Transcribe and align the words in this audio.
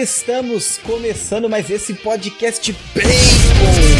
estamos 0.00 0.78
começando 0.78 1.48
mais 1.48 1.68
esse 1.68 1.92
podcast 1.92 2.72
Bacon. 2.94 3.99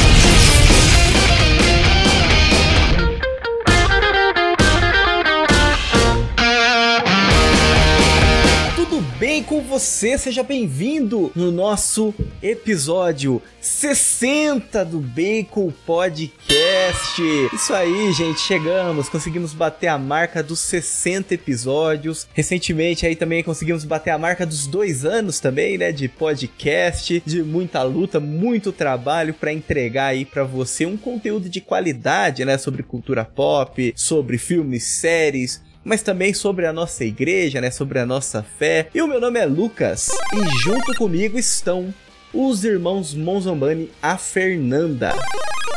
Bem 9.20 9.42
com 9.42 9.60
você? 9.60 10.16
Seja 10.16 10.42
bem-vindo 10.42 11.30
no 11.36 11.52
nosso 11.52 12.14
episódio 12.42 13.42
60 13.60 14.82
do 14.82 14.98
Bacon 14.98 15.70
Podcast. 15.84 17.20
Isso 17.52 17.74
aí, 17.74 18.14
gente, 18.14 18.40
chegamos, 18.40 19.10
conseguimos 19.10 19.52
bater 19.52 19.88
a 19.88 19.98
marca 19.98 20.42
dos 20.42 20.60
60 20.60 21.34
episódios. 21.34 22.26
Recentemente 22.32 23.04
aí 23.04 23.14
também 23.14 23.42
conseguimos 23.42 23.84
bater 23.84 24.08
a 24.08 24.16
marca 24.16 24.46
dos 24.46 24.66
dois 24.66 25.04
anos 25.04 25.38
também, 25.38 25.76
né, 25.76 25.92
de 25.92 26.08
podcast, 26.08 27.22
de 27.26 27.42
muita 27.42 27.82
luta, 27.82 28.18
muito 28.18 28.72
trabalho 28.72 29.34
para 29.34 29.52
entregar 29.52 30.06
aí 30.06 30.24
para 30.24 30.44
você 30.44 30.86
um 30.86 30.96
conteúdo 30.96 31.46
de 31.46 31.60
qualidade, 31.60 32.42
né, 32.46 32.56
sobre 32.56 32.82
cultura 32.82 33.22
pop, 33.26 33.92
sobre 33.94 34.38
filmes, 34.38 34.84
séries 34.84 35.60
mas 35.84 36.02
também 36.02 36.34
sobre 36.34 36.66
a 36.66 36.72
nossa 36.72 37.04
igreja, 37.04 37.60
né, 37.60 37.70
sobre 37.70 37.98
a 37.98 38.06
nossa 38.06 38.42
fé. 38.42 38.88
E 38.94 39.00
o 39.00 39.08
meu 39.08 39.20
nome 39.20 39.38
é 39.38 39.46
Lucas 39.46 40.10
e 40.34 40.58
junto 40.62 40.94
comigo 40.94 41.38
estão 41.38 41.92
os 42.32 42.64
irmãos 42.64 43.14
Monzombani, 43.14 43.90
a 44.00 44.16
Fernanda. 44.16 45.14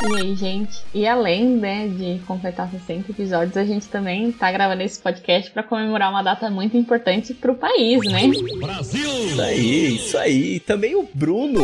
E 0.02 0.16
aí, 0.18 0.36
gente? 0.36 0.84
E 0.94 1.08
além, 1.08 1.48
né, 1.56 1.88
de 1.88 2.20
completar 2.28 2.70
60 2.70 3.12
episódios, 3.12 3.56
a 3.56 3.64
gente 3.64 3.88
também 3.88 4.32
tá 4.32 4.52
gravando 4.52 4.84
esse 4.84 5.02
podcast 5.02 5.50
para 5.52 5.64
comemorar 5.64 6.10
uma 6.10 6.22
data 6.22 6.50
muito 6.50 6.76
importante 6.76 7.34
pro 7.34 7.56
país, 7.56 8.02
né? 8.12 8.30
Brasil! 8.60 9.10
Isso 9.26 9.42
aí, 9.42 9.96
isso 9.96 10.18
aí. 10.18 10.60
Também 10.60 10.95
o 10.95 11.08
Bruno. 11.14 11.62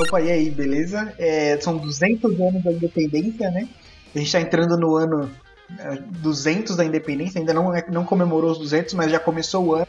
Opa, 0.00 0.20
e 0.20 0.30
aí, 0.30 0.50
beleza? 0.50 1.12
É, 1.18 1.58
são 1.60 1.76
200 1.76 2.40
anos 2.40 2.62
da 2.62 2.72
independência, 2.72 3.50
né? 3.50 3.68
A 4.14 4.18
gente 4.18 4.32
tá 4.32 4.40
entrando 4.40 4.76
no 4.78 4.96
ano 4.96 5.30
200 5.68 6.76
da 6.76 6.84
independência, 6.84 7.38
ainda 7.38 7.52
não, 7.52 7.72
não 7.88 8.04
comemorou 8.04 8.50
os 8.50 8.58
200, 8.58 8.94
mas 8.94 9.10
já 9.10 9.18
começou 9.18 9.64
o 9.66 9.74
ano. 9.74 9.88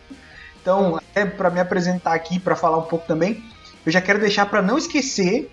Então, 0.61 0.97
até 0.97 1.25
para 1.25 1.49
me 1.49 1.59
apresentar 1.59 2.13
aqui, 2.13 2.39
para 2.39 2.55
falar 2.55 2.77
um 2.77 2.83
pouco 2.83 3.07
também, 3.07 3.43
eu 3.85 3.91
já 3.91 4.01
quero 4.01 4.19
deixar 4.19 4.45
para 4.45 4.61
não 4.61 4.77
esquecer, 4.77 5.51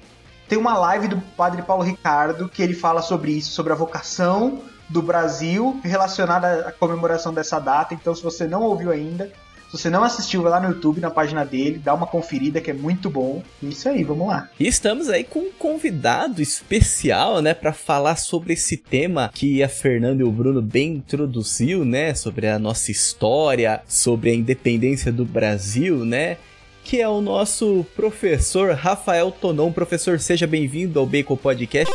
tem 0.48 0.58
uma 0.58 0.76
live 0.78 1.08
do 1.08 1.20
Padre 1.36 1.62
Paulo 1.62 1.82
Ricardo 1.82 2.48
que 2.48 2.62
ele 2.62 2.74
fala 2.74 3.02
sobre 3.02 3.32
isso, 3.32 3.50
sobre 3.50 3.72
a 3.72 3.76
vocação 3.76 4.60
do 4.88 5.02
Brasil 5.02 5.80
relacionada 5.82 6.68
à 6.68 6.72
comemoração 6.72 7.32
dessa 7.32 7.58
data. 7.58 7.94
Então, 7.94 8.14
se 8.14 8.22
você 8.22 8.46
não 8.46 8.62
ouviu 8.62 8.90
ainda, 8.90 9.32
se 9.68 9.78
você 9.78 9.90
não 9.90 10.04
assistiu, 10.04 10.42
vai 10.42 10.52
lá 10.52 10.60
no 10.60 10.68
YouTube, 10.68 11.00
na 11.00 11.10
página 11.10 11.44
dele, 11.44 11.80
dá 11.82 11.92
uma 11.92 12.06
conferida 12.06 12.60
que 12.60 12.70
é 12.70 12.74
muito 12.74 13.10
bom. 13.10 13.42
Isso 13.62 13.88
aí, 13.88 14.04
vamos 14.04 14.28
lá. 14.28 14.48
E 14.58 14.66
estamos 14.66 15.08
aí 15.08 15.24
com 15.24 15.40
um 15.40 15.52
convidado 15.52 16.40
especial, 16.40 17.42
né, 17.42 17.52
para 17.52 17.72
falar 17.72 18.16
sobre 18.16 18.52
esse 18.52 18.76
tema 18.76 19.30
que 19.34 19.62
a 19.62 19.68
Fernanda 19.68 20.22
e 20.22 20.24
o 20.24 20.30
Bruno 20.30 20.62
bem 20.62 20.94
introduziu, 20.94 21.84
né, 21.84 22.14
sobre 22.14 22.46
a 22.46 22.58
nossa 22.58 22.90
história, 22.90 23.82
sobre 23.86 24.30
a 24.30 24.34
independência 24.34 25.10
do 25.12 25.24
Brasil, 25.24 26.04
né? 26.04 26.38
Que 26.86 27.00
é 27.00 27.08
o 27.08 27.20
nosso 27.20 27.84
professor 27.96 28.72
Rafael 28.72 29.32
Tonon. 29.32 29.72
Professor, 29.72 30.20
seja 30.20 30.46
bem-vindo 30.46 31.00
ao 31.00 31.04
Bacon 31.04 31.36
Podcast. 31.36 31.92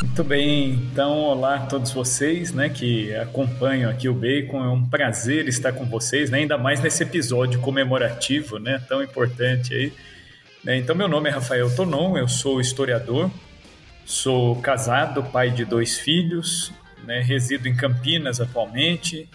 Muito 0.00 0.22
bem, 0.22 0.70
então 0.70 1.18
olá 1.18 1.56
a 1.56 1.66
todos 1.66 1.90
vocês 1.90 2.52
né, 2.52 2.68
que 2.68 3.12
acompanham 3.16 3.90
aqui 3.90 4.08
o 4.08 4.14
Bacon, 4.14 4.62
é 4.64 4.68
um 4.68 4.86
prazer 4.86 5.48
estar 5.48 5.72
com 5.72 5.84
vocês, 5.84 6.30
né, 6.30 6.38
ainda 6.38 6.56
mais 6.56 6.80
nesse 6.80 7.02
episódio 7.02 7.58
comemorativo 7.58 8.60
né, 8.60 8.80
tão 8.88 9.02
importante 9.02 9.74
aí. 9.74 9.92
Né, 10.62 10.76
então, 10.76 10.94
meu 10.94 11.08
nome 11.08 11.28
é 11.28 11.32
Rafael 11.32 11.74
Tonon, 11.74 12.16
eu 12.16 12.28
sou 12.28 12.60
historiador, 12.60 13.28
sou 14.04 14.54
casado, 14.60 15.24
pai 15.24 15.50
de 15.50 15.64
dois 15.64 15.98
filhos, 15.98 16.72
né, 17.04 17.20
resido 17.20 17.66
em 17.66 17.74
Campinas 17.74 18.40
atualmente, 18.40 19.28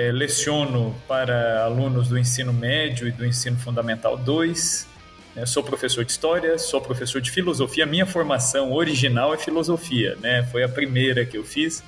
é, 0.00 0.10
leciono 0.10 0.94
para 1.06 1.62
alunos 1.62 2.08
do 2.08 2.18
ensino 2.18 2.54
médio 2.54 3.06
e 3.06 3.12
do 3.12 3.26
ensino 3.26 3.58
fundamental 3.58 4.16
2. 4.16 4.88
É, 5.36 5.44
sou 5.44 5.62
professor 5.62 6.04
de 6.04 6.10
história, 6.10 6.58
sou 6.58 6.80
professor 6.80 7.20
de 7.20 7.30
filosofia. 7.30 7.84
Minha 7.84 8.06
formação 8.06 8.72
original 8.72 9.34
é 9.34 9.36
filosofia, 9.36 10.16
né? 10.20 10.42
Foi 10.50 10.62
a 10.62 10.68
primeira 10.68 11.26
que 11.26 11.36
eu 11.36 11.44
fiz. 11.44 11.84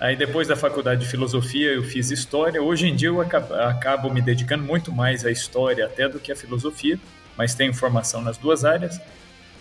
Aí 0.00 0.16
depois 0.16 0.48
da 0.48 0.56
faculdade 0.56 1.02
de 1.02 1.06
filosofia 1.06 1.70
eu 1.70 1.84
fiz 1.84 2.10
história. 2.10 2.60
Hoje 2.60 2.88
em 2.88 2.96
dia 2.96 3.08
eu 3.08 3.20
acabo, 3.20 3.54
acabo 3.54 4.10
me 4.10 4.20
dedicando 4.20 4.64
muito 4.64 4.90
mais 4.90 5.24
à 5.24 5.30
história 5.30 5.86
até 5.86 6.08
do 6.08 6.18
que 6.18 6.32
à 6.32 6.36
filosofia, 6.36 6.98
mas 7.36 7.54
tenho 7.54 7.72
formação 7.72 8.20
nas 8.22 8.36
duas 8.38 8.64
áreas. 8.64 9.00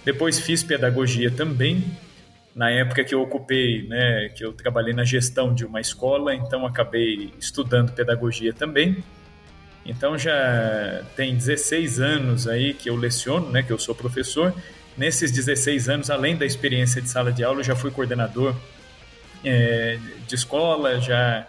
Depois 0.04 0.40
fiz 0.40 0.64
pedagogia 0.64 1.30
também, 1.30 1.84
na 2.56 2.70
época 2.72 3.04
que 3.04 3.14
eu 3.14 3.22
ocupei, 3.22 3.88
né, 3.88 4.30
que 4.30 4.44
eu 4.44 4.52
trabalhei 4.54 4.94
na 4.94 5.04
gestão 5.04 5.54
de 5.54 5.66
uma 5.66 5.80
escola, 5.80 6.34
então 6.34 6.66
acabei 6.66 7.32
estudando 7.40 7.92
pedagogia 7.92 8.54
também. 8.54 9.04
Então 9.86 10.18
já 10.18 11.04
tem 11.16 11.36
16 11.36 12.00
anos 12.00 12.48
aí 12.48 12.74
que 12.74 12.90
eu 12.90 12.96
leciono, 12.96 13.50
né, 13.50 13.64
que 13.64 13.72
eu 13.72 13.80
sou 13.80 13.96
professor. 13.96 14.54
Nesses 14.98 15.32
16 15.32 15.90
anos, 15.90 16.10
além 16.10 16.36
da 16.36 16.46
experiência 16.46 17.02
de 17.02 17.10
sala 17.10 17.32
de 17.32 17.44
aula, 17.44 17.60
eu 17.60 17.64
já 17.64 17.76
fui 17.76 17.92
coordenador 17.92 18.56
é, 19.44 19.98
de 20.28 20.36
escola, 20.36 21.00
já 21.00 21.48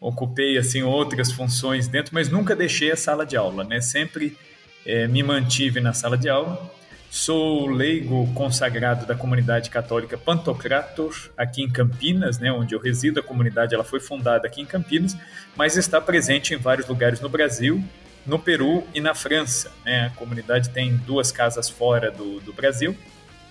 ocupei 0.00 0.58
assim 0.58 0.82
outras 0.82 1.32
funções 1.32 1.88
dentro, 1.88 2.14
mas 2.14 2.28
nunca 2.28 2.54
deixei 2.54 2.90
a 2.90 2.96
sala 2.96 3.24
de 3.24 3.36
aula, 3.36 3.64
né? 3.64 3.80
Sempre 3.80 4.36
é, 4.84 5.06
me 5.06 5.22
mantive 5.22 5.80
na 5.80 5.92
sala 5.92 6.16
de 6.16 6.28
aula. 6.28 6.70
Sou 7.10 7.66
leigo 7.66 8.32
consagrado 8.34 9.04
da 9.04 9.16
comunidade 9.16 9.68
católica 9.68 10.16
Pantocrator, 10.16 11.12
aqui 11.36 11.60
em 11.60 11.68
Campinas, 11.68 12.38
né, 12.38 12.52
onde 12.52 12.72
eu 12.72 12.78
resido. 12.78 13.18
A 13.18 13.22
comunidade 13.22 13.74
ela 13.74 13.82
foi 13.82 13.98
fundada 13.98 14.46
aqui 14.46 14.60
em 14.60 14.64
Campinas, 14.64 15.16
mas 15.56 15.76
está 15.76 16.00
presente 16.00 16.54
em 16.54 16.56
vários 16.56 16.86
lugares 16.86 17.20
no 17.20 17.28
Brasil, 17.28 17.82
no 18.24 18.38
Peru 18.38 18.86
e 18.94 19.00
na 19.00 19.12
França. 19.12 19.72
Né? 19.84 20.06
A 20.06 20.10
comunidade 20.10 20.70
tem 20.70 20.96
duas 20.98 21.32
casas 21.32 21.68
fora 21.68 22.12
do, 22.12 22.38
do 22.42 22.52
Brasil. 22.52 22.96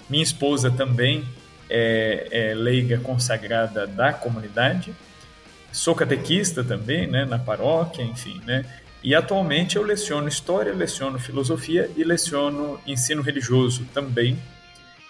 Minha 0.10 0.24
esposa 0.24 0.72
também 0.72 1.28
é, 1.70 2.30
é 2.32 2.54
leiga 2.56 2.98
consagrada 3.00 3.86
da 3.86 4.14
comunidade. 4.14 4.96
Sou 5.70 5.94
catequista 5.94 6.64
também, 6.64 7.08
né, 7.08 7.26
na 7.26 7.38
paróquia, 7.38 8.04
enfim, 8.04 8.42
né? 8.46 8.64
E 9.04 9.16
atualmente 9.16 9.78
eu 9.78 9.84
leciono 9.84 10.28
história, 10.28 10.74
leciono 10.74 11.18
filosofia 11.18 11.90
e 11.96 12.04
leciono 12.04 12.80
ensino 12.86 13.22
religioso 13.22 13.86
também. 13.94 14.38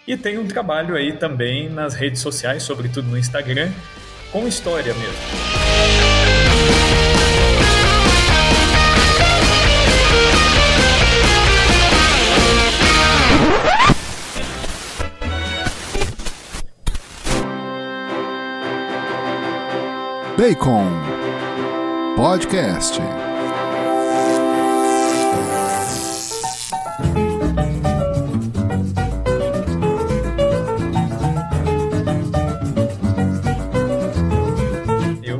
E 0.07 0.15
tenho 0.15 0.41
um 0.41 0.47
trabalho 0.47 0.95
aí 0.95 1.13
também 1.13 1.69
nas 1.69 1.93
redes 1.93 2.21
sociais, 2.21 2.63
sobretudo 2.63 3.07
no 3.07 3.17
Instagram, 3.17 3.71
com 4.31 4.47
história 4.47 4.93
mesmo. 4.93 5.99
Bacon 20.37 20.89
Podcast. 22.15 23.18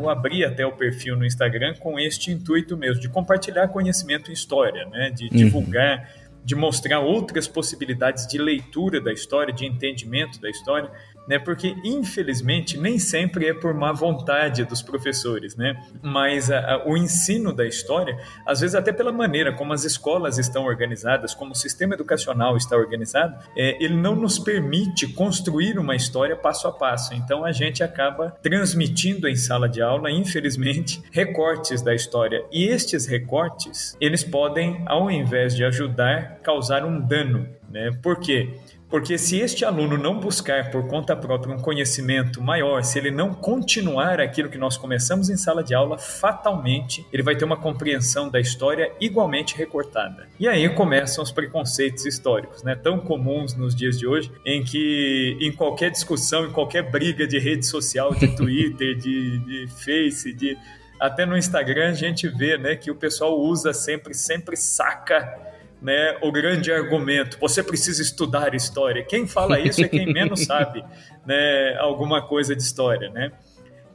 Abri 0.09 0.44
até 0.44 0.66
o 0.66 0.72
perfil 0.72 1.16
no 1.16 1.25
Instagram 1.25 1.75
com 1.75 2.00
este 2.00 2.31
intuito 2.31 2.78
mesmo, 2.78 3.02
de 3.02 3.09
compartilhar 3.09 3.68
conhecimento 3.69 4.30
em 4.30 4.33
história, 4.33 4.86
né? 4.86 5.10
de 5.10 5.25
uhum. 5.25 5.30
divulgar, 5.38 6.10
de 6.44 6.56
mostrar 6.56 7.00
outras 7.00 7.48
possibilidades 7.48 8.25
de 8.28 8.38
leitura 8.38 9.00
da 9.00 9.12
história, 9.13 9.54
de 9.54 9.66
entendimento 9.66 10.39
da 10.42 10.50
história 10.50 10.89
né? 11.30 11.38
Porque 11.38 11.76
infelizmente 11.84 12.76
nem 12.76 12.98
sempre 12.98 13.48
é 13.48 13.54
por 13.54 13.72
má 13.72 13.94
vontade 13.94 14.66
dos 14.66 14.81
professores, 14.81 15.56
né? 15.56 15.80
Mas 16.02 16.50
a, 16.50 16.74
a, 16.74 16.90
o 16.90 16.98
ensino 16.98 17.54
da 17.54 17.68
história, 17.68 18.18
às 18.44 18.62
vezes 18.62 18.74
até 18.74 18.92
pela 18.92 19.12
maneira 19.12 19.54
como 19.54 19.72
as 19.72 19.86
escolas 19.86 20.40
estão 20.40 20.66
organizadas, 20.66 21.36
como 21.36 21.52
o 21.52 21.56
sistema 21.56 21.94
educacional 21.94 22.58
está 22.58 22.76
organizado, 22.76 23.38
é, 23.56 23.81
ele 23.81 23.96
não 23.96 24.16
nos 24.16 24.40
permite 24.40 25.08
construir 25.14 25.78
uma 25.78 25.96
história 25.96 26.36
passo 26.36 26.68
a 26.68 26.72
passo. 26.72 27.14
Então 27.14 27.46
a 27.46 27.52
gente 27.52 27.84
acaba 27.84 28.31
transmitindo 28.42 29.28
em 29.28 29.36
sala 29.36 29.70
de 29.70 29.84
aula, 29.84 30.10
infelizmente, 30.10 31.00
recortes 31.14 31.84
da 31.84 31.94
história. 31.94 32.44
E 32.52 32.66
estes 32.66 33.06
recortes, 33.06 33.96
eles 34.02 34.24
podem, 34.24 34.81
ao 34.88 35.12
invés 35.12 35.56
de 35.56 35.64
ajudar, 35.64 36.40
causar 36.42 36.84
um 36.84 37.00
dano 37.00 37.48
Né? 37.70 37.92
Por 38.02 38.20
quê? 38.20 38.56
Porque 38.89 39.18
se 39.18 39.39
este 39.39 39.63
aluno 39.63 39.97
não 39.97 40.19
buscar 40.19 40.71
por 40.71 40.88
conta 40.88 41.15
própria 41.15 41.53
um 41.53 41.59
conhecimento 41.59 42.41
maior, 42.41 42.83
se 42.83 42.97
ele 42.97 43.12
não 43.12 43.33
continuar 43.33 44.19
aquilo 44.19 44.50
que 44.50 44.57
nós 44.57 44.77
começamos 44.77 45.30
em 45.30 45.38
sala 45.38 45.63
de 45.63 45.75
aula, 45.75 45.97
fatalmente 45.97 47.06
ele 47.13 47.21
vai 47.21 47.36
ter 47.36 47.45
uma 47.45 47.56
compreensão 47.56 48.30
da 48.30 48.39
história 48.39 48.91
igualmente 49.00 49.56
recortada. 49.56 50.27
E 50.39 50.47
aí 50.47 50.68
começam 50.69 51.24
os 51.24 51.31
preconceitos 51.31 52.06
históricos, 52.06 52.63
né, 52.63 52.75
tão 52.75 53.00
comuns 53.00 53.56
nos 53.56 53.75
dias 53.75 53.97
de 54.00 54.07
hoje, 54.07 54.31
em 54.44 54.63
que 54.63 55.38
em 55.39 55.51
qualquer 55.51 55.92
discussão, 55.92 56.47
em 56.47 56.51
qualquer 56.51 56.89
briga 56.89 57.27
de 57.27 57.38
rede 57.38 57.68
social, 57.68 58.13
de 58.15 58.27
Twitter, 58.35 58.95
de, 58.95 59.38
de 59.39 59.68
Face, 59.68 60.33
de 60.33 60.57
até 61.00 61.25
no 61.25 61.38
Instagram 61.38 61.89
a 61.89 61.94
gente 61.94 62.27
vê, 62.27 62.57
né, 62.57 62.75
que 62.75 62.89
o 62.89 62.95
pessoal 62.95 63.39
usa 63.39 63.71
sempre, 63.71 64.13
sempre 64.15 64.57
saca 64.57 65.49
né, 65.81 66.18
o 66.22 66.31
grande 66.31 66.72
argumento. 66.72 67.38
Você 67.40 67.64
precisa 67.64 68.02
estudar 68.02 68.54
história. 68.54 69.04
Quem 69.04 69.28
fala 69.28 69.60
isso 69.60 69.84
é 69.84 69.88
quem 69.88 70.06
menos 70.12 70.46
sabe 70.46 70.84
né, 71.26 71.76
alguma 71.80 72.22
coisa 72.22 72.56
de 72.56 72.62
história, 72.62 73.10
né? 73.10 73.31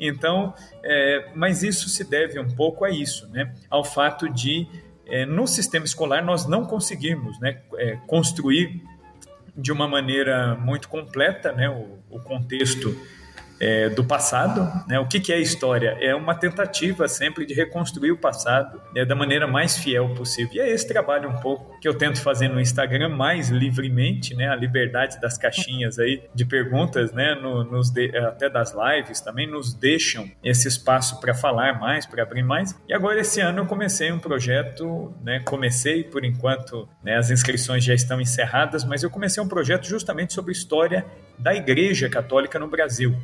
Então, 0.01 0.53
é, 0.83 1.31
mas 1.35 1.63
isso 1.63 1.89
se 1.89 2.03
deve 2.03 2.39
um 2.41 2.51
pouco 2.51 2.85
a 2.85 2.91
isso, 2.91 3.29
né? 3.29 3.55
Ao 3.71 3.85
fato 3.85 4.29
de 4.29 4.67
é, 5.07 5.27
no 5.27 5.47
sistema 5.47 5.85
escolar 5.85 6.25
nós 6.25 6.47
não 6.47 6.65
conseguimos, 6.65 7.39
né, 7.41 7.61
é, 7.77 7.97
construir 8.07 8.83
de 9.57 9.71
uma 9.71 9.87
maneira 9.87 10.55
muito 10.57 10.89
completa, 10.89 11.53
né, 11.53 11.69
o, 11.69 11.99
o 12.11 12.21
contexto 12.21 12.97
é, 13.61 13.89
do 13.89 14.05
passado. 14.05 14.71
Né? 14.89 14.99
O 14.99 15.07
que, 15.07 15.21
que 15.21 15.33
é 15.33 15.41
história? 15.41 15.97
É 16.01 16.15
uma 16.15 16.35
tentativa 16.35 17.09
sempre 17.09 17.47
de 17.47 17.55
reconstruir 17.55 18.13
o 18.13 18.17
passado 18.17 18.81
né, 18.95 19.05
da 19.05 19.15
maneira 19.15 19.47
mais 19.47 19.77
fiel 19.77 20.15
possível. 20.15 20.55
E 20.55 20.61
é 20.61 20.71
esse 20.71 20.87
trabalho 20.87 21.29
um 21.29 21.37
pouco 21.37 21.79
que 21.81 21.89
eu 21.89 21.95
tento 21.95 22.21
fazer 22.21 22.49
no 22.49 22.61
Instagram 22.61 23.11
mais 23.11 23.49
livremente, 23.49 24.35
né? 24.35 24.49
a 24.49 24.57
liberdade 24.57 25.21
das 25.21 25.37
caixinhas 25.39 25.99
aí 25.99 26.23
de 26.35 26.45
perguntas, 26.45 27.13
né? 27.13 27.35
No, 27.35 27.65
nos 27.65 27.91
de, 27.91 28.17
até 28.17 28.49
das 28.49 28.75
lives 28.75 29.21
também 29.21 29.47
nos 29.47 29.75
deixam 29.75 30.31
esse 30.43 30.69
espaço 30.69 31.21
para 31.21 31.35
falar 31.35 31.79
mais, 31.79 32.07
para 32.07 32.23
abrir 32.23 32.43
mais. 32.43 32.79
E 32.89 32.95
agora 32.95 33.21
esse 33.21 33.41
ano 33.41 33.61
eu 33.61 33.67
comecei 33.67 34.11
um 34.13 34.19
projeto, 34.19 35.15
né? 35.23 35.41
comecei 35.45 36.05
por 36.05 36.25
enquanto, 36.25 36.89
né? 37.03 37.17
as 37.17 37.31
inscrições 37.31 37.85
já 37.85 37.95
estão 37.95 38.21
encerradas, 38.21 38.85
mas 38.85 39.03
eu 39.03 39.11
comecei 39.11 39.43
um 39.43 39.49
projeto 39.49 39.87
justamente 39.87 40.33
sobre 40.33 40.53
história 40.53 41.05
da 41.39 41.55
Igreja 41.55 42.09
Católica 42.09 42.59
no 42.59 42.69
Brasil. 42.69 43.15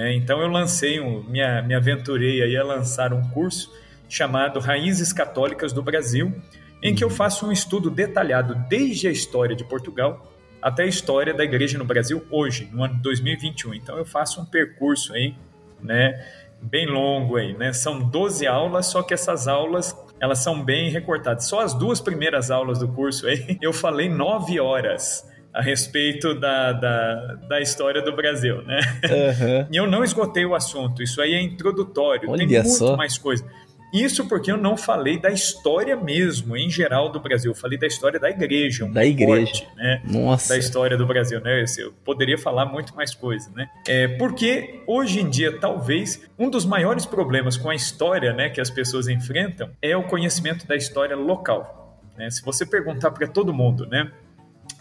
Né? 0.00 0.14
Então 0.14 0.40
eu 0.40 0.48
lancei, 0.48 0.98
um, 0.98 1.22
me, 1.24 1.40
me 1.62 1.74
aventurei 1.74 2.42
aí 2.42 2.56
a 2.56 2.64
lançar 2.64 3.12
um 3.12 3.28
curso 3.28 3.70
chamado 4.08 4.58
Raízes 4.58 5.12
Católicas 5.12 5.74
do 5.74 5.82
Brasil, 5.82 6.34
em 6.82 6.94
que 6.94 7.04
eu 7.04 7.10
faço 7.10 7.46
um 7.46 7.52
estudo 7.52 7.90
detalhado 7.90 8.54
desde 8.66 9.08
a 9.08 9.10
história 9.10 9.54
de 9.54 9.62
Portugal 9.62 10.32
até 10.62 10.84
a 10.84 10.86
história 10.86 11.34
da 11.34 11.44
igreja 11.44 11.76
no 11.76 11.84
Brasil 11.84 12.26
hoje, 12.30 12.66
no 12.72 12.82
ano 12.82 12.98
2021. 13.02 13.74
Então 13.74 13.98
eu 13.98 14.06
faço 14.06 14.40
um 14.40 14.46
percurso 14.46 15.12
aí, 15.12 15.34
né, 15.82 16.26
bem 16.62 16.86
longo 16.86 17.36
aí, 17.36 17.52
né? 17.52 17.72
São 17.74 18.00
12 18.00 18.46
aulas, 18.46 18.86
só 18.86 19.02
que 19.02 19.12
essas 19.12 19.46
aulas 19.46 19.94
elas 20.18 20.38
são 20.38 20.62
bem 20.62 20.90
recortadas. 20.90 21.44
Só 21.44 21.60
as 21.60 21.74
duas 21.74 22.00
primeiras 22.00 22.50
aulas 22.50 22.78
do 22.78 22.88
curso 22.88 23.26
aí 23.26 23.58
eu 23.60 23.72
falei 23.72 24.08
nove 24.08 24.58
horas 24.58 25.29
a 25.52 25.60
respeito 25.60 26.34
da, 26.38 26.72
da, 26.72 27.34
da, 27.48 27.60
história 27.60 28.02
do 28.02 28.14
Brasil, 28.14 28.62
né? 28.62 28.80
Uhum. 29.04 29.66
E 29.72 29.76
eu 29.76 29.86
não 29.86 30.04
esgotei 30.04 30.44
o 30.44 30.54
assunto, 30.54 31.02
isso 31.02 31.20
aí 31.20 31.34
é 31.34 31.42
introdutório, 31.42 32.30
Olha 32.30 32.46
tem 32.46 32.48
muito 32.48 32.68
só. 32.68 32.96
mais 32.96 33.18
coisa. 33.18 33.44
Isso 33.92 34.26
porque 34.28 34.52
eu 34.52 34.56
não 34.56 34.76
falei 34.76 35.18
da 35.18 35.30
história 35.30 35.96
mesmo, 35.96 36.56
em 36.56 36.70
geral, 36.70 37.10
do 37.10 37.18
Brasil. 37.18 37.50
Eu 37.50 37.56
falei 37.56 37.76
da 37.76 37.86
história 37.86 38.20
da 38.20 38.30
igreja. 38.30 38.84
Um 38.84 38.92
da 38.92 39.04
igreja. 39.04 39.52
Corte, 39.52 39.68
né? 39.76 40.00
Nossa. 40.04 40.50
Da 40.50 40.58
história 40.58 40.96
do 40.96 41.06
Brasil, 41.06 41.40
né? 41.40 41.64
Eu 41.78 41.92
poderia 42.04 42.38
falar 42.38 42.66
muito 42.66 42.94
mais 42.94 43.14
coisa, 43.14 43.50
né? 43.54 43.68
É, 43.88 44.06
porque 44.06 44.80
hoje 44.86 45.20
em 45.20 45.28
dia, 45.28 45.58
talvez, 45.58 46.22
um 46.38 46.48
dos 46.48 46.64
maiores 46.64 47.04
problemas 47.04 47.56
com 47.56 47.68
a 47.68 47.74
história 47.74 48.32
né, 48.32 48.48
que 48.48 48.60
as 48.60 48.70
pessoas 48.70 49.08
enfrentam 49.08 49.70
é 49.82 49.96
o 49.96 50.04
conhecimento 50.04 50.66
da 50.66 50.76
história 50.76 51.16
local. 51.16 51.98
Né? 52.16 52.30
Se 52.30 52.44
você 52.44 52.64
perguntar 52.64 53.10
para 53.10 53.26
todo 53.26 53.52
mundo, 53.52 53.86
né? 53.86 54.10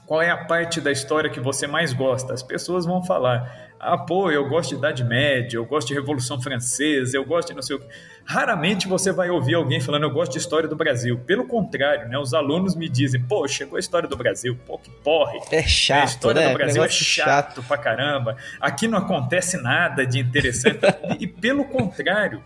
Qual 0.10 0.24
é 0.24 0.32
a 0.32 0.38
parte 0.38 0.82
da 0.82 0.92
história 0.92 1.30
que 1.30 1.40
você 1.40 1.68
mais 1.68 1.94
gosta? 1.94 2.34
As 2.34 2.42
pessoas 2.42 2.84
vão 2.84 3.04
falar: 3.04 3.70
ah, 3.80 3.96
pô, 3.96 4.32
eu 4.32 4.50
gosto 4.50 4.72
de 4.72 4.76
Idade 4.78 5.04
Média, 5.04 5.58
eu 5.58 5.66
gosto 5.68 5.90
de 5.90 5.94
Revolução 5.94 6.42
Francesa, 6.42 7.16
eu 7.16 7.24
gosto 7.24 7.50
de 7.50 7.54
não 7.54 7.62
sei 7.62 7.76
o 7.76 7.80
que. 7.80 7.86
Raramente 8.26 8.88
você 8.88 9.12
vai 9.12 9.30
ouvir 9.30 9.54
alguém 9.54 9.80
falando: 9.80 10.06
eu 10.06 10.10
gosto 10.10 10.32
de 10.32 10.40
história 10.40 10.68
do 10.68 10.76
Brasil. 10.76 11.20
Pelo 11.28 11.46
contrário, 11.46 12.10
né? 12.10 12.18
Os 12.18 12.34
alunos 12.34 12.76
me 12.76 12.90
dizem: 12.90 13.22
pô, 13.22 13.48
chegou 13.48 13.78
a 13.78 13.80
história 13.80 14.10
do 14.10 14.18
Brasil, 14.18 14.58
pô, 14.66 14.80
que 14.80 14.90
porre. 14.90 15.42
É 15.52 15.62
chato. 15.62 16.02
A 16.02 16.06
história 16.06 16.42
né? 16.42 16.48
do 16.50 16.54
Brasil 16.56 16.84
é 16.84 16.90
chato, 16.90 17.26
chato 17.28 17.64
pra 17.68 17.78
caramba. 17.78 18.36
Aqui 18.60 18.88
não 18.88 18.98
acontece 18.98 19.62
nada 19.62 20.08
de 20.08 20.18
interessante. 20.18 20.80
e 21.20 21.28
pelo 21.28 21.66
contrário, 21.66 22.44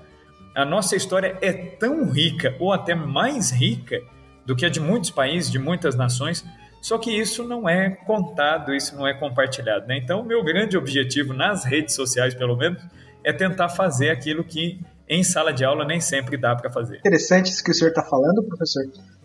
a 0.54 0.66
nossa 0.66 0.98
história 0.98 1.38
é 1.42 1.54
tão 1.54 2.12
rica, 2.12 2.58
ou 2.60 2.74
até 2.74 2.94
mais 2.94 3.52
rica, 3.52 4.02
do 4.46 4.54
que 4.54 4.66
a 4.66 4.70
de 4.70 4.82
muitos 4.82 5.10
países, 5.10 5.50
de 5.50 5.58
muitas 5.58 5.96
nações 5.96 6.46
só 6.84 6.98
que 6.98 7.10
isso 7.10 7.48
não 7.48 7.68
é 7.68 7.92
contado, 7.92 8.76
isso 8.76 8.94
não 8.94 9.08
é 9.08 9.14
compartilhado. 9.14 9.88
Né? 9.88 9.98
Então, 9.98 10.20
o 10.20 10.26
meu 10.26 10.44
grande 10.44 10.78
objetivo 10.78 11.34
nas 11.34 11.64
redes 11.64 11.96
sociais, 11.96 12.36
pelo 12.36 12.58
menos, 12.58 12.84
é 13.24 13.32
tentar 13.32 13.70
fazer 13.70 14.10
aquilo 14.10 14.44
que 14.44 14.82
em 15.08 15.24
sala 15.24 15.54
de 15.54 15.64
aula 15.64 15.86
nem 15.86 16.02
sempre 16.02 16.36
dá 16.36 16.54
para 16.54 16.70
fazer. 16.70 16.98
Interessante 16.98 17.52
isso 17.52 17.64
que 17.64 17.72
o 17.72 17.74
senhor 17.74 17.92
está 17.92 18.04
falando, 18.04 18.44
professor, 18.44 18.84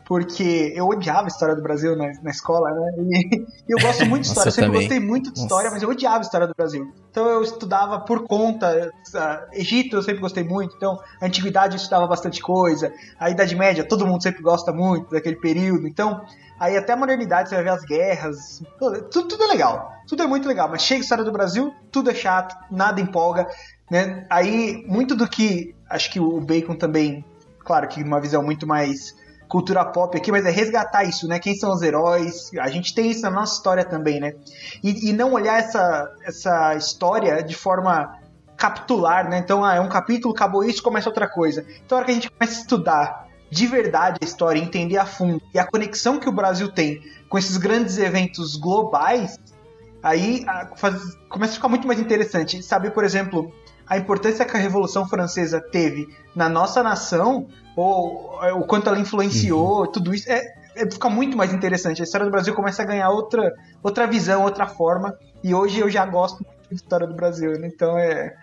porque 0.08 0.72
eu 0.74 0.88
odiava 0.88 1.24
a 1.24 1.28
história 1.28 1.54
do 1.54 1.62
Brasil 1.62 1.94
na, 1.94 2.10
na 2.22 2.30
escola, 2.30 2.70
né? 2.70 2.92
E, 2.96 3.36
e, 3.36 3.46
eu 3.68 3.78
gosto 3.78 4.06
muito 4.06 4.22
de 4.22 4.28
história, 4.32 4.46
Nossa, 4.46 4.48
eu 4.48 4.52
sempre 4.52 4.70
também. 4.70 4.88
gostei 4.88 5.00
muito 5.00 5.32
de 5.32 5.38
história, 5.38 5.64
Nossa. 5.64 5.74
mas 5.74 5.82
eu 5.82 5.90
odiava 5.90 6.16
a 6.16 6.20
história 6.22 6.46
do 6.46 6.54
Brasil. 6.56 6.90
Então 7.10 7.28
eu 7.28 7.42
estudava 7.42 8.00
por 8.00 8.26
conta. 8.26 8.90
Uh, 9.14 9.60
Egito 9.60 9.96
eu 9.96 10.02
sempre 10.02 10.22
gostei 10.22 10.42
muito, 10.42 10.74
então 10.76 10.98
a 11.20 11.26
antiguidade 11.26 11.74
eu 11.74 11.76
estudava 11.76 12.06
bastante 12.06 12.40
coisa. 12.40 12.90
A 13.20 13.28
Idade 13.28 13.54
Média, 13.54 13.84
todo 13.84 14.06
mundo 14.06 14.22
sempre 14.22 14.42
gosta 14.42 14.72
muito 14.72 15.10
daquele 15.10 15.36
período. 15.36 15.86
Então 15.86 16.24
Aí 16.58 16.76
até 16.76 16.92
a 16.92 16.96
modernidade, 16.96 17.48
você 17.48 17.54
vai 17.54 17.64
ver 17.64 17.70
as 17.70 17.84
guerras, 17.84 18.62
tudo, 18.78 19.28
tudo 19.28 19.44
é 19.44 19.46
legal. 19.46 19.92
Tudo 20.08 20.24
é 20.24 20.26
muito 20.26 20.48
legal, 20.48 20.68
mas 20.68 20.82
chega 20.82 21.00
a 21.00 21.02
história 21.02 21.22
do 21.22 21.30
Brasil, 21.30 21.72
tudo 21.92 22.10
é 22.10 22.14
chato, 22.14 22.56
nada 22.68 23.00
empolga. 23.00 23.46
Né? 23.88 24.26
Aí, 24.28 24.84
muito 24.88 25.14
do 25.14 25.28
que 25.28 25.74
acho 25.88 26.10
que 26.10 26.18
o 26.18 26.40
Bacon 26.40 26.74
também, 26.74 27.24
claro 27.60 27.86
que 27.86 28.02
uma 28.02 28.20
visão 28.20 28.42
muito 28.42 28.66
mais 28.66 29.14
cultura 29.48 29.84
pop 29.84 30.16
aqui, 30.16 30.30
mas 30.30 30.44
é 30.44 30.50
resgatar 30.50 31.04
isso, 31.04 31.26
né? 31.26 31.38
Quem 31.38 31.56
são 31.56 31.72
os 31.72 31.82
heróis? 31.82 32.50
A 32.60 32.68
gente 32.68 32.94
tem 32.94 33.10
isso 33.10 33.22
na 33.22 33.30
nossa 33.30 33.54
história 33.54 33.84
também, 33.84 34.20
né? 34.20 34.34
E, 34.82 35.08
e 35.08 35.12
não 35.12 35.32
olhar 35.32 35.58
essa, 35.58 36.12
essa 36.24 36.74
história 36.76 37.42
de 37.42 37.54
forma 37.54 38.14
capitular, 38.56 39.28
né? 39.28 39.38
Então, 39.38 39.64
ah, 39.64 39.76
é 39.76 39.80
um 39.80 39.88
capítulo, 39.88 40.34
acabou 40.34 40.62
isso, 40.64 40.82
começa 40.82 41.08
outra 41.08 41.28
coisa. 41.28 41.64
Então, 41.84 41.96
a 41.96 42.00
hora 42.00 42.04
que 42.04 42.10
a 42.10 42.14
gente 42.14 42.30
começa 42.30 42.58
a 42.58 42.60
estudar 42.60 43.28
de 43.50 43.66
verdade 43.66 44.18
a 44.20 44.24
história, 44.24 44.60
entender 44.60 44.98
a 44.98 45.06
fundo 45.06 45.40
e 45.54 45.58
a 45.58 45.64
conexão 45.64 46.20
que 46.20 46.28
o 46.28 46.32
Brasil 46.32 46.68
tem 46.70 47.00
com 47.28 47.38
esses 47.38 47.56
grandes 47.56 47.96
eventos 47.96 48.56
globais, 48.56 49.38
aí 50.02 50.44
a, 50.46 50.66
faz, 50.76 51.16
começa 51.28 51.52
a 51.52 51.56
ficar 51.56 51.68
muito 51.68 51.86
mais 51.86 51.98
interessante. 51.98 52.62
Saber, 52.62 52.90
por 52.90 53.04
exemplo, 53.04 53.52
a 53.88 53.96
importância 53.96 54.44
que 54.44 54.56
a 54.56 54.60
Revolução 54.60 55.08
Francesa 55.08 55.60
teve 55.60 56.08
na 56.34 56.48
nossa 56.48 56.82
nação, 56.82 57.48
ou 57.74 58.38
o 58.54 58.66
quanto 58.66 58.88
ela 58.88 58.98
influenciou, 58.98 59.80
uhum. 59.80 59.92
tudo 59.92 60.14
isso, 60.14 60.30
é, 60.30 60.44
é, 60.74 60.90
fica 60.90 61.08
muito 61.08 61.36
mais 61.36 61.52
interessante. 61.52 62.00
A 62.00 62.04
história 62.04 62.26
do 62.26 62.30
Brasil 62.30 62.54
começa 62.54 62.82
a 62.82 62.84
ganhar 62.84 63.08
outra, 63.10 63.54
outra 63.82 64.06
visão, 64.06 64.42
outra 64.42 64.66
forma, 64.66 65.16
e 65.42 65.54
hoje 65.54 65.80
eu 65.80 65.88
já 65.88 66.04
gosto 66.04 66.44
muito 66.44 66.68
da 66.68 66.74
história 66.74 67.06
do 67.06 67.14
Brasil, 67.14 67.52
né? 67.58 67.68
então 67.72 67.96
é 67.96 68.36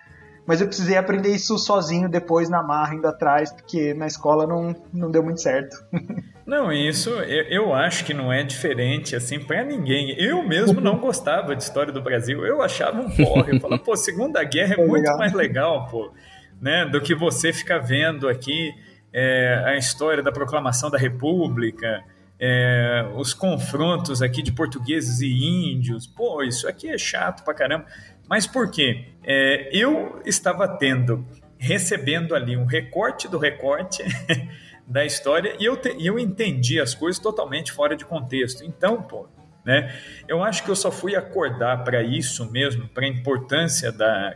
mas 0.45 0.61
eu 0.61 0.67
precisei 0.67 0.97
aprender 0.97 1.29
isso 1.29 1.57
sozinho 1.57 2.07
depois 2.07 2.49
na 2.49 2.61
marra, 2.61 2.95
indo 2.95 3.07
atrás, 3.07 3.51
porque 3.51 3.93
na 3.93 4.07
escola 4.07 4.45
não, 4.45 4.75
não 4.93 5.09
deu 5.09 5.23
muito 5.23 5.41
certo. 5.41 5.75
Não, 6.45 6.71
isso 6.71 7.09
eu, 7.09 7.43
eu 7.45 7.73
acho 7.73 8.05
que 8.05 8.13
não 8.13 8.31
é 8.31 8.43
diferente 8.43 9.15
assim 9.15 9.39
para 9.39 9.63
ninguém. 9.63 10.15
Eu 10.19 10.43
mesmo 10.43 10.79
não 10.79 10.99
gostava 10.99 11.55
de 11.55 11.63
história 11.63 11.91
do 11.91 12.03
Brasil. 12.03 12.45
Eu 12.45 12.61
achava 12.61 13.01
um 13.01 13.09
porre. 13.09 13.55
Eu 13.55 13.59
falava, 13.59 13.81
pô, 13.81 13.95
Segunda 13.97 14.43
Guerra 14.43 14.75
é, 14.77 14.79
é 14.79 14.85
muito 14.85 15.01
legal. 15.01 15.17
mais 15.17 15.33
legal, 15.33 15.87
pô, 15.87 16.13
né, 16.61 16.85
do 16.85 17.01
que 17.01 17.15
você 17.15 17.51
ficar 17.51 17.79
vendo 17.79 18.29
aqui 18.29 18.71
é, 19.11 19.63
a 19.65 19.75
história 19.75 20.21
da 20.21 20.31
proclamação 20.31 20.91
da 20.91 20.99
República. 20.99 22.03
É, 22.39 23.09
os 23.15 23.33
confrontos 23.33 24.21
aqui 24.21 24.43
de 24.43 24.51
portugueses 24.51 25.21
e 25.21 25.27
índios, 25.27 26.05
pô, 26.05 26.43
isso 26.43 26.67
aqui 26.67 26.89
é 26.89 26.97
chato 26.97 27.43
pra 27.43 27.53
caramba. 27.53 27.85
Mas 28.29 28.47
por 28.47 28.69
quê? 28.69 29.05
É, 29.23 29.69
eu 29.71 30.21
estava 30.25 30.67
tendo, 30.67 31.25
recebendo 31.57 32.35
ali 32.35 32.57
um 32.57 32.65
recorte 32.65 33.27
do 33.27 33.37
recorte 33.37 34.03
da 34.87 35.03
história 35.05 35.55
e 35.59 35.65
eu, 35.65 35.77
te, 35.77 35.95
eu 35.99 36.19
entendi 36.19 36.79
as 36.79 36.93
coisas 36.93 37.19
totalmente 37.19 37.71
fora 37.71 37.95
de 37.95 38.05
contexto. 38.05 38.63
Então, 38.63 39.01
pô, 39.01 39.27
né, 39.65 39.93
eu 40.27 40.43
acho 40.43 40.63
que 40.63 40.69
eu 40.69 40.75
só 40.75 40.91
fui 40.91 41.15
acordar 41.15 41.83
para 41.83 42.03
isso 42.03 42.51
mesmo, 42.51 42.87
para 42.87 43.05
a 43.05 43.07
importância 43.07 43.91
da, 43.91 44.35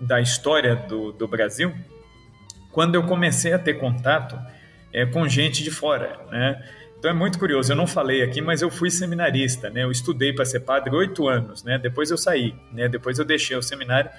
da 0.00 0.20
história 0.20 0.74
do, 0.74 1.12
do 1.12 1.28
Brasil, 1.28 1.74
quando 2.72 2.94
eu 2.94 3.02
comecei 3.02 3.52
a 3.52 3.58
ter 3.58 3.74
contato 3.74 4.38
é, 4.92 5.04
com 5.04 5.28
gente 5.28 5.62
de 5.62 5.70
fora, 5.70 6.18
né? 6.30 6.62
Então 7.00 7.10
é 7.10 7.14
muito 7.14 7.38
curioso, 7.38 7.72
eu 7.72 7.76
não 7.76 7.86
falei 7.86 8.20
aqui, 8.22 8.42
mas 8.42 8.60
eu 8.60 8.70
fui 8.70 8.90
seminarista, 8.90 9.70
né? 9.70 9.84
Eu 9.84 9.90
estudei 9.90 10.34
para 10.34 10.44
ser 10.44 10.60
padre 10.60 10.94
oito 10.94 11.26
anos, 11.26 11.64
né? 11.64 11.78
Depois 11.78 12.10
eu 12.10 12.18
saí, 12.18 12.54
né? 12.74 12.90
Depois 12.90 13.18
eu 13.18 13.24
deixei 13.24 13.56
o 13.56 13.62
seminário. 13.62 14.10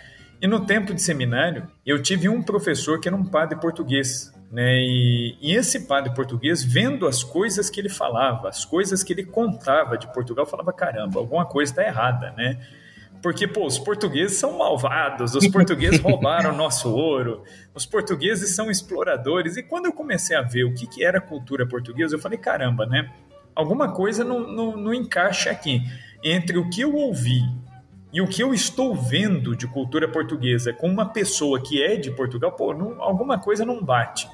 E 0.42 0.48
no 0.48 0.66
tempo 0.66 0.92
de 0.92 1.00
seminário, 1.00 1.68
eu 1.86 2.02
tive 2.02 2.28
um 2.28 2.42
professor 2.42 3.00
que 3.00 3.08
era 3.08 3.16
um 3.16 3.24
padre 3.24 3.60
português, 3.60 4.34
né? 4.52 4.80
E, 4.82 5.38
e, 5.40 5.56
esse 5.56 5.82
padre 5.82 6.12
português, 6.16 6.64
vendo 6.64 7.06
as 7.06 7.24
coisas 7.24 7.70
que 7.70 7.80
ele 7.80 7.88
falava, 7.88 8.50
as 8.50 8.66
coisas 8.66 9.04
que 9.04 9.14
ele 9.14 9.26
contava 9.26 9.96
de 9.96 10.12
Portugal, 10.12 10.48
falava: 10.48 10.74
caramba, 10.74 11.20
alguma 11.20 11.46
coisa 11.46 11.72
está 11.72 11.84
errada, 11.84 12.32
né? 12.32 12.58
Porque, 13.22 13.48
pô, 13.48 13.68
os 13.68 13.78
portugueses 13.78 14.38
são 14.38 14.58
malvados, 14.58 15.36
os 15.36 15.48
portugueses 15.48 16.00
roubaram 16.02 16.56
nosso 16.56 16.92
ouro, 16.92 17.44
os 17.74 17.86
portugueses 17.86 18.56
são 18.56 18.72
exploradores. 18.72 19.58
E 19.58 19.64
quando 19.64 19.86
eu 19.86 19.94
comecei 19.94 20.36
a 20.36 20.42
ver 20.42 20.64
o 20.64 20.74
que, 20.74 20.88
que 20.88 21.04
era 21.04 21.20
a 21.20 21.22
cultura 21.22 21.68
portuguesa, 21.68 22.16
eu 22.16 22.20
falei: 22.20 22.38
caramba, 22.38 22.86
né? 22.86 23.12
Alguma 23.54 23.92
coisa 23.92 24.24
não, 24.24 24.40
não, 24.40 24.78
não 24.78 24.94
encaixa 24.94 25.52
aqui 25.52 25.82
entre 26.24 26.58
o 26.58 26.70
que 26.70 26.82
eu 26.82 26.96
ouvi 26.96 27.42
e 28.14 28.22
o 28.22 28.28
que 28.28 28.42
eu 28.44 28.54
estou 28.54 28.96
vendo 28.96 29.56
de 29.56 29.68
cultura 29.68 30.08
portuguesa 30.08 30.74
com 30.74 30.88
uma 30.88 31.06
pessoa 31.06 31.62
que 31.62 31.82
é 31.82 31.96
de 31.96 32.12
Portugal, 32.12 32.52
pô, 32.52 32.74
não, 32.74 33.02
alguma 33.02 33.40
coisa 33.40 33.66
não 33.66 33.84
bate. 33.84 34.28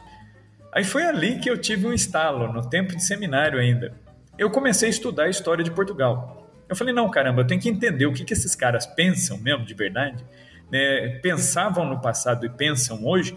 Aí 0.71 0.83
foi 0.83 1.03
ali 1.03 1.39
que 1.39 1.49
eu 1.49 1.57
tive 1.57 1.85
um 1.87 1.93
estalo, 1.93 2.51
no 2.51 2.67
tempo 2.69 2.95
de 2.95 3.03
seminário 3.03 3.59
ainda. 3.59 3.93
Eu 4.37 4.49
comecei 4.49 4.87
a 4.87 4.91
estudar 4.91 5.23
a 5.23 5.29
história 5.29 5.63
de 5.63 5.71
Portugal. 5.71 6.46
Eu 6.69 6.75
falei, 6.75 6.93
não, 6.93 7.09
caramba, 7.09 7.41
eu 7.41 7.47
tenho 7.47 7.61
que 7.61 7.69
entender 7.69 8.05
o 8.05 8.13
que, 8.13 8.25
que 8.25 8.33
esses 8.33 8.55
caras 8.55 8.85
pensam 8.85 9.37
mesmo, 9.37 9.65
de 9.65 9.73
verdade. 9.73 10.23
Né? 10.71 11.19
Pensavam 11.21 11.85
no 11.85 12.01
passado 12.01 12.45
e 12.45 12.49
pensam 12.49 13.05
hoje, 13.05 13.35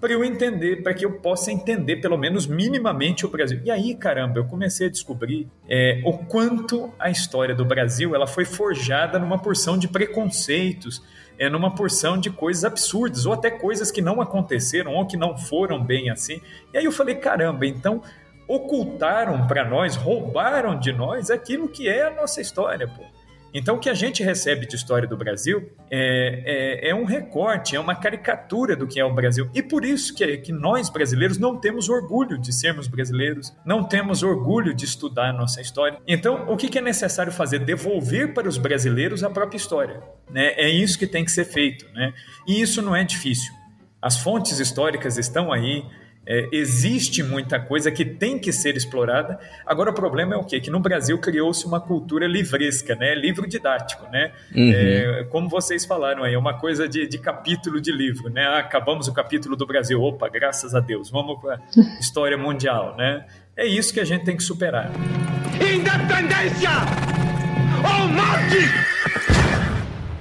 para 0.00 0.12
eu 0.12 0.24
entender, 0.24 0.82
para 0.82 0.92
que 0.92 1.04
eu 1.04 1.12
possa 1.20 1.52
entender 1.52 1.98
pelo 1.98 2.16
menos 2.16 2.44
minimamente 2.44 3.24
o 3.24 3.28
Brasil. 3.28 3.60
E 3.64 3.70
aí, 3.70 3.94
caramba, 3.94 4.40
eu 4.40 4.44
comecei 4.44 4.88
a 4.88 4.90
descobrir 4.90 5.48
é, 5.68 6.02
o 6.04 6.18
quanto 6.18 6.92
a 6.98 7.08
história 7.08 7.54
do 7.54 7.64
Brasil 7.64 8.12
ela 8.12 8.26
foi 8.26 8.44
forjada 8.44 9.16
numa 9.16 9.38
porção 9.38 9.78
de 9.78 9.86
preconceitos, 9.86 11.00
é, 11.38 11.48
numa 11.48 11.72
porção 11.72 12.18
de 12.18 12.30
coisas 12.30 12.64
absurdas, 12.64 13.26
ou 13.26 13.32
até 13.32 13.48
coisas 13.48 13.92
que 13.92 14.02
não 14.02 14.20
aconteceram, 14.20 14.92
ou 14.94 15.06
que 15.06 15.16
não 15.16 15.38
foram 15.38 15.80
bem 15.80 16.10
assim. 16.10 16.40
E 16.74 16.78
aí 16.78 16.84
eu 16.84 16.92
falei, 16.92 17.14
caramba, 17.14 17.64
então 17.64 18.02
ocultaram 18.46 19.46
para 19.46 19.64
nós, 19.64 19.96
roubaram 19.96 20.78
de 20.78 20.92
nós 20.92 21.30
aquilo 21.30 21.68
que 21.68 21.88
é 21.88 22.06
a 22.06 22.10
nossa 22.10 22.40
história, 22.40 22.86
pô. 22.86 23.02
Então, 23.54 23.76
o 23.76 23.78
que 23.78 23.90
a 23.90 23.94
gente 23.94 24.22
recebe 24.22 24.66
de 24.66 24.74
história 24.74 25.06
do 25.06 25.16
Brasil 25.16 25.70
é, 25.90 26.86
é, 26.86 26.88
é, 26.88 26.94
um 26.94 27.04
recorte, 27.04 27.76
é 27.76 27.80
uma 27.80 27.94
caricatura 27.94 28.74
do 28.74 28.86
que 28.86 28.98
é 28.98 29.04
o 29.04 29.12
Brasil. 29.12 29.50
E 29.54 29.62
por 29.62 29.84
isso 29.84 30.14
que, 30.14 30.38
que 30.38 30.52
nós, 30.52 30.88
brasileiros, 30.88 31.36
não 31.36 31.58
temos 31.58 31.90
orgulho 31.90 32.38
de 32.38 32.50
sermos 32.50 32.88
brasileiros, 32.88 33.54
não 33.64 33.84
temos 33.84 34.22
orgulho 34.22 34.72
de 34.72 34.86
estudar 34.86 35.28
a 35.28 35.32
nossa 35.32 35.60
história. 35.60 35.98
Então, 36.08 36.50
o 36.50 36.56
que, 36.56 36.68
que 36.68 36.78
é 36.78 36.80
necessário 36.80 37.30
fazer? 37.30 37.58
Devolver 37.58 38.32
para 38.32 38.48
os 38.48 38.56
brasileiros 38.56 39.22
a 39.22 39.28
própria 39.28 39.58
história. 39.58 40.02
Né? 40.30 40.54
É 40.56 40.70
isso 40.70 40.98
que 40.98 41.06
tem 41.06 41.22
que 41.22 41.30
ser 41.30 41.44
feito. 41.44 41.84
Né? 41.92 42.14
E 42.48 42.60
isso 42.60 42.80
não 42.80 42.96
é 42.96 43.04
difícil. 43.04 43.52
As 44.00 44.16
fontes 44.16 44.58
históricas 44.58 45.18
estão 45.18 45.52
aí, 45.52 45.84
é, 46.26 46.48
existe 46.52 47.22
muita 47.22 47.58
coisa 47.58 47.90
que 47.90 48.04
tem 48.04 48.38
que 48.38 48.52
ser 48.52 48.76
explorada. 48.76 49.38
Agora, 49.66 49.90
o 49.90 49.94
problema 49.94 50.34
é 50.34 50.36
o 50.36 50.44
quê? 50.44 50.60
Que 50.60 50.70
no 50.70 50.80
Brasil 50.80 51.18
criou-se 51.18 51.66
uma 51.66 51.80
cultura 51.80 52.26
livresca, 52.26 52.94
né? 52.94 53.14
livro 53.14 53.46
didático. 53.48 54.06
Né? 54.10 54.32
Uhum. 54.54 54.72
É, 54.74 55.26
como 55.30 55.48
vocês 55.48 55.84
falaram 55.84 56.22
aí, 56.22 56.34
é 56.34 56.38
uma 56.38 56.58
coisa 56.58 56.88
de, 56.88 57.06
de 57.06 57.18
capítulo 57.18 57.80
de 57.80 57.90
livro. 57.90 58.30
Né? 58.30 58.44
Ah, 58.44 58.58
acabamos 58.58 59.08
o 59.08 59.12
capítulo 59.12 59.56
do 59.56 59.66
Brasil, 59.66 60.00
opa, 60.00 60.28
graças 60.28 60.74
a 60.74 60.80
Deus, 60.80 61.10
vamos 61.10 61.40
para 61.40 61.56
a 61.56 61.98
história 61.98 62.38
mundial. 62.38 62.96
Né? 62.96 63.26
É 63.56 63.66
isso 63.66 63.92
que 63.92 64.00
a 64.00 64.04
gente 64.04 64.24
tem 64.24 64.36
que 64.36 64.42
superar. 64.42 64.90
Independência 65.54 66.70
ou 67.78 68.08
morte! 68.08 69.31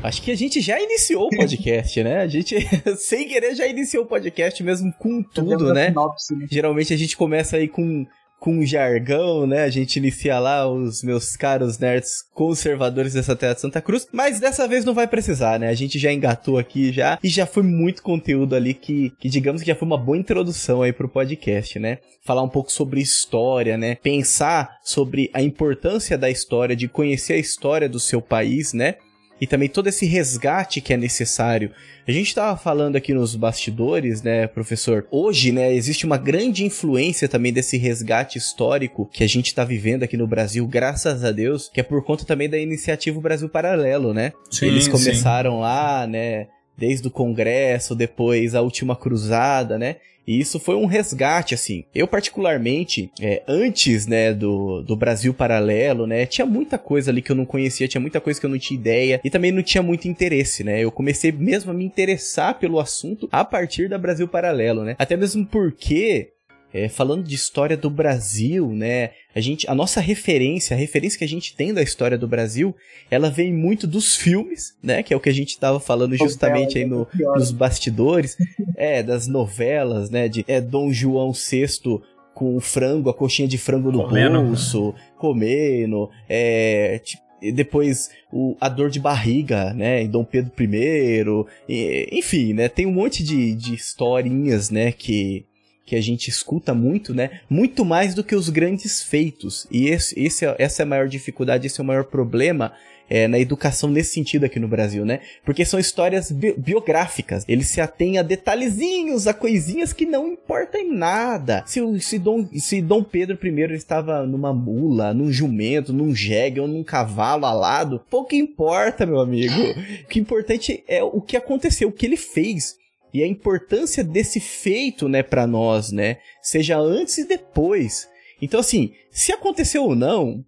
Acho 0.03 0.22
que 0.24 0.31
a 0.31 0.36
gente 0.36 0.60
já 0.62 0.81
iniciou 0.81 1.27
o 1.27 1.29
podcast, 1.29 2.03
né? 2.03 2.17
A 2.22 2.27
gente, 2.27 2.55
sem 2.98 3.27
querer, 3.27 3.55
já 3.55 3.67
iniciou 3.67 4.03
o 4.03 4.08
podcast 4.08 4.62
mesmo 4.63 4.91
com 4.93 5.22
tudo, 5.22 5.74
né? 5.74 5.89
Sinopse, 5.89 6.36
né? 6.36 6.48
Geralmente 6.50 6.93
a 6.93 6.98
gente 6.98 7.15
começa 7.15 7.58
aí 7.58 7.67
com, 7.67 8.08
com 8.39 8.65
jargão, 8.65 9.46
né? 9.46 9.62
A 9.62 9.70
gente 9.70 9.98
inicia 9.98 10.39
lá 10.39 10.67
os 10.67 11.03
meus 11.03 11.36
caros 11.36 11.77
nerds 11.77 12.24
conservadores 12.34 13.13
dessa 13.13 13.36
terra 13.36 13.53
de 13.53 13.62
Santa 13.62 13.79
Cruz, 13.79 14.08
mas 14.12 14.39
dessa 14.39 14.67
vez 14.67 14.84
não 14.84 14.96
vai 14.96 15.05
precisar, 15.05 15.60
né? 15.60 15.70
A 15.70 15.75
gente 15.75 16.00
já 16.00 16.12
engatou 16.12 16.58
aqui 16.58 16.91
já 16.91 17.20
e 17.24 17.29
já 17.29 17.46
foi 17.46 17.62
muito 17.62 18.01
conteúdo 18.01 18.55
ali 18.55 18.74
que, 18.74 19.13
que 19.20 19.29
digamos 19.29 19.62
que 19.62 19.67
já 19.67 19.75
foi 19.75 19.86
uma 19.86 20.00
boa 20.00 20.17
introdução 20.17 20.81
aí 20.81 20.91
pro 20.91 21.08
podcast, 21.08 21.77
né? 21.77 22.00
Falar 22.25 22.41
um 22.41 22.50
pouco 22.50 22.72
sobre 22.72 23.00
história, 23.00 23.77
né? 23.77 23.96
Pensar 24.01 24.79
sobre 24.84 25.29
a 25.31 25.43
importância 25.43 26.17
da 26.17 26.29
história, 26.29 26.75
de 26.75 26.88
conhecer 26.88 27.34
a 27.34 27.38
história 27.38 27.88
do 27.88 28.00
seu 28.00 28.20
país, 28.20 28.74
né? 28.74 28.96
E 29.41 29.48
também 29.48 29.67
todo 29.67 29.88
esse 29.88 30.05
resgate 30.05 30.79
que 30.79 30.93
é 30.93 30.98
necessário. 30.98 31.71
A 32.07 32.12
gente 32.12 32.27
estava 32.27 32.55
falando 32.55 32.95
aqui 32.95 33.12
nos 33.12 33.36
bastidores, 33.36 34.21
né, 34.21 34.45
professor? 34.45 35.07
Hoje, 35.10 35.51
né, 35.51 35.74
existe 35.74 36.05
uma 36.05 36.17
grande 36.17 36.63
influência 36.63 37.27
também 37.27 37.51
desse 37.51 37.75
resgate 37.75 38.38
histórico 38.38 39.10
que 39.12 39.24
a 39.24 39.27
gente 39.27 39.48
está 39.48 39.63
vivendo 39.63 40.03
aqui 40.03 40.15
no 40.15 40.27
Brasil, 40.27 40.67
graças 40.67 41.24
a 41.24 41.31
Deus, 41.31 41.69
que 41.74 41.79
é 41.79 41.83
por 41.83 42.03
conta 42.03 42.24
também 42.24 42.48
da 42.48 42.57
iniciativa 42.57 43.19
Brasil 43.19 43.50
Paralelo, 43.50 44.13
né? 44.13 44.31
Sim, 44.51 44.67
Eles 44.67 44.88
começaram 44.88 45.53
sim. 45.53 45.60
lá, 45.62 46.05
né, 46.05 46.48
desde 46.78 47.08
o 47.08 47.12
Congresso, 47.12 47.96
depois 47.96 48.56
a 48.56 48.62
Última 48.62 48.96
Cruzada, 48.96 49.78
né? 49.78 49.98
E 50.25 50.40
isso 50.40 50.60
foi 50.60 50.75
um 50.75 50.86
resgate, 50.86 51.54
assim. 51.54 51.84
Eu, 51.94 52.08
particularmente, 52.08 53.12
é, 53.20 53.42
antes, 53.48 54.06
né, 54.06 54.34
do, 54.34 54.82
do 54.82 54.96
Brasil 54.96 55.34
Paralelo, 55.34 56.06
né, 56.06 56.25
tinha 56.25 56.46
muita 56.46 56.78
coisa 56.78 57.12
ali 57.12 57.22
que 57.22 57.32
eu 57.32 57.36
não 57.36 57.46
conhecia, 57.46 57.88
tinha 57.88 58.01
muita 58.01 58.22
coisa 58.22 58.40
que 58.40 58.46
eu 58.46 58.50
não 58.50 58.60
tinha 58.60 58.80
ideia 58.80 59.20
e 59.24 59.30
também 59.30 59.51
não 59.51 59.63
tinha 59.63 59.82
muito 59.82 60.08
interesse, 60.08 60.63
né? 60.63 60.80
Eu 60.80 60.92
comecei 60.92 61.32
mesmo 61.32 61.72
a 61.72 61.74
me 61.74 61.84
interessar 61.84 62.60
pelo 62.60 62.80
assunto 62.80 63.28
a 63.32 63.44
partir 63.44 63.90
da 63.90 63.98
Brasil 63.98 64.28
Paralelo, 64.28 64.84
né? 64.84 64.96
Até 64.98 65.18
mesmo 65.18 65.46
porque 65.46 66.30
é, 66.74 66.88
falando 66.88 67.24
de 67.24 67.36
história 67.36 67.75
do 67.75 67.90
Brasil, 67.90 68.68
né? 68.70 69.12
A 69.36 69.40
gente, 69.40 69.70
a 69.70 69.75
nossa 69.75 70.00
referência, 70.00 70.75
a 70.75 70.80
referência 70.80 71.20
que 71.20 71.25
a 71.25 71.28
gente 71.28 71.56
tem 71.56 71.74
da 71.74 71.82
história 71.82 72.18
do 72.18 72.28
Brasil, 72.28 72.75
ela 73.10 73.30
vem 73.30 73.54
muito 73.54 73.86
dos 73.86 74.16
filmes, 74.16 74.75
né? 74.82 75.04
Que 75.04 75.13
é 75.13 75.18
o 75.18 75.20
que 75.20 75.30
a 75.30 75.34
gente 75.34 75.50
estava 75.50 75.80
falando 75.80 76.16
justamente 76.16 76.78
aí 76.78 76.86
no, 76.86 77.08
nos 77.36 77.51
bastidores, 77.51 78.38
é 78.75 79.04
das 79.04 79.28
novelas, 79.28 80.10
né? 80.10 80.28
De 80.28 80.46
é, 80.48 80.62
Dom 80.62 80.92
João 80.92 81.32
VI 81.34 82.01
com 82.34 82.56
o 82.56 82.62
frango, 82.62 83.10
a 83.10 83.13
coxinha 83.13 83.48
de 83.48 83.58
frango 83.58 83.92
no 83.92 84.04
comendo. 84.04 84.42
bolso, 84.42 84.96
comendo, 85.18 86.10
é, 86.30 87.00
tipo, 87.04 87.22
depois 87.54 88.10
o, 88.32 88.56
a 88.62 88.70
dor 88.70 88.90
de 88.90 89.00
barriga, 89.00 89.74
né, 89.74 90.04
em 90.04 90.08
Dom 90.08 90.24
Pedro 90.24 90.51
I, 90.60 91.25
e, 91.68 92.10
enfim, 92.12 92.54
né, 92.54 92.70
tem 92.70 92.86
um 92.86 92.92
monte 92.92 93.24
de, 93.24 93.56
de 93.56 93.74
historinhas, 93.74 94.70
né, 94.70 94.92
que 94.92 95.46
que 95.91 95.95
a 95.98 96.01
gente 96.01 96.29
escuta 96.29 96.74
muito, 96.74 97.13
né? 97.13 97.41
Muito 97.50 97.83
mais 97.83 98.15
do 98.15 98.24
que 98.24 98.33
os 98.33 98.48
grandes 98.48 99.03
feitos. 99.03 99.67
E 99.69 99.89
esse, 99.89 100.17
esse, 100.17 100.45
é, 100.45 100.55
essa 100.57 100.81
é 100.81 100.86
a 100.86 100.88
maior 100.88 101.05
dificuldade, 101.05 101.67
esse 101.67 101.81
é 101.81 101.83
o 101.83 101.86
maior 101.86 102.05
problema 102.05 102.71
é, 103.10 103.27
na 103.27 103.38
educação 103.38 103.89
nesse 103.89 104.13
sentido 104.13 104.45
aqui 104.45 104.57
no 104.57 104.69
Brasil, 104.69 105.03
né? 105.03 105.19
Porque 105.43 105.65
são 105.65 105.77
histórias 105.77 106.31
bi 106.31 106.53
biográficas. 106.53 107.43
Eles 107.45 107.67
se 107.67 107.81
atêm 107.81 108.17
a 108.17 108.21
detalhezinhos, 108.21 109.27
a 109.27 109.33
coisinhas 109.33 109.91
que 109.91 110.05
não 110.05 110.29
importam 110.29 110.79
em 110.79 110.95
nada. 110.95 111.62
Se, 111.67 111.81
se, 112.00 112.17
Dom, 112.17 112.48
se 112.55 112.81
Dom 112.81 113.03
Pedro 113.03 113.38
I 113.45 113.75
estava 113.75 114.25
numa 114.25 114.53
mula, 114.53 115.13
num 115.13 115.29
jumento, 115.29 115.91
num 115.91 116.15
jegue 116.15 116.62
ou 116.62 116.69
num 116.69 116.86
cavalo 116.86 117.45
alado, 117.45 118.01
pouco 118.10 118.33
importa, 118.33 119.05
meu 119.05 119.19
amigo. 119.19 119.62
o 120.05 120.07
que 120.07 120.19
é 120.19 120.21
importante 120.21 120.83
é 120.88 121.03
o 121.03 121.19
que 121.19 121.36
aconteceu, 121.36 121.89
o 121.89 121.91
que 121.91 122.05
ele 122.05 122.15
fez 122.15 122.79
e 123.13 123.24
a 123.24 123.27
importância 123.27 124.03
desse 124.03 124.39
feito, 124.39 125.08
né, 125.08 125.22
para 125.24 125.46
nós, 125.46 125.91
né, 125.91 126.18
seja 126.41 126.77
antes 126.77 127.18
e 127.18 127.27
depois. 127.27 128.10
Então, 128.41 128.60
assim, 128.60 128.94
se 129.12 129.32
aconteceu 129.32 129.84
ou 129.84 129.96
não, 129.96 130.44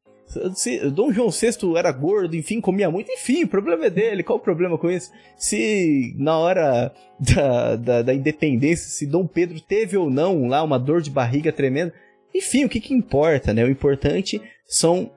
se 0.56 0.90
Dom 0.90 1.12
João 1.12 1.30
VI 1.30 1.78
era 1.78 1.92
gordo, 1.92 2.36
enfim, 2.36 2.60
comia 2.60 2.90
muito, 2.90 3.12
enfim, 3.12 3.44
o 3.44 3.48
problema 3.48 3.86
é 3.86 3.90
dele, 3.90 4.24
qual 4.24 4.40
o 4.40 4.42
problema 4.42 4.78
com 4.78 4.90
isso? 4.90 5.12
Se 5.38 6.16
na 6.18 6.38
hora 6.38 6.94
da, 7.20 7.76
da, 7.76 8.02
da 8.02 8.14
independência, 8.14 8.90
se 8.90 9.06
Dom 9.06 9.28
Pedro 9.28 9.60
teve 9.62 9.96
ou 9.96 10.10
não 10.10 10.48
lá 10.48 10.64
uma 10.64 10.80
dor 10.80 11.02
de 11.02 11.12
barriga 11.12 11.52
tremenda, 11.52 11.94
enfim, 12.34 12.66
o 12.66 12.70
que 12.70 12.80
que 12.80 12.94
importa, 12.94 13.54
né? 13.54 13.64
O 13.64 13.70
importante 13.70 14.42
são 14.66 15.12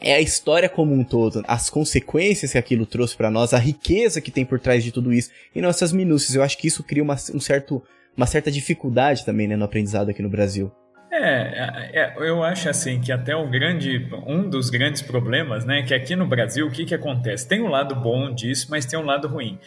é 0.00 0.14
a 0.14 0.20
história 0.20 0.68
como 0.68 0.94
um 0.94 1.04
todo, 1.04 1.42
as 1.46 1.68
consequências 1.68 2.52
que 2.52 2.58
aquilo 2.58 2.86
trouxe 2.86 3.16
para 3.16 3.30
nós, 3.30 3.52
a 3.52 3.58
riqueza 3.58 4.20
que 4.20 4.30
tem 4.30 4.44
por 4.44 4.58
trás 4.58 4.82
de 4.82 4.90
tudo 4.90 5.12
isso 5.12 5.30
e 5.54 5.60
nossas 5.60 5.92
minúcias. 5.92 6.34
Eu 6.34 6.42
acho 6.42 6.56
que 6.56 6.66
isso 6.66 6.82
cria 6.82 7.02
uma, 7.02 7.14
um 7.34 7.40
certo, 7.40 7.82
uma 8.16 8.26
certa 8.26 8.50
dificuldade 8.50 9.24
também 9.24 9.46
né, 9.46 9.56
no 9.56 9.64
aprendizado 9.64 10.08
aqui 10.08 10.22
no 10.22 10.30
Brasil. 10.30 10.72
É, 11.12 11.90
é, 11.92 12.14
eu 12.18 12.42
acho 12.42 12.68
assim 12.68 13.00
que 13.00 13.10
até 13.12 13.34
o 13.34 13.50
grande, 13.50 14.08
um 14.26 14.48
dos 14.48 14.70
grandes 14.70 15.02
problemas, 15.02 15.64
né, 15.64 15.82
que 15.82 15.92
aqui 15.92 16.16
no 16.16 16.26
Brasil 16.26 16.66
o 16.66 16.70
que 16.70 16.84
que 16.86 16.94
acontece? 16.94 17.46
Tem 17.46 17.60
um 17.60 17.68
lado 17.68 17.94
bom 17.94 18.32
disso, 18.32 18.68
mas 18.70 18.86
tem 18.86 18.98
um 18.98 19.04
lado 19.04 19.28
ruim. 19.28 19.58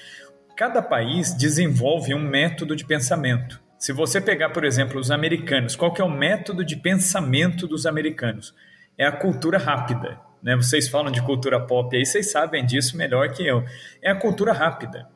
Cada 0.56 0.82
país 0.82 1.36
desenvolve 1.36 2.13
um 2.13 2.20
método 2.20 2.75
de 2.75 2.86
pensamento 2.86 3.60
Se 3.80 3.92
você 3.92 4.22
pegar, 4.22 4.50
por 4.50 4.63
exemplo, 4.63 5.00
os 5.00 5.12
americanos, 5.12 5.75
qual 5.75 5.92
que 5.92 6.02
é 6.02 6.06
o 6.06 6.10
método 6.10 6.63
de 6.63 6.75
pensamento 6.75 7.68
dos 7.68 7.86
americanos? 7.86 8.54
É 8.98 9.06
a 9.06 9.12
cultura 9.12 9.58
rápida. 9.58 10.20
Né? 10.42 10.56
Vocês 10.56 10.88
falam 10.88 11.12
de 11.12 11.22
cultura 11.22 11.60
pop 11.60 11.96
aí, 11.96 12.06
vocês 12.06 12.32
sabem 12.32 12.66
disso 12.66 12.98
melhor 12.98 13.32
que 13.32 13.46
eu. 13.46 13.64
É 14.02 14.12
a 14.12 14.16
cultura 14.16 14.52
rápida. 14.52 15.08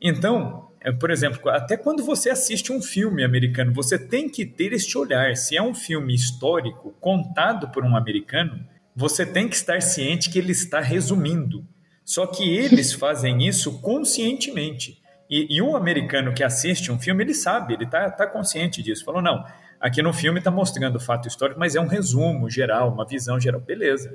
Então, 0.00 0.70
é, 0.80 0.90
por 0.90 1.10
exemplo, 1.10 1.48
até 1.50 1.76
quando 1.76 2.04
você 2.04 2.30
assiste 2.30 2.72
um 2.72 2.82
filme 2.82 3.22
americano, 3.22 3.72
você 3.72 3.98
tem 3.98 4.28
que 4.28 4.44
ter 4.44 4.72
este 4.72 4.98
olhar. 4.98 5.36
Se 5.36 5.56
é 5.56 5.62
um 5.62 5.74
filme 5.74 6.14
histórico 6.14 6.92
contado 7.00 7.68
por 7.68 7.84
um 7.84 7.96
americano, 7.96 8.66
você 8.94 9.24
tem 9.24 9.48
que 9.48 9.54
estar 9.54 9.80
ciente 9.80 10.28
que 10.28 10.38
ele 10.38 10.52
está 10.52 10.80
resumindo. 10.80 11.64
Só 12.04 12.26
que 12.26 12.42
eles 12.50 12.92
fazem 12.94 13.46
isso 13.46 13.80
conscientemente. 13.80 15.00
E, 15.30 15.56
e 15.56 15.62
o 15.62 15.76
americano 15.76 16.34
que 16.34 16.42
assiste 16.42 16.90
um 16.90 16.98
filme, 16.98 17.22
ele 17.22 17.32
sabe, 17.32 17.74
ele 17.74 17.84
está 17.84 18.10
tá 18.10 18.26
consciente 18.26 18.82
disso. 18.82 19.04
Falou, 19.04 19.22
não, 19.22 19.44
aqui 19.82 20.00
no 20.00 20.12
filme 20.12 20.38
está 20.38 20.50
mostrando 20.50 20.96
o 20.96 21.00
fato 21.00 21.26
histórico, 21.26 21.58
mas 21.58 21.74
é 21.74 21.80
um 21.80 21.88
resumo 21.88 22.48
geral, 22.48 22.92
uma 22.92 23.04
visão 23.04 23.40
geral. 23.40 23.60
Beleza. 23.60 24.10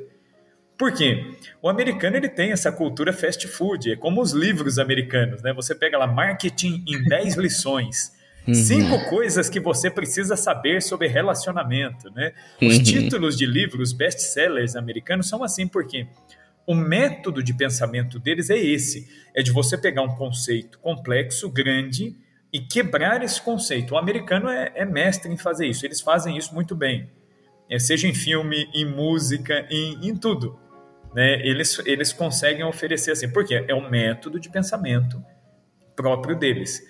Por 0.78 0.94
quê? 0.94 1.36
O 1.62 1.68
americano 1.68 2.16
ele 2.16 2.30
tem 2.30 2.52
essa 2.52 2.72
cultura 2.72 3.12
fast 3.12 3.46
food, 3.48 3.92
é 3.92 3.96
como 3.98 4.22
os 4.22 4.32
livros 4.32 4.80
americanos, 4.80 5.42
né? 5.42 5.52
Você 5.54 5.76
pega 5.76 5.98
lá 5.98 6.08
marketing 6.08 6.86
em 6.88 7.04
10 7.04 7.36
lições. 7.38 8.16
Uhum. 8.48 8.54
Cinco 8.54 9.10
coisas 9.10 9.50
que 9.50 9.60
você 9.60 9.92
precisa 9.92 10.38
saber 10.38 10.82
sobre 10.82 11.08
relacionamento, 11.08 12.10
né? 12.12 12.32
Os 12.62 12.78
uhum. 12.78 12.84
títulos 12.84 13.36
de 13.36 13.46
livros 13.46 13.92
best-sellers 13.92 14.76
americanos 14.76 15.28
são 15.28 15.44
assim 15.44 15.68
porque 15.68 16.08
o 16.66 16.74
método 16.74 17.44
de 17.44 17.54
pensamento 17.54 18.20
deles 18.20 18.50
é 18.50 18.58
esse: 18.58 19.06
é 19.36 19.44
de 19.44 19.52
você 19.52 19.78
pegar 19.78 20.04
um 20.04 20.16
conceito 20.16 20.80
complexo, 20.80 21.50
grande, 21.50 22.16
e 22.52 22.60
quebrar 22.60 23.24
esse 23.24 23.42
conceito. 23.42 23.94
O 23.94 23.98
americano 23.98 24.50
é, 24.50 24.72
é 24.76 24.86
mestre 24.86 25.32
em 25.32 25.38
fazer 25.38 25.68
isso, 25.68 25.86
eles 25.86 26.02
fazem 26.02 26.38
isso 26.38 26.54
muito 26.54 26.76
bem. 26.76 27.10
É, 27.70 27.78
seja 27.80 28.08
em 28.08 28.14
filme, 28.14 28.70
em 28.74 28.86
música, 28.86 29.68
em, 29.70 30.08
em 30.08 30.16
tudo. 30.16 30.58
Né? 31.14 31.46
Eles, 31.46 31.80
eles 31.86 32.14
conseguem 32.14 32.64
oferecer 32.64 33.12
assim, 33.12 33.30
porque 33.30 33.66
é 33.68 33.76
um 33.76 33.90
método 33.90 34.40
de 34.40 34.50
pensamento 34.50 35.22
próprio 35.96 36.38
deles. 36.38 36.82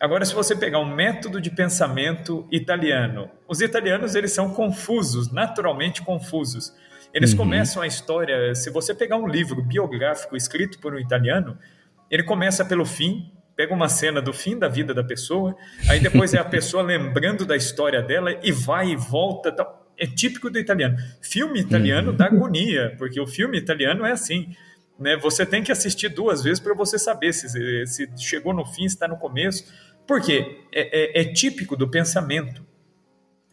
Agora, 0.00 0.24
se 0.24 0.34
você 0.34 0.56
pegar 0.56 0.78
um 0.78 0.94
método 0.94 1.40
de 1.40 1.50
pensamento 1.50 2.46
italiano, 2.50 3.30
os 3.46 3.60
italianos 3.60 4.14
eles 4.14 4.32
são 4.32 4.52
confusos, 4.52 5.30
naturalmente 5.30 6.02
confusos. 6.02 6.74
Eles 7.14 7.32
uhum. 7.32 7.38
começam 7.38 7.82
a 7.82 7.86
história. 7.86 8.54
Se 8.54 8.70
você 8.70 8.94
pegar 8.94 9.16
um 9.16 9.28
livro 9.28 9.62
biográfico 9.62 10.36
escrito 10.36 10.78
por 10.80 10.94
um 10.94 10.98
italiano, 10.98 11.58
ele 12.10 12.22
começa 12.22 12.64
pelo 12.64 12.84
fim, 12.84 13.30
pega 13.62 13.72
uma 13.72 13.88
cena 13.88 14.20
do 14.20 14.32
fim 14.32 14.58
da 14.58 14.66
vida 14.66 14.92
da 14.92 15.04
pessoa, 15.04 15.56
aí 15.88 16.00
depois 16.00 16.34
é 16.34 16.38
a 16.38 16.44
pessoa 16.44 16.82
lembrando 16.82 17.46
da 17.46 17.56
história 17.56 18.02
dela 18.02 18.36
e 18.42 18.50
vai 18.50 18.90
e 18.90 18.96
volta. 18.96 19.54
É 19.96 20.04
típico 20.04 20.50
do 20.50 20.58
italiano. 20.58 20.96
Filme 21.20 21.60
italiano 21.60 22.10
uhum. 22.10 22.16
dá 22.16 22.26
agonia, 22.26 22.92
porque 22.98 23.20
o 23.20 23.26
filme 23.26 23.56
italiano 23.56 24.04
é 24.04 24.10
assim. 24.10 24.52
Né? 24.98 25.16
Você 25.18 25.46
tem 25.46 25.62
que 25.62 25.70
assistir 25.70 26.08
duas 26.08 26.42
vezes 26.42 26.58
para 26.58 26.74
você 26.74 26.98
saber 26.98 27.32
se, 27.32 27.86
se 27.86 28.10
chegou 28.18 28.52
no 28.52 28.64
fim, 28.64 28.88
se 28.88 28.96
está 28.96 29.06
no 29.06 29.16
começo. 29.16 29.72
Por 30.08 30.20
quê? 30.20 30.58
É, 30.72 31.20
é, 31.20 31.22
é 31.22 31.32
típico 31.32 31.76
do 31.76 31.88
pensamento, 31.88 32.66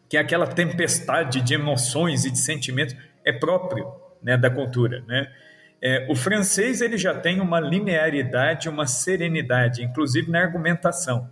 que 0.10 0.18
é 0.18 0.20
aquela 0.20 0.48
tempestade 0.48 1.40
de 1.40 1.54
emoções 1.54 2.26
e 2.26 2.32
de 2.32 2.40
sentimentos 2.40 2.96
é 3.24 3.32
próprio 3.32 3.86
né, 4.24 4.36
da 4.36 4.50
cultura. 4.50 5.04
Né? 5.08 5.32
É, 5.82 6.06
o 6.10 6.16
francês 6.16 6.82
ele 6.82 6.98
já 6.98 7.14
tem 7.14 7.40
uma 7.40 7.60
linearidade, 7.60 8.68
uma 8.68 8.86
serenidade, 8.86 9.84
inclusive 9.84 10.30
na 10.30 10.42
argumentação. 10.42 11.30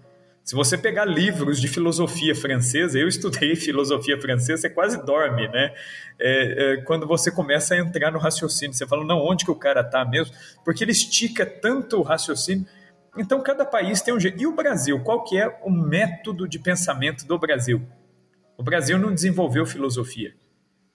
Se 0.48 0.56
você 0.56 0.78
pegar 0.78 1.04
livros 1.04 1.60
de 1.60 1.68
filosofia 1.68 2.34
francesa, 2.34 2.98
eu 2.98 3.10
estudei 3.10 3.54
filosofia 3.58 4.18
francesa, 4.18 4.62
você 4.62 4.70
quase 4.70 5.06
dorme, 5.06 5.46
né? 5.50 5.74
É, 6.18 6.76
é, 6.76 6.78
quando 6.84 7.06
você 7.06 7.30
começa 7.30 7.76
a 7.76 7.78
entrar 7.78 8.12
no 8.12 8.18
raciocínio, 8.18 8.74
você 8.74 8.88
fala, 8.88 9.04
não, 9.04 9.20
onde 9.20 9.44
que 9.44 9.52
o 9.52 9.56
cara 9.56 9.82
está 9.82 10.06
mesmo? 10.06 10.34
Porque 10.64 10.86
ele 10.86 10.94
estica 10.94 11.46
tanto 11.46 11.98
o 11.98 12.02
raciocínio. 12.02 12.66
Então, 13.18 13.44
cada 13.44 13.66
país 13.66 14.02
tem 14.02 14.14
um 14.14 14.20
jeito. 14.20 14.42
E 14.42 14.48
o 14.48 14.56
Brasil, 14.56 14.98
qual 15.04 15.26
que 15.26 15.38
é 15.38 15.60
o 15.64 15.70
método 15.70 16.48
de 16.48 16.58
pensamento 16.58 17.28
do 17.28 17.38
Brasil? 17.38 17.82
O 18.58 18.64
Brasil 18.64 18.98
não 18.98 19.14
desenvolveu 19.14 19.66
filosofia. 19.66 20.34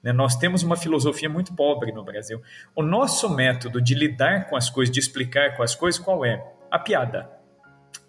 Né? 0.02 0.12
Nós 0.12 0.36
temos 0.36 0.62
uma 0.62 0.76
filosofia 0.76 1.28
muito 1.28 1.54
pobre 1.54 1.92
no 1.92 2.04
Brasil. 2.04 2.42
O 2.74 2.82
nosso 2.82 3.28
método 3.28 3.80
de 3.80 3.94
lidar 3.94 4.48
com 4.48 4.56
as 4.56 4.68
coisas, 4.68 4.92
de 4.92 5.00
explicar 5.00 5.56
com 5.56 5.62
as 5.62 5.74
coisas, 5.74 6.00
qual 6.00 6.24
é? 6.24 6.44
A 6.70 6.78
piada. 6.78 7.30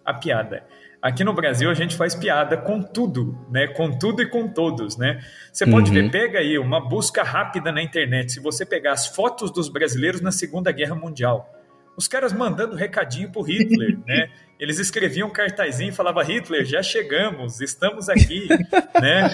A 0.03 0.13
piada. 0.13 0.63
Aqui 1.01 1.21
no 1.23 1.33
Brasil 1.33 1.69
a 1.69 1.73
gente 1.73 1.97
faz 1.97 2.15
piada 2.15 2.55
com 2.55 2.81
tudo, 2.81 3.45
né? 3.51 3.67
Com 3.67 3.91
tudo 3.91 4.21
e 4.21 4.25
com 4.25 4.47
todos, 4.47 4.97
né? 4.97 5.19
Você 5.51 5.65
pode 5.65 5.89
uhum. 5.89 5.95
ver, 5.95 6.11
pega 6.11 6.39
aí 6.39 6.57
uma 6.57 6.79
busca 6.79 7.23
rápida 7.23 7.73
na 7.73 7.81
internet. 7.83 8.31
Se 8.31 8.39
você 8.39 8.65
pegar 8.65 8.93
as 8.93 9.07
fotos 9.07 9.51
dos 9.51 9.67
brasileiros 9.67 10.21
na 10.21 10.31
Segunda 10.31 10.71
Guerra 10.71 10.95
Mundial, 10.95 11.53
os 11.95 12.07
caras 12.07 12.33
mandando 12.33 12.75
recadinho 12.75 13.31
pro 13.31 13.41
Hitler, 13.41 13.99
né? 14.05 14.29
Eles 14.59 14.79
escreviam 14.79 15.27
um 15.27 15.31
cartazinho 15.31 15.89
e 15.89 15.91
falavam, 15.91 16.23
Hitler, 16.23 16.63
já 16.63 16.81
chegamos, 16.81 17.59
estamos 17.59 18.07
aqui, 18.07 18.47
né? 19.01 19.29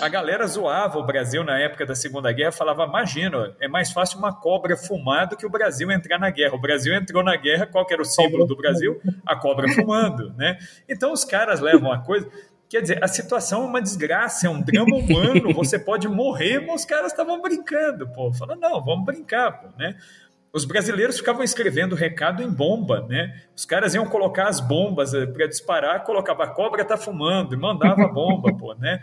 A 0.00 0.08
galera 0.08 0.46
zoava 0.46 0.98
o 0.98 1.06
Brasil 1.06 1.44
na 1.44 1.58
época 1.58 1.86
da 1.86 1.94
Segunda 1.94 2.32
Guerra, 2.32 2.50
falava, 2.50 2.84
imagina, 2.84 3.54
é 3.60 3.68
mais 3.68 3.92
fácil 3.92 4.18
uma 4.18 4.34
cobra 4.34 4.76
fumar 4.76 5.28
do 5.28 5.36
que 5.36 5.46
o 5.46 5.50
Brasil 5.50 5.90
entrar 5.90 6.18
na 6.18 6.30
guerra. 6.30 6.54
O 6.54 6.60
Brasil 6.60 6.92
entrou 6.94 7.22
na 7.22 7.36
guerra, 7.36 7.66
qual 7.66 7.86
que 7.86 7.92
era 7.92 8.02
o 8.02 8.04
símbolo 8.04 8.44
do 8.44 8.56
Brasil? 8.56 9.00
A 9.24 9.36
cobra 9.36 9.68
fumando, 9.68 10.32
né? 10.34 10.58
Então 10.88 11.12
os 11.12 11.24
caras 11.24 11.60
levam 11.60 11.92
a 11.92 11.98
coisa... 11.98 12.28
Quer 12.68 12.80
dizer, 12.80 13.04
a 13.04 13.06
situação 13.06 13.64
é 13.64 13.66
uma 13.66 13.82
desgraça, 13.82 14.46
é 14.46 14.50
um 14.50 14.58
drama 14.58 14.96
humano, 14.96 15.52
você 15.52 15.78
pode 15.78 16.08
morrer, 16.08 16.58
mas 16.60 16.80
os 16.80 16.86
caras 16.86 17.12
estavam 17.12 17.40
brincando, 17.42 18.08
pô. 18.08 18.32
Falando, 18.32 18.60
não, 18.60 18.82
vamos 18.82 19.04
brincar, 19.04 19.60
pô, 19.60 19.68
né? 19.76 19.94
Os 20.52 20.66
brasileiros 20.66 21.16
ficavam 21.16 21.42
escrevendo 21.42 21.94
recado 21.94 22.42
em 22.42 22.50
bomba, 22.50 23.06
né? 23.08 23.42
Os 23.56 23.64
caras 23.64 23.94
iam 23.94 24.06
colocar 24.06 24.48
as 24.48 24.60
bombas 24.60 25.14
eh, 25.14 25.24
para 25.24 25.46
disparar, 25.46 26.04
colocava 26.04 26.44
a 26.44 26.48
cobra 26.48 26.84
tá 26.84 26.98
fumando 26.98 27.54
e 27.54 27.56
mandava 27.56 28.04
a 28.04 28.08
bomba, 28.08 28.54
pô, 28.54 28.74
né? 28.74 29.00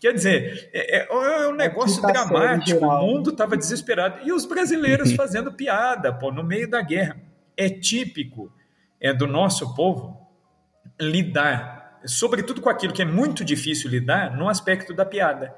Quer 0.00 0.14
dizer, 0.14 0.70
é, 0.72 1.00
é, 1.00 1.08
é 1.10 1.48
um 1.48 1.54
negócio 1.54 2.00
dramático, 2.00 2.82
o 2.82 3.06
mundo 3.06 3.30
estava 3.30 3.58
desesperado 3.58 4.26
e 4.26 4.32
os 4.32 4.46
brasileiros 4.46 5.12
fazendo 5.16 5.52
piada, 5.52 6.14
pô, 6.14 6.32
no 6.32 6.42
meio 6.42 6.68
da 6.70 6.80
guerra. 6.80 7.20
É 7.54 7.68
típico 7.68 8.50
é 8.98 9.12
do 9.12 9.26
nosso 9.26 9.74
povo 9.74 10.18
lidar, 10.98 12.00
sobretudo 12.06 12.62
com 12.62 12.70
aquilo 12.70 12.94
que 12.94 13.02
é 13.02 13.04
muito 13.04 13.44
difícil 13.44 13.90
lidar, 13.90 14.34
no 14.34 14.48
aspecto 14.48 14.94
da 14.94 15.04
piada. 15.04 15.54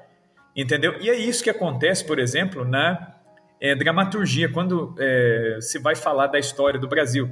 Entendeu? 0.53 0.99
E 0.99 1.09
é 1.09 1.15
isso 1.15 1.43
que 1.43 1.49
acontece, 1.49 2.05
por 2.05 2.19
exemplo, 2.19 2.65
na 2.65 3.18
é, 3.61 3.75
dramaturgia, 3.75 4.49
quando 4.49 4.95
é, 4.99 5.57
se 5.61 5.79
vai 5.79 5.95
falar 5.95 6.27
da 6.27 6.39
história 6.39 6.79
do 6.79 6.87
Brasil. 6.87 7.29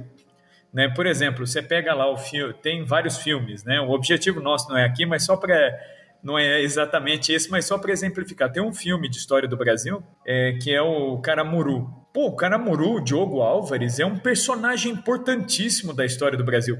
Né? 0.72 0.88
Por 0.88 1.06
exemplo, 1.06 1.46
você 1.46 1.62
pega 1.62 1.94
lá 1.94 2.10
o 2.10 2.16
filme, 2.16 2.52
tem 2.54 2.84
vários 2.84 3.16
filmes, 3.16 3.64
né? 3.64 3.80
O 3.80 3.90
objetivo 3.90 4.40
nosso 4.40 4.68
não 4.68 4.76
é 4.76 4.84
aqui, 4.84 5.06
mas 5.06 5.24
só 5.24 5.36
para 5.36 5.78
não 6.22 6.38
é 6.38 6.60
exatamente 6.60 7.32
esse, 7.32 7.50
mas 7.50 7.64
só 7.64 7.78
para 7.78 7.92
exemplificar. 7.92 8.50
Tem 8.50 8.62
um 8.62 8.72
filme 8.72 9.08
de 9.08 9.16
história 9.16 9.48
do 9.48 9.56
Brasil 9.56 10.02
é, 10.26 10.52
que 10.60 10.74
é 10.74 10.82
o 10.82 11.18
Caramuru. 11.18 11.88
Pô, 12.12 12.26
o 12.26 12.36
Caramuru, 12.36 12.96
o 12.96 13.00
Diogo 13.00 13.40
Álvares, 13.40 14.00
é 14.00 14.04
um 14.04 14.18
personagem 14.18 14.92
importantíssimo 14.92 15.94
da 15.94 16.04
história 16.04 16.36
do 16.36 16.44
Brasil. 16.44 16.76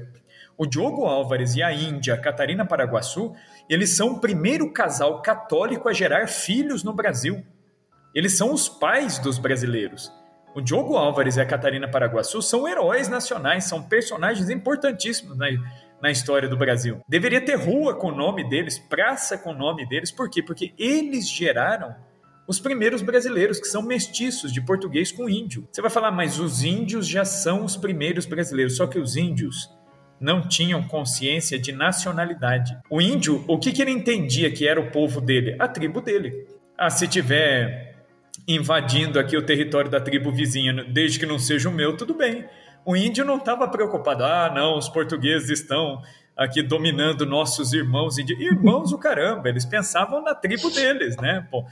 O 0.57 0.65
Diogo 0.65 1.05
Álvares 1.05 1.55
e 1.55 1.63
a 1.63 1.71
Índia, 1.71 2.17
Catarina 2.17 2.65
Paraguaçu, 2.65 3.33
eles 3.69 3.91
são 3.91 4.13
o 4.13 4.19
primeiro 4.19 4.73
casal 4.73 5.21
católico 5.21 5.87
a 5.87 5.93
gerar 5.93 6.27
filhos 6.27 6.83
no 6.83 6.91
Brasil. 6.91 7.41
Eles 8.13 8.37
são 8.37 8.53
os 8.53 8.67
pais 8.67 9.19
dos 9.19 9.37
brasileiros. 9.37 10.11
O 10.55 10.61
Diogo 10.61 10.97
Álvares 10.97 11.37
e 11.37 11.41
a 11.41 11.45
Catarina 11.45 11.87
Paraguaçu 11.87 12.41
são 12.41 12.67
heróis 12.67 13.07
nacionais, 13.07 13.65
são 13.65 13.83
personagens 13.83 14.49
importantíssimos 14.49 15.37
na, 15.37 15.47
na 16.01 16.09
história 16.09 16.49
do 16.49 16.57
Brasil. 16.57 17.01
Deveria 17.07 17.39
ter 17.39 17.55
rua 17.55 17.93
com 17.93 18.07
o 18.07 18.15
nome 18.15 18.47
deles, 18.49 18.79
praça 18.79 19.37
com 19.37 19.51
o 19.51 19.57
nome 19.57 19.87
deles, 19.87 20.11
por 20.11 20.29
quê? 20.29 20.41
Porque 20.41 20.73
eles 20.77 21.29
geraram 21.29 21.95
os 22.47 22.59
primeiros 22.59 23.03
brasileiros, 23.03 23.59
que 23.59 23.67
são 23.67 23.83
mestiços 23.83 24.51
de 24.51 24.59
português 24.59 25.11
com 25.11 25.29
índio. 25.29 25.67
Você 25.71 25.83
vai 25.83 25.91
falar, 25.91 26.09
mas 26.09 26.39
os 26.39 26.63
índios 26.63 27.07
já 27.07 27.23
são 27.23 27.63
os 27.63 27.77
primeiros 27.77 28.25
brasileiros, 28.25 28.75
só 28.75 28.87
que 28.87 28.97
os 28.97 29.15
índios 29.15 29.69
não 30.19 30.47
tinham 30.47 30.81
consciência 30.81 31.59
de 31.59 31.71
nacionalidade. 31.71 32.75
O 32.89 32.99
índio, 32.99 33.45
o 33.47 33.59
que, 33.59 33.71
que 33.71 33.83
ele 33.83 33.91
entendia 33.91 34.51
que 34.51 34.67
era 34.67 34.81
o 34.81 34.89
povo 34.89 35.21
dele? 35.21 35.55
A 35.59 35.67
tribo 35.67 36.01
dele. 36.01 36.47
Ah, 36.75 36.89
se 36.89 37.07
tiver 37.07 37.88
invadindo 38.49 39.19
aqui 39.19 39.37
o 39.37 39.45
território 39.45 39.91
da 39.91 40.01
tribo 40.01 40.31
vizinha, 40.31 40.73
desde 40.83 41.19
que 41.19 41.25
não 41.25 41.37
seja 41.37 41.69
o 41.69 41.71
meu, 41.71 41.95
tudo 41.95 42.15
bem. 42.15 42.49
O 42.83 42.95
índio 42.95 43.23
não 43.23 43.37
estava 43.37 43.67
preocupado, 43.67 44.25
ah, 44.25 44.51
não, 44.53 44.75
os 44.75 44.89
portugueses 44.89 45.51
estão 45.51 46.01
aqui 46.35 46.63
dominando 46.63 47.27
nossos 47.27 47.73
irmãos. 47.73 48.17
Irmãos 48.17 48.91
o 48.91 48.97
caramba, 48.97 49.49
eles 49.49 49.65
pensavam 49.65 50.23
na 50.23 50.33
tribo 50.33 50.71
deles, 50.71 51.15
né? 51.17 51.45
Pô, 51.51 51.63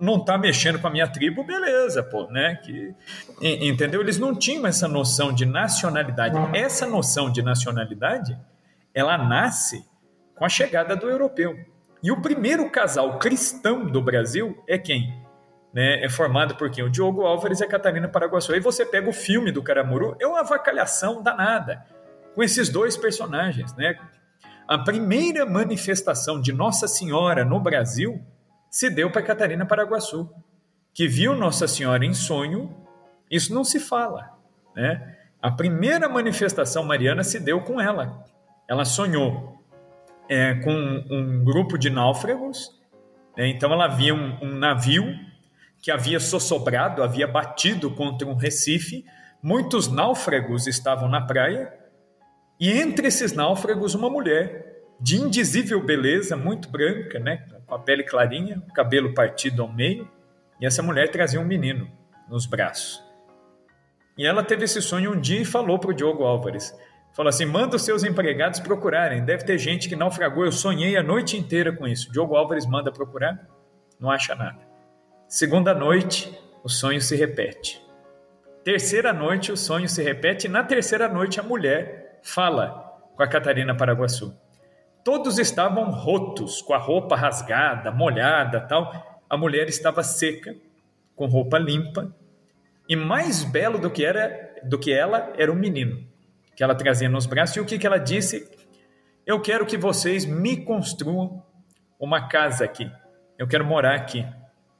não 0.00 0.24
tá 0.24 0.38
mexendo 0.38 0.78
com 0.78 0.86
a 0.86 0.90
minha 0.90 1.06
tribo, 1.06 1.44
beleza, 1.44 2.02
pô, 2.02 2.26
né? 2.30 2.56
Que, 2.56 2.94
entendeu? 3.42 4.00
Eles 4.00 4.18
não 4.18 4.34
tinham 4.34 4.66
essa 4.66 4.88
noção 4.88 5.30
de 5.30 5.44
nacionalidade. 5.44 6.36
Essa 6.56 6.86
noção 6.86 7.30
de 7.30 7.42
nacionalidade, 7.42 8.34
ela 8.94 9.18
nasce 9.18 9.84
com 10.34 10.46
a 10.46 10.48
chegada 10.48 10.96
do 10.96 11.06
europeu. 11.06 11.54
E 12.02 12.10
o 12.10 12.22
primeiro 12.22 12.70
casal 12.70 13.18
cristão 13.18 13.84
do 13.84 14.00
Brasil 14.00 14.62
é 14.66 14.78
quem? 14.78 15.22
Né, 15.74 16.04
é 16.04 16.08
formado 16.08 16.54
por 16.54 16.70
quem? 16.70 16.84
O 16.84 16.88
Diogo 16.88 17.22
Álvares 17.22 17.58
e 17.58 17.64
a 17.64 17.68
Catarina 17.68 18.06
Paraguaçu. 18.06 18.52
Aí 18.52 18.60
você 18.60 18.86
pega 18.86 19.10
o 19.10 19.12
filme 19.12 19.50
do 19.50 19.60
Caramuru, 19.60 20.16
é 20.20 20.26
uma 20.26 20.38
avacalhação 20.38 21.20
danada 21.20 21.84
com 22.32 22.44
esses 22.44 22.68
dois 22.68 22.96
personagens. 22.96 23.74
Né? 23.74 23.98
A 24.68 24.78
primeira 24.78 25.44
manifestação 25.44 26.40
de 26.40 26.52
Nossa 26.52 26.86
Senhora 26.86 27.44
no 27.44 27.58
Brasil 27.58 28.24
se 28.70 28.88
deu 28.88 29.10
para 29.10 29.22
Catarina 29.22 29.66
Paraguaçu, 29.66 30.30
que 30.92 31.08
viu 31.08 31.34
Nossa 31.34 31.66
Senhora 31.66 32.04
em 32.04 32.14
sonho. 32.14 32.72
Isso 33.28 33.52
não 33.52 33.64
se 33.64 33.80
fala. 33.80 34.30
Né? 34.76 35.16
A 35.42 35.50
primeira 35.50 36.08
manifestação 36.08 36.84
mariana 36.84 37.24
se 37.24 37.40
deu 37.40 37.60
com 37.60 37.80
ela. 37.80 38.24
Ela 38.68 38.84
sonhou 38.84 39.60
é, 40.28 40.54
com 40.54 40.70
um 40.70 41.42
grupo 41.42 41.76
de 41.76 41.90
náufragos. 41.90 42.80
Né? 43.36 43.48
Então 43.48 43.72
ela 43.72 43.88
via 43.88 44.14
um, 44.14 44.38
um 44.40 44.54
navio 44.56 45.33
que 45.84 45.90
havia 45.90 46.18
sossobrado, 46.18 47.02
havia 47.02 47.26
batido 47.26 47.90
contra 47.90 48.26
um 48.26 48.34
recife. 48.34 49.04
Muitos 49.42 49.86
náufragos 49.86 50.66
estavam 50.66 51.10
na 51.10 51.20
praia. 51.20 51.70
E 52.58 52.72
entre 52.72 53.08
esses 53.08 53.34
náufragos, 53.34 53.94
uma 53.94 54.08
mulher 54.08 54.78
de 54.98 55.16
indizível 55.16 55.84
beleza, 55.84 56.38
muito 56.38 56.70
branca, 56.70 57.18
né? 57.18 57.44
com 57.66 57.74
a 57.74 57.78
pele 57.78 58.02
clarinha, 58.02 58.62
cabelo 58.74 59.12
partido 59.12 59.60
ao 59.60 59.70
meio. 59.70 60.10
E 60.58 60.64
essa 60.64 60.82
mulher 60.82 61.10
trazia 61.10 61.38
um 61.38 61.44
menino 61.44 61.86
nos 62.30 62.46
braços. 62.46 63.04
E 64.16 64.24
ela 64.26 64.42
teve 64.42 64.64
esse 64.64 64.80
sonho 64.80 65.12
um 65.12 65.20
dia 65.20 65.42
e 65.42 65.44
falou 65.44 65.78
para 65.78 65.90
o 65.90 65.94
Diogo 65.94 66.24
Álvares: 66.24 66.74
Fala 67.12 67.28
assim: 67.28 67.44
manda 67.44 67.76
os 67.76 67.84
seus 67.84 68.04
empregados 68.04 68.58
procurarem. 68.58 69.22
Deve 69.22 69.44
ter 69.44 69.58
gente 69.58 69.86
que 69.86 69.96
naufragou. 69.96 70.46
Eu 70.46 70.52
sonhei 70.52 70.96
a 70.96 71.02
noite 71.02 71.36
inteira 71.36 71.76
com 71.76 71.86
isso. 71.86 72.10
Diogo 72.10 72.36
Álvares 72.36 72.64
manda 72.64 72.90
procurar, 72.90 73.46
não 74.00 74.10
acha 74.10 74.34
nada. 74.34 74.63
Segunda 75.34 75.74
noite, 75.74 76.32
o 76.62 76.68
sonho 76.68 77.00
se 77.00 77.16
repete. 77.16 77.84
Terceira 78.62 79.12
noite, 79.12 79.50
o 79.50 79.56
sonho 79.56 79.88
se 79.88 80.00
repete. 80.00 80.46
E 80.46 80.48
na 80.48 80.62
terceira 80.62 81.08
noite, 81.08 81.40
a 81.40 81.42
mulher 81.42 82.20
fala 82.22 83.02
com 83.16 83.20
a 83.20 83.26
Catarina 83.26 83.76
Paraguaçu. 83.76 84.32
Todos 85.02 85.40
estavam 85.40 85.90
rotos, 85.90 86.62
com 86.62 86.72
a 86.72 86.78
roupa 86.78 87.16
rasgada, 87.16 87.90
molhada, 87.90 88.60
tal. 88.60 89.24
A 89.28 89.36
mulher 89.36 89.68
estava 89.68 90.04
seca, 90.04 90.54
com 91.16 91.26
roupa 91.26 91.58
limpa, 91.58 92.14
e 92.88 92.94
mais 92.94 93.42
belo 93.42 93.76
do 93.76 93.90
que 93.90 94.04
era, 94.04 94.54
do 94.62 94.78
que 94.78 94.92
ela 94.92 95.32
era 95.36 95.50
o 95.50 95.56
menino 95.56 96.06
que 96.54 96.62
ela 96.62 96.76
trazia 96.76 97.08
nos 97.08 97.26
braços. 97.26 97.56
E 97.56 97.60
o 97.60 97.64
que, 97.64 97.76
que 97.76 97.86
ela 97.88 97.98
disse? 97.98 98.48
Eu 99.26 99.40
quero 99.40 99.66
que 99.66 99.76
vocês 99.76 100.24
me 100.24 100.64
construam 100.64 101.42
uma 101.98 102.28
casa 102.28 102.64
aqui. 102.64 102.88
Eu 103.36 103.48
quero 103.48 103.64
morar 103.64 103.96
aqui, 103.96 104.24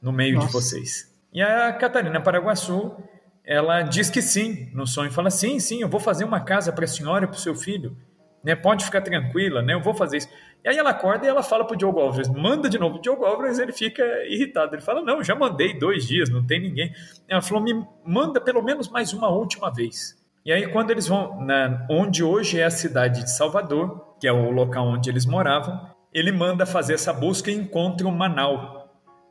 no 0.05 0.13
meio 0.13 0.35
Nossa. 0.35 0.47
de 0.47 0.53
vocês. 0.53 1.15
E 1.33 1.43
a 1.43 1.73
Catarina 1.73 2.21
Paraguaçu, 2.21 2.95
ela 3.45 3.83
diz 3.83 4.11
que 4.11 4.21
sim, 4.23 4.71
no 4.73 4.87
sonho. 4.87 5.11
Fala, 5.11 5.31
sim, 5.31 5.59
sim, 5.59 5.81
eu 5.81 5.89
vou 5.89 5.99
fazer 5.99 6.25
uma 6.25 6.41
casa 6.41 6.71
para 6.73 6.85
a 6.85 6.89
senhora 6.89 7.25
e 7.25 7.27
para 7.27 7.37
o 7.37 7.41
seu 7.41 7.55
filho. 7.55 7.97
Né? 8.45 8.55
Pode 8.55 8.85
ficar 8.85 9.01
tranquila, 9.01 9.63
né? 9.63 9.73
eu 9.73 9.81
vou 9.81 9.95
fazer 9.95 10.19
isso. 10.19 10.29
E 10.63 10.69
aí 10.69 10.77
ela 10.77 10.91
acorda 10.91 11.25
e 11.25 11.29
ela 11.29 11.43
fala 11.43 11.65
para 11.65 11.75
o 11.75 11.77
Diogo 11.77 11.99
Alves, 11.99 12.29
manda 12.29 12.69
de 12.69 12.79
novo. 12.79 12.97
O 12.97 13.01
Diogo 13.01 13.25
Alves 13.25 13.59
ele 13.59 13.73
fica 13.73 14.03
irritado. 14.29 14.75
Ele 14.75 14.83
fala, 14.83 15.03
não, 15.03 15.25
já 15.25 15.35
mandei 15.35 15.79
dois 15.79 16.07
dias, 16.07 16.29
não 16.29 16.47
tem 16.47 16.61
ninguém. 16.61 16.93
Ela 17.27 17.43
falou, 17.43 17.65
me 17.65 17.85
manda 18.07 18.41
pelo 18.41 18.63
menos 18.63 18.89
mais 18.89 19.13
uma 19.13 19.29
última 19.29 19.73
vez. 19.73 20.23
E 20.45 20.53
aí, 20.53 20.67
quando 20.69 20.91
eles 20.91 21.09
vão, 21.09 21.41
na, 21.41 21.87
onde 21.89 22.23
hoje 22.23 22.61
é 22.61 22.65
a 22.65 22.71
cidade 22.71 23.23
de 23.23 23.31
Salvador, 23.31 24.17
que 24.21 24.29
é 24.29 24.33
o 24.33 24.51
local 24.51 24.87
onde 24.87 25.09
eles 25.09 25.25
moravam, 25.25 25.89
ele 26.13 26.31
manda 26.31 26.67
fazer 26.67 26.95
essa 26.95 27.13
busca 27.15 27.51
e 27.51 27.55
encontra 27.55 28.07
um 28.07 28.11
Manau, 28.11 28.84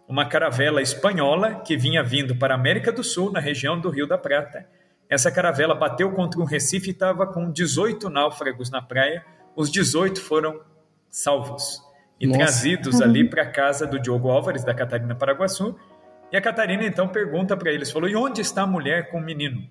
uma 0.07 0.27
caravela 0.27 0.81
espanhola 0.81 1.55
que 1.55 1.77
vinha 1.77 2.03
vindo 2.03 2.35
para 2.35 2.53
a 2.53 2.57
América 2.57 2.91
do 2.91 3.03
Sul, 3.03 3.31
na 3.31 3.39
região 3.39 3.79
do 3.79 3.89
Rio 3.89 4.07
da 4.07 4.17
Prata. 4.17 4.67
Essa 5.09 5.31
caravela 5.31 5.75
bateu 5.75 6.11
contra 6.11 6.39
um 6.39 6.45
recife 6.45 6.89
e 6.89 6.91
estava 6.91 7.27
com 7.27 7.51
18 7.51 8.09
náufragos 8.09 8.69
na 8.69 8.81
praia. 8.81 9.25
Os 9.55 9.71
18 9.71 10.21
foram 10.21 10.61
salvos 11.09 11.81
e 12.19 12.27
Nossa. 12.27 12.39
trazidos 12.39 13.01
ali 13.01 13.23
para 13.29 13.43
a 13.43 13.51
casa 13.51 13.85
do 13.85 13.99
Diogo 13.99 14.29
Álvares, 14.29 14.63
da 14.63 14.73
Catarina 14.73 15.15
Paraguaçu. 15.15 15.75
E 16.31 16.37
a 16.37 16.41
Catarina 16.41 16.83
então 16.83 17.07
pergunta 17.07 17.55
para 17.55 17.71
eles, 17.71 17.91
falou, 17.91 18.09
e 18.09 18.15
onde 18.15 18.41
está 18.41 18.63
a 18.63 18.67
mulher 18.67 19.11
com 19.11 19.19
o 19.19 19.21
menino? 19.21 19.67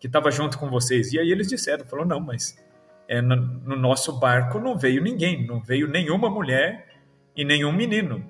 que 0.00 0.06
estava 0.06 0.30
junto 0.30 0.58
com 0.58 0.68
vocês. 0.70 1.12
E 1.12 1.20
aí 1.20 1.30
eles 1.30 1.46
disseram, 1.46 1.84
falou, 1.84 2.06
não, 2.06 2.18
mas 2.18 2.58
é, 3.06 3.20
no, 3.20 3.36
no, 3.36 3.76
nosso 3.76 4.18
barco 4.18 4.58
não 4.58 4.76
veio 4.76 5.02
ninguém, 5.02 5.46
não 5.46 5.60
veio 5.60 5.86
nenhuma 5.86 6.30
mulher 6.30 6.88
e 7.36 7.44
nenhum 7.44 7.70
menino. 7.70 8.24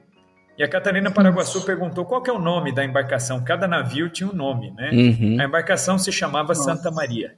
E 0.60 0.62
a 0.62 0.68
Catarina 0.68 1.10
Paraguaçu 1.10 1.64
perguntou 1.64 2.04
qual 2.04 2.22
que 2.22 2.28
é 2.28 2.32
o 2.34 2.38
nome 2.38 2.70
da 2.70 2.84
embarcação. 2.84 3.42
Cada 3.42 3.66
navio 3.66 4.10
tinha 4.10 4.28
um 4.28 4.34
nome, 4.34 4.70
né? 4.72 4.90
Uhum. 4.92 5.40
A 5.40 5.44
embarcação 5.44 5.98
se 5.98 6.12
chamava 6.12 6.48
Nossa. 6.48 6.64
Santa 6.64 6.90
Maria. 6.90 7.34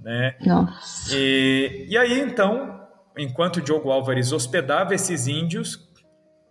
Né? 0.00 0.36
Nossa. 0.40 1.14
E, 1.14 1.84
e 1.86 1.98
aí, 1.98 2.18
então, 2.18 2.80
enquanto 3.18 3.60
Diogo 3.60 3.90
Álvares 3.90 4.32
hospedava 4.32 4.94
esses 4.94 5.26
índios, 5.26 5.86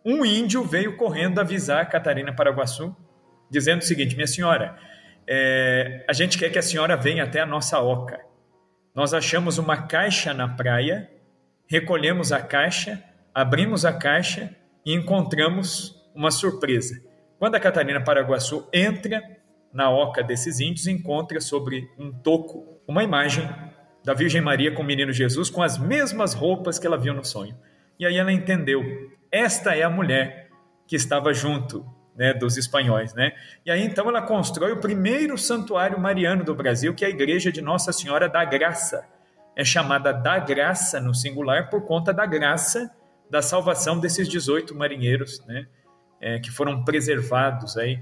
um 0.05 0.23
índio 0.23 0.63
veio 0.63 0.95
correndo 0.95 1.41
avisar 1.41 1.81
a 1.81 1.85
Catarina 1.87 2.31
Paraguaçu, 2.31 2.95
dizendo 3.49 3.79
o 3.79 3.83
seguinte: 3.83 4.13
Minha 4.13 4.27
senhora, 4.27 4.77
é, 5.27 6.05
a 6.07 6.13
gente 6.13 6.37
quer 6.37 6.51
que 6.51 6.59
a 6.59 6.61
senhora 6.61 6.95
venha 6.95 7.23
até 7.23 7.39
a 7.39 7.47
nossa 7.47 7.79
oca. 7.79 8.19
Nós 8.93 9.11
achamos 9.11 9.57
uma 9.57 9.87
caixa 9.87 10.35
na 10.35 10.47
praia, 10.47 11.09
recolhemos 11.65 12.31
a 12.31 12.39
caixa, 12.39 13.03
abrimos 13.33 13.85
a 13.85 13.91
caixa 13.91 14.55
e 14.85 14.93
encontramos 14.93 15.95
uma 16.13 16.31
surpresa. 16.31 17.01
Quando 17.37 17.55
a 17.55 17.59
Catarina 17.59 18.03
Paraguaçu 18.03 18.67
entra 18.73 19.21
na 19.73 19.89
oca 19.89 20.23
desses 20.23 20.59
índios, 20.59 20.87
encontra 20.87 21.39
sobre 21.39 21.89
um 21.97 22.11
toco 22.11 22.79
uma 22.87 23.03
imagem 23.03 23.47
da 24.03 24.13
Virgem 24.13 24.41
Maria 24.41 24.73
com 24.73 24.81
o 24.81 24.85
menino 24.85 25.11
Jesus 25.11 25.49
com 25.49 25.61
as 25.61 25.77
mesmas 25.77 26.33
roupas 26.33 26.79
que 26.79 26.87
ela 26.87 26.97
viu 26.97 27.13
no 27.13 27.23
sonho. 27.23 27.55
E 27.99 28.05
aí 28.05 28.17
ela 28.17 28.31
entendeu: 28.31 28.83
esta 29.31 29.75
é 29.75 29.83
a 29.83 29.89
mulher 29.89 30.49
que 30.87 30.95
estava 30.95 31.33
junto 31.33 31.85
né, 32.15 32.33
dos 32.33 32.57
espanhóis. 32.57 33.13
Né? 33.13 33.31
E 33.65 33.71
aí 33.71 33.83
então 33.83 34.09
ela 34.09 34.21
constrói 34.21 34.71
o 34.71 34.79
primeiro 34.79 35.37
santuário 35.37 35.99
mariano 35.99 36.43
do 36.43 36.55
Brasil, 36.55 36.93
que 36.93 37.05
é 37.05 37.07
a 37.07 37.11
Igreja 37.11 37.51
de 37.51 37.61
Nossa 37.61 37.93
Senhora 37.93 38.27
da 38.27 38.43
Graça. 38.43 39.07
É 39.55 39.63
chamada 39.63 40.11
da 40.11 40.39
Graça 40.39 40.99
no 40.99 41.13
singular 41.13 41.69
por 41.69 41.85
conta 41.85 42.13
da 42.13 42.25
graça 42.25 42.89
da 43.29 43.41
salvação 43.41 43.99
desses 43.99 44.27
18 44.27 44.75
marinheiros, 44.75 45.43
né, 45.45 45.67
é, 46.19 46.39
que 46.39 46.49
foram 46.51 46.83
preservados 46.83 47.77
aí, 47.77 47.99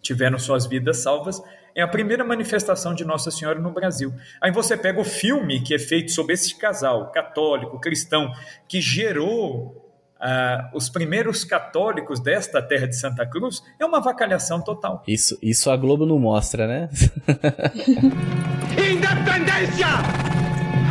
tiveram 0.00 0.38
suas 0.38 0.66
vidas 0.66 0.98
salvas. 0.98 1.42
É 1.74 1.82
a 1.82 1.88
primeira 1.88 2.24
manifestação 2.24 2.94
de 2.94 3.04
Nossa 3.04 3.30
Senhora 3.30 3.58
no 3.58 3.70
Brasil. 3.70 4.14
Aí 4.40 4.50
você 4.50 4.76
pega 4.76 4.98
o 4.98 5.04
filme 5.04 5.60
que 5.60 5.74
é 5.74 5.78
feito 5.78 6.10
sobre 6.12 6.32
esse 6.32 6.56
casal 6.56 7.10
católico, 7.10 7.80
cristão, 7.80 8.32
que 8.68 8.80
gerou 8.80 9.82
Uh, 10.16 10.74
os 10.74 10.88
primeiros 10.88 11.44
católicos 11.44 12.20
desta 12.20 12.62
terra 12.62 12.86
de 12.86 12.96
Santa 12.96 13.26
Cruz 13.26 13.62
é 13.78 13.84
uma 13.84 14.00
vacalhação 14.00 14.62
total. 14.62 15.02
Isso, 15.06 15.38
isso 15.42 15.70
a 15.70 15.76
Globo 15.76 16.06
não 16.06 16.18
mostra, 16.18 16.66
né? 16.66 16.88
Independência 18.72 19.88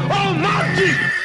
ou 0.04 0.34
morte! 0.36 1.25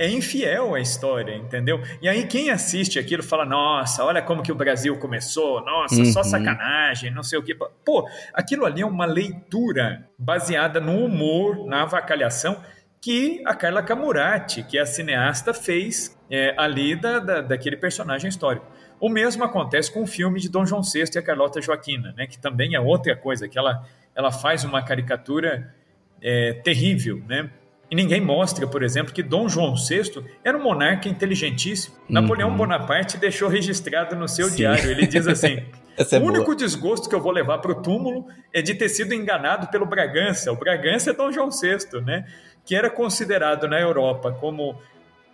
É 0.00 0.08
infiel 0.08 0.74
a 0.74 0.80
história, 0.80 1.36
entendeu? 1.36 1.78
E 2.00 2.08
aí 2.08 2.26
quem 2.26 2.48
assiste 2.48 2.98
aquilo 2.98 3.22
fala: 3.22 3.44
nossa, 3.44 4.02
olha 4.02 4.22
como 4.22 4.42
que 4.42 4.50
o 4.50 4.54
Brasil 4.54 4.96
começou, 4.96 5.62
nossa, 5.62 5.96
uhum. 5.96 6.06
só 6.06 6.22
sacanagem, 6.22 7.10
não 7.10 7.22
sei 7.22 7.38
o 7.38 7.42
que. 7.42 7.54
Pô, 7.54 8.08
aquilo 8.32 8.64
ali 8.64 8.80
é 8.80 8.86
uma 8.86 9.04
leitura 9.04 10.08
baseada 10.18 10.80
no 10.80 11.04
humor, 11.04 11.66
na 11.66 11.82
avacalhação 11.82 12.56
que 12.98 13.42
a 13.44 13.54
Carla 13.54 13.82
Camurati, 13.82 14.62
que 14.62 14.78
é 14.78 14.80
a 14.80 14.86
cineasta, 14.86 15.52
fez 15.52 16.18
é, 16.30 16.54
ali 16.56 16.96
da, 16.96 17.18
da, 17.18 17.40
daquele 17.42 17.76
personagem 17.76 18.30
histórico. 18.30 18.64
O 18.98 19.10
mesmo 19.10 19.44
acontece 19.44 19.92
com 19.92 20.02
o 20.02 20.06
filme 20.06 20.40
de 20.40 20.48
Dom 20.48 20.64
João 20.64 20.80
VI 20.82 21.04
e 21.14 21.18
a 21.18 21.22
Carlota 21.22 21.60
Joaquina, 21.60 22.14
né, 22.16 22.26
que 22.26 22.38
também 22.38 22.74
é 22.74 22.80
outra 22.80 23.14
coisa, 23.14 23.46
que 23.46 23.58
ela, 23.58 23.86
ela 24.14 24.32
faz 24.32 24.64
uma 24.64 24.82
caricatura 24.82 25.74
é, 26.22 26.54
terrível, 26.54 27.22
né? 27.28 27.50
E 27.90 27.96
ninguém 27.96 28.20
mostra, 28.20 28.66
por 28.66 28.82
exemplo, 28.82 29.12
que 29.12 29.22
Dom 29.22 29.48
João 29.48 29.74
VI 29.74 30.24
era 30.44 30.56
um 30.56 30.62
monarca 30.62 31.08
inteligentíssimo. 31.08 31.96
Uhum. 31.96 32.14
Napoleão 32.14 32.56
Bonaparte 32.56 33.18
deixou 33.18 33.48
registrado 33.48 34.14
no 34.14 34.28
seu 34.28 34.48
Sim. 34.48 34.56
diário. 34.56 34.90
Ele 34.90 35.06
diz 35.06 35.26
assim: 35.26 35.64
é 35.98 36.18
o 36.18 36.22
único 36.22 36.44
boa. 36.44 36.56
desgosto 36.56 37.08
que 37.08 37.14
eu 37.14 37.20
vou 37.20 37.32
levar 37.32 37.58
para 37.58 37.72
o 37.72 37.82
túmulo 37.82 38.26
é 38.52 38.62
de 38.62 38.74
ter 38.74 38.88
sido 38.88 39.12
enganado 39.12 39.66
pelo 39.68 39.86
Bragança. 39.86 40.52
O 40.52 40.56
Bragança 40.56 41.10
é 41.10 41.12
Dom 41.12 41.32
João 41.32 41.50
VI, 41.50 42.00
né? 42.04 42.24
que 42.64 42.74
era 42.74 42.90
considerado 42.90 43.66
na 43.66 43.80
Europa 43.80 44.32
como 44.32 44.80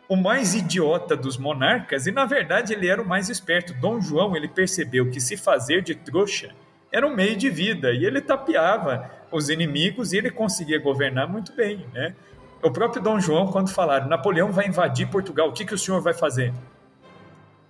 o 0.08 0.16
mais 0.16 0.54
idiota 0.54 1.16
dos 1.16 1.36
monarcas, 1.36 2.06
e 2.06 2.12
na 2.12 2.24
verdade 2.24 2.72
ele 2.72 2.88
era 2.88 3.02
o 3.02 3.06
mais 3.06 3.28
esperto. 3.28 3.74
Dom 3.74 4.00
João 4.00 4.36
ele 4.36 4.48
percebeu 4.48 5.10
que 5.10 5.20
se 5.20 5.36
fazer 5.36 5.82
de 5.82 5.94
trouxa 5.94 6.54
era 6.92 7.06
um 7.06 7.14
meio 7.14 7.36
de 7.36 7.50
vida, 7.50 7.92
e 7.92 8.04
ele 8.04 8.20
tapeava 8.20 9.10
os 9.30 9.50
inimigos 9.50 10.12
e 10.12 10.18
ele 10.18 10.30
conseguia 10.30 10.78
governar 10.78 11.28
muito 11.28 11.52
bem, 11.54 11.84
né? 11.92 12.14
O 12.62 12.70
próprio 12.70 13.02
Dom 13.02 13.20
João, 13.20 13.46
quando 13.48 13.70
falaram, 13.70 14.08
Napoleão 14.08 14.50
vai 14.50 14.66
invadir 14.66 15.08
Portugal, 15.08 15.48
o 15.48 15.52
que, 15.52 15.64
que 15.64 15.74
o 15.74 15.78
senhor 15.78 16.00
vai 16.00 16.14
fazer? 16.14 16.52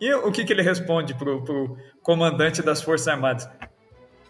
E 0.00 0.12
o 0.12 0.30
que, 0.30 0.44
que 0.44 0.52
ele 0.52 0.62
responde 0.62 1.14
para 1.14 1.30
o 1.30 1.76
comandante 2.02 2.62
das 2.62 2.82
Forças 2.82 3.08
Armadas? 3.08 3.48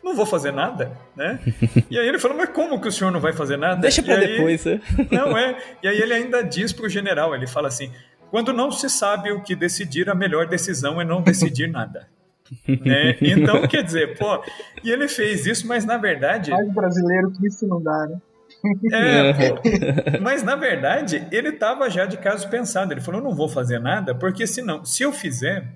Não 0.03 0.15
vou 0.15 0.25
fazer 0.25 0.53
nada, 0.53 0.93
né? 1.17 1.41
E 1.91 1.99
aí 1.99 2.07
ele 2.07 2.19
falou, 2.19 2.37
mas 2.37 2.51
como 2.51 2.81
que 2.81 2.87
o 2.87 2.93
senhor 2.93 3.11
não 3.11 3.21
vai 3.21 3.33
fazer 3.33 3.57
nada? 3.57 3.81
Deixa 3.81 4.03
para 4.03 4.17
depois, 4.17 4.65
né? 4.65 4.81
Não 5.11 5.37
é. 5.37 5.57
E 5.83 5.89
aí 5.89 6.01
ele 6.01 6.15
ainda 6.15 6.43
diz 6.43 6.73
para 6.73 6.87
o 6.87 6.89
general, 6.89 7.35
ele 7.35 7.47
fala 7.47 7.67
assim, 7.67 7.91
quando 8.31 8.53
não 8.53 8.71
se 8.71 8.89
sabe 8.89 9.33
o 9.33 9.43
que 9.43 9.57
decidir, 9.57 10.09
a 10.09 10.15
melhor 10.15 10.47
decisão 10.47 11.01
é 11.01 11.05
não 11.05 11.23
decidir 11.23 11.69
nada. 11.69 12.09
né? 12.85 13.17
Então, 13.21 13.67
quer 13.67 13.83
dizer, 13.83 14.17
pô, 14.17 14.43
e 14.85 14.91
ele 14.91 15.09
fez 15.09 15.47
isso, 15.47 15.67
mas 15.67 15.85
na 15.85 15.97
verdade. 15.97 16.51
Mais 16.51 16.73
brasileiro 16.73 17.33
que 17.33 17.47
isso 17.47 17.67
não 17.67 17.83
dá, 17.83 18.07
né? 18.07 18.19
É, 18.93 19.33
pô, 19.33 19.61
mas 20.21 20.43
na 20.43 20.57
verdade, 20.57 21.27
ele 21.31 21.49
estava 21.49 21.89
já 21.91 22.07
de 22.07 22.17
caso 22.17 22.49
pensado. 22.49 22.93
Ele 22.93 23.01
falou: 23.01 23.21
não 23.21 23.35
vou 23.35 23.49
fazer 23.49 23.79
nada, 23.79 24.15
porque 24.15 24.47
senão, 24.47 24.85
se 24.85 25.03
eu 25.03 25.13
fizer, 25.13 25.67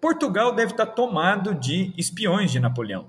Portugal 0.00 0.54
deve 0.54 0.72
estar 0.72 0.86
tá 0.86 0.92
tomado 0.92 1.54
de 1.54 1.92
espiões 1.96 2.50
de 2.50 2.60
Napoleão. 2.60 3.08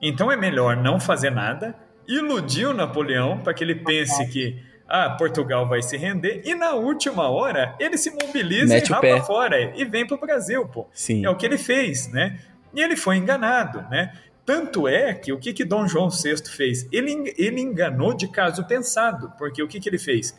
Então 0.00 0.30
é 0.30 0.36
melhor 0.36 0.76
não 0.76 0.98
fazer 0.98 1.30
nada, 1.30 1.74
iludir 2.06 2.66
o 2.66 2.74
Napoleão 2.74 3.38
para 3.38 3.54
que 3.54 3.62
ele 3.62 3.76
pense 3.76 4.26
que 4.28 4.60
ah, 4.88 5.10
Portugal 5.10 5.66
vai 5.66 5.80
se 5.80 5.96
render 5.96 6.42
e 6.44 6.54
na 6.54 6.72
última 6.72 7.28
hora 7.30 7.74
ele 7.78 7.96
se 7.96 8.10
mobiliza 8.10 8.74
Mete 8.74 8.88
e 8.88 8.92
rapa 8.92 9.22
fora 9.22 9.72
e 9.76 9.84
vem 9.84 10.06
para 10.06 10.16
o 10.16 10.20
Brasil, 10.20 10.66
pô. 10.66 10.86
Sim. 10.92 11.24
É 11.24 11.30
o 11.30 11.36
que 11.36 11.46
ele 11.46 11.56
fez, 11.56 12.12
né? 12.12 12.38
E 12.74 12.80
ele 12.80 12.96
foi 12.96 13.16
enganado, 13.16 13.82
né? 13.90 14.12
Tanto 14.44 14.88
é 14.88 15.14
que 15.14 15.32
o 15.32 15.38
que, 15.38 15.52
que 15.52 15.64
Dom 15.64 15.86
João 15.86 16.10
VI 16.10 16.44
fez? 16.48 16.88
Ele, 16.90 17.32
ele 17.36 17.60
enganou 17.60 18.14
de 18.14 18.28
caso 18.28 18.64
pensado, 18.64 19.32
porque 19.38 19.62
o 19.62 19.68
que, 19.68 19.78
que 19.78 19.88
ele 19.88 19.98
fez? 19.98 20.36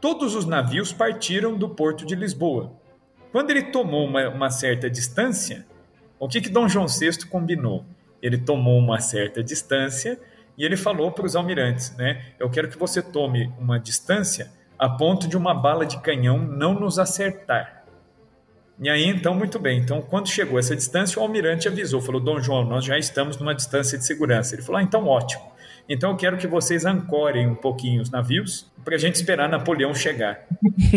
Todos 0.00 0.34
os 0.34 0.46
navios 0.46 0.92
partiram 0.92 1.56
do 1.56 1.68
porto 1.68 2.06
de 2.06 2.14
Lisboa. 2.14 2.72
Quando 3.30 3.50
ele 3.50 3.64
tomou 3.64 4.06
uma, 4.06 4.28
uma 4.28 4.50
certa 4.50 4.88
distância, 4.88 5.66
o 6.18 6.28
que, 6.28 6.40
que 6.40 6.48
Dom 6.48 6.68
João 6.68 6.86
VI 6.86 7.26
combinou? 7.28 7.84
ele 8.24 8.38
tomou 8.38 8.78
uma 8.78 9.00
certa 9.00 9.44
distância 9.44 10.18
e 10.56 10.64
ele 10.64 10.78
falou 10.78 11.12
para 11.12 11.26
os 11.26 11.36
almirantes, 11.36 11.94
né? 11.94 12.24
Eu 12.38 12.48
quero 12.48 12.70
que 12.70 12.78
você 12.78 13.02
tome 13.02 13.52
uma 13.58 13.78
distância 13.78 14.50
a 14.78 14.88
ponto 14.88 15.28
de 15.28 15.36
uma 15.36 15.52
bala 15.52 15.84
de 15.84 16.00
canhão 16.00 16.38
não 16.38 16.72
nos 16.72 16.98
acertar. 16.98 17.83
E 18.80 18.90
aí, 18.90 19.06
então, 19.06 19.34
muito 19.34 19.58
bem. 19.58 19.78
Então, 19.78 20.02
quando 20.02 20.28
chegou 20.28 20.58
essa 20.58 20.74
distância, 20.74 21.20
o 21.20 21.22
almirante 21.22 21.68
avisou, 21.68 22.00
falou, 22.00 22.20
Dom 22.20 22.40
João, 22.40 22.64
nós 22.64 22.84
já 22.84 22.98
estamos 22.98 23.36
numa 23.36 23.54
distância 23.54 23.96
de 23.96 24.04
segurança. 24.04 24.54
Ele 24.54 24.62
falou, 24.62 24.80
ah, 24.80 24.82
então 24.82 25.06
ótimo. 25.06 25.54
Então 25.88 26.10
eu 26.10 26.16
quero 26.16 26.36
que 26.38 26.46
vocês 26.46 26.84
ancorem 26.84 27.46
um 27.46 27.54
pouquinho 27.54 28.00
os 28.00 28.10
navios 28.10 28.70
para 28.84 28.94
a 28.94 28.98
gente 28.98 29.16
esperar 29.16 29.48
Napoleão 29.48 29.94
chegar. 29.94 30.46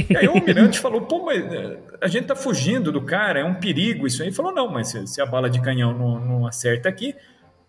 e 0.10 0.16
aí 0.16 0.28
o 0.28 0.32
almirante 0.32 0.80
falou: 0.80 1.02
pô, 1.02 1.26
mas 1.26 1.44
eh, 1.52 1.78
a 2.02 2.08
gente 2.08 2.24
está 2.24 2.36
fugindo 2.36 2.92
do 2.92 3.02
cara, 3.02 3.40
é 3.40 3.44
um 3.44 3.56
perigo 3.56 4.08
isso 4.08 4.22
aí. 4.22 4.30
Ele 4.30 4.36
falou: 4.36 4.54
não, 4.54 4.70
mas 4.70 4.90
se, 4.90 5.22
a 5.22 5.26
bala 5.26 5.50
de 5.50 5.62
canhão 5.62 5.94
não, 5.94 6.20
não 6.20 6.48
acerta 6.48 6.88
aqui 6.88 7.13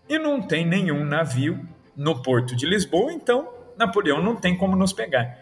e 0.08 0.18
não 0.18 0.40
tem 0.40 0.64
nenhum 0.64 1.04
navio 1.04 1.58
no 1.96 2.22
porto 2.22 2.54
de 2.54 2.64
Lisboa, 2.66 3.12
então 3.12 3.48
Napoleão 3.76 4.22
não 4.22 4.36
tem 4.36 4.56
como 4.56 4.76
nos 4.76 4.92
pegar. 4.92 5.38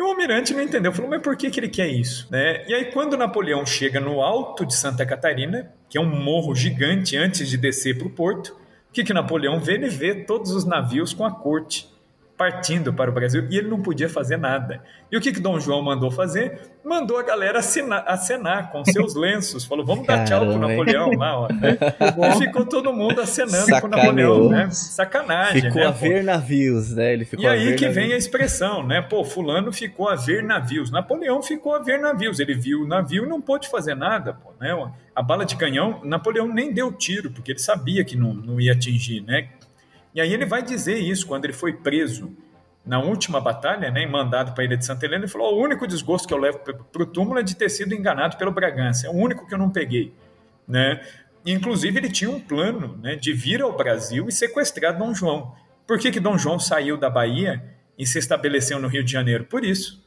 E 0.00 0.02
o 0.02 0.06
almirante 0.06 0.54
não 0.54 0.62
entendeu, 0.62 0.94
falou, 0.94 1.10
mas 1.10 1.20
por 1.20 1.36
que, 1.36 1.50
que 1.50 1.60
ele 1.60 1.68
quer 1.68 1.86
isso? 1.86 2.26
Né? 2.30 2.66
E 2.66 2.72
aí, 2.72 2.86
quando 2.86 3.18
Napoleão 3.18 3.66
chega 3.66 4.00
no 4.00 4.22
alto 4.22 4.64
de 4.64 4.74
Santa 4.74 5.04
Catarina, 5.04 5.74
que 5.90 5.98
é 5.98 6.00
um 6.00 6.08
morro 6.08 6.54
gigante 6.54 7.18
antes 7.18 7.46
de 7.46 7.58
descer 7.58 7.98
para 7.98 8.06
o 8.06 8.10
porto, 8.10 8.56
o 8.88 8.92
que, 8.94 9.04
que 9.04 9.12
Napoleão 9.12 9.60
vê? 9.60 9.74
Ele 9.74 9.90
vê 9.90 10.14
todos 10.14 10.52
os 10.52 10.64
navios 10.64 11.12
com 11.12 11.22
a 11.22 11.30
corte 11.30 11.86
partindo 12.40 12.90
para 12.90 13.10
o 13.10 13.12
Brasil 13.12 13.46
e 13.50 13.58
ele 13.58 13.68
não 13.68 13.82
podia 13.82 14.08
fazer 14.08 14.38
nada. 14.38 14.82
E 15.12 15.16
o 15.16 15.20
que, 15.20 15.30
que 15.30 15.40
Dom 15.40 15.60
João 15.60 15.82
mandou 15.82 16.10
fazer? 16.10 16.58
Mandou 16.82 17.18
a 17.18 17.22
galera 17.22 17.58
acenar, 17.58 18.02
acenar 18.06 18.72
com 18.72 18.82
seus 18.82 19.12
lenços. 19.14 19.62
Falou, 19.62 19.84
vamos 19.84 20.06
dar 20.06 20.24
tchau 20.24 20.46
pro 20.46 20.58
Napoleão 20.58 21.10
lá, 21.10 21.38
ó. 21.38 21.48
Né? 21.52 21.76
E 22.34 22.38
ficou 22.38 22.64
todo 22.64 22.94
mundo 22.94 23.20
acenando 23.20 23.66
Sacaneou. 23.66 23.80
pro 23.80 23.90
Napoleão, 23.90 24.48
né? 24.48 24.70
Sacanagem, 24.70 25.62
ficou 25.64 25.82
né? 25.82 25.86
a 25.88 25.90
ver 25.90 26.20
pô? 26.20 26.24
navios, 26.24 26.96
né? 26.96 27.12
Ele 27.12 27.24
ficou 27.26 27.44
e 27.44 27.46
aí 27.48 27.74
que 27.74 27.84
navios. 27.84 27.94
vem 27.94 28.14
a 28.14 28.16
expressão, 28.16 28.86
né? 28.86 29.02
Pô, 29.02 29.22
fulano 29.22 29.70
ficou 29.70 30.08
a 30.08 30.14
ver 30.14 30.42
navios. 30.42 30.90
Napoleão 30.90 31.42
ficou 31.42 31.74
a 31.74 31.80
ver 31.80 31.98
navios. 31.98 32.40
Ele 32.40 32.54
viu 32.54 32.84
o 32.84 32.88
navio 32.88 33.26
e 33.26 33.28
não 33.28 33.42
pôde 33.42 33.68
fazer 33.68 33.94
nada, 33.94 34.32
pô, 34.32 34.54
né? 34.58 34.74
A 35.14 35.22
bala 35.22 35.44
de 35.44 35.56
canhão, 35.56 36.00
Napoleão 36.04 36.48
nem 36.48 36.72
deu 36.72 36.90
tiro, 36.90 37.30
porque 37.30 37.52
ele 37.52 37.58
sabia 37.58 38.02
que 38.02 38.16
não, 38.16 38.32
não 38.32 38.58
ia 38.58 38.72
atingir, 38.72 39.20
né? 39.20 39.50
E 40.14 40.20
aí 40.20 40.32
ele 40.32 40.46
vai 40.46 40.62
dizer 40.62 40.98
isso 40.98 41.26
quando 41.26 41.44
ele 41.44 41.52
foi 41.52 41.72
preso 41.72 42.36
na 42.84 42.98
última 42.98 43.40
batalha, 43.40 43.90
né, 43.90 44.06
mandado 44.06 44.52
para 44.52 44.62
a 44.62 44.66
Ilha 44.66 44.76
de 44.76 44.84
Santa 44.84 45.04
Helena, 45.04 45.24
ele 45.24 45.30
falou: 45.30 45.54
o 45.54 45.62
único 45.62 45.86
desgosto 45.86 46.26
que 46.26 46.34
eu 46.34 46.38
levo 46.38 46.58
para 46.58 47.02
o 47.02 47.06
túmulo 47.06 47.38
é 47.38 47.42
de 47.42 47.54
ter 47.54 47.68
sido 47.68 47.94
enganado 47.94 48.36
pelo 48.36 48.50
Bragança, 48.50 49.06
é 49.06 49.10
o 49.10 49.14
único 49.14 49.46
que 49.46 49.54
eu 49.54 49.58
não 49.58 49.70
peguei. 49.70 50.12
Né? 50.66 51.00
Inclusive, 51.44 51.98
ele 51.98 52.10
tinha 52.10 52.30
um 52.30 52.40
plano 52.40 52.98
né, 53.02 53.16
de 53.16 53.32
vir 53.32 53.62
ao 53.62 53.76
Brasil 53.76 54.26
e 54.28 54.32
sequestrar 54.32 54.96
Dom 54.96 55.14
João. 55.14 55.54
Por 55.86 55.98
que, 55.98 56.10
que 56.10 56.20
Dom 56.20 56.38
João 56.38 56.58
saiu 56.58 56.96
da 56.96 57.10
Bahia 57.10 57.62
e 57.98 58.06
se 58.06 58.18
estabeleceu 58.18 58.78
no 58.78 58.88
Rio 58.88 59.02
de 59.02 59.10
Janeiro? 59.10 59.44
Por 59.44 59.64
isso. 59.64 60.06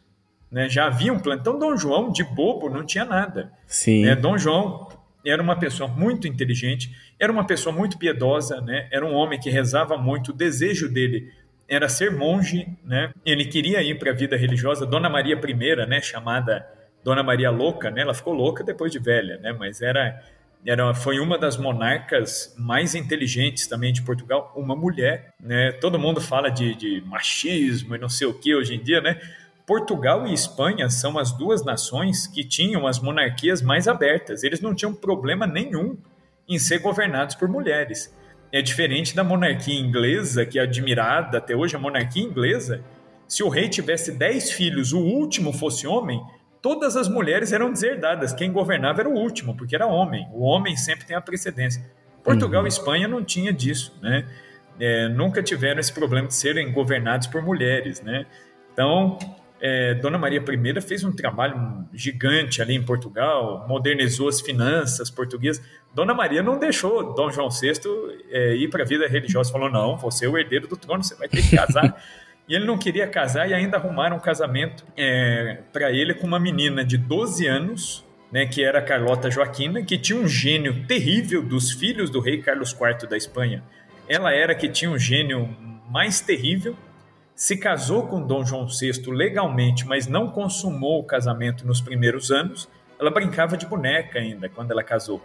Né? 0.52 0.70
Já 0.70 0.86
havia 0.86 1.12
um 1.12 1.20
plano. 1.20 1.42
Então, 1.42 1.58
Dom 1.58 1.76
João, 1.76 2.12
de 2.12 2.24
bobo, 2.24 2.70
não 2.70 2.86
tinha 2.86 3.04
nada. 3.04 3.52
Sim. 3.66 4.06
Né? 4.06 4.16
Dom 4.16 4.38
João 4.38 4.88
era 5.26 5.42
uma 5.42 5.58
pessoa 5.58 5.88
muito 5.90 6.28
inteligente, 6.28 6.92
era 7.20 7.32
uma 7.32 7.46
pessoa 7.46 7.74
muito 7.74 7.98
piedosa, 7.98 8.62
né? 8.62 8.88
era 8.92 9.06
um 9.06 9.14
homem 9.14 9.40
que 9.40 9.50
rezava 9.50 9.98
muito, 9.98 10.30
o 10.30 10.34
desejo 10.34 10.90
dele 10.90 11.32
era 11.68 11.88
ser 11.88 12.12
monge, 12.12 12.68
né? 12.84 13.12
ele 13.26 13.46
queria 13.46 13.82
ir 13.82 13.98
para 13.98 14.12
a 14.12 14.14
vida 14.14 14.36
religiosa, 14.36 14.86
Dona 14.86 15.10
Maria 15.10 15.36
I, 15.36 15.88
né? 15.88 16.02
chamada 16.02 16.68
Dona 17.04 17.24
Maria 17.24 17.50
Louca, 17.50 17.90
né? 17.90 18.02
ela 18.02 18.14
ficou 18.14 18.34
louca 18.34 18.64
depois 18.64 18.92
de 18.92 19.00
velha, 19.00 19.38
né? 19.38 19.54
mas 19.54 19.82
era, 19.82 20.22
era, 20.66 20.94
foi 20.94 21.20
uma 21.20 21.38
das 21.38 21.58
monarcas 21.58 22.54
mais 22.58 22.94
inteligentes 22.94 23.66
também 23.66 23.94
de 23.94 24.02
Portugal, 24.02 24.52
uma 24.56 24.76
mulher, 24.76 25.34
né? 25.40 25.72
todo 25.72 25.98
mundo 25.98 26.20
fala 26.20 26.50
de, 26.50 26.76
de 26.76 27.02
machismo 27.06 27.96
e 27.96 28.00
não 28.00 28.10
sei 28.10 28.28
o 28.28 28.34
que 28.34 28.54
hoje 28.54 28.76
em 28.76 28.84
dia, 28.84 29.00
né? 29.00 29.20
Portugal 29.66 30.28
e 30.28 30.34
Espanha 30.34 30.90
são 30.90 31.18
as 31.18 31.32
duas 31.32 31.64
nações 31.64 32.28
que 32.28 32.44
tinham 32.44 32.86
as 32.86 33.00
monarquias 33.00 33.62
mais 33.62 33.88
abertas. 33.88 34.44
Eles 34.44 34.60
não 34.60 34.76
tinham 34.76 34.94
problema 34.94 35.48
nenhum 35.48 35.98
em 36.48 36.60
ser 36.60 36.80
governados 36.80 37.36
por 37.36 37.48
mulheres. 37.48 38.14
É 38.52 38.62
diferente 38.62 39.16
da 39.16 39.24
monarquia 39.24 39.80
inglesa, 39.80 40.46
que 40.46 40.60
é 40.60 40.64
admirada 40.64 41.38
até 41.38 41.56
hoje, 41.56 41.76
a 41.76 41.80
monarquia 41.80 42.24
inglesa. 42.24 42.84
Se 43.28 43.42
o 43.42 43.50
rei 43.50 43.70
tivesse 43.70 44.12
dez 44.12 44.52
filhos, 44.52 44.92
o 44.92 45.00
último 45.00 45.54
fosse 45.54 45.88
homem, 45.88 46.22
todas 46.62 46.98
as 46.98 47.08
mulheres 47.08 47.52
eram 47.54 47.72
deserdadas. 47.72 48.34
Quem 48.34 48.52
governava 48.52 49.00
era 49.00 49.10
o 49.10 49.14
último, 49.14 49.56
porque 49.56 49.76
era 49.76 49.88
homem. 49.88 50.28
O 50.34 50.44
homem 50.44 50.76
sempre 50.76 51.06
tem 51.06 51.16
a 51.16 51.22
precedência. 51.22 51.84
Portugal 52.22 52.62
uhum. 52.62 52.68
e 52.68 52.70
Espanha 52.70 53.08
não 53.08 53.24
tinha 53.24 53.52
disso, 53.52 53.98
né? 54.02 54.26
É, 54.80 55.08
nunca 55.08 55.42
tiveram 55.42 55.80
esse 55.80 55.94
problema 55.94 56.28
de 56.28 56.34
serem 56.34 56.72
governados 56.72 57.28
por 57.28 57.42
mulheres, 57.42 58.02
né? 58.02 58.26
Então, 58.72 59.18
é, 59.66 59.94
Dona 59.94 60.18
Maria 60.18 60.44
I 60.46 60.82
fez 60.82 61.06
um 61.06 61.12
trabalho 61.14 61.88
gigante 61.94 62.62
ali 62.62 62.76
em 62.76 62.84
Portugal, 62.84 63.66
modernizou 63.66 64.28
as 64.28 64.42
finanças 64.42 65.10
portuguesas. 65.10 65.64
Dona 65.96 66.14
Maria 66.14 66.44
não 66.44 66.60
deixou 66.60 67.14
Dom 67.14 67.32
João 67.32 67.50
VI 67.50 67.72
é, 68.30 68.58
ir 68.58 68.70
para 68.70 68.84
a 68.84 68.86
vida 68.86 69.08
religiosa, 69.08 69.54
falou: 69.54 69.72
não, 69.72 69.96
você 69.96 70.26
é 70.26 70.30
o 70.30 70.38
herdeiro 70.38 70.68
do 70.68 70.76
trono, 70.76 71.02
você 71.02 71.16
vai 71.16 71.30
ter 71.30 71.42
que 71.42 71.56
casar. 71.56 71.96
e 72.46 72.54
ele 72.54 72.66
não 72.66 72.78
queria 72.78 73.08
casar 73.08 73.50
e 73.50 73.54
ainda 73.54 73.78
arrumaram 73.78 74.18
um 74.18 74.20
casamento 74.20 74.84
é, 74.98 75.60
para 75.72 75.90
ele 75.94 76.14
com 76.14 76.28
uma 76.28 76.42
menina 76.42 76.84
de 76.84 76.98
12 76.98 77.48
anos, 77.48 78.06
né, 78.30 78.46
que 78.46 78.62
era 78.62 78.82
Carlota 78.82 79.32
Joaquina, 79.32 79.82
que 79.82 79.98
tinha 79.98 80.20
um 80.20 80.28
gênio 80.28 80.86
terrível 80.88 81.42
dos 81.42 81.72
filhos 81.72 82.10
do 82.10 82.20
rei 82.20 82.42
Carlos 82.42 82.74
IV 82.74 83.08
da 83.08 83.16
Espanha. 83.16 83.64
Ela 84.10 84.34
era 84.34 84.54
que 84.54 84.68
tinha 84.68 84.92
um 84.92 85.00
gênio 85.00 85.48
mais 85.90 86.20
terrível 86.20 86.76
se 87.44 87.58
casou 87.58 88.08
com 88.08 88.26
Dom 88.26 88.46
João 88.46 88.66
VI 88.68 89.12
legalmente, 89.12 89.86
mas 89.86 90.08
não 90.08 90.30
consumou 90.30 91.02
o 91.02 91.04
casamento 91.04 91.68
nos 91.68 91.82
primeiros 91.82 92.32
anos, 92.32 92.70
ela 92.98 93.12
brincava 93.12 93.58
de 93.58 93.66
boneca 93.66 94.18
ainda 94.18 94.48
quando 94.48 94.72
ela 94.72 94.82
casou. 94.82 95.22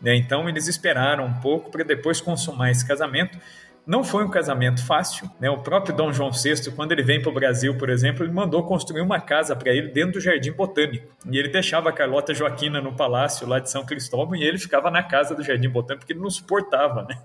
Né? 0.00 0.14
Então 0.14 0.48
eles 0.48 0.68
esperaram 0.68 1.26
um 1.26 1.34
pouco 1.40 1.68
para 1.68 1.82
depois 1.82 2.20
consumar 2.20 2.70
esse 2.70 2.86
casamento. 2.86 3.36
Não 3.84 4.04
foi 4.04 4.22
um 4.22 4.30
casamento 4.30 4.86
fácil. 4.86 5.28
Né? 5.40 5.50
O 5.50 5.58
próprio 5.58 5.92
Dom 5.92 6.12
João 6.12 6.30
VI, 6.30 6.70
quando 6.70 6.92
ele 6.92 7.02
vem 7.02 7.20
para 7.20 7.30
o 7.30 7.34
Brasil, 7.34 7.76
por 7.76 7.90
exemplo, 7.90 8.24
ele 8.24 8.32
mandou 8.32 8.62
construir 8.62 9.00
uma 9.00 9.20
casa 9.20 9.56
para 9.56 9.72
ele 9.72 9.88
dentro 9.88 10.12
do 10.12 10.20
Jardim 10.20 10.52
Botânico. 10.52 11.16
E 11.28 11.36
ele 11.36 11.48
deixava 11.48 11.88
a 11.88 11.92
Carlota 11.92 12.32
Joaquina 12.32 12.80
no 12.80 12.94
palácio 12.94 13.44
lá 13.44 13.58
de 13.58 13.68
São 13.72 13.84
Cristóvão 13.84 14.36
e 14.36 14.44
ele 14.44 14.58
ficava 14.58 14.88
na 14.88 15.02
casa 15.02 15.34
do 15.34 15.42
Jardim 15.42 15.68
Botânico 15.68 16.02
porque 16.02 16.12
ele 16.12 16.22
não 16.22 16.30
suportava. 16.30 17.02
Né? 17.02 17.16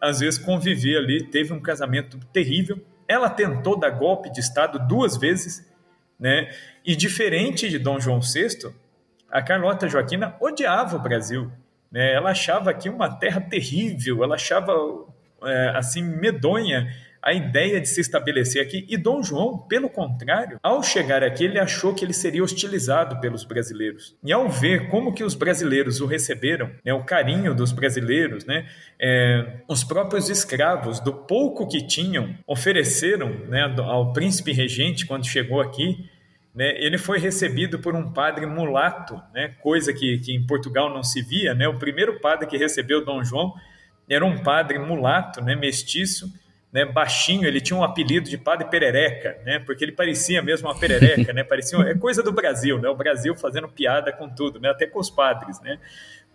Às 0.00 0.20
vezes 0.20 0.38
convivia 0.38 1.00
ali, 1.00 1.24
teve 1.24 1.52
um 1.52 1.60
casamento 1.60 2.16
terrível 2.32 2.80
ela 3.12 3.30
tentou 3.30 3.78
dar 3.78 3.90
golpe 3.90 4.30
de 4.30 4.40
Estado 4.40 4.78
duas 4.78 5.16
vezes, 5.16 5.66
né? 6.18 6.50
E 6.84 6.96
diferente 6.96 7.68
de 7.68 7.78
Dom 7.78 8.00
João 8.00 8.20
VI, 8.20 8.72
a 9.30 9.40
Carlota 9.40 9.88
Joaquina 9.88 10.36
odiava 10.40 10.96
o 10.96 11.00
Brasil. 11.00 11.50
Né? 11.90 12.12
Ela 12.12 12.30
achava 12.30 12.70
aqui 12.70 12.88
uma 12.88 13.14
terra 13.18 13.40
terrível, 13.40 14.22
ela 14.22 14.34
achava 14.34 14.72
é, 15.44 15.72
assim 15.74 16.02
medonha 16.02 16.92
a 17.22 17.32
ideia 17.32 17.80
de 17.80 17.88
se 17.88 18.00
estabelecer 18.00 18.60
aqui. 18.60 18.84
E 18.88 18.96
Dom 18.96 19.22
João, 19.22 19.56
pelo 19.56 19.88
contrário, 19.88 20.58
ao 20.62 20.82
chegar 20.82 21.22
aqui, 21.22 21.44
ele 21.44 21.58
achou 21.58 21.94
que 21.94 22.04
ele 22.04 22.12
seria 22.12 22.42
hostilizado 22.42 23.20
pelos 23.20 23.44
brasileiros. 23.44 24.16
E 24.24 24.32
ao 24.32 24.48
ver 24.48 24.88
como 24.88 25.14
que 25.14 25.22
os 25.22 25.34
brasileiros 25.34 26.00
o 26.00 26.06
receberam, 26.06 26.70
né, 26.84 26.92
o 26.92 27.04
carinho 27.04 27.54
dos 27.54 27.70
brasileiros, 27.70 28.44
né, 28.44 28.66
é, 29.00 29.60
os 29.68 29.84
próprios 29.84 30.28
escravos, 30.28 30.98
do 30.98 31.12
pouco 31.12 31.68
que 31.68 31.86
tinham, 31.86 32.34
ofereceram 32.46 33.28
né, 33.46 33.72
ao 33.78 34.12
príncipe 34.12 34.52
regente 34.52 35.06
quando 35.06 35.24
chegou 35.26 35.60
aqui. 35.60 36.10
Né, 36.52 36.74
ele 36.84 36.98
foi 36.98 37.18
recebido 37.18 37.78
por 37.78 37.94
um 37.94 38.12
padre 38.12 38.46
mulato, 38.46 39.20
né, 39.32 39.54
coisa 39.60 39.92
que, 39.92 40.18
que 40.18 40.34
em 40.34 40.44
Portugal 40.44 40.92
não 40.92 41.04
se 41.04 41.22
via. 41.22 41.54
Né, 41.54 41.68
o 41.68 41.78
primeiro 41.78 42.18
padre 42.18 42.48
que 42.48 42.56
recebeu 42.56 43.04
Dom 43.04 43.22
João 43.22 43.54
era 44.08 44.24
um 44.24 44.42
padre 44.42 44.78
mulato, 44.78 45.40
né, 45.40 45.54
mestiço, 45.54 46.26
né, 46.72 46.86
baixinho, 46.86 47.46
ele 47.46 47.60
tinha 47.60 47.78
um 47.78 47.84
apelido 47.84 48.30
de 48.30 48.38
padre 48.38 48.66
perereca, 48.68 49.38
né, 49.44 49.58
porque 49.58 49.84
ele 49.84 49.92
parecia 49.92 50.40
mesmo 50.42 50.68
uma 50.68 50.78
perereca, 50.78 51.32
né, 51.32 51.44
parecia 51.44 51.78
é 51.80 51.94
coisa 51.94 52.22
do 52.22 52.32
Brasil, 52.32 52.78
né, 52.78 52.88
o 52.88 52.96
Brasil 52.96 53.36
fazendo 53.36 53.68
piada 53.68 54.10
com 54.10 54.28
tudo, 54.28 54.58
né, 54.58 54.70
até 54.70 54.86
com 54.86 54.98
os 54.98 55.10
padres, 55.10 55.60
né. 55.60 55.78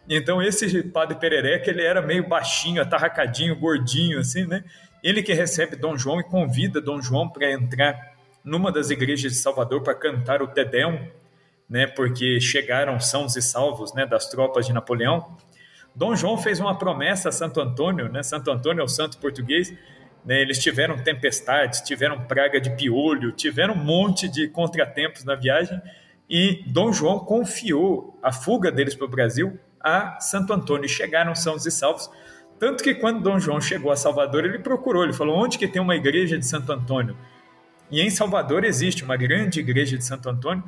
Então 0.07 0.41
esse 0.41 0.83
padre 0.83 1.17
perereca, 1.17 1.69
ele 1.69 1.81
era 1.81 2.01
meio 2.01 2.27
baixinho, 2.27 2.81
atarracadinho, 2.81 3.55
gordinho 3.59 4.19
assim, 4.19 4.45
né? 4.45 4.63
Ele 5.03 5.21
que 5.21 5.33
recebe 5.33 5.75
Dom 5.75 5.97
João 5.97 6.21
e 6.21 6.23
convida 6.23 6.79
Dom 6.79 7.01
João 7.01 7.27
para 7.27 7.51
entrar 7.51 8.13
numa 8.41 8.71
das 8.71 8.89
igrejas 8.89 9.33
de 9.33 9.37
Salvador 9.37 9.83
para 9.83 9.93
cantar 9.93 10.41
o 10.41 10.47
Tedeum, 10.47 11.07
né, 11.69 11.87
porque 11.87 12.39
chegaram 12.39 12.97
sãos 12.99 13.35
e 13.35 13.41
salvos, 13.41 13.93
né, 13.93 14.05
das 14.05 14.29
tropas 14.29 14.65
de 14.65 14.71
Napoleão. 14.71 15.35
Dom 15.93 16.15
João 16.15 16.37
fez 16.37 16.59
uma 16.59 16.77
promessa 16.77 17.29
a 17.29 17.31
Santo 17.31 17.59
Antônio, 17.59 18.07
né? 18.07 18.21
Santo 18.21 18.51
Antônio 18.51 18.81
é 18.81 18.83
o 18.83 18.87
santo 18.87 19.17
português, 19.17 19.73
né, 20.27 20.41
eles 20.41 20.59
tiveram 20.59 20.97
tempestades, 20.97 21.79
tiveram 21.79 22.19
praga 22.25 22.59
de 22.59 22.69
piolho, 22.71 23.31
tiveram 23.31 23.73
um 23.73 23.83
monte 23.83 24.27
de 24.27 24.49
contratempos 24.49 25.23
na 25.23 25.35
viagem 25.35 25.81
e 26.29 26.63
Dom 26.67 26.91
João 26.91 27.19
confiou 27.19 28.19
a 28.21 28.33
fuga 28.33 28.69
deles 28.69 28.93
para 28.93 29.05
o 29.05 29.09
Brasil 29.09 29.57
a 29.79 30.19
Santo 30.19 30.51
Antônio 30.51 30.85
e 30.85 30.89
chegaram 30.89 31.33
sãos 31.33 31.65
e 31.65 31.71
salvos. 31.71 32.11
Tanto 32.59 32.83
que 32.83 32.93
quando 32.93 33.21
Dom 33.21 33.39
João 33.39 33.61
chegou 33.61 33.89
a 33.89 33.95
Salvador, 33.95 34.43
ele 34.43 34.59
procurou, 34.59 35.05
ele 35.05 35.13
falou: 35.13 35.37
onde 35.37 35.57
que 35.57 35.67
tem 35.67 35.81
uma 35.81 35.95
igreja 35.95 36.37
de 36.37 36.45
Santo 36.45 36.73
Antônio? 36.73 37.15
E 37.89 38.01
em 38.01 38.09
Salvador 38.09 38.65
existe 38.65 39.05
uma 39.05 39.15
grande 39.15 39.61
igreja 39.61 39.97
de 39.97 40.03
Santo 40.03 40.27
Antônio. 40.27 40.61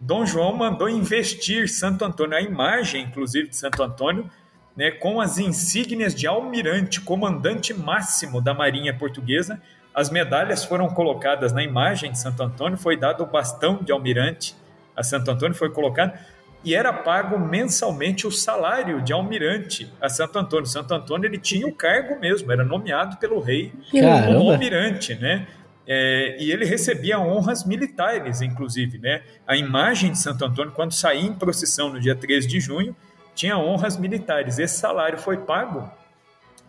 Dom 0.00 0.26
João 0.26 0.56
mandou 0.56 0.88
investir 0.88 1.68
Santo 1.68 2.04
Antônio, 2.04 2.36
a 2.36 2.40
imagem, 2.40 3.04
inclusive, 3.04 3.48
de 3.48 3.56
Santo 3.56 3.80
Antônio, 3.80 4.28
né, 4.76 4.90
com 4.90 5.20
as 5.20 5.38
insígnias 5.38 6.14
de 6.14 6.26
almirante, 6.26 7.00
comandante 7.00 7.72
máximo 7.72 8.40
da 8.40 8.52
Marinha 8.52 8.92
Portuguesa. 8.92 9.60
As 9.94 10.10
medalhas 10.10 10.64
foram 10.64 10.88
colocadas 10.88 11.52
na 11.52 11.62
imagem 11.62 12.10
de 12.10 12.18
Santo 12.18 12.42
Antônio, 12.42 12.76
foi 12.76 12.96
dado 12.96 13.22
o 13.22 13.26
bastão 13.26 13.82
de 13.82 13.92
almirante 13.92 14.56
a 14.96 15.02
Santo 15.02 15.30
Antônio, 15.30 15.56
foi 15.56 15.70
colocado, 15.70 16.18
e 16.64 16.74
era 16.74 16.92
pago 16.92 17.38
mensalmente 17.38 18.26
o 18.26 18.30
salário 18.30 19.02
de 19.02 19.12
almirante 19.12 19.92
a 20.00 20.08
Santo 20.08 20.38
Antônio. 20.38 20.66
Santo 20.66 20.94
Antônio 20.94 21.28
ele 21.28 21.38
tinha 21.38 21.66
o 21.66 21.72
cargo 21.72 22.18
mesmo, 22.18 22.50
era 22.50 22.64
nomeado 22.64 23.18
pelo 23.18 23.38
rei 23.38 23.72
Caramba. 23.92 24.26
como 24.26 24.50
almirante, 24.50 25.14
né? 25.14 25.46
É, 25.86 26.36
e 26.40 26.50
ele 26.50 26.64
recebia 26.64 27.20
honras 27.20 27.66
militares, 27.66 28.40
inclusive, 28.40 28.98
né? 28.98 29.22
A 29.46 29.54
imagem 29.54 30.12
de 30.12 30.18
Santo 30.18 30.42
Antônio, 30.42 30.72
quando 30.72 30.92
saía 30.92 31.20
em 31.20 31.34
procissão 31.34 31.92
no 31.92 32.00
dia 32.00 32.14
13 32.14 32.48
de 32.48 32.58
junho, 32.58 32.96
tinha 33.34 33.58
honras 33.58 33.96
militares. 33.96 34.58
Esse 34.58 34.78
salário 34.78 35.18
foi 35.18 35.38
pago 35.38 35.90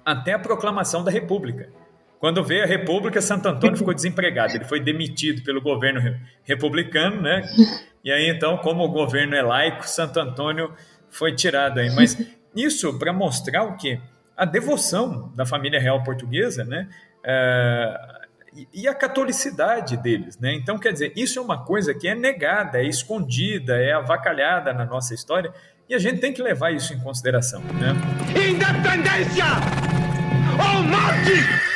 até 0.03 0.33
a 0.33 0.39
proclamação 0.39 1.03
da 1.03 1.11
República. 1.11 1.69
Quando 2.19 2.43
veio 2.43 2.63
a 2.63 2.67
República, 2.67 3.21
Santo 3.21 3.47
Antônio 3.47 3.77
ficou 3.77 3.93
desempregado. 3.93 4.53
Ele 4.55 4.63
foi 4.63 4.79
demitido 4.79 5.43
pelo 5.43 5.61
governo 5.61 6.17
republicano, 6.43 7.21
né? 7.21 7.43
E 8.03 8.11
aí, 8.11 8.29
então, 8.29 8.57
como 8.57 8.83
o 8.83 8.87
governo 8.87 9.35
é 9.35 9.41
laico, 9.41 9.87
Santo 9.87 10.19
Antônio 10.19 10.73
foi 11.09 11.35
tirado 11.35 11.79
aí. 11.79 11.93
Mas 11.93 12.17
isso 12.55 12.97
para 12.97 13.11
mostrar 13.11 13.63
o 13.63 13.77
quê? 13.77 13.99
A 14.35 14.45
devoção 14.45 15.31
da 15.35 15.45
família 15.45 15.79
real 15.79 16.03
portuguesa, 16.03 16.63
né? 16.63 16.89
É, 17.23 18.15
e 18.73 18.87
a 18.87 18.93
catolicidade 18.93 19.97
deles, 19.97 20.39
né? 20.39 20.53
Então, 20.53 20.79
quer 20.79 20.93
dizer, 20.93 21.11
isso 21.15 21.39
é 21.39 21.41
uma 21.41 21.63
coisa 21.65 21.93
que 21.93 22.07
é 22.07 22.15
negada, 22.15 22.79
é 22.79 22.85
escondida, 22.85 23.77
é 23.77 23.91
avacalhada 23.91 24.73
na 24.73 24.85
nossa 24.85 25.13
história 25.13 25.53
e 25.87 25.93
a 25.93 25.99
gente 25.99 26.19
tem 26.19 26.33
que 26.33 26.41
levar 26.41 26.71
isso 26.71 26.93
em 26.93 26.99
consideração. 26.99 27.61
Né? 27.61 27.93
Independência 28.31 29.45
ou 30.53 30.83
morte! 30.83 31.75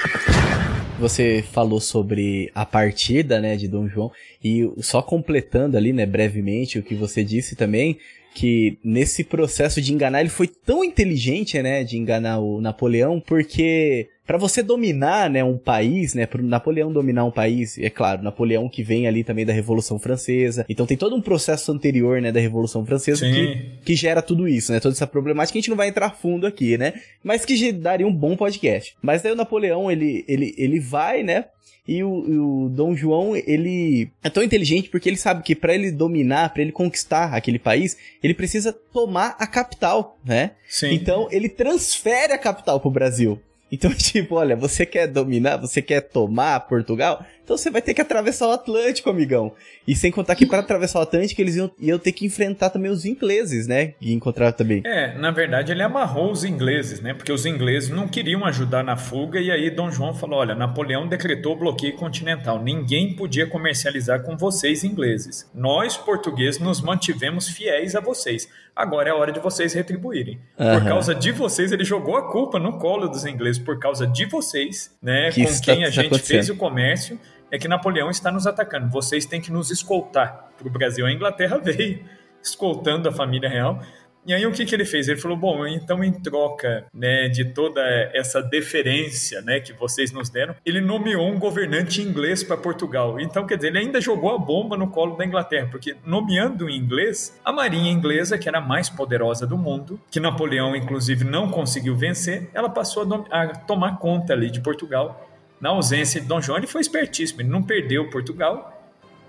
Você 1.00 1.44
falou 1.54 1.80
sobre 1.80 2.52
a 2.54 2.66
partida, 2.66 3.40
né, 3.40 3.56
de 3.56 3.70
Dom 3.70 3.88
João 3.88 4.12
e 4.44 4.70
só 4.80 5.02
completando 5.02 5.78
ali, 5.78 5.94
né, 5.94 6.06
brevemente 6.06 6.78
o 6.78 6.84
que 6.84 6.94
você 6.94 7.24
disse 7.24 7.56
também, 7.56 7.98
que 8.36 8.78
nesse 8.84 9.24
processo 9.24 9.82
de 9.82 9.94
enganar 9.94 10.20
ele 10.20 10.30
foi 10.30 10.48
tão 10.48 10.84
inteligente, 10.84 11.62
né, 11.62 11.86
de 11.86 11.98
enganar 11.98 12.40
o 12.40 12.60
Napoleão, 12.60 13.20
porque 13.20 14.10
para 14.30 14.38
você 14.38 14.62
dominar, 14.62 15.28
né, 15.28 15.44
um 15.44 15.58
país, 15.58 16.14
né, 16.14 16.28
para 16.28 16.40
Napoleão 16.44 16.94
dominar 16.94 17.26
um 17.26 17.32
país, 17.32 17.80
é 17.80 17.90
claro, 17.90 18.22
Napoleão 18.22 18.70
que 18.70 18.84
vem 18.84 19.08
ali 19.08 19.24
também 19.24 19.44
da 19.44 19.52
Revolução 19.52 19.98
Francesa. 19.98 20.68
Então 20.70 20.86
tem 20.86 20.96
todo 20.96 21.16
um 21.16 21.22
processo 21.22 21.72
anterior, 21.72 22.22
né, 22.22 22.32
da 22.32 22.40
Revolução 22.40 22.86
Francesa 22.86 23.26
que, 23.26 23.80
que 23.84 23.96
gera 23.96 24.22
tudo 24.22 24.48
isso, 24.48 24.72
né, 24.72 24.80
toda 24.80 24.94
essa 24.94 25.08
problemática 25.08 25.54
que 25.54 25.58
a 25.58 25.62
gente 25.62 25.72
não 25.72 25.76
vai 25.76 25.88
entrar 25.88 26.12
fundo 26.12 26.46
aqui, 26.46 26.78
né, 26.78 26.94
mas 27.24 27.44
que 27.44 27.72
daria 27.72 28.06
um 28.06 28.14
bom 28.14 28.36
podcast. 28.36 28.96
Mas 29.02 29.24
daí 29.24 29.32
o 29.32 29.36
Napoleão, 29.36 29.90
ele 29.90 30.24
ele 30.28 30.54
ele 30.60 30.80
vai, 30.80 31.24
né, 31.24 31.46
e 31.88 32.04
o, 32.04 32.66
o, 32.66 32.70
Dom 32.70 32.96
João, 32.96 33.36
ele 33.36 34.12
é 34.24 34.30
tão 34.30 34.44
inteligente 34.44 34.90
porque 34.90 35.10
ele 35.10 35.18
sabe 35.18 35.42
que 35.42 35.56
para 35.56 35.74
ele 35.74 35.92
dominar, 35.92 36.54
para 36.54 36.62
ele 36.62 36.72
conquistar 36.72 37.34
aquele 37.34 37.58
país, 37.58 37.98
ele 38.22 38.36
precisa 38.36 38.72
tomar 38.72 39.36
a 39.40 39.48
capital, 39.48 40.20
né? 40.24 40.52
Sim. 40.68 40.94
Então 40.94 41.28
ele 41.32 41.50
transfere 41.50 42.32
a 42.32 42.38
capital 42.38 42.80
pro 42.80 42.92
Brasil. 42.92 43.42
Então, 43.72 43.92
tipo, 43.96 44.36
olha, 44.36 44.56
você 44.56 44.86
quer 44.86 45.08
dominar, 45.08 45.58
você 45.58 45.82
quer 45.82 46.02
tomar 46.02 46.60
Portugal? 46.62 47.26
Então 47.50 47.58
você 47.58 47.72
vai 47.72 47.82
ter 47.82 47.96
que 47.96 48.02
atravessar 48.02 48.48
o 48.48 48.52
Atlântico, 48.52 49.10
amigão. 49.10 49.54
E 49.88 49.96
sem 49.96 50.12
contar 50.12 50.36
que 50.36 50.46
para 50.46 50.60
atravessar 50.60 51.00
o 51.00 51.02
Atlântico 51.02 51.42
eles 51.42 51.56
iam, 51.56 51.72
iam, 51.80 51.98
ter 51.98 52.12
que 52.12 52.24
enfrentar 52.24 52.70
também 52.70 52.92
os 52.92 53.06
ingleses, 53.06 53.66
né? 53.66 53.96
E 54.00 54.14
encontrar 54.14 54.52
também. 54.52 54.84
É, 54.86 55.18
na 55.18 55.32
verdade 55.32 55.72
ele 55.72 55.82
amarrou 55.82 56.32
os 56.32 56.44
ingleses, 56.44 57.02
né? 57.02 57.12
Porque 57.12 57.32
os 57.32 57.48
ingleses 57.48 57.90
não 57.90 58.08
queriam 58.08 58.46
ajudar 58.46 58.84
na 58.84 58.96
fuga 58.96 59.40
e 59.40 59.50
aí 59.50 59.72
Dom 59.72 59.90
João 59.90 60.14
falou: 60.14 60.42
olha, 60.42 60.54
Napoleão 60.54 61.08
decretou 61.08 61.56
bloqueio 61.56 61.96
continental. 61.96 62.62
Ninguém 62.62 63.16
podia 63.16 63.48
comercializar 63.48 64.22
com 64.22 64.38
vocês 64.38 64.84
ingleses. 64.84 65.50
Nós, 65.52 65.98
portugueses, 65.98 66.62
nos 66.62 66.82
mantivemos 66.82 67.48
fiéis 67.48 67.96
a 67.96 68.00
vocês. 68.00 68.48
Agora 68.76 69.10
é 69.10 69.12
a 69.12 69.16
hora 69.16 69.32
de 69.32 69.40
vocês 69.40 69.74
retribuírem. 69.74 70.40
Uhum. 70.58 70.80
Por 70.80 70.88
causa 70.88 71.16
de 71.16 71.32
vocês, 71.32 71.72
ele 71.72 71.84
jogou 71.84 72.16
a 72.16 72.32
culpa 72.32 72.60
no 72.60 72.78
colo 72.78 73.08
dos 73.08 73.26
ingleses. 73.26 73.60
Por 73.60 73.80
causa 73.80 74.06
de 74.06 74.26
vocês, 74.26 74.96
né? 75.02 75.32
Que 75.32 75.44
com 75.44 75.62
quem 75.62 75.82
tá, 75.82 75.88
a 75.88 75.90
gente 75.90 76.20
fez 76.20 76.48
o 76.48 76.56
comércio 76.56 77.20
é 77.52 77.58
que 77.58 77.68
Napoleão 77.68 78.10
está 78.10 78.32
nos 78.32 78.46
atacando. 78.48 78.90
Vocês 78.90 79.26
têm 79.26 79.42
que 79.42 79.52
nos 79.52 79.72
escoltar 79.72 80.50
para 80.58 80.68
o 80.68 80.72
Brasil. 80.72 81.06
A 81.06 81.12
Inglaterra 81.12 81.58
veio 81.64 82.04
escoltando 82.42 83.10
a 83.10 83.12
família 83.12 83.50
real. 83.50 83.82
E 84.26 84.34
aí 84.34 84.46
o 84.46 84.52
que, 84.52 84.66
que 84.66 84.76
ele 84.76 84.86
fez? 84.86 85.08
Ele 85.08 85.20
falou, 85.20 85.38
bom, 85.38 85.66
então 85.66 86.04
em 86.04 86.12
troca 86.12 86.86
né, 86.94 87.30
de 87.30 87.46
toda 87.46 87.82
essa 88.14 88.42
deferência 88.42 89.42
né, 89.42 89.60
que 89.60 89.74
vocês 89.74 90.12
nos 90.12 90.30
deram, 90.30 90.56
ele 90.66 90.82
nomeou 90.82 91.28
um 91.28 91.40
governante 91.40 92.02
inglês 92.02 92.44
para 92.44 92.58
Portugal. 92.58 93.20
Então, 93.20 93.48
quer 93.48 93.56
dizer, 93.56 93.70
ele 93.70 93.80
ainda 93.80 94.02
jogou 94.02 94.36
a 94.36 94.38
bomba 94.38 94.78
no 94.78 94.90
colo 94.90 95.16
da 95.16 95.26
Inglaterra, 95.26 95.70
porque 95.72 95.96
nomeando 96.06 96.66
um 96.66 96.70
inglês, 96.70 97.40
a 97.44 97.52
marinha 97.52 97.92
inglesa, 97.92 98.38
que 98.38 98.48
era 98.48 98.60
a 98.60 98.62
mais 98.62 98.90
poderosa 98.90 99.48
do 99.48 99.58
mundo, 99.58 100.00
que 100.12 100.20
Napoleão 100.20 100.76
inclusive 100.76 101.24
não 101.24 101.50
conseguiu 101.50 101.96
vencer, 101.96 102.50
ela 102.54 102.70
passou 102.70 103.26
a, 103.32 103.44
a 103.44 103.48
tomar 103.48 103.98
conta 103.98 104.34
ali 104.34 104.52
de 104.52 104.62
Portugal 104.62 105.29
na 105.60 105.70
ausência 105.70 106.22
de 106.22 106.28
Dom 106.28 106.42
João, 106.42 106.58
ele 106.58 106.68
foi 106.68 106.82
espertíssimo, 106.82 107.42
ele 107.42 107.50
não 107.50 107.62
perdeu 107.62 108.10
Portugal 108.10 108.76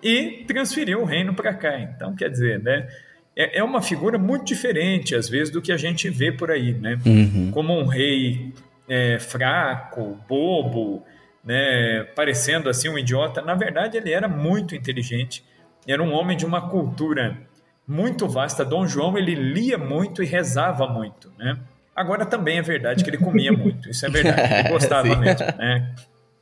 e 0.02 0.44
transferiu 0.46 1.02
o 1.02 1.04
reino 1.04 1.34
para 1.34 1.52
cá. 1.52 1.78
Então, 1.78 2.14
quer 2.14 2.30
dizer, 2.30 2.60
né? 2.60 2.88
É, 3.36 3.58
é 3.58 3.64
uma 3.64 3.80
figura 3.80 4.18
muito 4.18 4.44
diferente, 4.44 5.14
às 5.14 5.28
vezes, 5.28 5.52
do 5.52 5.62
que 5.62 5.72
a 5.72 5.76
gente 5.76 6.08
vê 6.08 6.32
por 6.32 6.50
aí, 6.50 6.74
né? 6.74 6.98
Uhum. 7.04 7.50
Como 7.50 7.78
um 7.78 7.86
rei 7.86 8.52
é, 8.88 9.18
fraco, 9.18 10.18
bobo, 10.28 11.04
né? 11.44 12.04
Parecendo 12.14 12.68
assim 12.68 12.88
um 12.88 12.98
idiota. 12.98 13.40
Na 13.42 13.54
verdade, 13.54 13.96
ele 13.96 14.12
era 14.12 14.28
muito 14.28 14.74
inteligente. 14.74 15.44
Era 15.86 16.02
um 16.02 16.12
homem 16.12 16.36
de 16.36 16.44
uma 16.44 16.68
cultura 16.68 17.36
muito 17.86 18.28
vasta. 18.28 18.64
Dom 18.64 18.86
João, 18.86 19.16
ele 19.16 19.34
lia 19.34 19.78
muito 19.78 20.22
e 20.22 20.26
rezava 20.26 20.86
muito, 20.86 21.32
né? 21.38 21.58
Agora 21.94 22.24
também 22.24 22.58
é 22.58 22.62
verdade 22.62 23.04
que 23.04 23.10
ele 23.10 23.18
comia 23.18 23.52
muito, 23.52 23.90
isso 23.90 24.06
é 24.06 24.08
verdade, 24.08 24.54
ele 24.54 24.68
gostava 24.70 25.14
mesmo, 25.16 25.46
né? 25.58 25.94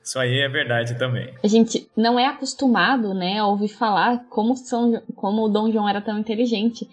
Isso 0.08 0.18
aí 0.18 0.38
é 0.38 0.48
verdade 0.48 0.94
também. 0.98 1.34
A 1.44 1.46
gente 1.46 1.86
não 1.94 2.18
é 2.18 2.24
acostumado, 2.24 3.12
né, 3.12 3.40
a 3.40 3.46
ouvir 3.46 3.68
falar 3.68 4.24
como, 4.30 4.56
São, 4.56 5.02
como 5.14 5.44
o 5.44 5.48
Dom 5.50 5.70
João 5.70 5.86
era 5.86 6.00
tão 6.00 6.18
inteligente. 6.18 6.88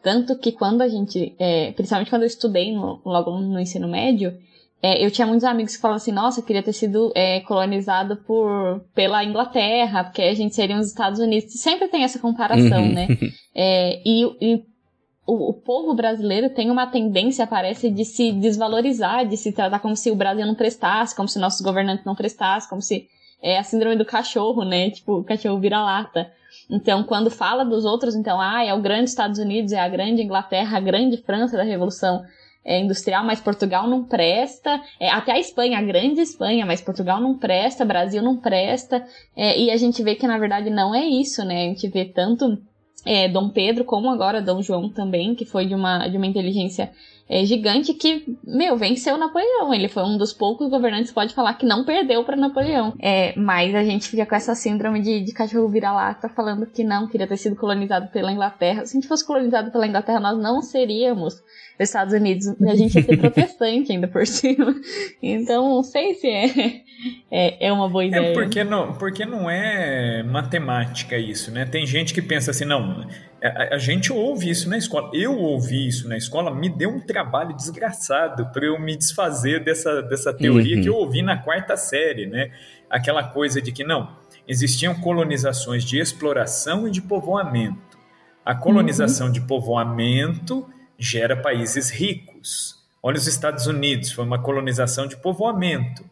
Tanto 0.00 0.38
que 0.38 0.52
quando 0.52 0.80
a 0.80 0.88
gente, 0.88 1.34
é, 1.36 1.72
principalmente 1.72 2.10
quando 2.10 2.22
eu 2.22 2.28
estudei 2.28 2.72
no, 2.72 3.00
logo 3.04 3.36
no 3.40 3.58
ensino 3.58 3.88
médio, 3.88 4.38
é, 4.80 5.04
eu 5.04 5.10
tinha 5.10 5.26
muitos 5.26 5.44
amigos 5.44 5.74
que 5.74 5.82
falavam 5.82 5.96
assim, 5.96 6.12
nossa, 6.12 6.38
eu 6.38 6.44
queria 6.44 6.62
ter 6.62 6.72
sido 6.72 7.10
é, 7.16 7.40
colonizado 7.40 8.18
por, 8.18 8.80
pela 8.94 9.24
Inglaterra, 9.24 10.04
porque 10.04 10.22
a 10.22 10.34
gente 10.34 10.54
seria 10.54 10.78
os 10.78 10.86
Estados 10.86 11.18
Unidos. 11.18 11.52
Sempre 11.54 11.88
tem 11.88 12.04
essa 12.04 12.20
comparação, 12.20 12.84
uhum. 12.84 12.92
né? 12.92 13.08
É, 13.52 14.00
e, 14.06 14.24
e 14.40 14.62
o, 15.26 15.50
o, 15.50 15.52
povo 15.52 15.94
brasileiro 15.94 16.50
tem 16.50 16.70
uma 16.70 16.86
tendência, 16.86 17.46
parece, 17.46 17.90
de 17.90 18.04
se 18.04 18.32
desvalorizar, 18.32 19.26
de 19.26 19.36
se 19.36 19.52
tratar 19.52 19.78
como 19.78 19.96
se 19.96 20.10
o 20.10 20.16
Brasil 20.16 20.46
não 20.46 20.54
prestasse, 20.54 21.14
como 21.14 21.28
se 21.28 21.38
nossos 21.38 21.60
governantes 21.60 22.04
não 22.04 22.14
prestassem, 22.14 22.68
como 22.68 22.82
se 22.82 23.08
é 23.42 23.58
a 23.58 23.62
síndrome 23.62 23.96
do 23.96 24.04
cachorro, 24.04 24.64
né? 24.64 24.90
Tipo, 24.90 25.18
o 25.18 25.24
cachorro 25.24 25.58
vira 25.58 25.82
lata. 25.82 26.30
Então, 26.68 27.02
quando 27.04 27.30
fala 27.30 27.64
dos 27.64 27.84
outros, 27.84 28.14
então, 28.14 28.40
ah, 28.40 28.64
é 28.64 28.74
o 28.74 28.80
grande 28.80 29.10
Estados 29.10 29.38
Unidos, 29.38 29.72
é 29.72 29.80
a 29.80 29.88
grande 29.88 30.22
Inglaterra, 30.22 30.76
a 30.76 30.80
grande 30.80 31.16
França 31.16 31.56
da 31.56 31.62
Revolução 31.62 32.22
é, 32.64 32.78
Industrial, 32.78 33.24
mas 33.24 33.40
Portugal 33.40 33.88
não 33.88 34.04
presta. 34.04 34.80
É, 34.98 35.10
até 35.10 35.32
a 35.32 35.38
Espanha, 35.38 35.78
a 35.78 35.82
grande 35.82 36.20
Espanha, 36.20 36.66
mas 36.66 36.80
Portugal 36.80 37.20
não 37.20 37.38
presta, 37.38 37.84
Brasil 37.84 38.22
não 38.22 38.36
presta. 38.36 39.04
É, 39.36 39.58
e 39.58 39.70
a 39.70 39.76
gente 39.76 40.02
vê 40.02 40.14
que, 40.14 40.26
na 40.26 40.38
verdade, 40.38 40.70
não 40.70 40.94
é 40.94 41.04
isso, 41.04 41.44
né? 41.44 41.64
A 41.64 41.68
gente 41.68 41.88
vê 41.88 42.04
tanto 42.04 42.58
é, 43.04 43.28
Dom 43.28 43.48
Pedro 43.48 43.84
como 43.84 44.10
agora 44.10 44.42
Dom 44.42 44.62
João 44.62 44.88
também, 44.88 45.34
que 45.34 45.44
foi 45.44 45.66
de 45.66 45.74
uma, 45.74 46.06
de 46.08 46.16
uma 46.16 46.26
inteligência 46.26 46.90
é, 47.30 47.44
gigante 47.44 47.94
que, 47.94 48.36
meu, 48.44 48.76
venceu 48.76 49.16
Napoleão. 49.16 49.72
Ele 49.72 49.88
foi 49.88 50.02
um 50.02 50.18
dos 50.18 50.32
poucos 50.32 50.68
governantes 50.68 51.12
pode 51.12 51.32
falar 51.32 51.54
que 51.54 51.64
não 51.64 51.84
perdeu 51.84 52.24
para 52.24 52.36
Napoleão. 52.36 52.92
É, 52.98 53.32
mas 53.38 53.72
a 53.72 53.84
gente 53.84 54.08
fica 54.08 54.26
com 54.26 54.34
essa 54.34 54.54
síndrome 54.56 55.00
de, 55.00 55.20
de 55.20 55.32
cachorro 55.32 55.68
vira-lata 55.68 56.28
falando 56.28 56.66
que 56.66 56.82
não, 56.82 57.06
queria 57.06 57.28
ter 57.28 57.36
sido 57.36 57.54
colonizado 57.54 58.08
pela 58.08 58.32
Inglaterra. 58.32 58.84
Se 58.84 58.96
a 58.96 59.00
gente 59.00 59.08
fosse 59.08 59.24
colonizado 59.24 59.70
pela 59.70 59.86
Inglaterra, 59.86 60.18
nós 60.18 60.36
não 60.36 60.60
seríamos 60.60 61.40
Estados 61.88 62.12
Unidos. 62.12 62.46
A 62.60 62.74
gente 62.74 62.94
ia 62.94 63.02
ser 63.04 63.16
protestante 63.16 63.92
ainda 63.92 64.06
por 64.06 64.26
cima. 64.26 64.74
Então, 65.22 65.76
não 65.76 65.82
sei 65.82 66.14
se 66.14 66.26
é, 66.26 66.82
é, 67.30 67.66
é 67.68 67.72
uma 67.72 67.88
boa 67.88 68.04
é 68.04 68.08
ideia. 68.08 68.26
É 68.26 68.32
porque 68.34 68.62
não, 68.62 68.92
porque 68.94 69.24
não 69.24 69.50
é 69.50 70.22
matemática 70.22 71.16
isso, 71.16 71.50
né? 71.50 71.64
Tem 71.64 71.86
gente 71.86 72.12
que 72.12 72.20
pensa 72.20 72.50
assim, 72.50 72.64
não, 72.64 73.06
a, 73.42 73.74
a, 73.74 73.78
gente 73.78 74.12
ouve 74.12 74.50
isso 74.50 74.68
na 74.68 74.76
escola. 74.76 75.10
Eu 75.14 75.38
ouvi 75.38 75.88
isso 75.88 76.08
na 76.08 76.16
escola, 76.16 76.54
me 76.54 76.68
deu 76.68 76.90
um 76.90 77.00
trabalho 77.00 77.54
desgraçado 77.56 78.46
para 78.52 78.66
eu 78.66 78.78
me 78.78 78.96
desfazer 78.96 79.64
dessa, 79.64 80.02
dessa 80.02 80.32
teoria 80.32 80.76
uhum. 80.76 80.82
que 80.82 80.88
eu 80.88 80.94
ouvi 80.94 81.22
na 81.22 81.38
quarta 81.38 81.76
série, 81.76 82.26
né? 82.26 82.50
Aquela 82.88 83.22
coisa 83.22 83.62
de 83.62 83.72
que 83.72 83.84
não, 83.84 84.16
existiam 84.46 84.94
colonizações 84.94 85.84
de 85.84 85.98
exploração 85.98 86.86
e 86.86 86.90
de 86.90 87.00
povoamento. 87.00 87.98
A 88.44 88.54
colonização 88.54 89.28
uhum. 89.28 89.32
de 89.32 89.40
povoamento 89.40 90.66
gera 91.00 91.34
países 91.34 91.90
ricos. 91.90 92.78
Olha 93.02 93.16
os 93.16 93.26
Estados 93.26 93.66
Unidos, 93.66 94.12
foi 94.12 94.24
uma 94.24 94.38
colonização 94.38 95.06
de 95.06 95.16
povoamento. 95.16 96.04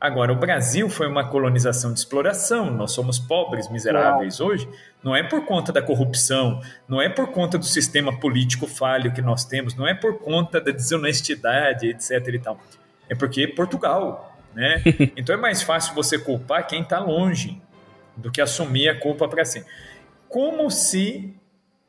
Agora, 0.00 0.32
o 0.32 0.36
Brasil 0.36 0.90
foi 0.90 1.06
uma 1.06 1.28
colonização 1.28 1.92
de 1.92 2.00
exploração. 2.00 2.72
Nós 2.72 2.90
somos 2.90 3.20
pobres, 3.20 3.70
miseráveis 3.70 4.40
hoje. 4.40 4.68
Não 5.00 5.14
é 5.14 5.22
por 5.22 5.46
conta 5.46 5.72
da 5.72 5.80
corrupção, 5.80 6.60
não 6.88 7.00
é 7.00 7.08
por 7.08 7.28
conta 7.28 7.56
do 7.56 7.64
sistema 7.64 8.18
político 8.18 8.66
falho 8.66 9.12
que 9.12 9.22
nós 9.22 9.44
temos, 9.44 9.76
não 9.76 9.86
é 9.86 9.94
por 9.94 10.18
conta 10.18 10.60
da 10.60 10.72
desonestidade, 10.72 11.86
etc. 11.86 12.10
E 12.34 12.38
tal. 12.40 12.60
É 13.08 13.14
porque 13.14 13.46
Portugal, 13.46 14.36
né? 14.52 14.82
Então 15.16 15.36
é 15.36 15.38
mais 15.38 15.62
fácil 15.62 15.94
você 15.94 16.18
culpar 16.18 16.66
quem 16.66 16.82
está 16.82 16.98
longe 16.98 17.62
do 18.16 18.28
que 18.28 18.40
assumir 18.40 18.88
a 18.88 18.98
culpa 18.98 19.28
para 19.28 19.44
si. 19.44 19.64
Como 20.28 20.68
se 20.68 21.32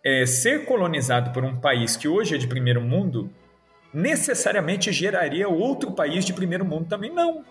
é, 0.04 0.26
ser 0.26 0.66
colonizado 0.66 1.32
por 1.32 1.46
um 1.46 1.56
país 1.56 1.96
que 1.96 2.08
hoje 2.08 2.36
é 2.36 2.38
de 2.38 2.48
primeiro 2.48 2.82
mundo 2.82 3.32
necessariamente 3.94 4.92
geraria 4.92 5.48
outro 5.48 5.92
país 5.92 6.26
de 6.26 6.34
primeiro 6.34 6.66
mundo 6.66 6.88
também. 6.88 7.12
Não. 7.12 7.46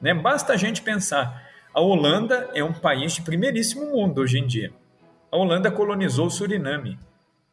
Né? 0.00 0.14
Basta 0.14 0.54
a 0.54 0.56
gente 0.56 0.80
pensar. 0.80 1.48
A 1.74 1.80
Holanda 1.80 2.48
é 2.54 2.64
um 2.64 2.72
país 2.72 3.12
de 3.12 3.22
primeiríssimo 3.22 3.86
mundo 3.86 4.20
hoje 4.20 4.38
em 4.38 4.46
dia. 4.46 4.72
A 5.30 5.36
Holanda 5.36 5.70
colonizou 5.70 6.26
o 6.26 6.30
Suriname, 6.30 6.98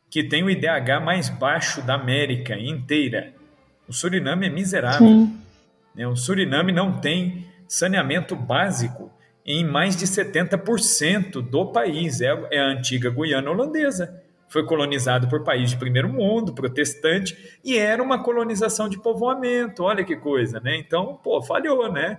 que 0.10 0.24
tem 0.24 0.44
o 0.44 0.50
IDH 0.50 1.02
mais 1.04 1.30
baixo 1.30 1.82
da 1.82 1.96
América 1.96 2.58
inteira. 2.58 3.34
O 3.88 3.94
Suriname 3.94 4.48
é 4.48 4.50
miserável. 4.50 5.08
Sim. 5.08 5.38
Né? 5.94 6.08
O 6.08 6.16
Suriname 6.16 6.72
não 6.72 7.00
tem 7.00 7.46
saneamento 7.68 8.36
básico 8.36 9.12
em 9.46 9.66
mais 9.66 9.96
de 9.96 10.06
70% 10.06 11.42
do 11.42 11.66
país. 11.68 12.22
É, 12.22 12.28
é 12.52 12.60
a 12.60 12.68
antiga 12.68 13.10
Guiana 13.10 13.52
holandesa 13.52 14.27
foi 14.48 14.66
colonizado 14.66 15.28
por 15.28 15.44
país 15.44 15.70
de 15.70 15.78
primeiro 15.78 16.08
mundo, 16.08 16.54
protestante, 16.54 17.60
e 17.64 17.78
era 17.78 18.02
uma 18.02 18.24
colonização 18.24 18.88
de 18.88 18.98
povoamento. 18.98 19.84
Olha 19.84 20.04
que 20.04 20.16
coisa, 20.16 20.60
né? 20.60 20.78
Então, 20.78 21.20
pô, 21.22 21.42
falhou, 21.42 21.92
né? 21.92 22.18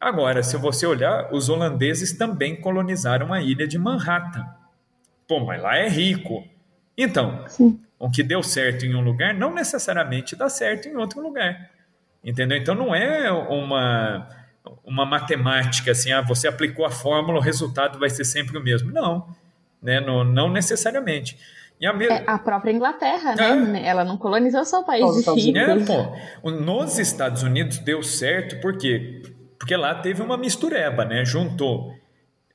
Agora, 0.00 0.42
se 0.42 0.56
você 0.56 0.86
olhar, 0.86 1.32
os 1.32 1.50
holandeses 1.50 2.16
também 2.16 2.56
colonizaram 2.56 3.32
a 3.32 3.42
ilha 3.42 3.68
de 3.68 3.78
Manhattan. 3.78 4.46
Pô, 5.28 5.40
mas 5.40 5.62
lá 5.62 5.76
é 5.76 5.88
rico. 5.88 6.42
Então, 6.96 7.44
Sim. 7.46 7.78
o 7.98 8.10
que 8.10 8.22
deu 8.22 8.42
certo 8.42 8.86
em 8.86 8.94
um 8.94 9.02
lugar 9.02 9.34
não 9.34 9.54
necessariamente 9.54 10.34
dá 10.34 10.48
certo 10.48 10.88
em 10.88 10.96
outro 10.96 11.20
lugar. 11.20 11.70
Entendeu? 12.24 12.56
Então 12.56 12.74
não 12.74 12.94
é 12.94 13.30
uma 13.30 14.28
uma 14.84 15.06
matemática 15.06 15.92
assim, 15.92 16.12
ah, 16.12 16.20
você 16.20 16.46
aplicou 16.46 16.84
a 16.84 16.90
fórmula, 16.90 17.38
o 17.38 17.42
resultado 17.42 17.98
vai 17.98 18.10
ser 18.10 18.24
sempre 18.24 18.58
o 18.58 18.62
mesmo. 18.62 18.90
Não 18.90 19.26
né? 19.82 20.00
No, 20.00 20.24
não 20.24 20.50
necessariamente. 20.50 21.38
E 21.80 21.86
a, 21.86 21.92
me... 21.92 22.06
é 22.06 22.24
a 22.26 22.38
própria 22.38 22.70
Inglaterra, 22.72 23.34
né? 23.34 23.80
É. 23.80 23.88
Ela 23.88 24.04
não 24.04 24.18
colonizou 24.18 24.64
só 24.64 24.80
o 24.80 24.84
país 24.84 25.04
de 25.14 25.30
ricos. 25.30 25.56
É, 25.56 25.84
pô, 26.42 26.50
nos 26.50 26.98
Estados 26.98 27.42
Unidos 27.42 27.78
deu 27.78 28.02
certo, 28.02 28.60
por 28.60 28.76
quê? 28.76 29.22
Porque 29.58 29.74
lá 29.74 29.94
teve 29.94 30.20
uma 30.22 30.36
mistureba, 30.36 31.04
né? 31.04 31.24
Juntou 31.24 31.94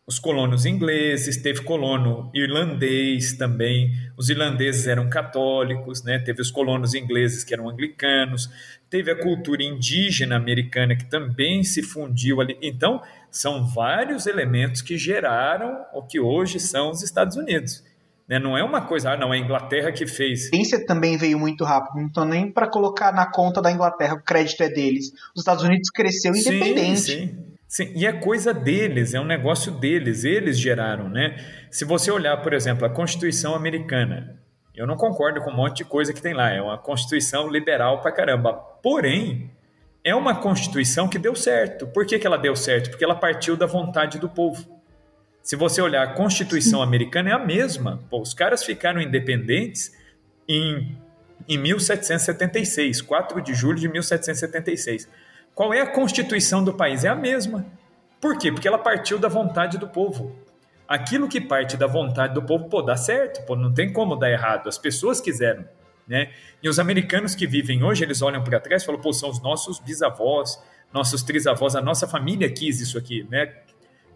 os 0.07 0.19
colonos 0.19 0.67
ingleses, 0.67 1.37
teve 1.37 1.63
colono 1.63 2.29
irlandês 2.33 3.33
também. 3.33 3.91
Os 4.15 4.29
irlandeses 4.29 4.85
eram 4.85 5.09
católicos, 5.09 6.03
né? 6.03 6.19
Teve 6.19 6.41
os 6.41 6.51
colonos 6.51 6.93
ingleses 6.93 7.43
que 7.43 7.53
eram 7.53 7.67
anglicanos. 7.67 8.49
Teve 8.95 9.11
a 9.11 9.21
cultura 9.21 9.61
indígena 9.61 10.37
americana 10.37 10.95
que 10.95 11.03
também 11.03 11.65
se 11.65 11.83
fundiu 11.83 12.39
ali. 12.39 12.57
Então, 12.61 13.01
são 13.29 13.67
vários 13.67 14.25
elementos 14.25 14.81
que 14.81 14.97
geraram 14.97 15.83
o 15.93 16.01
que 16.01 16.17
hoje 16.17 16.61
são 16.61 16.91
os 16.91 17.03
Estados 17.03 17.35
Unidos. 17.35 17.83
Né? 18.25 18.39
Não 18.39 18.57
é 18.57 18.63
uma 18.63 18.79
coisa, 18.79 19.11
ah, 19.11 19.17
não, 19.17 19.33
é 19.33 19.37
a 19.37 19.39
Inglaterra 19.41 19.91
que 19.91 20.07
fez. 20.07 20.49
A 20.53 20.85
também 20.85 21.17
veio 21.17 21.37
muito 21.37 21.65
rápido, 21.65 21.99
não 21.99 22.07
estou 22.07 22.23
nem 22.23 22.49
para 22.49 22.69
colocar 22.69 23.11
na 23.11 23.29
conta 23.29 23.61
da 23.61 23.69
Inglaterra, 23.69 24.13
o 24.13 24.23
crédito 24.23 24.63
é 24.63 24.69
deles. 24.69 25.11
Os 25.35 25.41
Estados 25.41 25.65
Unidos 25.65 25.89
cresceu 25.89 26.33
independente. 26.33 27.01
Sim, 27.01 27.27
sim. 27.27 27.45
Sim, 27.67 27.91
e 27.97 28.05
é 28.05 28.13
coisa 28.13 28.53
deles, 28.53 29.13
é 29.13 29.19
um 29.19 29.25
negócio 29.25 29.73
deles, 29.73 30.23
eles 30.23 30.57
geraram, 30.57 31.09
né? 31.09 31.35
Se 31.69 31.83
você 31.83 32.09
olhar, 32.09 32.37
por 32.37 32.53
exemplo, 32.53 32.85
a 32.85 32.89
Constituição 32.89 33.53
Americana, 33.53 34.39
eu 34.75 34.85
não 34.85 34.95
concordo 34.95 35.41
com 35.41 35.49
um 35.49 35.55
monte 35.55 35.77
de 35.77 35.85
coisa 35.85 36.13
que 36.13 36.21
tem 36.21 36.33
lá, 36.33 36.51
é 36.51 36.61
uma 36.61 36.77
Constituição 36.77 37.49
liberal 37.49 38.01
pra 38.01 38.11
caramba. 38.11 38.53
Porém, 38.53 39.49
é 40.03 40.13
uma 40.13 40.35
Constituição 40.35 41.07
que 41.07 41.17
deu 41.17 41.35
certo. 41.35 41.87
Por 41.87 42.05
que, 42.05 42.19
que 42.19 42.27
ela 42.27 42.37
deu 42.37 42.55
certo? 42.55 42.89
Porque 42.89 43.03
ela 43.03 43.15
partiu 43.15 43.55
da 43.55 43.65
vontade 43.65 44.19
do 44.19 44.29
povo. 44.29 44.65
Se 45.41 45.55
você 45.55 45.81
olhar 45.81 46.03
a 46.03 46.13
Constituição 46.13 46.81
americana, 46.81 47.29
é 47.29 47.33
a 47.33 47.39
mesma. 47.39 47.99
Pô, 48.09 48.21
os 48.21 48.33
caras 48.33 48.63
ficaram 48.63 48.99
independentes 48.99 49.95
em, 50.47 50.97
em 51.47 51.57
1776, 51.57 53.01
4 53.01 53.41
de 53.41 53.53
julho 53.53 53.79
de 53.79 53.87
1776. 53.87 55.09
Qual 55.53 55.73
é 55.73 55.81
a 55.81 55.87
Constituição 55.87 56.63
do 56.63 56.73
país? 56.73 57.05
É 57.05 57.09
a 57.09 57.15
mesma. 57.15 57.65
Por 58.19 58.37
quê? 58.37 58.51
Porque 58.51 58.67
ela 58.67 58.77
partiu 58.77 59.17
da 59.17 59.27
vontade 59.27 59.77
do 59.77 59.87
povo. 59.87 60.35
Aquilo 60.87 61.27
que 61.27 61.41
parte 61.41 61.75
da 61.77 61.87
vontade 61.87 62.33
do 62.33 62.43
povo, 62.43 62.69
pô, 62.69 62.81
dá 62.81 62.95
certo, 62.95 63.45
pô, 63.45 63.55
não 63.55 63.73
tem 63.73 63.91
como 63.91 64.15
dar 64.15 64.29
errado. 64.29 64.67
As 64.67 64.77
pessoas 64.77 65.19
quiseram. 65.19 65.65
Né? 66.07 66.31
E 66.61 66.69
os 66.69 66.77
americanos 66.77 67.33
que 67.33 67.47
vivem 67.47 67.83
hoje, 67.83 68.03
eles 68.03 68.21
olham 68.21 68.43
para 68.43 68.59
trás 68.59 68.83
e 68.83 68.85
falam, 68.85 69.01
pô, 69.01 69.11
são 69.11 69.29
os 69.29 69.41
nossos 69.41 69.79
bisavós, 69.79 70.61
nossos 70.93 71.23
trisavós, 71.23 71.75
a 71.75 71.81
nossa 71.81 72.07
família 72.07 72.49
quis 72.51 72.79
isso 72.79 72.97
aqui, 72.97 73.27
né? 73.29 73.51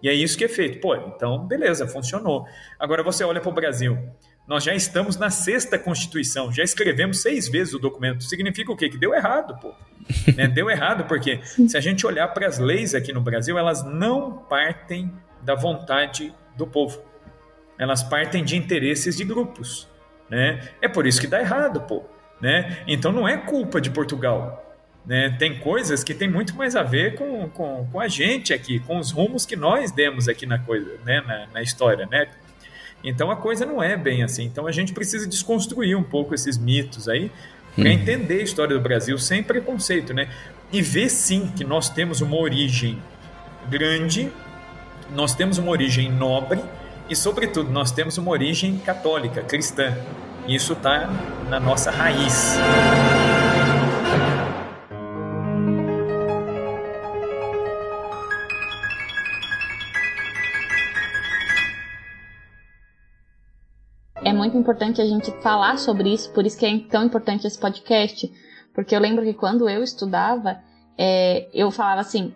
E 0.01 0.07
é 0.07 0.13
isso 0.13 0.37
que 0.37 0.45
é 0.45 0.47
feito. 0.47 0.79
Pô, 0.79 0.95
então, 0.95 1.45
beleza, 1.45 1.87
funcionou. 1.87 2.45
Agora 2.79 3.03
você 3.03 3.23
olha 3.23 3.41
para 3.41 3.49
o 3.49 3.53
Brasil. 3.53 3.97
Nós 4.47 4.63
já 4.63 4.73
estamos 4.73 5.17
na 5.17 5.29
sexta 5.29 5.77
Constituição, 5.77 6.51
já 6.51 6.63
escrevemos 6.63 7.21
seis 7.21 7.47
vezes 7.47 7.73
o 7.73 7.79
documento. 7.79 8.23
Significa 8.23 8.71
o 8.71 8.77
quê? 8.77 8.89
Que 8.89 8.97
deu 8.97 9.13
errado, 9.13 9.59
pô. 9.59 9.73
né? 10.35 10.47
Deu 10.47 10.69
errado, 10.69 11.05
porque 11.05 11.39
se 11.67 11.77
a 11.77 11.81
gente 11.81 12.05
olhar 12.07 12.27
para 12.29 12.47
as 12.47 12.57
leis 12.57 12.95
aqui 12.95 13.11
no 13.13 13.21
Brasil, 13.21 13.57
elas 13.57 13.83
não 13.83 14.31
partem 14.31 15.11
da 15.41 15.53
vontade 15.53 16.33
do 16.57 16.67
povo. 16.67 17.01
Elas 17.77 18.03
partem 18.03 18.43
de 18.43 18.57
interesses 18.57 19.15
de 19.15 19.23
grupos 19.23 19.89
né? 20.29 20.69
É 20.81 20.87
por 20.87 21.07
isso 21.07 21.19
que 21.19 21.27
dá 21.27 21.39
errado, 21.39 21.81
pô, 21.81 22.03
né? 22.39 22.83
Então 22.87 23.11
não 23.11 23.27
é 23.27 23.35
culpa 23.35 23.81
de 23.81 23.89
Portugal, 23.89 24.77
né? 25.05 25.35
Tem 25.39 25.59
coisas 25.59 26.03
que 26.03 26.13
tem 26.13 26.29
muito 26.29 26.55
mais 26.55 26.75
a 26.75 26.83
ver 26.83 27.15
com, 27.15 27.49
com, 27.49 27.87
com 27.91 27.99
a 27.99 28.07
gente 28.07 28.53
aqui, 28.53 28.79
com 28.79 28.99
os 28.99 29.11
rumos 29.11 29.45
que 29.45 29.55
nós 29.55 29.91
demos 29.91 30.27
aqui 30.27 30.45
na 30.45 30.59
coisa, 30.59 30.97
né? 31.03 31.21
Na, 31.21 31.47
na 31.53 31.61
história, 31.61 32.05
né? 32.05 32.27
Então 33.03 33.31
a 33.31 33.35
coisa 33.35 33.65
não 33.65 33.81
é 33.81 33.97
bem 33.97 34.23
assim. 34.23 34.43
Então 34.43 34.67
a 34.67 34.71
gente 34.71 34.93
precisa 34.93 35.27
desconstruir 35.27 35.97
um 35.97 36.03
pouco 36.03 36.35
esses 36.35 36.57
mitos 36.57 37.09
aí 37.09 37.31
para 37.75 37.85
hum. 37.85 37.91
entender 37.91 38.41
a 38.41 38.43
história 38.43 38.75
do 38.75 38.81
Brasil 38.81 39.17
sem 39.17 39.41
preconceito, 39.41 40.13
né? 40.13 40.29
e 40.71 40.81
vê 40.81 41.09
sim 41.09 41.51
que 41.55 41.63
nós 41.63 41.89
temos 41.89 42.21
uma 42.21 42.37
origem 42.37 43.01
grande, 43.69 44.31
nós 45.13 45.33
temos 45.33 45.57
uma 45.57 45.71
origem 45.71 46.11
nobre 46.11 46.61
e, 47.09 47.15
sobretudo, 47.15 47.71
nós 47.71 47.91
temos 47.91 48.17
uma 48.17 48.31
origem 48.31 48.77
católica, 48.77 49.41
cristã. 49.41 49.95
Isso 50.47 50.73
está 50.73 51.09
na 51.49 51.59
nossa 51.59 51.91
raiz. 51.91 52.57
É 64.23 64.33
muito 64.33 64.57
importante 64.57 65.01
a 65.01 65.05
gente 65.05 65.31
falar 65.41 65.77
sobre 65.77 66.13
isso, 66.13 66.31
por 66.33 66.45
isso 66.45 66.57
que 66.57 66.65
é 66.65 66.79
tão 66.89 67.05
importante 67.05 67.47
esse 67.47 67.57
podcast, 67.57 68.31
porque 68.75 68.95
eu 68.95 68.99
lembro 68.99 69.23
que 69.23 69.33
quando 69.33 69.67
eu 69.67 69.81
estudava, 69.81 70.59
é, 70.97 71.47
eu 71.53 71.71
falava 71.71 72.01
assim, 72.01 72.33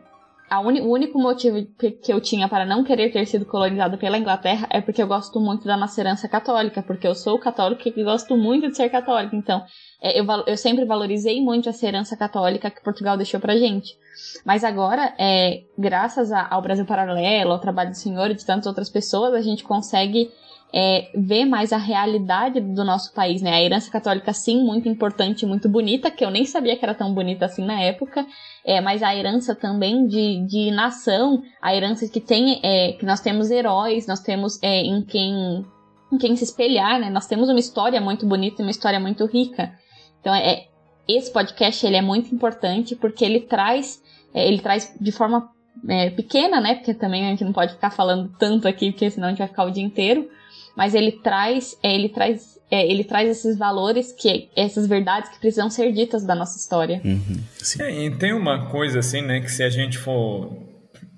uni, 0.59 0.81
o 0.81 0.91
único 0.91 1.19
motivo 1.19 1.65
que 1.77 2.11
eu 2.11 2.19
tinha 2.19 2.47
para 2.47 2.65
não 2.65 2.83
querer 2.83 3.11
ter 3.11 3.25
sido 3.25 3.45
colonizado 3.45 3.97
pela 3.97 4.17
Inglaterra 4.17 4.67
é 4.69 4.81
porque 4.81 5.01
eu 5.01 5.07
gosto 5.07 5.39
muito 5.39 5.65
da 5.65 5.77
nossa 5.77 5.99
herança 6.01 6.27
católica, 6.27 6.81
porque 6.83 7.07
eu 7.07 7.15
sou 7.15 7.39
católica 7.39 7.87
e 7.87 8.03
gosto 8.03 8.35
muito 8.35 8.67
de 8.69 8.75
ser 8.75 8.89
católica. 8.89 9.35
Então, 9.35 9.63
é, 10.01 10.19
eu, 10.19 10.25
eu, 10.45 10.57
sempre 10.57 10.85
valorizei 10.85 11.41
muito 11.41 11.69
essa 11.69 11.87
herança 11.87 12.17
católica 12.17 12.69
que 12.69 12.83
Portugal 12.83 13.15
deixou 13.15 13.39
pra 13.39 13.55
gente. 13.55 13.97
Mas 14.45 14.63
agora, 14.63 15.13
é, 15.17 15.63
graças 15.77 16.31
ao 16.31 16.61
Brasil 16.61 16.85
Paralelo, 16.85 17.51
ao 17.51 17.59
trabalho 17.59 17.91
do 17.91 17.97
senhor 17.97 18.29
e 18.29 18.35
de 18.35 18.45
tantas 18.45 18.67
outras 18.67 18.89
pessoas, 18.89 19.33
a 19.33 19.41
gente 19.41 19.63
consegue 19.63 20.29
é, 20.73 21.11
ver 21.13 21.45
mais 21.45 21.71
a 21.71 21.77
realidade 21.77 22.59
do 22.59 22.83
nosso 22.83 23.13
país, 23.13 23.43
né? 23.43 23.51
A 23.51 23.61
herança 23.61 23.91
católica, 23.91 24.33
sim, 24.33 24.63
muito 24.63 24.89
importante, 24.89 25.45
muito 25.45 25.69
bonita, 25.69 26.09
que 26.09 26.25
eu 26.25 26.31
nem 26.31 26.45
sabia 26.45 26.75
que 26.75 26.83
era 26.83 26.95
tão 26.95 27.13
bonita 27.13 27.45
assim 27.45 27.63
na 27.63 27.79
época, 27.79 28.25
é, 28.65 28.81
mas 28.81 29.03
a 29.03 29.15
herança 29.15 29.53
também 29.53 30.07
de, 30.07 30.43
de 30.47 30.71
nação, 30.71 31.43
a 31.61 31.75
herança 31.75 32.07
que 32.07 32.19
tem, 32.19 32.59
é, 32.63 32.93
que 32.93 33.05
nós 33.05 33.21
temos 33.21 33.51
heróis, 33.51 34.07
nós 34.07 34.21
temos 34.21 34.61
é, 34.63 34.81
em 34.81 35.03
quem 35.03 35.63
em 36.11 36.17
quem 36.17 36.35
se 36.35 36.43
espelhar, 36.43 36.99
né? 36.99 37.09
Nós 37.09 37.25
temos 37.25 37.49
uma 37.49 37.59
história 37.59 37.99
muito 37.99 38.25
bonita, 38.27 38.61
uma 38.61 38.69
história 38.69 38.99
muito 38.99 39.25
rica. 39.25 39.73
Então, 40.21 40.33
é, 40.33 40.67
esse 41.07 41.31
podcast 41.31 41.85
ele 41.85 41.97
é 41.97 42.01
muito 42.03 42.33
importante 42.33 42.95
porque 42.95 43.25
ele 43.25 43.41
traz, 43.41 43.99
é, 44.31 44.47
ele 44.47 44.59
traz 44.59 44.95
de 44.99 45.11
forma 45.11 45.49
é, 45.87 46.11
pequena, 46.11 46.61
né? 46.61 46.75
Porque 46.75 46.93
também 46.93 47.25
a 47.25 47.29
gente 47.29 47.43
não 47.43 47.51
pode 47.51 47.73
ficar 47.73 47.89
falando 47.89 48.31
tanto 48.37 48.67
aqui, 48.67 48.91
porque 48.91 49.09
senão 49.09 49.27
a 49.27 49.29
gente 49.31 49.39
vai 49.39 49.47
ficar 49.47 49.65
o 49.65 49.71
dia 49.71 49.83
inteiro 49.83 50.29
mas 50.75 50.95
ele 50.95 51.11
traz, 51.11 51.77
é, 51.83 51.93
ele 51.93 52.09
traz, 52.09 52.59
é, 52.69 52.89
ele 52.89 53.03
traz 53.03 53.29
esses 53.29 53.57
valores 53.57 54.11
que, 54.11 54.49
essas 54.55 54.87
verdades 54.87 55.29
que 55.29 55.39
precisam 55.39 55.69
ser 55.69 55.91
ditas 55.91 56.25
da 56.25 56.35
nossa 56.35 56.57
história. 56.57 57.01
Uhum, 57.03 57.39
é, 57.79 58.05
e 58.05 58.11
tem 58.17 58.33
uma 58.33 58.69
coisa 58.69 58.99
assim, 58.99 59.21
né, 59.21 59.39
que 59.39 59.51
se 59.51 59.63
a 59.63 59.69
gente 59.69 59.97
for 59.97 60.51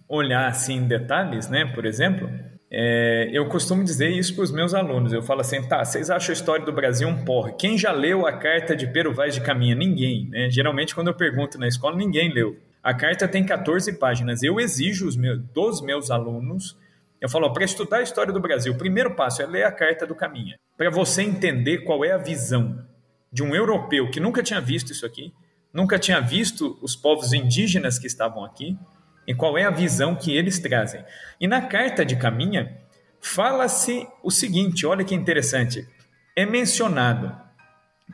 olhar 0.08 0.48
assim 0.48 0.76
em 0.76 0.88
detalhes, 0.88 1.50
né, 1.50 1.66
por 1.66 1.86
exemplo, 1.86 2.30
é, 2.70 3.30
eu 3.32 3.48
costumo 3.48 3.84
dizer 3.84 4.10
isso 4.10 4.36
para 4.36 4.44
os 4.44 4.52
meus 4.52 4.74
alunos. 4.74 5.14
Eu 5.14 5.22
falo 5.22 5.42
assim, 5.42 5.62
tá, 5.64 5.84
vocês 5.84 6.10
acham 6.10 6.32
a 6.32 6.34
história 6.34 6.66
do 6.66 6.74
Brasil 6.74 7.08
um 7.08 7.24
porre? 7.24 7.54
Quem 7.54 7.78
já 7.78 7.92
leu 7.92 8.28
a 8.28 8.34
carta 8.34 8.76
de 8.76 8.88
Pero 8.88 9.14
Vaz 9.14 9.34
de 9.34 9.42
Caminha? 9.42 9.76
Ninguém, 9.76 10.28
né? 10.30 10.50
Geralmente 10.50 10.94
quando 10.94 11.08
eu 11.08 11.14
pergunto 11.14 11.58
na 11.58 11.68
escola, 11.68 11.96
ninguém 11.96 12.34
leu. 12.34 12.58
A 12.84 12.94
carta 12.94 13.28
tem 13.28 13.46
14 13.46 13.98
páginas. 13.98 14.44
Eu 14.44 14.60
exijo 14.60 15.08
os 15.08 15.16
meus, 15.16 15.42
dos 15.54 15.82
meus 15.82 16.12
alunos 16.12 16.78
eu 17.26 17.30
falo, 17.30 17.52
para 17.52 17.66
estudar 17.66 17.98
a 17.98 18.04
história 18.04 18.32
do 18.32 18.40
Brasil, 18.40 18.72
o 18.72 18.78
primeiro 18.78 19.16
passo 19.16 19.42
é 19.42 19.48
ler 19.48 19.64
a 19.64 19.72
Carta 19.72 20.06
do 20.06 20.14
Caminha, 20.14 20.60
para 20.78 20.92
você 20.92 21.24
entender 21.24 21.80
qual 21.80 22.06
é 22.06 22.12
a 22.12 22.18
visão 22.18 22.86
de 23.32 23.42
um 23.42 23.56
europeu 23.56 24.12
que 24.12 24.20
nunca 24.20 24.44
tinha 24.44 24.62
visto 24.62 24.92
isso 24.92 25.08
aqui, 25.08 25.34
nunca 25.74 25.98
tinha 25.98 26.22
visto 26.22 26.78
os 26.84 26.96
povos 26.96 27.34
indígenas 27.34 27.98
que 27.98 28.06
estavam 28.06 28.46
aqui, 28.46 28.78
e 29.28 29.34
qual 29.34 29.58
é 29.58 29.64
a 29.64 29.72
visão 29.72 30.16
que 30.16 30.38
eles 30.38 30.60
trazem. 30.60 31.04
E 31.42 31.48
na 31.48 31.64
Carta 31.64 32.06
de 32.06 32.16
Caminha, 32.16 32.78
fala-se 33.20 34.08
o 34.22 34.30
seguinte: 34.30 34.86
olha 34.86 35.04
que 35.04 35.16
interessante, 35.16 35.88
é 36.36 36.46
mencionado 36.46 37.36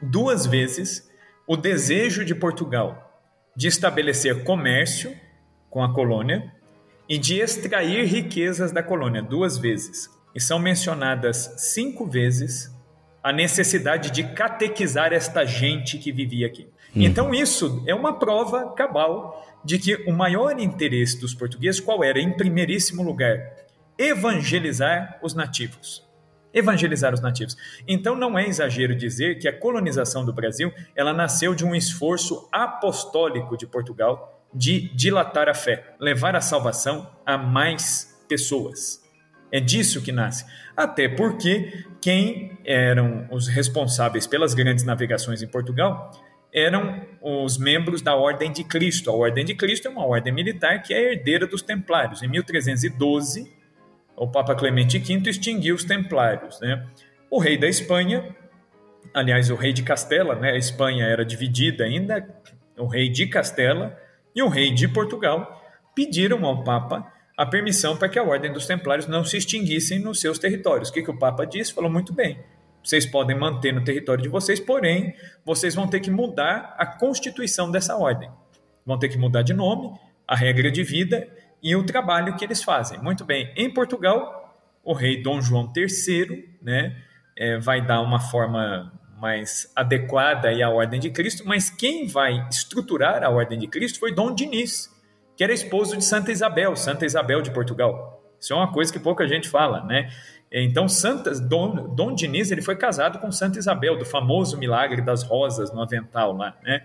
duas 0.02 0.46
vezes 0.46 1.06
o 1.46 1.58
desejo 1.58 2.24
de 2.24 2.34
Portugal 2.34 3.22
de 3.58 3.68
estabelecer 3.68 4.46
comércio 4.46 5.14
com 5.70 5.84
a 5.84 5.94
colônia 5.94 6.50
e 7.12 7.18
de 7.18 7.42
extrair 7.42 8.06
riquezas 8.06 8.72
da 8.72 8.82
colônia 8.82 9.22
duas 9.22 9.58
vezes. 9.58 10.10
E 10.34 10.40
são 10.40 10.58
mencionadas 10.58 11.56
cinco 11.58 12.06
vezes 12.06 12.74
a 13.22 13.34
necessidade 13.34 14.12
de 14.12 14.24
catequizar 14.24 15.12
esta 15.12 15.44
gente 15.44 15.98
que 15.98 16.10
vivia 16.10 16.48
aqui. 16.48 16.70
Uhum. 16.96 17.02
Então, 17.02 17.34
isso 17.34 17.84
é 17.86 17.94
uma 17.94 18.18
prova 18.18 18.72
cabal 18.76 19.46
de 19.62 19.78
que 19.78 19.96
o 20.10 20.14
maior 20.14 20.58
interesse 20.58 21.20
dos 21.20 21.34
portugueses 21.34 21.82
qual 21.82 22.02
era? 22.02 22.18
Em 22.18 22.32
primeiríssimo 22.32 23.04
lugar, 23.04 23.38
evangelizar 23.98 25.20
os 25.22 25.34
nativos. 25.34 26.10
Evangelizar 26.54 27.14
os 27.14 27.20
nativos. 27.20 27.58
Então, 27.86 28.16
não 28.16 28.40
é 28.40 28.48
exagero 28.48 28.96
dizer 28.96 29.38
que 29.38 29.50
a 29.50 29.60
colonização 29.60 30.24
do 30.24 30.32
Brasil 30.32 30.72
ela 30.96 31.12
nasceu 31.12 31.54
de 31.54 31.66
um 31.66 31.76
esforço 31.76 32.48
apostólico 32.54 33.58
de 33.58 33.68
Portugal 33.68 34.41
de 34.54 34.94
dilatar 34.94 35.48
a 35.48 35.54
fé, 35.54 35.96
levar 36.00 36.36
a 36.36 36.42
salvação 36.42 37.10
a 37.26 37.38
mais 37.38 38.20
pessoas. 38.28 39.02
É 39.52 39.60
disso 39.60 40.02
que 40.02 40.12
nasce. 40.12 40.46
Até 40.76 41.10
porque 41.10 41.86
quem 42.02 42.58
eram 42.66 43.28
os 43.30 43.48
responsáveis 43.48 44.26
pelas 44.26 44.54
grandes 44.54 44.84
navegações 44.84 45.42
em 45.42 45.48
Portugal 45.48 46.12
eram 46.54 47.06
os 47.22 47.58
membros 47.58 48.02
da 48.02 48.16
Ordem 48.16 48.52
de 48.52 48.64
Cristo. 48.64 49.10
A 49.10 49.14
Ordem 49.14 49.46
de 49.46 49.56
Cristo 49.56 49.88
é 49.88 49.92
uma 49.92 50.06
ordem 50.06 50.34
militar 50.34 50.82
que 50.82 50.94
é 50.94 51.12
herdeira 51.12 51.48
dos 51.48 51.62
Templários. 51.62 52.22
Em 52.24 52.28
1312, 52.28 53.52
o 54.16 54.28
Papa 54.28 54.56
Clemente 54.56 55.00
V 55.00 55.30
extinguiu 55.30 55.76
os 55.76 55.84
Templários. 55.84 56.60
Né? 56.60 56.86
O 57.30 57.40
rei 57.40 57.58
da 57.58 57.68
Espanha, 57.68 58.36
aliás, 59.14 59.50
o 59.50 59.56
rei 59.56 59.72
de 59.72 59.84
Castela, 59.84 60.36
né? 60.36 60.52
a 60.52 60.58
Espanha 60.58 61.06
era 61.06 61.26
dividida 61.26 61.86
ainda, 61.86 62.28
o 62.78 62.88
rei 62.88 63.10
de 63.10 63.28
Castela 63.28 63.98
e 64.36 64.42
o 64.42 64.48
rei 64.48 64.74
de 64.74 64.88
Portugal 64.88 65.62
pediram 65.96 66.46
ao 66.46 66.64
Papa 66.64 67.12
a 67.38 67.46
permissão 67.46 67.98
para 67.98 68.10
que 68.10 68.20
a 68.20 68.24
Ordem 68.24 68.54
dos 68.54 68.68
Templários 68.68 69.08
não 69.08 69.24
se 69.24 69.38
extinguissem 69.38 70.00
nos 70.00 70.20
seus 70.20 70.38
territórios. 70.38 70.90
O 70.90 70.94
que, 70.94 71.02
que 71.02 71.12
o 71.12 71.18
Papa 71.18 71.46
disse? 71.46 71.74
Falou 71.74 71.90
muito 71.90 72.14
bem. 72.14 72.40
Vocês 72.84 73.06
podem 73.06 73.38
manter 73.38 73.74
no 73.74 73.84
território 73.84 74.24
de 74.24 74.30
vocês, 74.30 74.60
porém, 74.60 75.14
vocês 75.46 75.76
vão 75.76 75.88
ter 75.88 76.00
que 76.00 76.10
mudar 76.10 76.76
a 76.78 76.86
constituição 76.86 77.70
dessa 77.70 77.96
ordem. 77.96 78.30
Vão 78.86 78.98
ter 78.98 79.10
que 79.10 79.18
mudar 79.18 79.44
de 79.44 79.54
nome, 79.54 79.92
a 80.28 80.36
regra 80.36 80.72
de 80.72 80.84
vida 80.84 81.28
e 81.62 81.76
o 81.76 81.86
trabalho 81.86 82.36
que 82.36 82.44
eles 82.44 82.64
fazem. 82.64 83.00
Muito 83.00 83.24
bem. 83.24 83.52
Em 83.56 83.72
Portugal, 83.72 84.58
o 84.84 84.94
rei 84.94 85.22
Dom 85.22 85.42
João 85.42 85.72
III 85.76 86.58
né, 86.62 86.96
é, 87.38 87.60
vai 87.60 87.86
dar 87.86 88.02
uma 88.02 88.20
forma 88.20 88.92
mais 89.22 89.72
adequada 89.76 90.50
à 90.50 90.70
Ordem 90.70 91.00
de 91.00 91.12
Cristo, 91.12 91.44
mas 91.46 91.70
quem 91.70 92.08
vai 92.08 92.48
estruturar 92.50 93.24
a 93.24 93.30
Ordem 93.30 93.60
de 93.60 93.68
Cristo 93.68 94.00
foi 94.00 94.12
Dom 94.12 94.34
Diniz, 94.34 94.90
que 95.38 95.44
era 95.44 95.54
esposo 95.54 95.96
de 95.96 96.04
Santa 96.04 96.32
Isabel, 96.32 96.76
Santa 96.76 97.06
Isabel 97.06 97.44
de 97.44 97.52
Portugal. 97.52 98.20
Isso 98.40 98.52
é 98.52 98.56
uma 98.56 98.74
coisa 98.74 98.92
que 98.92 99.00
pouca 99.00 99.28
gente 99.28 99.48
fala, 99.48 99.84
né? 99.86 100.10
Então, 100.52 100.90
Santa, 100.90 101.40
Dom, 101.40 101.94
Dom 101.96 102.16
Diniz 102.16 102.50
ele 102.50 102.64
foi 102.64 102.76
casado 102.76 103.20
com 103.20 103.32
Santa 103.32 103.60
Isabel, 103.60 103.96
do 103.96 104.04
famoso 104.04 104.58
milagre 104.58 105.02
das 105.04 105.22
rosas 105.22 105.72
no 105.72 105.82
avental 105.82 106.34
lá, 106.34 106.58
né? 106.64 106.84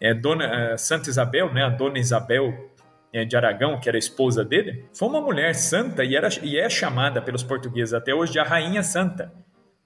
É, 0.00 0.14
Dona, 0.14 0.44
é, 0.44 0.76
Santa 0.78 1.10
Isabel, 1.10 1.52
né, 1.52 1.62
a 1.62 1.68
Dona 1.68 1.98
Isabel 1.98 2.70
é, 3.12 3.24
de 3.24 3.36
Aragão, 3.36 3.78
que 3.78 3.88
era 3.88 3.98
esposa 3.98 4.42
dele, 4.42 4.84
foi 4.94 5.08
uma 5.08 5.20
mulher 5.20 5.54
santa 5.54 6.04
e, 6.04 6.16
era, 6.16 6.28
e 6.42 6.58
é 6.58 6.68
chamada 6.68 7.22
pelos 7.22 7.42
portugueses 7.42 7.94
até 7.94 8.14
hoje 8.14 8.32
de 8.32 8.38
a 8.38 8.44
Rainha 8.44 8.82
Santa. 8.82 9.32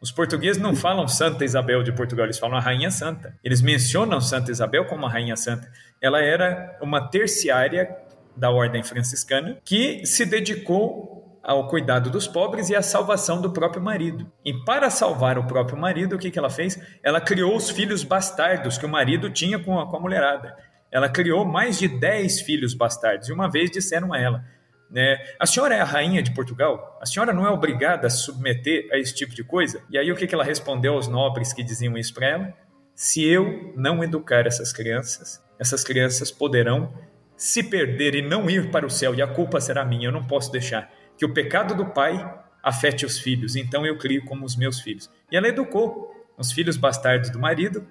Os 0.01 0.11
portugueses 0.11 0.61
não 0.61 0.75
falam 0.75 1.07
Santa 1.07 1.45
Isabel 1.45 1.83
de 1.83 1.93
Portugal, 1.93 2.25
eles 2.25 2.39
falam 2.39 2.57
a 2.57 2.61
Rainha 2.61 2.91
Santa. 2.91 3.37
Eles 3.45 3.61
mencionam 3.61 4.19
Santa 4.19 4.51
Isabel 4.51 4.87
como 4.87 5.05
a 5.05 5.11
Rainha 5.11 5.37
Santa. 5.37 5.71
Ela 6.01 6.23
era 6.23 6.79
uma 6.81 7.11
terciária 7.11 7.95
da 8.35 8.51
ordem 8.51 8.83
franciscana 8.83 9.59
que 9.63 10.07
se 10.07 10.25
dedicou 10.25 11.39
ao 11.43 11.69
cuidado 11.69 12.09
dos 12.09 12.27
pobres 12.27 12.71
e 12.71 12.77
à 12.77 12.81
salvação 12.81 13.43
do 13.43 13.53
próprio 13.53 13.83
marido. 13.83 14.31
E 14.43 14.55
para 14.65 14.89
salvar 14.89 15.39
o 15.39 15.47
próprio 15.47 15.77
marido, 15.77 16.17
o 16.17 16.19
que, 16.19 16.31
que 16.31 16.39
ela 16.39 16.49
fez? 16.49 16.81
Ela 17.03 17.21
criou 17.21 17.55
os 17.55 17.69
filhos 17.69 18.03
bastardos 18.03 18.79
que 18.79 18.87
o 18.87 18.89
marido 18.89 19.29
tinha 19.29 19.59
com 19.59 19.79
a, 19.79 19.87
com 19.87 19.99
a 19.99 20.01
mulherada. 20.01 20.57
Ela 20.91 21.11
criou 21.11 21.45
mais 21.45 21.79
de 21.79 21.89
dez 21.89 22.41
filhos 22.41 22.73
bastardos. 22.73 23.29
E 23.29 23.33
uma 23.33 23.51
vez 23.51 23.71
disseram 23.71 24.15
a 24.15 24.19
ela: 24.19 24.45
né? 24.91 25.19
A 25.39 25.47
senhora 25.47 25.75
é 25.75 25.81
a 25.81 25.85
rainha 25.85 26.23
de 26.23 26.33
Portugal? 26.33 26.99
A 27.01 27.07
senhora 27.07 27.33
não 27.33 27.47
é 27.47 27.51
obrigada 27.51 28.07
a 28.07 28.11
submeter 28.11 28.89
a 28.93 28.99
esse 28.99 29.15
tipo 29.15 29.35
de 29.35 29.45
coisa? 29.45 29.83
E 29.91 29.97
aí 29.97 30.11
o 30.11 30.17
que, 30.17 30.27
que 30.27 30.35
ela 30.35 30.45
respondeu 30.45 30.95
aos 30.95 31.07
nobres 31.07 31.53
que 31.53 31.63
diziam 31.63 31.97
isso 31.97 32.13
para 32.13 32.27
ela? 32.27 32.55
Se 32.95 33.25
eu 33.25 33.73
não 33.77 34.03
educar 34.03 34.47
essas 34.47 34.73
crianças, 34.73 35.43
essas 35.59 35.85
crianças 35.85 36.31
poderão 36.31 36.93
se 37.37 37.63
perder 37.63 38.15
e 38.15 38.23
não 38.23 38.51
ir 38.51 38.71
para 38.71 38.85
o 38.85 38.91
céu, 38.91 39.15
e 39.15 39.23
a 39.23 39.27
culpa 39.27 39.61
será 39.61 39.85
minha. 39.85 40.09
Eu 40.09 40.13
não 40.13 40.27
posso 40.27 40.53
deixar 40.53 40.93
que 41.17 41.25
o 41.25 41.33
pecado 41.33 41.75
do 41.75 41.87
pai 41.87 42.39
afete 42.63 43.07
os 43.07 43.19
filhos, 43.19 43.57
então 43.57 43.87
eu 43.87 43.97
crio 43.97 44.25
como 44.25 44.45
os 44.45 44.57
meus 44.57 44.81
filhos. 44.81 45.11
E 45.33 45.37
ela 45.37 45.49
educou 45.49 46.15
os 46.37 46.53
filhos 46.53 46.77
bastardos 46.77 47.31
do 47.31 47.39
marido 47.39 47.87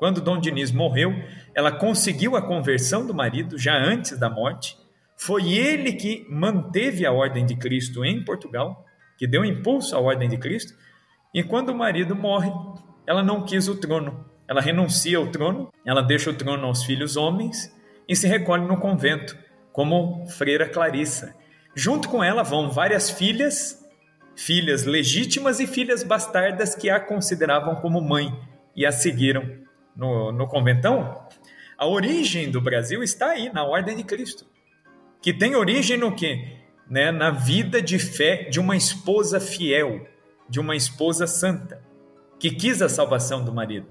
Quando 0.00 0.22
Dom 0.22 0.40
Diniz 0.40 0.72
morreu, 0.72 1.12
ela 1.54 1.70
conseguiu 1.70 2.34
a 2.34 2.40
conversão 2.40 3.06
do 3.06 3.12
marido 3.12 3.58
já 3.58 3.74
antes 3.74 4.18
da 4.18 4.30
morte. 4.30 4.74
Foi 5.22 5.52
ele 5.52 5.92
que 5.92 6.26
manteve 6.30 7.04
a 7.04 7.12
ordem 7.12 7.44
de 7.44 7.54
Cristo 7.54 8.02
em 8.02 8.24
Portugal, 8.24 8.86
que 9.18 9.26
deu 9.26 9.44
impulso 9.44 9.94
à 9.94 10.00
ordem 10.00 10.30
de 10.30 10.38
Cristo. 10.38 10.72
E 11.34 11.42
quando 11.42 11.68
o 11.68 11.76
marido 11.76 12.16
morre, 12.16 12.50
ela 13.06 13.22
não 13.22 13.44
quis 13.44 13.68
o 13.68 13.76
trono. 13.76 14.24
Ela 14.48 14.62
renuncia 14.62 15.18
ao 15.18 15.26
trono, 15.26 15.70
ela 15.84 16.00
deixa 16.00 16.30
o 16.30 16.34
trono 16.34 16.66
aos 16.66 16.84
filhos 16.84 17.18
homens 17.18 17.70
e 18.08 18.16
se 18.16 18.26
recolhe 18.26 18.64
no 18.64 18.78
convento, 18.78 19.36
como 19.72 20.26
freira 20.26 20.66
Clarissa. 20.66 21.36
Junto 21.74 22.08
com 22.08 22.24
ela 22.24 22.42
vão 22.42 22.70
várias 22.70 23.10
filhas, 23.10 23.78
filhas 24.34 24.86
legítimas 24.86 25.60
e 25.60 25.66
filhas 25.66 26.02
bastardas 26.02 26.74
que 26.74 26.88
a 26.88 26.98
consideravam 26.98 27.76
como 27.76 28.00
mãe 28.00 28.34
e 28.74 28.86
a 28.86 28.90
seguiram 28.90 29.44
no, 29.94 30.32
no 30.32 30.48
conventão. 30.48 31.28
A 31.76 31.86
origem 31.86 32.50
do 32.50 32.60
Brasil 32.60 33.02
está 33.02 33.32
aí, 33.32 33.52
na 33.52 33.64
ordem 33.64 33.94
de 33.94 34.02
Cristo. 34.02 34.49
Que 35.20 35.32
tem 35.32 35.54
origem 35.54 35.96
no 35.96 36.14
quê? 36.14 36.56
Né? 36.88 37.10
Na 37.12 37.30
vida 37.30 37.80
de 37.80 37.98
fé 37.98 38.44
de 38.44 38.58
uma 38.58 38.76
esposa 38.76 39.38
fiel, 39.38 40.06
de 40.48 40.58
uma 40.58 40.74
esposa 40.74 41.26
santa, 41.26 41.82
que 42.38 42.50
quis 42.50 42.82
a 42.82 42.88
salvação 42.88 43.44
do 43.44 43.52
marido. 43.52 43.86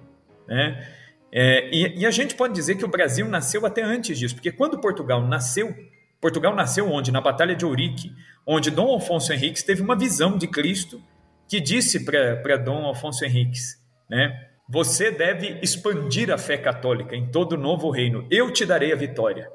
Né? 0.47 0.87
É, 1.31 1.69
e, 1.71 1.99
e, 1.99 2.05
a 2.05 2.11
gente 2.11 2.35
pode 2.35 2.53
dizer 2.53 2.75
que 2.75 2.85
o 2.85 2.89
Brasil 2.89 3.27
nasceu 3.27 3.65
até 3.65 3.83
antes 3.83 4.17
disso, 4.17 4.33
porque 4.33 4.51
quando 4.51 4.79
Portugal 4.79 5.21
nasceu, 5.21 5.75
Portugal 6.19 6.55
nasceu 6.55 6.91
onde? 6.91 7.11
Na 7.11 7.21
Batalha 7.21 7.55
de 7.55 7.65
Ourique, 7.65 8.11
onde 8.45 8.71
Dom 8.71 8.87
Alfonso 8.87 9.31
Henriques 9.31 9.61
teve 9.61 9.81
uma 9.81 9.95
visão 9.95 10.37
de 10.37 10.47
Cristo 10.47 11.01
que 11.47 11.59
disse 11.59 12.03
para 12.03 12.57
Dom 12.57 12.85
Alfonso 12.85 13.23
Henriques, 13.23 13.79
né? 14.09 14.47
Você 14.71 15.09
deve 15.09 15.59
expandir 15.63 16.31
a 16.31 16.37
fé 16.37 16.55
católica 16.55 17.15
em 17.15 17.31
todo 17.31 17.53
o 17.53 17.57
novo 17.57 17.89
reino. 17.89 18.27
Eu 18.29 18.53
te 18.53 18.67
darei 18.67 18.93
a 18.93 18.95
vitória. 18.95 19.49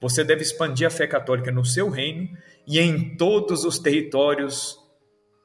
Você 0.00 0.22
deve 0.22 0.42
expandir 0.42 0.86
a 0.86 0.90
fé 0.90 1.06
católica 1.06 1.50
no 1.50 1.64
seu 1.64 1.88
reino 1.88 2.28
e 2.66 2.78
em 2.78 3.16
todos 3.16 3.64
os 3.64 3.78
territórios 3.78 4.78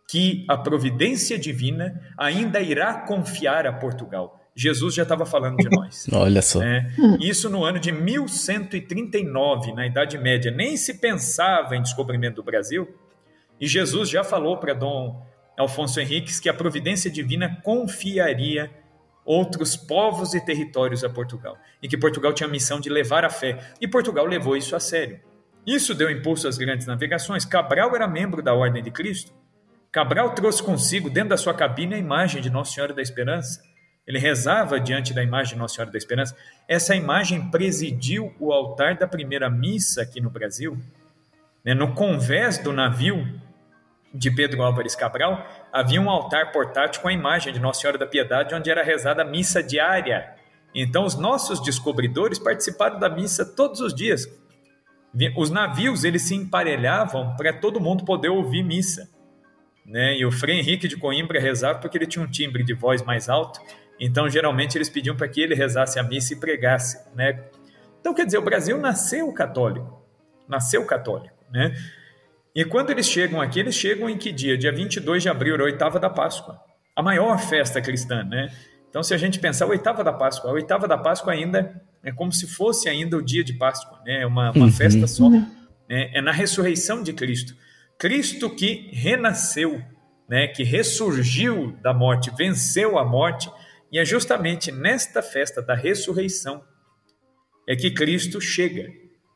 que 0.09 0.45
a 0.49 0.57
providência 0.57 1.39
divina 1.39 2.01
ainda 2.17 2.59
irá 2.59 2.93
confiar 2.93 3.65
a 3.65 3.71
Portugal. 3.71 4.41
Jesus 4.53 4.93
já 4.93 5.03
estava 5.03 5.25
falando 5.25 5.55
de 5.57 5.69
nós. 5.69 6.05
Olha 6.11 6.41
só. 6.41 6.61
É, 6.61 6.85
isso 7.21 7.49
no 7.49 7.63
ano 7.63 7.79
de 7.79 7.91
1139, 7.91 9.71
na 9.71 9.87
Idade 9.87 10.17
Média. 10.17 10.51
Nem 10.51 10.75
se 10.75 10.99
pensava 10.99 11.75
em 11.75 11.81
descobrimento 11.81 12.35
do 12.35 12.43
Brasil. 12.43 12.87
E 13.59 13.67
Jesus 13.67 14.09
já 14.09 14.23
falou 14.23 14.57
para 14.57 14.73
Dom 14.73 15.25
Alfonso 15.57 15.99
Henriques 15.99 16.39
que 16.39 16.49
a 16.49 16.53
providência 16.53 17.09
divina 17.09 17.61
confiaria 17.63 18.69
outros 19.31 19.75
povos 19.75 20.33
e 20.33 20.43
territórios 20.43 21.03
a 21.03 21.09
Portugal. 21.09 21.57
E 21.81 21.87
que 21.87 21.97
Portugal 21.97 22.33
tinha 22.33 22.47
a 22.47 22.51
missão 22.51 22.79
de 22.79 22.89
levar 22.89 23.23
a 23.23 23.29
fé. 23.29 23.59
E 23.79 23.87
Portugal 23.87 24.25
levou 24.25 24.55
isso 24.57 24.75
a 24.75 24.79
sério. 24.79 25.19
Isso 25.65 25.93
deu 25.93 26.09
impulso 26.09 26.47
às 26.47 26.57
grandes 26.57 26.87
navegações. 26.87 27.45
Cabral 27.45 27.95
era 27.95 28.07
membro 28.07 28.41
da 28.41 28.53
Ordem 28.53 28.83
de 28.83 28.91
Cristo. 28.91 29.31
Cabral 29.91 30.33
trouxe 30.33 30.63
consigo, 30.63 31.09
dentro 31.09 31.29
da 31.29 31.37
sua 31.37 31.53
cabine, 31.53 31.95
a 31.95 31.97
imagem 31.97 32.41
de 32.41 32.49
Nossa 32.49 32.73
Senhora 32.73 32.93
da 32.93 33.01
Esperança 33.01 33.61
ele 34.05 34.19
rezava 34.19 34.79
diante 34.79 35.13
da 35.13 35.23
imagem 35.23 35.53
de 35.53 35.59
Nossa 35.59 35.75
Senhora 35.75 35.91
da 35.91 35.97
Esperança. 35.97 36.35
Essa 36.67 36.95
imagem 36.95 37.49
presidiu 37.49 38.33
o 38.39 38.51
altar 38.51 38.97
da 38.97 39.07
primeira 39.07 39.49
missa 39.49 40.01
aqui 40.01 40.19
no 40.19 40.29
Brasil. 40.29 40.77
Né? 41.63 41.73
No 41.73 41.93
convés 41.93 42.57
do 42.57 42.73
navio 42.73 43.25
de 44.13 44.31
Pedro 44.31 44.63
Álvares 44.63 44.95
Cabral, 44.95 45.47
havia 45.71 46.01
um 46.01 46.09
altar 46.09 46.51
portátil 46.51 47.01
com 47.01 47.07
a 47.07 47.13
imagem 47.13 47.53
de 47.53 47.59
Nossa 47.59 47.81
Senhora 47.81 47.97
da 47.97 48.05
Piedade, 48.05 48.53
onde 48.53 48.69
era 48.69 48.83
rezada 48.83 49.21
a 49.21 49.25
missa 49.25 49.61
diária. 49.61 50.35
Então, 50.73 51.05
os 51.05 51.15
nossos 51.15 51.61
descobridores 51.61 52.39
participaram 52.39 52.99
da 52.99 53.09
missa 53.09 53.45
todos 53.45 53.81
os 53.81 53.93
dias. 53.93 54.27
Os 55.35 55.49
navios 55.49 56.03
eles 56.03 56.21
se 56.21 56.35
emparelhavam 56.35 57.35
para 57.35 57.51
todo 57.51 57.79
mundo 57.79 58.05
poder 58.05 58.29
ouvir 58.29 58.63
missa. 58.63 59.09
Né? 59.85 60.17
E 60.17 60.25
o 60.25 60.31
Frei 60.31 60.59
Henrique 60.59 60.87
de 60.87 60.95
Coimbra 60.95 61.39
rezava 61.39 61.79
porque 61.79 61.97
ele 61.97 62.07
tinha 62.07 62.23
um 62.23 62.29
timbre 62.29 62.63
de 62.63 62.73
voz 62.73 63.01
mais 63.01 63.27
alto 63.27 63.59
então, 64.03 64.27
geralmente, 64.27 64.75
eles 64.75 64.89
pediam 64.89 65.15
para 65.15 65.27
que 65.27 65.39
ele 65.39 65.53
rezasse 65.53 65.99
a 65.99 66.03
missa 66.03 66.33
e 66.33 66.35
pregasse, 66.35 66.99
né? 67.15 67.39
Então, 67.99 68.15
quer 68.15 68.25
dizer, 68.25 68.39
o 68.39 68.41
Brasil 68.41 68.75
nasceu 68.79 69.31
católico, 69.31 70.03
nasceu 70.49 70.83
católico, 70.87 71.37
né? 71.51 71.71
E 72.55 72.65
quando 72.65 72.89
eles 72.89 73.07
chegam 73.07 73.39
aqui, 73.39 73.59
eles 73.59 73.75
chegam 73.75 74.09
em 74.09 74.17
que 74.17 74.31
dia? 74.31 74.57
Dia 74.57 74.71
22 74.71 75.23
de 75.23 75.29
abril, 75.29 75.55
a 75.55 75.63
oitava 75.63 75.99
da 75.99 76.09
Páscoa, 76.09 76.59
a 76.95 77.01
maior 77.01 77.39
festa 77.39 77.81
cristã, 77.81 78.23
né? 78.23 78.51
Então, 78.89 79.01
se 79.01 79.13
a 79.13 79.17
gente 79.17 79.39
pensar, 79.39 79.65
a 79.65 79.69
oitava 79.69 80.03
da 80.03 80.11
Páscoa, 80.11 80.49
a 80.49 80.53
oitava 80.53 80.85
da 80.85 80.97
Páscoa 80.97 81.31
ainda 81.31 81.81
é 82.03 82.11
como 82.11 82.31
se 82.31 82.45
fosse 82.45 82.89
ainda 82.89 83.15
o 83.15 83.21
dia 83.21 83.43
de 83.43 83.53
Páscoa, 83.53 84.01
né? 84.05 84.23
É 84.23 84.25
uma, 84.25 84.51
uma 84.51 84.65
uhum. 84.65 84.71
festa 84.71 85.07
só, 85.07 85.29
né? 85.29 85.49
É 85.87 86.21
na 86.21 86.31
ressurreição 86.31 87.03
de 87.03 87.13
Cristo. 87.13 87.55
Cristo 87.97 88.49
que 88.49 88.89
renasceu, 88.91 89.81
né? 90.27 90.47
Que 90.47 90.63
ressurgiu 90.63 91.77
da 91.81 91.93
morte, 91.93 92.31
venceu 92.35 92.97
a 92.97 93.05
morte 93.05 93.49
e 93.91 93.99
é 93.99 94.05
justamente 94.05 94.71
nesta 94.71 95.21
festa 95.21 95.61
da 95.61 95.75
ressurreição 95.75 96.63
é 97.67 97.75
que 97.75 97.91
Cristo 97.91 98.41
chega, 98.41 98.89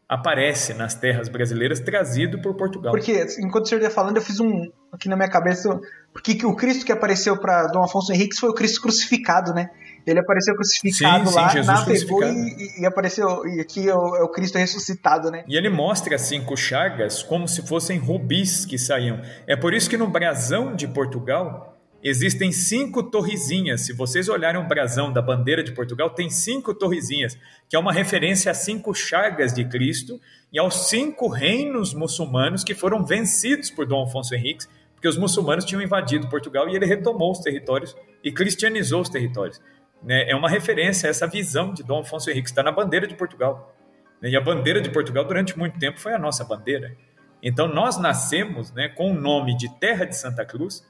aparece 0.07 0.73
nas 0.73 0.93
terras 0.93 1.27
brasileiras, 1.27 1.79
trazido 1.79 2.41
por 2.41 2.55
Portugal. 2.55 2.91
Porque, 2.91 3.25
enquanto 3.39 3.65
o 3.65 3.67
senhor 3.67 3.81
ia 3.81 3.89
falando, 3.89 4.17
eu 4.17 4.21
fiz 4.21 4.39
um 4.39 4.71
aqui 4.91 5.09
na 5.09 5.15
minha 5.15 5.29
cabeça, 5.29 5.79
porque 6.13 6.45
o 6.45 6.55
Cristo 6.55 6.85
que 6.85 6.91
apareceu 6.91 7.37
para 7.37 7.67
Dom 7.67 7.83
Afonso 7.83 8.13
Henriques 8.13 8.39
foi 8.39 8.49
o 8.49 8.53
Cristo 8.53 8.81
crucificado, 8.81 9.53
né? 9.53 9.69
Ele 10.05 10.19
apareceu 10.19 10.53
crucificado 10.55 11.27
sim, 11.27 11.35
lá, 11.35 11.49
sim, 11.49 11.63
navegou 11.63 12.23
e, 12.23 12.81
e, 12.81 12.85
apareceu, 12.85 13.45
e 13.47 13.59
aqui 13.59 13.89
é 13.89 13.95
o, 13.95 14.15
é 14.15 14.23
o, 14.23 14.29
Cristo 14.29 14.57
ressuscitado, 14.57 15.31
né? 15.31 15.43
E 15.47 15.57
ele 15.57 15.69
mostra 15.69 16.17
cinco 16.17 16.55
chagas 16.55 17.23
como 17.23 17.47
se 17.47 17.63
fossem 17.63 17.97
rubis 17.97 18.65
que 18.65 18.77
saíam. 18.77 19.19
É 19.47 19.55
por 19.55 19.73
isso 19.73 19.89
que 19.89 19.97
no 19.97 20.07
brasão 20.07 20.75
de 20.75 20.87
Portugal 20.87 21.74
existem 22.07 22.51
cinco 22.51 23.01
torrezinhas. 23.01 23.81
Se 23.81 23.91
vocês 23.91 24.29
olharem 24.29 24.61
o 24.61 24.67
brasão 24.67 25.11
da 25.11 25.23
bandeira 25.23 25.63
de 25.63 25.71
Portugal, 25.71 26.11
tem 26.11 26.29
cinco 26.29 26.71
torrezinhas, 26.71 27.35
que 27.67 27.75
é 27.75 27.79
uma 27.79 27.91
referência 27.91 28.51
às 28.51 28.59
cinco 28.59 28.93
chagas 28.93 29.51
de 29.51 29.65
Cristo 29.65 30.21
e 30.53 30.59
aos 30.59 30.87
cinco 30.87 31.27
reinos 31.27 31.95
muçulmanos 31.95 32.63
que 32.63 32.75
foram 32.75 33.03
vencidos 33.03 33.71
por 33.71 33.87
Dom 33.87 34.03
Afonso 34.03 34.35
Henriques, 34.35 34.69
porque 34.93 35.07
os 35.07 35.17
muçulmanos 35.17 35.65
tinham 35.65 35.81
invadido 35.81 36.29
Portugal 36.29 36.69
e 36.69 36.75
ele 36.75 36.85
retomou 36.85 37.31
os 37.31 37.39
territórios 37.39 37.95
e 38.23 38.31
cristianizou 38.31 39.01
os 39.01 39.09
territórios. 39.09 39.59
Né? 40.03 40.29
É 40.29 40.35
uma 40.35 40.49
referência 40.49 41.07
a 41.07 41.09
essa 41.09 41.25
visão 41.25 41.73
de 41.73 41.81
Dom 41.81 42.01
Afonso 42.01 42.29
Henriques, 42.29 42.51
está 42.51 42.61
na 42.61 42.71
bandeira 42.71 43.07
de 43.07 43.15
Portugal. 43.15 43.75
Né? 44.21 44.29
E 44.29 44.35
a 44.37 44.41
bandeira 44.41 44.79
de 44.79 44.91
Portugal, 44.91 45.25
durante 45.25 45.57
muito 45.57 45.79
tempo, 45.79 45.99
foi 45.99 46.13
a 46.13 46.19
nossa 46.19 46.43
bandeira. 46.43 46.95
Então, 47.41 47.67
nós 47.67 47.97
nascemos 47.99 48.71
né, 48.71 48.89
com 48.89 49.11
o 49.11 49.13
nome 49.13 49.57
de 49.57 49.69
Terra 49.79 50.05
de 50.05 50.15
Santa 50.15 50.45
Cruz, 50.45 50.83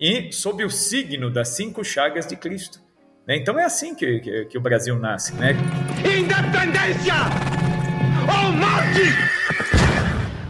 e 0.00 0.32
sob 0.32 0.64
o 0.64 0.70
signo 0.70 1.30
das 1.30 1.50
cinco 1.50 1.84
chagas 1.84 2.26
de 2.26 2.36
Cristo. 2.36 2.80
Né? 3.26 3.36
Então 3.36 3.58
é 3.58 3.64
assim 3.64 3.94
que, 3.94 4.20
que, 4.20 4.44
que, 4.46 4.58
o 4.58 4.60
Brasil 4.60 4.98
nasce. 4.98 5.34
Né? 5.34 5.52
Independência 6.00 7.14
ou 8.22 8.52
morte! 8.52 9.34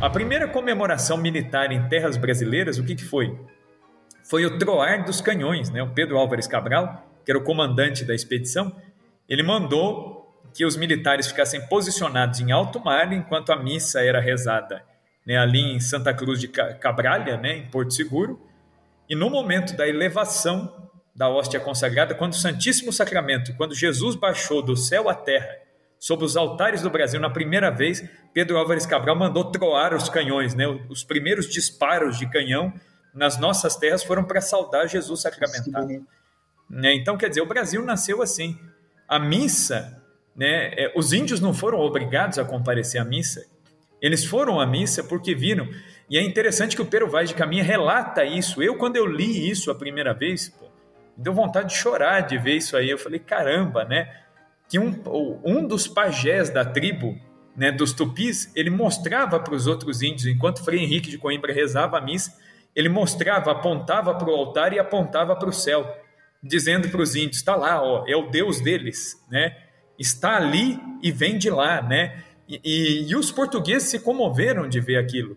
A 0.00 0.10
primeira 0.10 0.48
comemoração 0.48 1.16
militar 1.16 1.72
em 1.72 1.88
terras 1.88 2.16
brasileiras, 2.16 2.78
o 2.78 2.84
que, 2.84 2.94
que 2.94 3.04
foi? 3.04 3.38
Foi 4.22 4.44
o 4.44 4.58
troar 4.58 5.04
dos 5.04 5.20
canhões. 5.20 5.70
Né? 5.70 5.82
O 5.82 5.90
Pedro 5.90 6.18
Álvares 6.18 6.46
Cabral, 6.46 7.06
que 7.24 7.30
era 7.30 7.38
o 7.38 7.44
comandante 7.44 8.04
da 8.04 8.14
expedição, 8.14 8.74
ele 9.28 9.42
mandou 9.42 10.22
que 10.52 10.64
os 10.64 10.76
militares 10.76 11.26
ficassem 11.26 11.66
posicionados 11.66 12.40
em 12.40 12.52
alto 12.52 12.78
mar 12.78 13.12
enquanto 13.12 13.50
a 13.50 13.56
missa 13.56 14.00
era 14.00 14.20
rezada 14.20 14.82
né, 15.26 15.38
ali 15.38 15.60
em 15.60 15.80
Santa 15.80 16.12
Cruz 16.12 16.40
de 16.40 16.48
Cabralha, 16.48 17.36
né, 17.36 17.56
em 17.58 17.66
Porto 17.66 17.94
Seguro, 17.94 18.40
e 19.08 19.14
no 19.14 19.28
momento 19.30 19.76
da 19.76 19.86
elevação 19.86 20.90
da 21.14 21.28
hóstia 21.28 21.60
consagrada, 21.60 22.14
quando 22.14 22.32
o 22.32 22.36
Santíssimo 22.36 22.92
Sacramento, 22.92 23.54
quando 23.56 23.74
Jesus 23.74 24.16
baixou 24.16 24.62
do 24.62 24.76
céu 24.76 25.08
à 25.08 25.14
terra, 25.14 25.48
sobre 25.98 26.26
os 26.26 26.36
altares 26.36 26.82
do 26.82 26.90
Brasil 26.90 27.18
na 27.18 27.30
primeira 27.30 27.70
vez, 27.70 28.04
Pedro 28.34 28.58
Álvares 28.58 28.84
Cabral 28.84 29.16
mandou 29.16 29.50
troar 29.50 29.94
os 29.94 30.08
canhões, 30.08 30.54
né? 30.54 30.66
Os 30.90 31.02
primeiros 31.02 31.48
disparos 31.48 32.18
de 32.18 32.28
canhão 32.28 32.74
nas 33.14 33.38
nossas 33.38 33.76
terras 33.76 34.02
foram 34.02 34.24
para 34.24 34.40
saudar 34.40 34.86
Jesus 34.86 35.22
sacramentado. 35.22 36.04
Né? 36.68 36.94
Então, 36.94 37.16
quer 37.16 37.28
dizer, 37.28 37.40
o 37.40 37.46
Brasil 37.46 37.82
nasceu 37.84 38.20
assim. 38.20 38.58
A 39.08 39.18
missa, 39.18 40.02
né? 40.36 40.74
É, 40.74 40.92
os 40.94 41.12
índios 41.12 41.40
não 41.40 41.54
foram 41.54 41.78
obrigados 41.78 42.38
a 42.38 42.44
comparecer 42.44 43.00
à 43.00 43.04
missa. 43.04 43.46
Eles 43.98 44.24
foram 44.26 44.60
à 44.60 44.66
missa 44.66 45.02
porque 45.04 45.34
viram 45.34 45.66
e 46.08 46.18
é 46.18 46.22
interessante 46.22 46.76
que 46.76 46.82
o 46.82 46.86
Pero 46.86 47.08
Vaz 47.08 47.28
de 47.28 47.34
Caminha 47.34 47.64
relata 47.64 48.24
isso. 48.24 48.62
Eu, 48.62 48.76
quando 48.76 48.96
eu 48.96 49.06
li 49.06 49.50
isso 49.50 49.70
a 49.70 49.74
primeira 49.74 50.12
vez, 50.12 50.48
pô, 50.48 50.66
deu 51.16 51.32
vontade 51.32 51.70
de 51.70 51.76
chorar 51.76 52.20
de 52.20 52.36
ver 52.36 52.56
isso 52.56 52.76
aí. 52.76 52.90
Eu 52.90 52.98
falei, 52.98 53.18
caramba, 53.18 53.84
né? 53.84 54.12
Que 54.68 54.78
um, 54.78 55.02
um 55.44 55.66
dos 55.66 55.86
pajés 55.86 56.50
da 56.50 56.64
tribo, 56.64 57.18
né, 57.56 57.70
dos 57.70 57.92
tupis, 57.92 58.50
ele 58.54 58.70
mostrava 58.70 59.38
para 59.38 59.54
os 59.54 59.66
outros 59.66 60.02
índios, 60.02 60.26
enquanto 60.26 60.64
Frei 60.64 60.80
Henrique 60.80 61.10
de 61.10 61.18
Coimbra 61.18 61.52
rezava 61.52 61.98
a 61.98 62.00
missa, 62.00 62.36
ele 62.74 62.88
mostrava, 62.88 63.52
apontava 63.52 64.14
para 64.14 64.28
o 64.28 64.34
altar 64.34 64.72
e 64.72 64.78
apontava 64.78 65.36
para 65.36 65.48
o 65.48 65.52
céu. 65.52 65.86
dizendo 66.42 66.88
para 66.90 67.00
os 67.00 67.14
índios: 67.14 67.36
está 67.36 67.56
lá, 67.56 67.82
ó, 67.82 68.04
é 68.06 68.14
o 68.14 68.28
Deus 68.28 68.60
deles, 68.60 69.16
né? 69.30 69.56
Está 69.98 70.36
ali 70.36 70.78
e 71.02 71.10
vem 71.10 71.38
de 71.38 71.48
lá, 71.48 71.80
né? 71.80 72.22
E, 72.48 72.60
e, 72.64 73.10
e 73.10 73.16
os 73.16 73.30
portugueses 73.30 73.88
se 73.88 74.00
comoveram 74.00 74.68
de 74.68 74.80
ver 74.80 74.96
aquilo. 74.96 75.36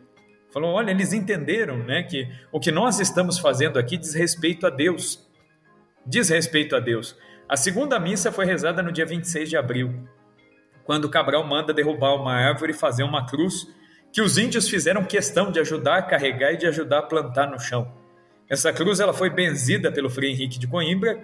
Falou, 0.58 0.74
olha, 0.74 0.90
eles 0.90 1.14
entenderam, 1.14 1.78
né, 1.78 2.02
que 2.02 2.28
o 2.52 2.60
que 2.60 2.72
nós 2.72 3.00
estamos 3.00 3.38
fazendo 3.38 3.78
aqui 3.78 3.96
diz 3.96 4.16
respeito 4.16 4.66
a 4.66 4.72
Deus. 4.72 5.24
Diz 6.04 6.30
respeito 6.30 6.76
a 6.76 6.80
Deus. 6.80 7.16
A 7.48 7.56
segunda 7.56 8.00
missa 8.00 8.32
foi 8.32 8.44
rezada 8.44 8.82
no 8.82 8.92
dia 8.92 9.06
26 9.06 9.52
de 9.52 9.56
abril, 9.56 9.94
quando 10.84 11.12
Cabral 11.12 11.46
manda 11.46 11.72
derrubar 11.72 12.16
uma 12.16 12.34
árvore 12.34 12.72
e 12.72 12.76
fazer 12.76 13.04
uma 13.04 13.24
cruz 13.28 13.72
que 14.12 14.20
os 14.20 14.40
índios 14.40 14.68
fizeram 14.68 15.04
questão 15.04 15.52
de 15.52 15.60
ajudar 15.60 15.98
a 15.98 16.02
carregar 16.02 16.52
e 16.52 16.58
de 16.58 16.66
ajudar 16.66 16.98
a 16.98 17.04
plantar 17.04 17.46
no 17.46 17.60
chão. 17.60 17.94
Essa 18.50 18.74
cruz 18.74 19.00
ela 19.00 19.14
foi 19.14 19.30
benzida 19.30 19.92
pelo 19.92 20.10
Frei 20.10 20.32
Henrique 20.32 20.58
de 20.58 20.66
Coimbra 20.66 21.22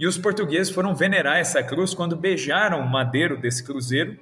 e 0.00 0.06
os 0.06 0.16
portugueses 0.16 0.72
foram 0.72 0.94
venerar 0.94 1.36
essa 1.36 1.62
cruz 1.62 1.92
quando 1.92 2.16
beijaram 2.16 2.80
o 2.80 2.88
madeiro 2.88 3.36
desse 3.36 3.62
cruzeiro. 3.62 4.18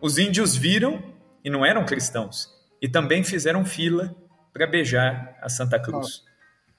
Os 0.00 0.16
índios 0.16 0.56
viram 0.56 1.02
e 1.44 1.50
não 1.50 1.66
eram 1.66 1.84
cristãos 1.84 2.58
e 2.80 2.88
também 2.88 3.22
fizeram 3.22 3.64
fila 3.64 4.14
para 4.52 4.66
beijar 4.66 5.36
a 5.40 5.48
Santa 5.48 5.78
Cruz. 5.78 6.22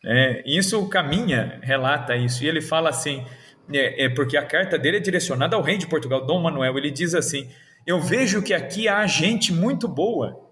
É, 0.04 0.43
isso 0.45 0.88
caminha 0.89 1.60
relata 1.62 2.16
isso 2.16 2.43
e 2.43 2.47
ele 2.47 2.60
fala 2.60 2.89
assim 2.89 3.24
é, 3.72 4.06
é, 4.06 4.10
porque 4.10 4.36
a 4.36 4.45
carta 4.45 4.78
dele 4.78 4.97
é 4.97 4.99
direcionada 4.99 5.56
ao 5.56 5.62
rei 5.62 5.78
de 5.78 5.88
Portugal, 5.88 6.26
Dom 6.26 6.41
Manuel. 6.41 6.78
Ele 6.78 6.91
diz 6.91 7.14
assim: 7.14 7.49
Eu 7.86 7.99
vejo 7.99 8.41
que 8.41 8.54
aqui 8.54 8.88
há 8.88 9.06
gente 9.06 9.54
muito 9.54 9.88
boa 9.88 10.49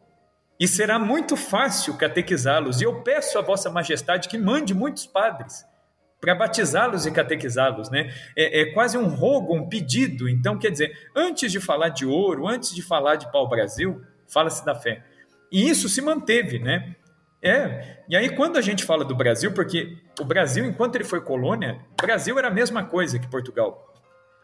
e 0.60 0.68
será 0.68 1.00
muito 1.00 1.36
fácil 1.36 1.98
catequizá-los. 1.98 2.82
E 2.82 2.84
eu 2.84 3.02
peço 3.02 3.38
a 3.38 3.42
Vossa 3.42 3.70
Majestade 3.70 4.28
que 4.30 4.38
mande 4.38 4.74
muitos 4.74 5.06
padres 5.06 5.66
para 6.22 6.36
batizá-los 6.36 7.06
e 7.06 7.12
catequizá-los, 7.12 7.90
né? 7.90 8.14
É, 8.36 8.62
é, 8.62 8.66
quase 8.74 8.98
um 8.98 9.08
rogo, 9.08 9.56
um 9.56 9.70
pedido. 9.70 10.28
Então, 10.28 10.58
quer 10.58 10.70
dizer, 10.70 10.92
antes 11.16 11.52
de 11.52 11.62
falar 11.62 11.90
de 11.90 12.06
ouro, 12.06 12.46
antes 12.48 12.76
de 12.76 12.82
falar 12.82 13.16
de 13.16 13.32
pau-brasil, 13.32 14.02
fala-se 14.28 14.66
da 14.66 14.76
fé. 14.76 15.02
E 15.52 15.70
isso 15.70 15.90
se 15.90 16.02
manteve, 16.02 16.60
né? 16.60 16.96
É, 17.42 18.00
e 18.10 18.18
aí 18.18 18.30
quando 18.30 18.58
a 18.58 18.62
gente 18.62 18.84
fala 18.84 19.06
do 19.06 19.16
Brasil, 19.16 19.52
porque 19.54 19.98
o 20.20 20.26
Brasil, 20.26 20.66
enquanto 20.66 20.96
ele 20.96 21.06
foi 21.06 21.22
colônia, 21.22 21.80
o 21.94 22.02
Brasil 22.02 22.38
era 22.38 22.50
a 22.50 22.52
mesma 22.52 22.84
coisa 22.84 23.18
que 23.18 23.28
Portugal. 23.28 23.86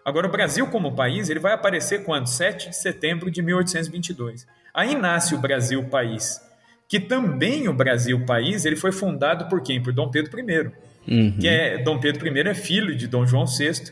Agora, 0.05 0.27
o 0.27 0.31
Brasil 0.31 0.67
como 0.67 0.95
país, 0.95 1.29
ele 1.29 1.39
vai 1.39 1.53
aparecer 1.53 2.03
quando? 2.03 2.27
7 2.27 2.69
de 2.69 2.75
setembro 2.75 3.31
de 3.31 3.41
1822. 3.41 4.45
Aí 4.71 4.95
nasce 4.95 5.33
o 5.33 5.39
Brasil 5.39 5.83
país, 5.85 6.39
que 6.87 6.99
também 6.99 7.67
o 7.67 7.73
Brasil 7.73 8.23
país 8.23 8.65
ele 8.65 8.75
foi 8.75 8.91
fundado 8.91 9.49
por 9.49 9.61
quem? 9.63 9.81
Por 9.81 9.91
Dom 9.91 10.11
Pedro 10.11 10.39
I, 10.39 10.71
uhum. 11.07 11.37
que 11.39 11.47
é 11.47 11.79
Dom 11.79 11.99
Pedro 11.99 12.27
I 12.27 12.39
é 12.47 12.53
filho 12.53 12.95
de 12.95 13.07
Dom 13.07 13.25
João 13.25 13.45
VI, 13.45 13.91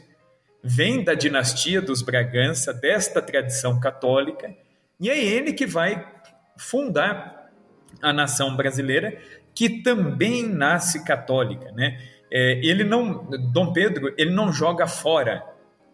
vem 0.63 1.03
da 1.03 1.15
dinastia 1.15 1.81
dos 1.81 2.03
Bragança, 2.03 2.71
desta 2.71 3.19
tradição 3.19 3.79
católica, 3.79 4.55
e 4.99 5.09
é 5.09 5.17
ele 5.17 5.51
que 5.51 5.65
vai 5.65 6.12
fundar 6.57 7.51
a 8.01 8.11
nação 8.11 8.55
brasileira, 8.55 9.17
que 9.55 9.81
também 9.81 10.47
nasce 10.47 11.03
católica, 11.03 11.71
né? 11.71 11.99
É, 12.31 12.59
ele 12.65 12.83
não, 12.83 13.25
Dom 13.51 13.71
Pedro, 13.71 14.13
ele 14.17 14.31
não 14.31 14.51
joga 14.51 14.87
fora 14.87 15.43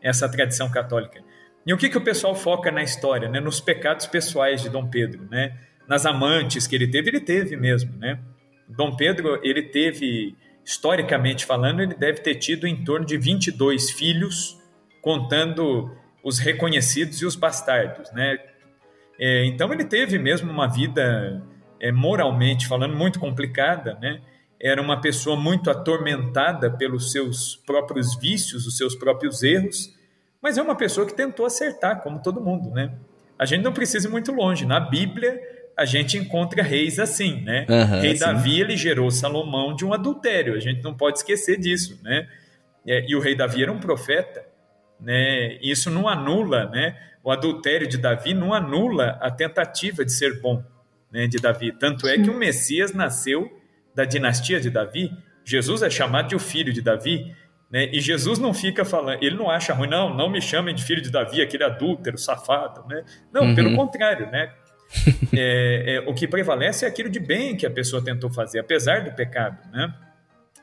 essa 0.02 0.30
tradição 0.30 0.72
católica. 0.72 1.22
E 1.66 1.74
o 1.74 1.78
que, 1.78 1.90
que 1.90 1.98
o 1.98 2.02
pessoal 2.02 2.34
foca 2.34 2.72
na 2.72 2.82
história? 2.82 3.28
Né? 3.28 3.42
Nos 3.42 3.60
pecados 3.60 4.08
pessoais 4.08 4.62
de 4.62 4.70
Dom 4.70 4.90
Pedro, 4.90 5.28
né? 5.30 5.58
nas 5.88 6.06
amantes 6.06 6.66
que 6.66 6.76
ele 6.76 6.88
teve, 6.88 7.10
ele 7.10 7.20
teve 7.20 7.58
mesmo. 7.58 7.92
Né? 7.98 8.20
Dom 8.68 8.96
Pedro, 8.96 9.40
ele 9.44 9.64
teve, 9.64 10.36
historicamente 10.64 11.46
falando, 11.46 11.82
ele 11.82 11.96
deve 11.96 12.22
ter 12.22 12.36
tido 12.36 12.66
em 12.66 12.84
torno 12.84 13.06
de 13.06 13.18
22 13.18 13.92
filhos, 13.92 14.58
contando 15.02 15.92
os 16.24 16.40
reconhecidos 16.40 17.22
e 17.22 17.26
os 17.26 17.36
bastardos. 17.36 18.12
Né? 18.14 18.38
É, 19.20 19.46
então 19.46 19.74
ele 19.74 19.84
teve 19.84 20.18
mesmo 20.18 20.50
uma 20.50 20.68
vida, 20.68 21.44
é, 21.80 21.92
moralmente 21.92 22.68
falando, 22.68 22.96
muito 22.96 23.20
complicada, 23.20 23.98
né? 24.02 24.22
era 24.62 24.82
uma 24.82 25.00
pessoa 25.00 25.38
muito 25.38 25.72
atormentada 25.72 26.70
pelos 26.70 27.12
seus 27.12 27.56
próprios 27.66 28.18
vícios, 28.20 28.68
os 28.68 28.76
seus 28.76 28.94
próprios 28.94 29.42
erros, 29.42 29.96
mas 30.42 30.58
é 30.58 30.62
uma 30.62 30.76
pessoa 30.76 31.08
que 31.08 31.14
tentou 31.14 31.46
acertar, 31.46 32.02
como 32.02 32.22
todo 32.22 32.42
mundo, 32.42 32.70
né? 32.72 32.92
A 33.38 33.46
gente 33.46 33.64
não 33.64 33.72
precisa 33.72 34.08
ir 34.08 34.12
muito 34.12 34.34
longe. 34.34 34.66
Na 34.66 34.80
Bíblia, 34.80 35.40
a 35.78 35.86
gente 35.86 36.18
encontra 36.18 36.62
reis 36.62 37.00
assim, 37.00 37.42
né? 37.42 37.66
Uhum, 37.70 38.02
Rei 38.02 38.18
sim. 38.18 38.26
Davi, 38.26 38.60
ele 38.60 38.76
gerou 38.76 39.10
Salomão 39.10 39.74
de 39.74 39.86
um 39.86 39.94
adultério. 39.94 40.56
A 40.56 40.60
gente 40.60 40.84
não 40.84 40.94
pode 40.94 41.20
esquecer 41.20 41.58
disso, 41.58 41.98
né? 42.04 42.28
É, 42.86 43.06
e 43.08 43.16
o 43.16 43.20
rei 43.20 43.36
Davi 43.36 43.64
era 43.64 43.72
um 43.72 43.80
profeta, 43.80 44.46
né? 45.00 45.58
Isso 45.62 45.90
não 45.90 46.08
anula, 46.08 46.66
né? 46.70 46.98
O 47.24 47.32
adultério 47.32 47.88
de 47.88 47.98
Davi 47.98 48.34
não 48.34 48.54
anula 48.54 49.18
a 49.22 49.30
tentativa 49.30 50.04
de 50.04 50.12
ser 50.12 50.40
bom, 50.42 50.64
né? 51.12 51.28
De 51.28 51.38
Davi. 51.38 51.72
Tanto 51.72 52.08
é 52.08 52.18
que 52.18 52.30
o 52.30 52.38
Messias 52.38 52.94
nasceu 52.94 53.50
da 53.96 54.06
dinastia 54.06 54.60
de 54.60 54.70
Davi. 54.70 55.12
Jesus 55.44 55.82
é 55.82 55.90
chamado 55.90 56.30
de 56.30 56.36
o 56.36 56.40
filho 56.40 56.72
de 56.72 56.82
Davi. 56.82 57.36
Né? 57.72 57.90
E 57.92 58.02
Jesus 58.02 58.40
não 58.40 58.54
fica 58.54 58.84
falando, 58.84 59.22
ele 59.22 59.36
não 59.36 59.50
acha 59.50 59.74
ruim, 59.74 59.88
não, 59.88 60.16
não 60.16 60.28
me 60.28 60.42
chamem 60.42 60.74
de 60.74 60.84
filho 60.84 61.02
de 61.02 61.12
Davi, 61.12 61.42
aquele 61.42 61.64
adúltero, 61.64 62.18
safado. 62.18 62.84
Né? 62.88 63.04
Não, 63.32 63.44
uhum. 63.44 63.56
pelo 63.56 63.76
contrário, 63.76 64.30
né? 64.32 64.52
é, 65.34 65.96
é, 65.96 66.00
o 66.10 66.16
que 66.16 66.28
prevalece 66.28 66.84
é 66.84 66.88
aquilo 66.88 67.10
de 67.10 67.20
bem 67.20 67.56
que 67.56 67.66
a 67.66 67.70
pessoa 67.70 68.04
tentou 68.04 68.32
fazer, 68.32 68.60
apesar 68.60 69.04
do 69.04 69.12
pecado. 69.12 69.60
Né? 69.72 69.94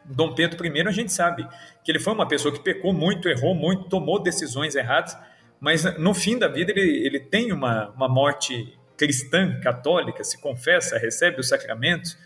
Dom 0.09 0.35
Pedro 0.35 0.65
I, 0.65 0.81
a 0.83 0.91
gente 0.91 1.13
sabe 1.13 1.47
que 1.85 1.91
ele 1.91 1.99
foi 1.99 2.13
uma 2.13 2.27
pessoa 2.27 2.53
que 2.53 2.61
pecou 2.61 2.93
muito, 2.93 3.29
errou 3.29 3.55
muito, 3.55 3.89
tomou 3.89 4.23
decisões 4.23 4.75
erradas, 4.75 5.17
mas 5.61 5.85
no 5.99 6.15
fim 6.15 6.39
da 6.39 6.49
vida 6.49 6.73
ele, 6.73 7.07
ele 7.07 7.21
tem 7.21 7.53
uma, 7.53 7.91
uma 7.91 8.09
morte 8.09 8.77
cristã, 8.97 9.61
católica, 9.61 10.25
se 10.25 10.41
confessa, 10.41 10.99
recebe 10.99 11.41
os 11.41 11.49
sacramentos, 11.49 12.17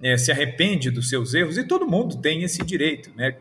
é, 0.00 0.16
se 0.16 0.30
arrepende 0.30 0.90
dos 0.90 1.08
seus 1.08 1.34
erros, 1.34 1.58
e 1.58 1.64
todo 1.64 1.86
mundo 1.86 2.20
tem 2.20 2.42
esse 2.42 2.64
direito. 2.64 3.10
Né? 3.16 3.36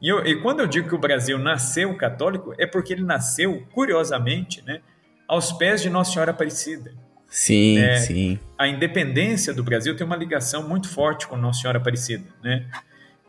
E, 0.00 0.08
eu, 0.08 0.24
e, 0.24 0.40
quando 0.40 0.60
eu 0.60 0.66
digo 0.66 0.88
que 0.88 0.94
o 0.94 0.98
Brasil 0.98 1.38
nasceu 1.38 1.94
católico, 1.96 2.54
é 2.58 2.66
porque 2.66 2.92
ele 2.92 3.02
nasceu, 3.02 3.66
curiosamente, 3.72 4.62
né, 4.64 4.80
aos 5.28 5.52
pés 5.52 5.82
de 5.82 5.90
Nossa 5.90 6.12
Senhora 6.12 6.30
Aparecida. 6.30 6.92
Sim, 7.28 7.78
é, 7.78 7.96
sim. 7.96 8.38
A 8.58 8.66
independência 8.66 9.54
do 9.54 9.62
Brasil 9.62 9.96
tem 9.96 10.04
uma 10.04 10.16
ligação 10.16 10.68
muito 10.68 10.88
forte 10.88 11.28
com 11.28 11.36
Nossa 11.36 11.60
Senhora 11.60 11.78
Aparecida. 11.78 12.24
Né? 12.42 12.66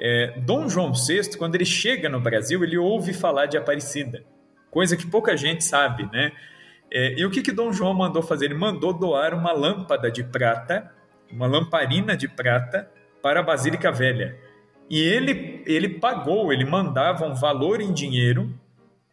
É, 0.02 0.39
Dom 0.39 0.68
João 0.68 0.91
VI, 0.93 1.38
quando 1.38 1.56
ele 1.56 1.66
chega 1.66 2.10
no 2.10 2.20
Brasil, 2.20 2.64
ele 2.64 2.78
ouve 2.78 3.14
falar 3.14 3.45
de 3.45 3.58
Aparecida, 3.58 4.24
coisa 4.72 4.97
que 4.97 5.06
pouca 5.06 5.38
gente 5.38 5.64
sabe. 5.64 6.10
Né? 6.12 6.32
É, 6.91 7.14
e 7.20 7.26
o 7.26 7.30
que, 7.30 7.41
que 7.41 7.52
Dom 7.52 7.72
João 7.72 7.93
mandou 7.93 8.24
fazer? 8.24 8.45
Ele 8.45 8.56
mandou 8.56 8.91
doar 8.91 9.34
uma 9.34 9.52
lâmpada 9.52 10.10
de 10.10 10.24
prata, 10.24 10.91
uma 11.32 11.45
lamparina 11.45 12.18
de 12.18 12.28
prata, 12.28 12.89
para 13.22 13.41
a 13.41 13.43
Basílica 13.43 13.91
Velha 13.91 14.36
e 14.91 14.99
ele, 14.99 15.64
ele 15.66 15.88
pagou, 15.88 16.52
ele 16.52 16.66
mandava 16.66 17.26
um 17.26 17.34
valor 17.34 17.80
em 17.80 17.93
dinheiro 17.93 18.54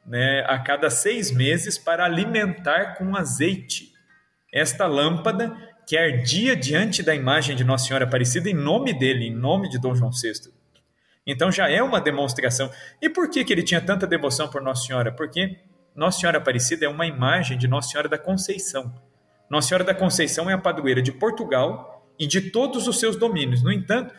né, 0.05 0.45
a 0.49 0.59
cada 0.59 0.91
seis 0.91 1.30
meses 1.30 1.78
para 1.78 2.05
alimentar 2.05 2.97
com 2.97 3.14
azeite 3.14 3.93
esta 4.53 4.89
lâmpada 4.89 5.57
que 5.86 5.97
ardia 5.97 6.57
diante 6.57 7.01
da 7.01 7.14
imagem 7.14 7.55
de 7.55 7.62
Nossa 7.62 7.86
Senhora 7.86 8.07
Aparecida 8.07 8.51
em 8.51 8.55
nome 8.55 8.93
dele, 8.93 9.28
em 9.28 9.34
nome 9.34 9.68
de 9.68 9.78
Dom 9.78 9.95
João 9.95 10.11
VI. 10.11 10.53
Então 11.29 11.53
já 11.53 11.68
é 11.68 11.83
uma 11.83 12.01
demonstração. 12.01 12.70
E 13.03 13.11
por 13.11 13.29
que, 13.29 13.45
que 13.45 13.53
ele 13.53 13.62
tinha 13.62 13.83
tanta 13.83 14.07
devoção 14.07 14.49
por 14.49 14.62
Nossa 14.62 14.87
Senhora? 14.87 15.12
Porque 15.12 15.59
Nossa 15.95 16.20
Senhora 16.20 16.39
Aparecida 16.39 16.87
é 16.87 16.89
uma 16.89 17.07
imagem 17.07 17.59
de 17.59 17.68
Nossa 17.68 17.91
Senhora 17.91 18.09
da 18.09 18.16
Conceição. 18.16 18.95
Nossa 19.51 19.68
Senhora 19.68 19.85
da 19.85 19.95
Conceição 19.95 20.49
é 20.49 20.55
a 20.55 20.59
padroeira 20.59 21.03
de 21.03 21.12
Portugal 21.12 22.11
e 22.18 22.26
de 22.26 22.51
todos 22.51 22.89
os 22.89 22.99
seus 22.99 23.14
domínios. 23.14 23.62
No 23.62 23.70
entanto, 23.70 24.14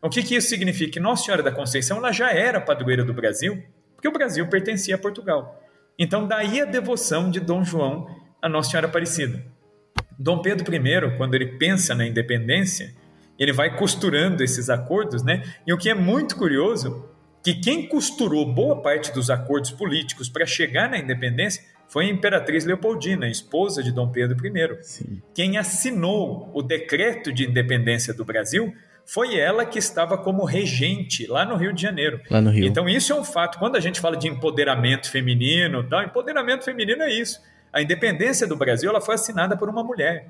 o 0.00 0.08
que, 0.08 0.22
que 0.22 0.34
isso 0.34 0.48
significa? 0.48 0.92
Que 0.92 1.00
Nossa 1.00 1.24
Senhora 1.24 1.42
da 1.42 1.52
Conceição 1.52 1.98
ela 1.98 2.12
já 2.12 2.32
era 2.32 2.60
padroeira 2.60 3.04
do 3.04 3.12
Brasil, 3.12 3.62
porque 3.94 4.08
o 4.08 4.12
Brasil 4.12 4.46
pertencia 4.48 4.94
a 4.94 4.98
Portugal. 4.98 5.62
Então, 5.98 6.26
daí 6.26 6.62
a 6.62 6.64
devoção 6.64 7.30
de 7.30 7.40
Dom 7.40 7.62
João 7.62 8.08
a 8.40 8.48
Nossa 8.48 8.70
Senhora 8.70 8.86
Aparecida. 8.86 9.44
Dom 10.18 10.40
Pedro 10.40 10.74
I, 10.74 11.16
quando 11.16 11.34
ele 11.34 11.58
pensa 11.58 11.94
na 11.94 12.06
independência, 12.06 12.94
ele 13.38 13.52
vai 13.52 13.76
costurando 13.76 14.42
esses 14.42 14.70
acordos, 14.70 15.22
né? 15.22 15.42
E 15.66 15.72
o 15.72 15.78
que 15.78 15.90
é 15.90 15.94
muito 15.94 16.36
curioso, 16.36 17.08
que 17.42 17.54
quem 17.54 17.88
costurou 17.88 18.52
boa 18.52 18.80
parte 18.80 19.12
dos 19.12 19.30
acordos 19.30 19.70
políticos 19.70 20.28
para 20.28 20.46
chegar 20.46 20.88
na 20.88 20.98
independência 20.98 21.62
foi 21.88 22.06
a 22.06 22.08
Imperatriz 22.08 22.64
Leopoldina, 22.64 23.28
esposa 23.28 23.82
de 23.82 23.92
Dom 23.92 24.10
Pedro 24.10 24.36
I. 24.44 24.82
Sim. 24.82 25.22
Quem 25.34 25.58
assinou 25.58 26.50
o 26.54 26.62
decreto 26.62 27.32
de 27.32 27.48
independência 27.48 28.14
do 28.14 28.24
Brasil 28.24 28.74
foi 29.06 29.38
ela 29.38 29.66
que 29.66 29.78
estava 29.78 30.16
como 30.16 30.44
regente 30.44 31.26
lá 31.26 31.44
no 31.44 31.56
Rio 31.56 31.72
de 31.72 31.82
Janeiro. 31.82 32.20
Lá 32.30 32.40
no 32.40 32.50
Rio. 32.50 32.64
Então 32.64 32.88
isso 32.88 33.12
é 33.12 33.16
um 33.16 33.24
fato. 33.24 33.58
Quando 33.58 33.76
a 33.76 33.80
gente 33.80 34.00
fala 34.00 34.16
de 34.16 34.26
empoderamento 34.28 35.10
feminino, 35.10 35.84
tá? 35.84 36.04
empoderamento 36.04 36.64
feminino 36.64 37.02
é 37.02 37.12
isso. 37.12 37.40
A 37.72 37.82
independência 37.82 38.46
do 38.46 38.56
Brasil 38.56 38.88
ela 38.88 39.00
foi 39.00 39.16
assinada 39.16 39.56
por 39.56 39.68
uma 39.68 39.84
mulher. 39.84 40.28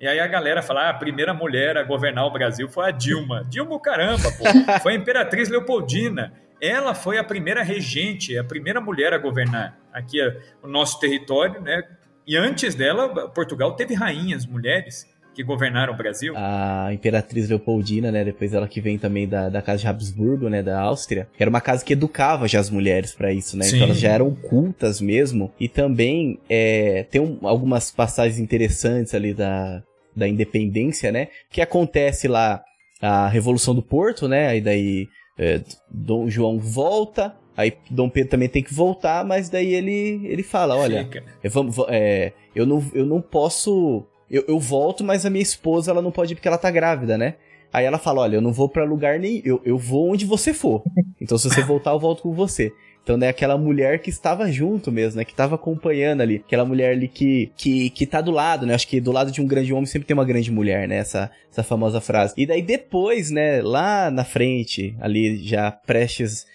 E 0.00 0.06
aí 0.06 0.20
a 0.20 0.26
galera 0.26 0.62
fala, 0.62 0.82
ah, 0.82 0.90
a 0.90 0.94
primeira 0.94 1.32
mulher 1.32 1.76
a 1.76 1.82
governar 1.82 2.26
o 2.26 2.30
Brasil 2.30 2.68
foi 2.68 2.88
a 2.88 2.90
Dilma. 2.90 3.42
Dilma, 3.48 3.80
caramba, 3.80 4.30
pô. 4.32 4.44
Foi 4.82 4.92
a 4.92 4.96
Imperatriz 4.96 5.48
Leopoldina. 5.48 6.32
ela 6.60 6.94
foi 6.94 7.18
a 7.18 7.24
primeira 7.24 7.62
regente, 7.62 8.36
a 8.36 8.44
primeira 8.44 8.80
mulher 8.80 9.12
a 9.14 9.18
governar 9.18 9.78
aqui 9.92 10.20
o 10.62 10.68
nosso 10.68 10.98
território, 11.00 11.60
né? 11.60 11.82
E 12.26 12.36
antes 12.36 12.74
dela, 12.74 13.28
Portugal 13.30 13.74
teve 13.74 13.94
rainhas, 13.94 14.44
mulheres 14.44 15.06
que 15.36 15.42
governaram 15.42 15.92
o 15.92 15.96
Brasil. 15.96 16.32
A 16.34 16.88
Imperatriz 16.94 17.50
Leopoldina, 17.50 18.10
né? 18.10 18.24
Depois 18.24 18.54
ela 18.54 18.66
que 18.66 18.80
vem 18.80 18.96
também 18.96 19.28
da, 19.28 19.50
da 19.50 19.60
casa 19.60 19.80
de 19.80 19.86
Habsburgo, 19.86 20.48
né? 20.48 20.62
Da 20.62 20.80
Áustria. 20.80 21.28
Era 21.38 21.50
uma 21.50 21.60
casa 21.60 21.84
que 21.84 21.92
educava 21.92 22.48
já 22.48 22.58
as 22.58 22.70
mulheres 22.70 23.14
para 23.14 23.30
isso, 23.32 23.54
né? 23.54 23.66
Sim. 23.66 23.76
Então 23.76 23.86
elas 23.88 24.00
já 24.00 24.10
eram 24.12 24.34
cultas 24.34 24.98
mesmo. 24.98 25.52
E 25.60 25.68
também 25.68 26.38
é, 26.48 27.04
tem 27.10 27.20
um, 27.20 27.38
algumas 27.42 27.90
passagens 27.90 28.38
interessantes 28.38 29.14
ali 29.14 29.34
da, 29.34 29.82
da 30.16 30.26
independência, 30.26 31.12
né? 31.12 31.28
Que 31.50 31.60
acontece 31.60 32.26
lá 32.26 32.62
a 33.02 33.28
Revolução 33.28 33.74
do 33.74 33.82
Porto, 33.82 34.26
né? 34.26 34.48
Aí 34.48 34.62
daí 34.62 35.06
é, 35.38 35.60
Dom 35.90 36.30
João 36.30 36.58
volta, 36.58 37.36
aí 37.54 37.74
Dom 37.90 38.08
Pedro 38.08 38.30
também 38.30 38.48
tem 38.48 38.62
que 38.62 38.72
voltar, 38.72 39.22
mas 39.22 39.50
daí 39.50 39.74
ele, 39.74 40.22
ele 40.24 40.42
fala, 40.42 40.74
olha, 40.74 41.06
eu, 41.44 41.50
vamos, 41.50 41.76
é, 41.90 42.32
eu, 42.54 42.64
não, 42.64 42.82
eu 42.94 43.04
não 43.04 43.20
posso 43.20 44.06
eu, 44.30 44.44
eu 44.48 44.58
volto, 44.58 45.04
mas 45.04 45.24
a 45.24 45.30
minha 45.30 45.42
esposa 45.42 45.90
ela 45.90 46.02
não 46.02 46.10
pode 46.10 46.32
ir 46.32 46.36
porque 46.36 46.48
ela 46.48 46.58
tá 46.58 46.70
grávida, 46.70 47.16
né? 47.16 47.34
Aí 47.72 47.84
ela 47.84 47.98
fala: 47.98 48.22
Olha, 48.22 48.36
eu 48.36 48.40
não 48.40 48.52
vou 48.52 48.68
para 48.68 48.84
lugar 48.84 49.18
nem. 49.18 49.42
Eu, 49.44 49.60
eu 49.64 49.78
vou 49.78 50.10
onde 50.10 50.24
você 50.24 50.52
for. 50.52 50.82
Então, 51.20 51.38
se 51.38 51.48
você 51.48 51.62
voltar, 51.62 51.92
eu 51.92 51.98
volto 51.98 52.22
com 52.22 52.32
você. 52.32 52.72
Então, 53.02 53.16
né, 53.16 53.28
aquela 53.28 53.56
mulher 53.56 54.00
que 54.00 54.10
estava 54.10 54.50
junto 54.50 54.90
mesmo, 54.90 55.18
né? 55.18 55.24
Que 55.24 55.30
estava 55.30 55.54
acompanhando 55.54 56.20
ali. 56.20 56.42
Aquela 56.44 56.64
mulher 56.64 56.92
ali 56.92 57.06
que, 57.06 57.52
que, 57.56 57.88
que 57.90 58.04
tá 58.04 58.20
do 58.20 58.30
lado, 58.30 58.66
né? 58.66 58.74
Acho 58.74 58.88
que 58.88 59.00
do 59.00 59.12
lado 59.12 59.30
de 59.30 59.40
um 59.40 59.46
grande 59.46 59.72
homem 59.72 59.86
sempre 59.86 60.06
tem 60.06 60.14
uma 60.14 60.24
grande 60.24 60.50
mulher, 60.50 60.88
né? 60.88 60.96
Essa, 60.96 61.30
essa 61.50 61.62
famosa 61.62 62.00
frase. 62.00 62.34
E 62.36 62.44
daí 62.44 62.62
depois, 62.62 63.30
né, 63.30 63.62
lá 63.62 64.10
na 64.10 64.24
frente, 64.24 64.94
ali 65.00 65.36
já 65.44 65.70
prestes 65.70 66.46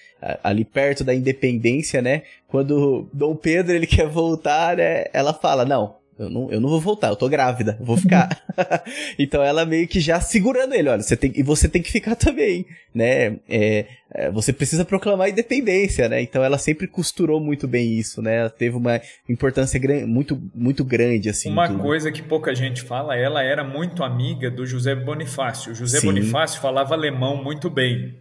ali 0.43 0.63
perto 0.63 1.03
da 1.03 1.15
independência, 1.15 2.01
né? 2.01 2.23
Quando 2.47 3.07
Dom 3.11 3.35
Pedro 3.35 3.75
ele 3.75 3.87
quer 3.87 4.07
voltar, 4.07 4.77
né? 4.77 5.05
Ela 5.13 5.33
fala: 5.33 5.65
"Não, 5.65 5.95
eu 6.19 6.29
não, 6.29 6.51
eu 6.51 6.59
não 6.59 6.69
vou 6.69 6.79
voltar, 6.79 7.07
eu 7.07 7.15
tô 7.15 7.27
grávida, 7.27 7.77
eu 7.79 7.85
vou 7.85 7.97
ficar. 7.97 8.29
então 9.17 9.41
ela 9.41 9.65
meio 9.65 9.87
que 9.87 9.99
já 9.99 10.19
segurando 10.19 10.73
ele, 10.73 10.89
olha, 10.89 11.01
você 11.01 11.17
tem, 11.17 11.31
e 11.35 11.41
você 11.41 11.67
tem 11.67 11.81
que 11.81 11.91
ficar 11.91 12.15
também, 12.15 12.65
né? 12.93 13.37
É, 13.49 13.85
é, 14.13 14.31
você 14.31 14.53
precisa 14.53 14.85
proclamar 14.85 15.27
a 15.27 15.29
independência, 15.29 16.07
né? 16.07 16.21
Então 16.21 16.43
ela 16.43 16.57
sempre 16.57 16.87
costurou 16.87 17.39
muito 17.39 17.67
bem 17.67 17.97
isso, 17.97 18.21
né? 18.21 18.37
Ela 18.37 18.49
teve 18.49 18.75
uma 18.75 19.01
importância 19.27 19.79
muito, 20.05 20.39
muito 20.53 20.83
grande, 20.83 21.29
assim. 21.29 21.49
Uma 21.49 21.67
tudo. 21.67 21.81
coisa 21.81 22.11
que 22.11 22.21
pouca 22.21 22.53
gente 22.53 22.81
fala, 22.81 23.15
ela 23.15 23.41
era 23.41 23.63
muito 23.63 24.03
amiga 24.03 24.51
do 24.51 24.65
José 24.65 24.93
Bonifácio. 24.93 25.71
O 25.71 25.75
José 25.75 25.99
Sim. 25.99 26.07
Bonifácio 26.07 26.61
falava 26.61 26.93
alemão 26.93 27.41
muito 27.41 27.69
bem. 27.69 28.15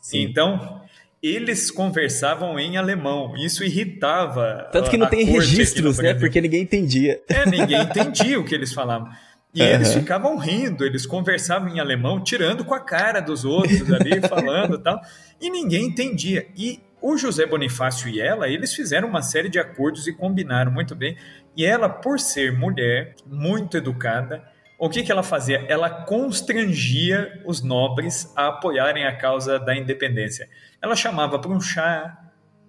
Sim. 0.00 0.22
Então, 0.22 0.82
eles 1.28 1.70
conversavam 1.70 2.58
em 2.58 2.76
alemão. 2.76 3.34
Isso 3.36 3.64
irritava. 3.64 4.68
Tanto 4.72 4.90
que 4.90 4.96
não 4.96 5.08
tem 5.08 5.24
registros, 5.24 5.98
né? 5.98 6.14
Porque 6.14 6.40
ninguém 6.40 6.62
entendia. 6.62 7.20
É, 7.28 7.44
ninguém 7.48 7.80
entendia 7.80 8.38
o 8.38 8.44
que 8.44 8.54
eles 8.54 8.72
falavam. 8.72 9.08
E 9.54 9.62
uhum. 9.62 9.68
eles 9.68 9.94
ficavam 9.94 10.36
rindo, 10.36 10.84
eles 10.84 11.06
conversavam 11.06 11.68
em 11.68 11.80
alemão, 11.80 12.22
tirando 12.22 12.62
com 12.62 12.74
a 12.74 12.80
cara 12.80 13.20
dos 13.20 13.44
outros 13.44 13.90
ali, 13.90 14.20
falando 14.28 14.78
tal. 14.78 15.00
E 15.40 15.48
ninguém 15.48 15.86
entendia. 15.86 16.46
E 16.54 16.80
o 17.00 17.16
José 17.16 17.46
Bonifácio 17.46 18.08
e 18.08 18.20
ela, 18.20 18.48
eles 18.48 18.74
fizeram 18.74 19.08
uma 19.08 19.22
série 19.22 19.48
de 19.48 19.58
acordos 19.58 20.06
e 20.06 20.12
combinaram 20.12 20.70
muito 20.70 20.94
bem. 20.94 21.16
E 21.56 21.64
ela, 21.64 21.88
por 21.88 22.20
ser 22.20 22.52
mulher, 22.52 23.14
muito 23.26 23.76
educada, 23.76 24.42
o 24.78 24.90
que, 24.90 25.02
que 25.02 25.10
ela 25.10 25.22
fazia? 25.22 25.64
Ela 25.68 25.88
constrangia 25.88 27.40
os 27.44 27.62
nobres 27.62 28.32
a 28.36 28.48
apoiarem 28.48 29.06
a 29.06 29.16
causa 29.16 29.58
da 29.58 29.74
independência 29.76 30.48
ela 30.86 30.96
chamava 30.96 31.38
para 31.38 31.50
um 31.50 31.60
chá, 31.60 32.16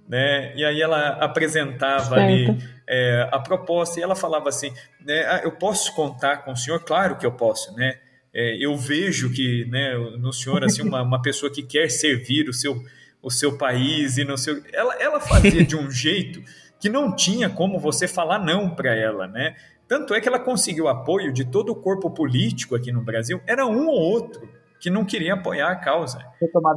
né? 0.08 0.54
E 0.56 0.64
aí 0.64 0.82
ela 0.82 1.10
apresentava 1.10 2.16
certo. 2.16 2.20
ali 2.20 2.58
é, 2.88 3.28
a 3.32 3.40
proposta 3.40 4.00
e 4.00 4.04
ela 4.04 4.16
falava 4.16 4.50
assim, 4.50 4.74
né? 5.06 5.26
Ah, 5.28 5.42
eu 5.44 5.52
posso 5.52 5.94
contar 5.94 6.38
com 6.38 6.52
o 6.52 6.58
senhor? 6.58 6.84
Claro 6.84 7.18
que 7.18 7.26
eu 7.26 7.32
posso, 7.32 7.74
né? 7.76 8.00
É, 8.34 8.58
eu 8.60 8.76
vejo 8.76 9.32
que, 9.32 9.66
né, 9.66 9.96
no 10.20 10.32
senhor 10.32 10.64
assim 10.64 10.82
uma, 10.82 11.02
uma 11.02 11.22
pessoa 11.22 11.52
que 11.52 11.64
quer 11.64 11.90
servir 11.90 12.50
o 12.50 12.54
seu 12.54 12.82
o 13.20 13.32
seu 13.32 13.58
país 13.58 14.18
e 14.18 14.24
no 14.24 14.38
seu 14.38 14.64
ela, 14.72 14.96
ela 15.02 15.20
fazia 15.20 15.66
de 15.66 15.76
um 15.76 15.90
jeito 15.90 16.42
que 16.80 16.88
não 16.88 17.16
tinha 17.16 17.50
como 17.50 17.80
você 17.80 18.08
falar 18.08 18.38
não 18.38 18.70
para 18.70 18.96
ela, 18.96 19.28
né? 19.28 19.56
Tanto 19.88 20.14
é 20.14 20.22
que 20.22 20.28
ela 20.28 20.40
conseguiu 20.40 20.88
apoio 20.88 21.32
de 21.32 21.46
todo 21.46 21.72
o 21.72 21.76
corpo 21.76 22.10
político 22.12 22.76
aqui 22.76 22.92
no 22.92 23.02
Brasil, 23.02 23.42
era 23.48 23.66
um 23.66 23.88
ou 23.88 23.96
outro 23.96 24.48
que 24.80 24.90
não 24.90 25.06
queria 25.06 25.34
apoiar 25.34 25.72
a 25.72 25.76
causa. 25.76 26.20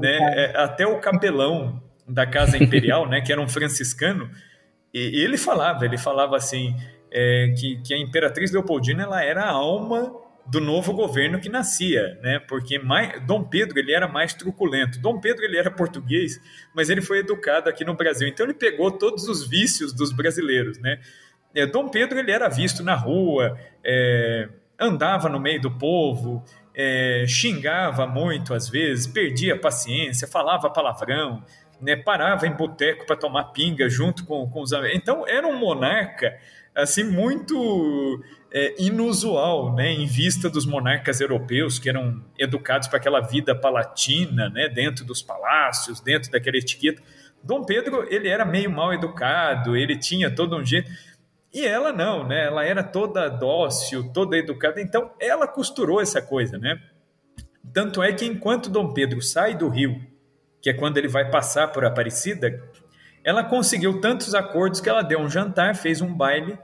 Né? 0.01 0.19
É, 0.37 0.57
até 0.57 0.87
o 0.87 1.01
capelão 1.01 1.83
da 2.07 2.27
Casa 2.27 2.57
Imperial, 2.57 3.09
né, 3.09 3.21
que 3.21 3.33
era 3.33 3.41
um 3.41 3.49
franciscano, 3.49 4.31
e, 4.93 5.23
ele 5.23 5.37
falava, 5.37 5.85
ele 5.85 5.99
falava 5.99 6.37
assim, 6.37 6.75
é, 7.11 7.55
que, 7.57 7.81
que 7.83 7.95
a 7.95 7.99
Imperatriz 7.99 8.51
Leopoldina 8.53 9.03
ela 9.03 9.23
era 9.23 9.45
a 9.45 9.51
alma 9.51 10.13
do 10.47 10.61
novo 10.61 10.93
governo 10.93 11.39
que 11.39 11.49
nascia, 11.49 12.19
né? 12.23 12.41
Porque 12.41 12.79
mais, 12.79 13.25
Dom 13.25 13.45
Pedro 13.45 13.79
ele 13.79 13.93
era 13.93 14.09
mais 14.09 14.35
truculento. 14.35 14.99
Dom 14.99 15.21
Pedro 15.21 15.45
ele 15.45 15.57
era 15.57 15.71
português, 15.71 16.41
mas 16.75 16.91
ele 16.91 17.01
foi 17.01 17.19
educado 17.19 17.69
aqui 17.69 17.85
no 17.85 17.95
Brasil, 17.95 18.27
então 18.27 18.45
ele 18.45 18.55
pegou 18.55 18.91
todos 18.91 19.29
os 19.29 19.47
vícios 19.47 19.93
dos 19.93 20.13
brasileiros, 20.13 20.79
né? 20.79 20.99
É, 21.55 21.66
Dom 21.66 21.88
Pedro 21.88 22.18
ele 22.18 22.30
era 22.30 22.48
visto 22.48 22.82
na 22.82 22.94
rua, 22.94 23.59
é, 23.84 24.48
andava 24.78 25.28
no 25.28 25.40
meio 25.40 25.61
do 25.61 25.70
povo, 25.70 26.44
é, 26.74 27.24
xingava 27.26 28.07
muito 28.07 28.55
às 28.55 28.68
vezes, 28.68 29.07
perdia 29.07 29.55
a 29.55 29.59
paciência, 29.59 30.28
falava 30.28 30.70
palavrão, 30.70 31.44
né, 31.80 31.96
parava 31.96 32.46
em 32.46 32.53
boteco 32.53 33.07
para 33.07 33.16
tomar 33.16 33.44
pinga 33.44 33.88
junto 33.88 34.24
com, 34.24 34.48
com 34.48 34.61
os 34.61 34.72
amigos. 34.72 34.96
Então 34.96 35.26
era 35.26 35.46
um 35.46 35.59
monarca 35.59 36.36
assim 36.74 37.05
muito 37.05 38.22
é, 38.53 38.74
inusual, 38.82 39.74
né, 39.74 39.90
em 39.92 40.07
vista 40.07 40.48
dos 40.48 40.64
monarcas 40.64 41.20
europeus 41.20 41.78
que 41.78 41.88
eram 41.88 42.22
educados 42.38 42.88
para 42.88 42.98
aquela 42.98 43.20
vida 43.20 43.55
palatina, 43.55 44.48
né, 44.51 44.68
dentro 44.68 45.05
dos 45.05 45.22
palácios, 45.22 46.01
dentro 46.01 46.30
daquela 46.30 46.57
etiqueta. 46.57 47.03
Dom 47.42 47.64
Pedro 47.64 48.07
ele 48.11 48.28
era 48.28 48.44
meio 48.44 48.70
mal 48.70 48.92
educado, 48.92 49.76
ele 49.76 49.96
tinha 49.96 50.30
todo 50.30 50.57
um 50.57 50.64
jeito 50.64 50.90
e 51.53 51.66
ela 51.66 51.92
não, 51.92 52.26
né? 52.26 52.46
Ela 52.46 52.64
era 52.64 52.82
toda 52.82 53.28
dócil, 53.28 54.12
toda 54.12 54.36
educada, 54.36 54.80
então 54.80 55.11
ela 55.18 55.48
costurou 55.48 56.01
essa 56.01 56.22
coisa, 56.22 56.59
né? 56.59 56.80
Tanto 57.72 58.03
é 58.03 58.12
que 58.12 58.24
enquanto 58.24 58.70
Dom 58.70 58.92
Pedro 58.92 59.20
sai 59.20 59.57
do 59.57 59.68
Rio, 59.68 60.01
que 60.62 60.70
é 60.70 60.74
quando 60.74 60.98
ele 60.98 61.09
vai 61.09 61.30
passar 61.30 61.68
por 61.68 61.84
Aparecida, 61.84 62.62
ela 63.24 63.44
conseguiu 63.44 64.01
tantos 64.01 64.34
acordos 64.34 64.80
que 64.80 64.88
ela 64.88 65.03
deu 65.03 65.20
um 65.20 65.28
jantar, 65.28 65.74
fez 65.74 66.01
um 66.01 66.12
baile, 66.12 66.59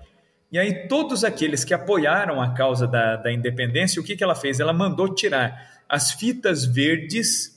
e 0.51 0.59
aí 0.59 0.87
todos 0.87 1.24
aqueles 1.24 1.64
que 1.64 1.74
apoiaram 1.74 2.41
a 2.41 2.55
causa 2.55 2.87
da, 2.87 3.16
da 3.16 3.32
independência, 3.32 4.01
o 4.01 4.05
que, 4.05 4.16
que 4.16 4.22
ela 4.22 4.34
fez? 4.34 4.61
Ela 4.61 4.72
mandou 4.72 5.12
tirar 5.12 5.82
as 5.89 6.12
fitas 6.12 6.64
verdes 6.64 7.57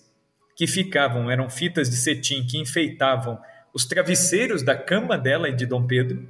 que 0.55 0.67
ficavam, 0.67 1.29
eram 1.29 1.49
fitas 1.49 1.89
de 1.89 1.95
cetim 1.95 2.45
que 2.45 2.57
enfeitavam 2.57 3.39
os 3.73 3.85
travesseiros 3.85 4.63
da 4.63 4.75
cama 4.75 5.17
dela 5.17 5.47
e 5.47 5.55
de 5.55 5.65
Dom 5.65 5.85
Pedro, 5.85 6.27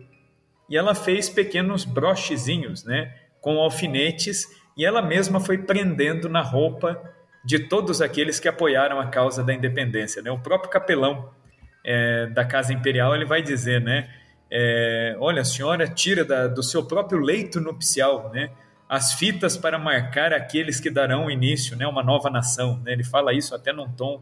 e 0.69 0.77
ela 0.77 0.93
fez 0.93 1.29
pequenos 1.29 1.83
brochezinhos, 1.83 2.83
né, 2.83 3.13
com 3.41 3.57
alfinetes, 3.59 4.47
e 4.77 4.85
ela 4.85 5.01
mesma 5.01 5.39
foi 5.39 5.57
prendendo 5.57 6.29
na 6.29 6.41
roupa 6.41 7.01
de 7.43 7.59
todos 7.59 8.01
aqueles 8.01 8.39
que 8.39 8.47
apoiaram 8.47 8.99
a 8.99 9.07
causa 9.07 9.43
da 9.43 9.53
independência. 9.53 10.21
Né? 10.21 10.29
O 10.29 10.39
próprio 10.39 10.69
capelão 10.69 11.31
é, 11.83 12.27
da 12.27 12.45
Casa 12.45 12.73
Imperial 12.73 13.15
ele 13.15 13.25
vai 13.25 13.41
dizer, 13.41 13.81
né, 13.81 14.09
é, 14.51 15.15
olha, 15.19 15.41
a 15.41 15.45
senhora 15.45 15.87
tira 15.87 16.23
da, 16.23 16.47
do 16.47 16.61
seu 16.61 16.85
próprio 16.85 17.19
leito 17.19 17.59
nupcial, 17.59 18.29
né, 18.31 18.51
as 18.87 19.13
fitas 19.13 19.55
para 19.55 19.77
marcar 19.77 20.33
aqueles 20.33 20.79
que 20.79 20.89
darão 20.89 21.29
início, 21.29 21.77
né, 21.77 21.87
uma 21.87 22.03
nova 22.03 22.29
nação. 22.29 22.79
Né? 22.83 22.93
Ele 22.93 23.03
fala 23.03 23.33
isso 23.33 23.53
até 23.53 23.71
num 23.71 23.89
tom 23.89 24.21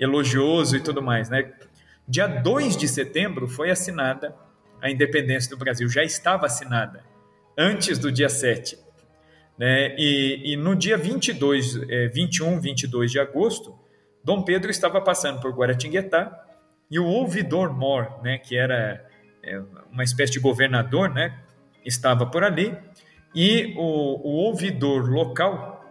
elogioso 0.00 0.76
e 0.76 0.80
tudo 0.80 1.02
mais. 1.02 1.28
Né? 1.28 1.52
Dia 2.06 2.26
2 2.26 2.76
de 2.76 2.88
setembro 2.88 3.46
foi 3.46 3.70
assinada 3.70 4.34
a 4.80 4.90
independência 4.90 5.50
do 5.50 5.56
Brasil 5.56 5.88
já 5.88 6.02
estava 6.02 6.46
assinada 6.46 7.04
antes 7.56 7.98
do 7.98 8.12
dia 8.12 8.28
7. 8.28 8.78
Né? 9.58 9.96
E, 9.98 10.52
e 10.52 10.56
no 10.56 10.76
dia 10.76 10.96
22, 10.96 11.82
é, 11.88 12.08
21, 12.08 12.60
22 12.60 13.10
de 13.10 13.18
agosto, 13.18 13.76
Dom 14.22 14.42
Pedro 14.42 14.70
estava 14.70 15.00
passando 15.00 15.40
por 15.40 15.52
Guaratinguetá 15.52 16.44
e 16.90 16.98
o 16.98 17.04
ouvidor 17.04 17.72
Mor, 17.72 18.20
né, 18.22 18.38
que 18.38 18.56
era 18.56 19.04
é, 19.42 19.60
uma 19.90 20.04
espécie 20.04 20.32
de 20.32 20.40
governador, 20.40 21.12
né, 21.12 21.38
estava 21.84 22.26
por 22.26 22.44
ali, 22.44 22.76
e 23.34 23.74
o, 23.76 23.80
o 23.80 24.30
ouvidor 24.46 25.08
local, 25.08 25.84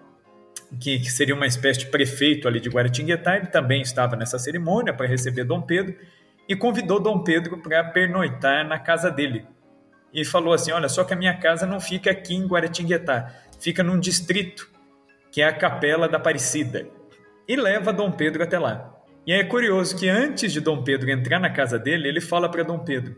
que, 0.79 0.99
que, 0.99 1.11
seria 1.11 1.35
uma 1.35 1.45
espécie 1.45 1.81
de 1.81 1.85
prefeito 1.87 2.47
ali 2.47 2.59
de 2.59 2.69
Guaratinguetá, 2.69 3.37
ele 3.37 3.47
também 3.47 3.81
estava 3.81 4.15
nessa 4.15 4.39
cerimônia 4.39 4.93
para 4.93 5.07
receber 5.07 5.43
Dom 5.43 5.61
Pedro, 5.61 5.95
e 6.47 6.55
convidou 6.55 6.99
Dom 6.99 7.23
Pedro 7.23 7.57
para 7.57 7.83
pernoitar 7.83 8.67
na 8.67 8.79
casa 8.79 9.11
dele. 9.11 9.45
E 10.13 10.23
falou 10.23 10.53
assim: 10.53 10.71
Olha, 10.71 10.87
só 10.87 11.03
que 11.03 11.13
a 11.13 11.17
minha 11.17 11.37
casa 11.37 11.65
não 11.65 11.79
fica 11.79 12.11
aqui 12.11 12.35
em 12.35 12.47
Guaratinguetá, 12.47 13.33
fica 13.59 13.83
num 13.83 13.99
distrito, 13.99 14.69
que 15.31 15.41
é 15.41 15.45
a 15.45 15.53
Capela 15.53 16.07
da 16.07 16.17
Aparecida. 16.17 16.87
E 17.47 17.55
leva 17.55 17.93
Dom 17.93 18.11
Pedro 18.11 18.43
até 18.43 18.57
lá. 18.57 18.93
E 19.25 19.33
é 19.33 19.43
curioso 19.43 19.97
que 19.97 20.07
antes 20.07 20.53
de 20.53 20.61
Dom 20.61 20.83
Pedro 20.83 21.11
entrar 21.11 21.39
na 21.39 21.49
casa 21.49 21.77
dele, 21.77 22.07
ele 22.07 22.21
fala 22.21 22.49
para 22.49 22.63
Dom 22.63 22.79
Pedro: 22.79 23.15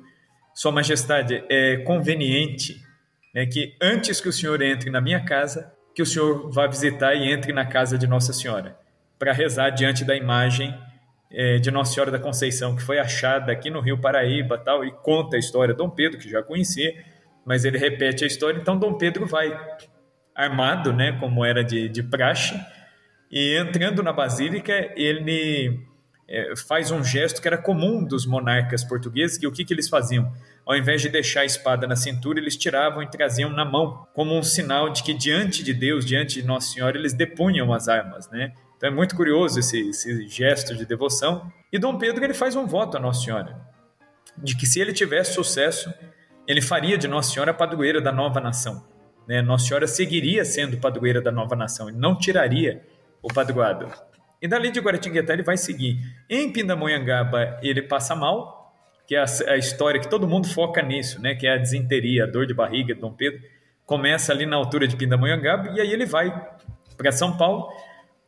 Sua 0.54 0.72
Majestade, 0.72 1.44
é 1.50 1.78
conveniente 1.78 2.82
né, 3.34 3.46
que 3.46 3.76
antes 3.82 4.20
que 4.20 4.30
o 4.30 4.34
senhor 4.34 4.62
entre 4.62 4.90
na 4.90 5.00
minha 5.00 5.24
casa, 5.24 5.72
que 5.94 6.02
o 6.02 6.06
senhor 6.06 6.52
vá 6.52 6.68
visitar 6.68 7.14
e 7.14 7.32
entre 7.32 7.54
na 7.54 7.66
casa 7.66 7.98
de 7.98 8.08
Nossa 8.08 8.34
Senhora, 8.34 8.78
para 9.18 9.34
rezar 9.34 9.70
diante 9.70 10.04
da 10.04 10.16
imagem 10.16 10.76
é, 11.32 11.58
de 11.58 11.70
Nossa 11.70 11.94
Senhora 11.94 12.12
da 12.12 12.20
Conceição, 12.20 12.76
que 12.76 12.82
foi 12.82 13.00
achada 13.00 13.52
aqui 13.52 13.70
no 13.70 13.82
Rio 13.82 14.00
Paraíba 14.00 14.58
tal, 14.58 14.84
e 14.84 14.92
conta 14.92 15.36
a 15.36 15.40
história 15.40 15.74
Dom 15.74 15.90
Pedro, 15.90 16.18
que 16.18 16.30
já 16.30 16.42
conhecia, 16.42 16.94
mas 17.46 17.66
ele 17.66 17.78
repete 17.78 18.24
a 18.24 18.28
história. 18.28 18.60
Então, 18.60 18.78
Dom 18.78 18.96
Pedro 18.96 19.26
vai 19.26 19.58
armado, 20.36 20.94
né, 20.94 21.18
como 21.20 21.44
era 21.44 21.64
de, 21.64 21.90
de 21.90 22.02
praxe, 22.02 22.60
e 23.32 23.56
entrando 23.58 24.02
na 24.02 24.12
basílica, 24.12 24.92
ele 24.96 25.80
é, 26.28 26.56
faz 26.56 26.92
um 26.92 27.04
gesto 27.04 27.42
que 27.42 27.48
era 27.48 27.58
comum 27.58 28.04
dos 28.04 28.26
monarcas 28.26 28.84
portugueses, 28.84 29.38
que 29.38 29.46
o 29.46 29.52
que, 29.52 29.66
que 29.66 29.74
eles 29.74 29.90
faziam? 29.90 30.32
Ao 30.66 30.76
invés 30.76 31.02
de 31.02 31.10
deixar 31.10 31.42
a 31.42 31.46
espada 31.46 31.88
na 31.88 31.96
cintura, 31.96 32.40
eles 32.40 32.56
tiravam 32.56 33.04
e 33.04 33.10
traziam 33.10 33.50
na 33.50 33.66
mão, 33.66 34.08
como 34.14 34.38
um 34.38 34.44
sinal 34.44 34.90
de 34.90 35.04
que 35.04 35.14
diante 35.14 35.64
de 35.64 35.74
Deus, 35.74 36.06
diante 36.06 36.42
de 36.42 36.48
Nossa 36.48 36.74
Senhora, 36.74 36.98
eles 36.98 37.14
depunham 37.14 37.74
as 37.74 37.88
armas, 37.88 38.30
né? 38.30 38.54
Então 38.80 38.90
é 38.90 38.94
muito 38.94 39.14
curioso 39.14 39.60
esse, 39.60 39.90
esse 39.90 40.26
gesto 40.30 40.74
de 40.74 40.86
devoção. 40.86 41.52
E 41.70 41.78
Dom 41.78 41.98
Pedro 41.98 42.24
ele 42.24 42.34
faz 42.34 42.56
um 42.56 42.66
voto 42.66 42.96
a 42.96 43.00
Nossa 43.00 43.26
Senhora, 43.26 43.60
de 44.38 44.56
que 44.56 44.66
se 44.66 44.80
ele 44.80 44.94
tivesse 44.94 45.34
sucesso, 45.34 45.94
ele 46.48 46.62
faria 46.62 46.98
de 46.98 47.06
Nossa 47.06 47.34
Senhora 47.34 47.52
a 47.52 47.54
padroeira 47.54 48.00
da 48.00 48.10
nova 48.10 48.40
nação. 48.40 48.88
Né? 49.28 49.42
Nossa 49.42 49.68
Senhora 49.68 49.86
seguiria 49.86 50.46
sendo 50.46 50.78
padroeira 50.78 51.22
da 51.22 51.30
nova 51.30 51.58
nação, 51.58 51.90
ele 51.90 51.98
não 51.98 52.18
tiraria 52.18 52.82
o 53.22 53.28
padroado. 53.28 53.92
E 54.42 54.48
dali 54.48 54.72
de 54.72 54.80
Guaratinguetá 54.80 55.34
ele 55.34 55.44
vai 55.44 55.58
seguir. 55.58 55.98
Em 56.30 56.50
Pindamonhangaba 56.50 57.60
ele 57.62 57.82
passa 57.82 58.16
mal, 58.16 58.74
que 59.06 59.14
é 59.14 59.20
a, 59.20 59.26
a, 59.50 59.58
história 59.58 60.00
que 60.00 60.08
todo 60.08 60.26
mundo 60.26 60.48
foca 60.48 60.82
nisso, 60.82 61.22
né? 61.22 61.36
que 61.36 61.46
é 61.46 61.56
a 61.56 61.58
desinteria, 61.58 62.24
a 62.24 62.28
dor 62.28 62.46
de 62.46 62.54
barriga 62.54 62.96
de 62.96 63.02
Dom 63.02 63.12
Pedro. 63.12 63.42
Começa 63.86 64.32
ali 64.32 64.46
na 64.46 64.56
altura 64.56 64.88
de 64.88 64.96
Pindamonhangaba 64.96 65.72
e 65.72 65.82
aí 65.82 65.92
ele 65.92 66.06
vai 66.06 66.34
para 66.96 67.12
São 67.12 67.36
Paulo. 67.36 67.70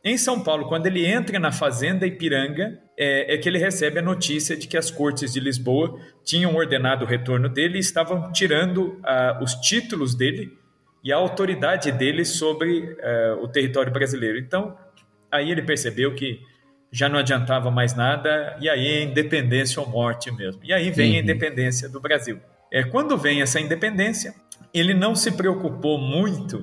Em 0.04 0.16
São 0.16 0.42
Paulo, 0.42 0.66
quando 0.66 0.86
ele 0.86 1.06
entra 1.06 1.38
na 1.38 1.52
fazenda 1.52 2.06
Ipiranga, 2.06 2.80
é, 2.98 3.34
é, 3.34 3.38
que 3.38 3.48
ele 3.48 3.58
recebe 3.58 4.00
a 4.00 4.02
notícia 4.02 4.56
de 4.56 4.66
que 4.66 4.76
as 4.76 4.90
cortes 4.90 5.32
de 5.32 5.40
Lisboa 5.40 5.98
tinham 6.24 6.54
ordenado 6.54 7.04
o 7.04 7.08
retorno 7.08 7.48
dele 7.48 7.76
e 7.76 7.80
estavam 7.80 8.32
tirando 8.32 8.98
uh, 9.00 9.42
os 9.42 9.54
títulos 9.54 10.14
dele 10.14 10.52
e 11.04 11.12
a 11.12 11.16
autoridade 11.16 11.92
dele 11.92 12.24
sobre 12.24 12.80
uh, 12.80 13.42
o 13.42 13.48
território 13.48 13.92
brasileiro. 13.92 14.38
Então, 14.38 14.76
Aí 15.32 15.50
ele 15.50 15.62
percebeu 15.62 16.14
que 16.14 16.40
já 16.92 17.08
não 17.08 17.18
adiantava 17.18 17.70
mais 17.70 17.94
nada, 17.94 18.54
e 18.60 18.68
aí 18.68 18.86
é 18.86 19.02
independência 19.02 19.80
ou 19.80 19.88
morte 19.88 20.30
mesmo. 20.30 20.60
E 20.62 20.74
aí 20.74 20.90
vem 20.90 21.12
uhum. 21.12 21.16
a 21.16 21.20
independência 21.20 21.88
do 21.88 21.98
Brasil. 21.98 22.38
É, 22.70 22.82
quando 22.82 23.16
vem 23.16 23.40
essa 23.40 23.58
independência, 23.58 24.34
ele 24.74 24.92
não 24.92 25.14
se 25.14 25.32
preocupou 25.32 25.98
muito 25.98 26.62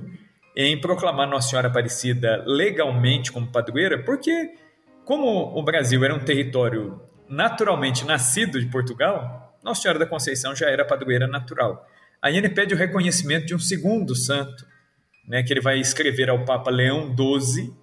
em 0.67 0.79
proclamar 0.79 1.25
Nossa 1.25 1.49
Senhora 1.49 1.69
Aparecida 1.69 2.43
legalmente 2.45 3.31
como 3.31 3.47
padroeira, 3.47 4.03
porque, 4.03 4.55
como 5.05 5.57
o 5.57 5.63
Brasil 5.63 6.03
era 6.03 6.13
um 6.13 6.19
território 6.19 7.01
naturalmente 7.29 8.05
nascido 8.05 8.59
de 8.59 8.65
Portugal, 8.65 9.57
Nossa 9.63 9.83
Senhora 9.83 9.99
da 9.99 10.05
Conceição 10.05 10.53
já 10.53 10.69
era 10.69 10.83
padroeira 10.83 11.27
natural. 11.27 11.87
Aí 12.21 12.35
ele 12.35 12.49
pede 12.49 12.73
o 12.73 12.77
reconhecimento 12.77 13.45
de 13.45 13.55
um 13.55 13.59
segundo 13.59 14.13
santo, 14.13 14.65
né, 15.25 15.41
que 15.43 15.53
ele 15.53 15.61
vai 15.61 15.79
escrever 15.79 16.29
ao 16.29 16.43
Papa 16.43 16.69
Leão 16.69 17.15
XII, 17.15 17.73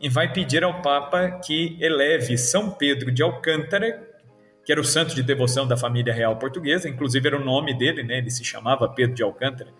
e 0.00 0.08
vai 0.08 0.32
pedir 0.32 0.64
ao 0.64 0.80
Papa 0.80 1.38
que 1.44 1.76
eleve 1.80 2.38
São 2.38 2.70
Pedro 2.70 3.12
de 3.12 3.22
Alcântara, 3.22 4.08
que 4.64 4.72
era 4.72 4.80
o 4.80 4.84
santo 4.84 5.14
de 5.14 5.22
devoção 5.22 5.68
da 5.68 5.76
família 5.76 6.14
real 6.14 6.36
portuguesa, 6.36 6.88
inclusive 6.88 7.28
era 7.28 7.36
o 7.36 7.44
nome 7.44 7.76
dele, 7.76 8.02
né? 8.02 8.16
ele 8.16 8.30
se 8.30 8.42
chamava 8.42 8.88
Pedro 8.88 9.14
de 9.14 9.22
Alcântara, 9.22 9.70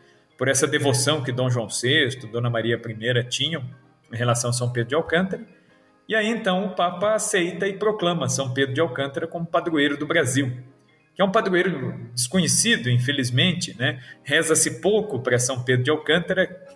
por 0.43 0.49
essa 0.49 0.67
devoção 0.67 1.23
que 1.23 1.31
Dom 1.31 1.49
João 1.49 1.69
VI, 1.69 2.27
Dona 2.27 2.51
Maria 2.51 2.75
I 2.75 3.25
tinham 3.29 3.63
em 4.13 4.17
relação 4.17 4.51
a 4.51 4.53
São 4.53 4.73
Pedro 4.73 4.89
de 4.89 4.95
Alcântara. 4.97 5.47
E 6.09 6.17
aí 6.17 6.27
então 6.27 6.67
o 6.67 6.75
Papa 6.75 7.15
aceita 7.15 7.69
e 7.69 7.75
proclama 7.75 8.29
São 8.29 8.53
Pedro 8.53 8.75
de 8.75 8.81
Alcântara 8.81 9.29
como 9.29 9.47
padroeiro 9.47 9.97
do 9.97 10.05
Brasil, 10.05 10.51
que 11.15 11.23
é 11.23 11.25
um 11.25 11.31
padroeiro 11.31 11.95
desconhecido, 12.13 12.91
infelizmente, 12.91 13.79
né? 13.79 14.03
Reza-se 14.25 14.81
pouco 14.81 15.21
para 15.21 15.39
São 15.39 15.63
Pedro 15.63 15.85
de 15.85 15.93
Alcântara, 15.93 16.67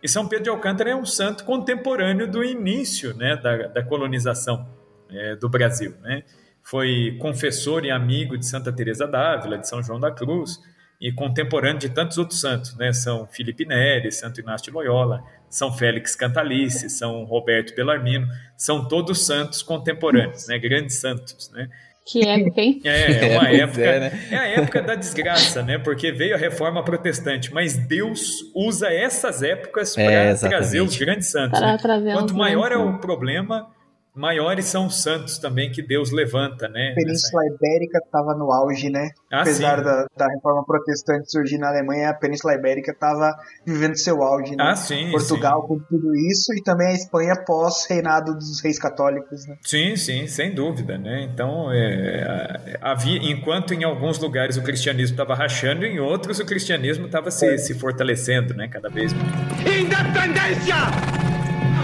e 0.00 0.08
São 0.08 0.28
Pedro 0.28 0.44
de 0.44 0.50
Alcântara 0.50 0.90
é 0.90 0.94
um 0.94 1.04
santo 1.04 1.44
contemporâneo 1.44 2.30
do 2.30 2.44
início 2.44 3.12
né, 3.12 3.34
da, 3.34 3.56
da 3.66 3.82
colonização 3.82 4.68
é, 5.10 5.34
do 5.34 5.48
Brasil. 5.48 5.96
Né? 6.00 6.22
Foi 6.62 7.16
confessor 7.20 7.84
e 7.84 7.90
amigo 7.90 8.38
de 8.38 8.46
Santa 8.46 8.72
Teresa 8.72 9.04
d'Ávila, 9.04 9.58
de 9.58 9.68
São 9.68 9.82
João 9.82 9.98
da 9.98 10.12
Cruz, 10.12 10.60
e 11.00 11.12
contemporâneo 11.12 11.78
de 11.78 11.90
tantos 11.90 12.18
outros 12.18 12.40
santos, 12.40 12.76
né? 12.76 12.92
São 12.92 13.26
Felipe 13.26 13.66
Neri, 13.66 14.10
Santo 14.10 14.40
Inácio 14.40 14.66
de 14.66 14.70
Loyola, 14.70 15.22
São 15.48 15.72
Félix 15.72 16.16
Cantalice, 16.16 16.88
São 16.88 17.24
Roberto 17.24 17.74
Belarmino, 17.74 18.26
são 18.56 18.88
todos 18.88 19.26
santos 19.26 19.62
contemporâneos, 19.62 20.48
né? 20.48 20.58
Grandes 20.58 20.96
santos, 20.96 21.50
né? 21.52 21.68
Que 22.06 22.24
época, 22.24 22.60
hein? 22.60 22.80
É, 22.84 23.34
é 23.34 23.38
uma 23.38 23.48
é, 23.50 23.56
época. 23.56 23.80
É, 23.82 24.00
né? 24.00 24.28
é, 24.30 24.36
a 24.36 24.46
época 24.46 24.80
da 24.80 24.94
desgraça, 24.94 25.62
né? 25.62 25.76
Porque 25.76 26.12
veio 26.12 26.36
a 26.36 26.38
reforma 26.38 26.82
protestante, 26.84 27.52
mas 27.52 27.76
Deus 27.76 28.52
usa 28.54 28.88
essas 28.92 29.42
épocas 29.42 29.94
para 29.94 30.04
é, 30.04 30.34
trazer 30.34 30.80
os 30.80 30.96
grandes 30.96 31.28
santos. 31.28 31.60
Né? 31.60 31.76
Quanto 32.12 32.34
maior 32.34 32.70
é 32.70 32.76
o 32.76 32.98
problema, 32.98 33.68
maiores 34.16 34.64
são 34.64 34.86
os 34.86 35.02
santos 35.02 35.38
também 35.38 35.70
que 35.70 35.82
Deus 35.82 36.10
levanta, 36.10 36.68
né? 36.68 36.92
A 36.92 36.94
Península 36.94 37.42
Ibérica 37.46 37.98
estava 37.98 38.34
no 38.34 38.50
auge, 38.50 38.88
né? 38.88 39.10
Ah, 39.30 39.42
Apesar 39.42 39.82
da, 39.82 40.06
da, 40.16 40.26
reforma 40.28 40.64
protestante 40.64 41.30
surgir 41.30 41.58
na 41.58 41.68
Alemanha, 41.68 42.10
a 42.10 42.14
Península 42.14 42.54
Ibérica 42.54 42.92
estava 42.92 43.36
vivendo 43.66 43.96
seu 43.96 44.22
auge, 44.22 44.56
né? 44.56 44.64
Ah, 44.70 44.74
sim, 44.74 45.10
Portugal 45.10 45.62
sim. 45.62 45.68
com 45.68 45.78
tudo 45.80 46.16
isso 46.16 46.54
e 46.54 46.62
também 46.62 46.88
a 46.88 46.94
Espanha 46.94 47.34
pós-reinado 47.46 48.34
dos 48.34 48.60
reis 48.62 48.78
católicos, 48.78 49.46
né? 49.46 49.56
Sim, 49.62 49.96
sim, 49.96 50.26
sem 50.26 50.54
dúvida, 50.54 50.96
né? 50.96 51.28
Então, 51.30 51.70
é, 51.70 52.78
havia, 52.80 53.18
enquanto 53.30 53.74
em 53.74 53.84
alguns 53.84 54.18
lugares 54.18 54.56
o 54.56 54.62
cristianismo 54.62 55.14
estava 55.14 55.34
rachando, 55.34 55.84
em 55.84 56.00
outros 56.00 56.40
o 56.40 56.46
cristianismo 56.46 57.06
estava 57.06 57.30
se, 57.30 57.46
é. 57.46 57.58
se 57.58 57.74
fortalecendo, 57.74 58.54
né? 58.54 58.66
Cada 58.68 58.88
vez 58.88 59.12
mais. 59.12 59.26
Independência 59.60 60.76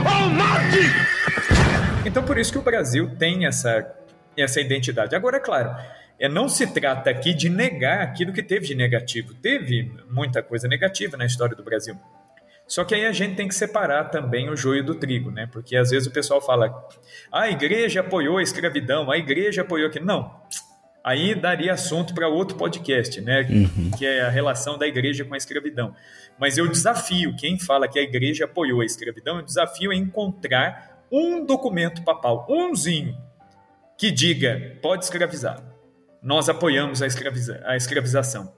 ou 0.05 0.29
morte! 0.31 1.52
Então, 2.05 2.25
por 2.25 2.37
isso 2.37 2.53
que 2.53 2.59
o 2.59 2.63
Brasil 2.63 3.15
tem 3.17 3.47
essa, 3.47 3.95
essa 4.37 4.61
identidade. 4.61 5.15
Agora, 5.15 5.37
é 5.37 5.41
claro, 5.41 5.75
é, 6.19 6.29
não 6.29 6.49
se 6.49 6.67
trata 6.67 7.11
aqui 7.11 7.33
de 7.33 7.49
negar 7.49 8.01
aquilo 8.01 8.33
que 8.33 8.43
teve 8.43 8.67
de 8.67 8.75
negativo. 8.75 9.35
Teve 9.35 9.93
muita 10.11 10.43
coisa 10.43 10.67
negativa 10.67 11.17
na 11.17 11.25
história 11.25 11.57
do 11.57 11.63
Brasil. 11.63 11.97
Só 12.67 12.85
que 12.85 12.95
aí 12.95 13.05
a 13.05 13.13
gente 13.13 13.37
tem 13.37 13.47
que 13.47 13.55
separar 13.55 14.05
também 14.05 14.49
o 14.49 14.57
joio 14.57 14.85
do 14.85 14.95
trigo, 14.95 15.31
né? 15.31 15.49
Porque 15.51 15.77
às 15.77 15.91
vezes 15.91 16.09
o 16.09 16.11
pessoal 16.11 16.41
fala, 16.41 16.89
a 17.31 17.51
igreja 17.51 18.01
apoiou 18.01 18.39
a 18.39 18.43
escravidão, 18.43 19.11
a 19.11 19.19
igreja 19.19 19.63
apoiou 19.63 19.89
aquilo. 19.89 20.07
Não. 20.07 20.41
Aí 21.05 21.35
daria 21.35 21.73
assunto 21.73 22.15
para 22.15 22.29
outro 22.29 22.57
podcast, 22.57 23.21
né? 23.21 23.47
Uhum. 23.51 23.91
Que 23.99 24.07
é 24.07 24.23
a 24.23 24.31
relação 24.31 24.79
da 24.79 24.87
igreja 24.87 25.25
com 25.25 25.35
a 25.35 25.37
escravidão. 25.37 25.95
Mas 26.39 26.57
eu 26.57 26.69
desafio 26.69 27.35
quem 27.37 27.59
fala 27.59 27.89
que 27.89 27.99
a 27.99 28.03
igreja 28.03 28.45
apoiou 28.45 28.81
a 28.81 28.85
escravidão, 28.85 29.39
eu 29.39 29.45
desafio 29.45 29.91
a 29.91 29.95
encontrar 29.95 30.92
um 31.13 31.45
documento 31.45 32.03
papal, 32.03 32.47
umzinho, 32.49 33.17
que 33.99 34.11
diga 34.11 34.79
pode 34.81 35.05
escravizar. 35.05 35.63
Nós 36.23 36.49
apoiamos 36.49 37.03
a, 37.03 37.07
escraviza 37.07 37.63
a 37.67 37.77
escravização. 37.77 38.53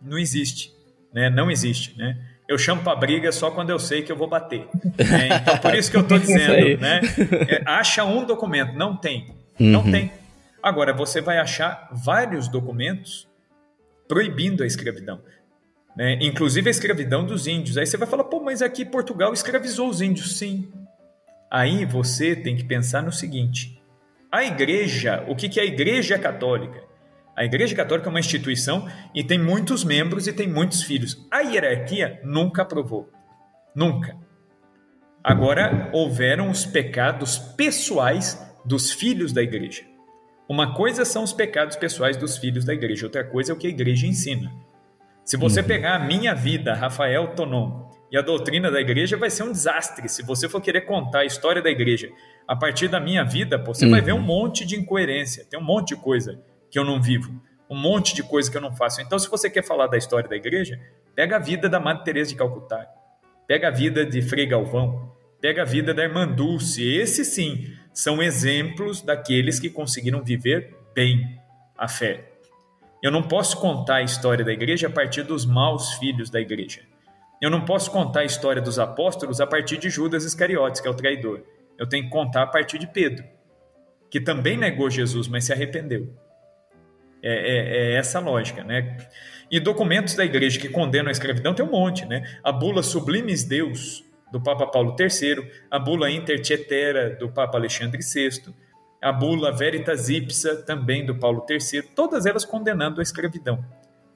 Não 0.00 0.18
existe, 0.18 0.72
né? 1.12 1.28
Não 1.28 1.50
existe, 1.50 1.96
né? 1.98 2.18
Eu 2.48 2.58
chamo 2.58 2.82
para 2.82 2.96
briga 2.96 3.30
só 3.30 3.50
quando 3.50 3.70
eu 3.70 3.78
sei 3.78 4.02
que 4.02 4.10
eu 4.10 4.16
vou 4.16 4.28
bater. 4.28 4.68
Né? 4.84 5.28
Então, 5.40 5.58
por 5.58 5.74
isso 5.74 5.90
que 5.90 5.96
eu 5.96 6.00
estou 6.02 6.18
dizendo, 6.18 6.80
né? 6.80 7.00
É, 7.48 7.62
acha 7.66 8.04
um 8.04 8.24
documento, 8.24 8.74
não 8.74 8.96
tem, 8.96 9.34
não 9.58 9.84
uhum. 9.84 9.92
tem. 9.92 10.12
Agora 10.62 10.92
você 10.92 11.20
vai 11.20 11.38
achar 11.38 11.88
vários 11.92 12.48
documentos 12.48 13.28
proibindo 14.08 14.62
a 14.62 14.66
escravidão. 14.66 15.20
Né? 15.96 16.18
Inclusive 16.22 16.68
a 16.68 16.70
escravidão 16.70 17.24
dos 17.24 17.46
índios. 17.46 17.76
Aí 17.76 17.86
você 17.86 17.96
vai 17.96 18.08
falar, 18.08 18.24
pô, 18.24 18.40
mas 18.40 18.62
aqui 18.62 18.84
Portugal 18.84 19.32
escravizou 19.32 19.88
os 19.88 20.00
índios. 20.00 20.36
Sim, 20.38 20.70
Aí 21.54 21.84
você 21.84 22.34
tem 22.34 22.56
que 22.56 22.64
pensar 22.64 23.02
no 23.02 23.12
seguinte: 23.12 23.78
a 24.32 24.42
igreja, 24.42 25.22
o 25.28 25.36
que 25.36 25.60
é 25.60 25.62
a 25.62 25.66
igreja 25.66 26.18
católica? 26.18 26.82
A 27.36 27.44
igreja 27.44 27.76
católica 27.76 28.08
é 28.08 28.10
uma 28.10 28.20
instituição 28.20 28.88
e 29.14 29.22
tem 29.22 29.38
muitos 29.38 29.84
membros 29.84 30.26
e 30.26 30.32
tem 30.32 30.48
muitos 30.48 30.82
filhos. 30.82 31.26
A 31.30 31.40
hierarquia 31.40 32.18
nunca 32.24 32.62
aprovou. 32.62 33.10
Nunca. 33.74 34.16
Agora, 35.22 35.90
houveram 35.92 36.50
os 36.50 36.64
pecados 36.64 37.38
pessoais 37.38 38.38
dos 38.64 38.90
filhos 38.90 39.30
da 39.30 39.42
igreja. 39.42 39.82
Uma 40.48 40.74
coisa 40.74 41.04
são 41.04 41.22
os 41.22 41.34
pecados 41.34 41.76
pessoais 41.76 42.16
dos 42.16 42.38
filhos 42.38 42.64
da 42.64 42.72
igreja, 42.72 43.06
outra 43.06 43.24
coisa 43.24 43.52
é 43.52 43.54
o 43.54 43.58
que 43.58 43.66
a 43.66 43.70
igreja 43.70 44.06
ensina. 44.06 44.50
Se 45.24 45.36
você 45.36 45.60
uhum. 45.60 45.66
pegar 45.66 45.96
a 45.96 45.98
minha 45.98 46.34
vida, 46.34 46.74
Rafael 46.74 47.28
Tonon, 47.28 47.81
e 48.12 48.18
a 48.18 48.20
doutrina 48.20 48.70
da 48.70 48.78
igreja 48.78 49.16
vai 49.16 49.30
ser 49.30 49.42
um 49.42 49.50
desastre. 49.50 50.06
Se 50.06 50.22
você 50.22 50.46
for 50.46 50.60
querer 50.60 50.82
contar 50.82 51.20
a 51.20 51.24
história 51.24 51.62
da 51.62 51.70
igreja 51.70 52.12
A 52.46 52.54
partir 52.54 52.86
da 52.86 53.00
minha 53.00 53.24
vida, 53.24 53.58
pô, 53.58 53.72
você 53.72 53.86
uhum. 53.86 53.90
vai 53.90 54.02
ver 54.02 54.12
um 54.12 54.20
monte 54.20 54.66
de 54.66 54.76
incoerência, 54.76 55.46
tem 55.48 55.58
um 55.58 55.64
monte 55.64 55.94
de 55.94 55.96
coisa 55.96 56.38
que 56.70 56.78
eu 56.78 56.84
não 56.84 57.00
vivo, 57.00 57.32
um 57.70 57.76
monte 57.76 58.14
de 58.14 58.22
coisa 58.22 58.50
que 58.50 58.56
eu 58.56 58.60
não 58.60 58.74
faço. 58.74 59.00
Então, 59.00 59.18
se 59.18 59.30
você 59.30 59.48
quer 59.48 59.64
falar 59.64 59.86
da 59.86 59.96
história 59.96 60.28
da 60.28 60.36
igreja, 60.36 60.78
pega 61.14 61.36
a 61.36 61.38
vida 61.38 61.68
da 61.68 61.80
Madre 61.80 62.04
Teresa 62.04 62.30
de 62.30 62.36
Calcutá, 62.36 62.86
pega 63.46 63.68
a 63.68 63.70
vida 63.70 64.04
de 64.04 64.20
Frei 64.20 64.44
Galvão, 64.44 65.10
pega 65.40 65.62
a 65.62 65.64
vida 65.64 65.94
da 65.94 66.02
Irmã 66.02 66.28
Dulce. 66.28 66.86
Esses 66.86 67.28
sim 67.28 67.72
são 67.94 68.22
exemplos 68.22 69.00
daqueles 69.00 69.58
que 69.58 69.70
conseguiram 69.70 70.22
viver 70.22 70.76
bem 70.94 71.38
a 71.78 71.88
fé. 71.88 72.28
Eu 73.02 73.10
não 73.10 73.22
posso 73.22 73.58
contar 73.58 73.96
a 73.96 74.02
história 74.02 74.44
da 74.44 74.52
igreja 74.52 74.88
a 74.88 74.90
partir 74.90 75.22
dos 75.22 75.46
maus 75.46 75.94
filhos 75.94 76.28
da 76.28 76.40
igreja. 76.40 76.91
Eu 77.42 77.50
não 77.50 77.64
posso 77.64 77.90
contar 77.90 78.20
a 78.20 78.24
história 78.24 78.62
dos 78.62 78.78
apóstolos 78.78 79.40
a 79.40 79.46
partir 79.48 79.76
de 79.76 79.90
Judas 79.90 80.22
Iscariotes, 80.22 80.80
que 80.80 80.86
é 80.86 80.90
o 80.90 80.94
traidor. 80.94 81.42
Eu 81.76 81.88
tenho 81.88 82.04
que 82.04 82.10
contar 82.10 82.44
a 82.44 82.46
partir 82.46 82.78
de 82.78 82.86
Pedro, 82.86 83.24
que 84.08 84.20
também 84.20 84.56
negou 84.56 84.88
Jesus, 84.88 85.26
mas 85.26 85.44
se 85.44 85.52
arrependeu. 85.52 86.08
É, 87.20 87.32
é, 87.32 87.76
é 87.76 87.94
essa 87.96 88.18
a 88.18 88.20
lógica, 88.20 88.62
né? 88.62 88.96
E 89.50 89.58
documentos 89.58 90.14
da 90.14 90.24
igreja 90.24 90.60
que 90.60 90.68
condenam 90.68 91.08
a 91.08 91.10
escravidão 91.10 91.52
tem 91.52 91.66
um 91.66 91.70
monte, 91.70 92.06
né? 92.06 92.22
A 92.44 92.52
bula 92.52 92.80
Sublimes 92.80 93.42
Deus, 93.42 94.04
do 94.30 94.40
Papa 94.40 94.68
Paulo 94.68 94.94
III, 94.96 95.50
a 95.68 95.80
bula 95.80 96.08
Inter 96.12 96.46
Cetera, 96.46 97.10
do 97.10 97.28
Papa 97.28 97.58
Alexandre 97.58 98.00
VI, 98.02 98.54
a 99.02 99.10
bula 99.10 99.50
Veritas 99.50 100.08
Ipsa, 100.08 100.62
também 100.62 101.04
do 101.04 101.16
Paulo 101.16 101.44
III, 101.50 101.82
todas 101.94 102.24
elas 102.24 102.44
condenando 102.44 103.00
a 103.00 103.02
escravidão, 103.02 103.64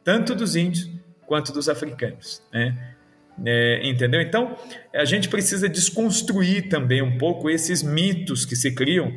tanto 0.04 0.32
dos 0.32 0.54
índios 0.54 0.88
quanto 1.26 1.52
dos 1.52 1.68
africanos. 1.68 2.40
Né? 2.52 2.95
É, 3.44 3.80
entendeu? 3.86 4.20
Então, 4.20 4.56
a 4.94 5.04
gente 5.04 5.28
precisa 5.28 5.68
desconstruir 5.68 6.68
também 6.68 7.02
um 7.02 7.18
pouco 7.18 7.50
esses 7.50 7.82
mitos 7.82 8.44
que 8.44 8.56
se 8.56 8.74
criam 8.74 9.12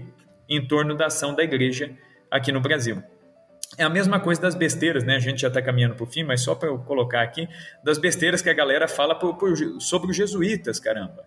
em 0.50 0.66
torno 0.66 0.96
da 0.96 1.06
ação 1.06 1.34
da 1.34 1.44
igreja 1.44 1.92
aqui 2.30 2.52
no 2.52 2.60
Brasil. 2.60 3.02
É 3.78 3.84
a 3.84 3.90
mesma 3.90 4.20
coisa 4.20 4.42
das 4.42 4.56
besteiras, 4.56 5.04
né? 5.04 5.16
A 5.16 5.20
gente 5.20 5.42
já 5.42 5.48
está 5.48 5.62
caminhando 5.62 5.96
para 5.96 6.04
o 6.04 6.08
fim, 6.08 6.24
mas 6.24 6.42
só 6.42 6.56
para 6.56 6.70
eu 6.70 6.80
colocar 6.80 7.22
aqui, 7.22 7.48
das 7.84 7.98
besteiras 7.98 8.42
que 8.42 8.50
a 8.50 8.54
galera 8.54 8.88
fala 8.88 9.16
por, 9.16 9.36
por, 9.38 9.56
sobre 9.80 10.12
os 10.12 10.18
jesuítas, 10.18 10.80
caramba. 10.80 11.24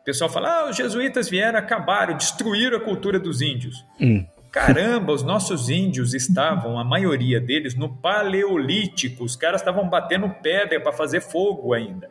O 0.00 0.04
pessoal 0.04 0.30
fala, 0.30 0.60
ah, 0.60 0.70
os 0.70 0.76
jesuítas 0.76 1.28
vieram, 1.28 1.58
acabaram, 1.58 2.16
destruíram 2.16 2.76
a 2.76 2.80
cultura 2.80 3.18
dos 3.18 3.40
índios. 3.40 3.84
Hum. 4.00 4.24
Caramba, 4.50 5.12
os 5.12 5.22
nossos 5.22 5.68
índios 5.68 6.12
estavam, 6.12 6.78
a 6.78 6.84
maioria 6.84 7.40
deles, 7.40 7.74
no 7.74 7.88
paleolítico. 7.88 9.24
Os 9.24 9.36
caras 9.36 9.60
estavam 9.60 9.88
batendo 9.88 10.28
pedra 10.28 10.80
para 10.80 10.92
fazer 10.92 11.20
fogo 11.20 11.72
ainda, 11.72 12.10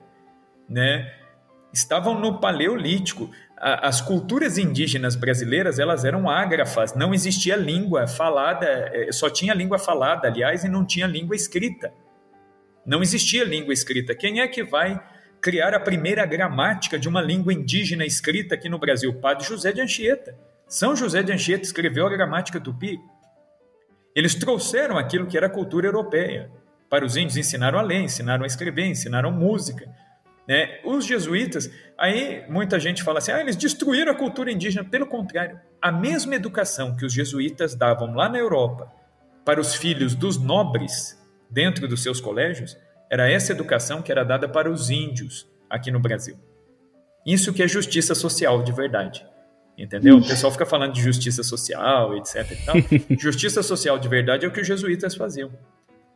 né? 0.70 1.12
Estavam 1.74 2.20
no 2.20 2.40
paleolítico. 2.40 3.30
As 3.58 4.00
culturas 4.00 4.58
indígenas 4.58 5.16
brasileiras, 5.16 5.80
elas 5.80 6.06
eram 6.06 6.30
ágrafas, 6.30 6.96
não 6.96 7.14
existia 7.14 7.56
língua 7.56 8.08
falada, 8.08 8.66
eh, 8.66 9.12
só 9.12 9.30
tinha 9.30 9.54
língua 9.54 9.78
falada, 9.78 10.28
aliás, 10.28 10.64
e 10.64 10.70
não 10.70 10.86
tinha 10.86 11.06
língua 11.06 11.36
escrita. 11.36 11.92
Não 12.86 13.02
existia 13.02 13.44
língua 13.44 13.74
escrita. 13.74 14.16
Quem 14.16 14.40
é 14.40 14.48
que 14.48 14.64
vai 14.64 15.00
criar 15.42 15.74
a 15.74 15.80
primeira 15.80 16.26
gramática 16.26 16.98
de 16.98 17.08
uma 17.08 17.22
língua 17.22 17.54
indígena 17.54 18.06
escrita 18.06 18.56
aqui 18.56 18.70
no 18.70 18.80
Brasil, 18.80 19.14
Padre 19.14 19.46
José 19.46 19.72
de 19.72 19.82
Anchieta. 19.82 20.36
São 20.68 20.96
José 20.96 21.24
de 21.24 21.32
Anchieta 21.32 21.64
escreveu 21.64 22.06
a 22.06 22.10
gramática 22.10 22.60
tupi. 22.60 23.00
Eles 24.16 24.36
trouxeram 24.36 24.98
aquilo 24.98 25.28
que 25.28 25.38
era 25.38 25.50
cultura 25.50 25.88
europeia. 25.88 26.52
Para 26.90 27.06
os 27.06 27.16
índios 27.16 27.38
ensinaram 27.38 27.80
a 27.80 27.82
ler, 27.82 28.02
ensinaram 28.02 28.44
a 28.44 28.48
escrever, 28.48 28.86
ensinaram 28.86 29.32
música. 29.32 29.90
Né? 30.50 30.80
Os 30.84 31.06
jesuítas, 31.06 31.70
aí 31.96 32.44
muita 32.50 32.80
gente 32.80 33.04
fala 33.04 33.20
assim, 33.20 33.32
ah, 33.32 33.40
eles 33.40 33.56
destruíram 33.56 34.12
a 34.12 34.16
cultura 34.16 34.52
indígena. 34.52 34.84
Pelo 34.84 35.06
contrário, 35.06 35.60
a 35.80 35.92
mesma 35.92 36.34
educação 36.34 36.96
que 36.96 37.06
os 37.06 37.14
jesuítas 37.14 37.76
davam 37.76 38.16
lá 38.16 38.28
na 38.28 38.40
Europa 38.40 38.92
para 39.46 39.62
os 39.62 39.76
filhos 39.76 40.16
dos 40.16 40.40
nobres 40.40 41.16
dentro 41.52 41.88
dos 41.88 42.02
seus 42.02 42.20
colégios, 42.20 42.76
era 43.12 43.30
essa 43.30 43.52
educação 43.52 44.02
que 44.02 44.12
era 44.12 44.24
dada 44.24 44.50
para 44.50 44.72
os 44.72 44.90
índios 44.90 45.48
aqui 45.70 45.92
no 45.92 46.00
Brasil. 46.00 46.36
Isso 47.26 47.54
que 47.54 47.62
é 47.62 47.68
justiça 47.68 48.16
social 48.16 48.64
de 48.64 48.72
verdade. 48.72 49.24
Entendeu? 49.78 50.18
O 50.18 50.28
pessoal 50.28 50.52
fica 50.52 50.66
falando 50.66 50.94
de 50.94 51.02
justiça 51.02 51.42
social, 51.42 52.18
etc. 52.18 52.58
Justiça 53.18 53.64
social 53.64 53.98
de 53.98 54.10
verdade 54.10 54.46
é 54.46 54.50
o 54.50 54.52
que 54.52 54.60
os 54.60 54.68
jesuítas 54.68 55.16
faziam. 55.16 55.52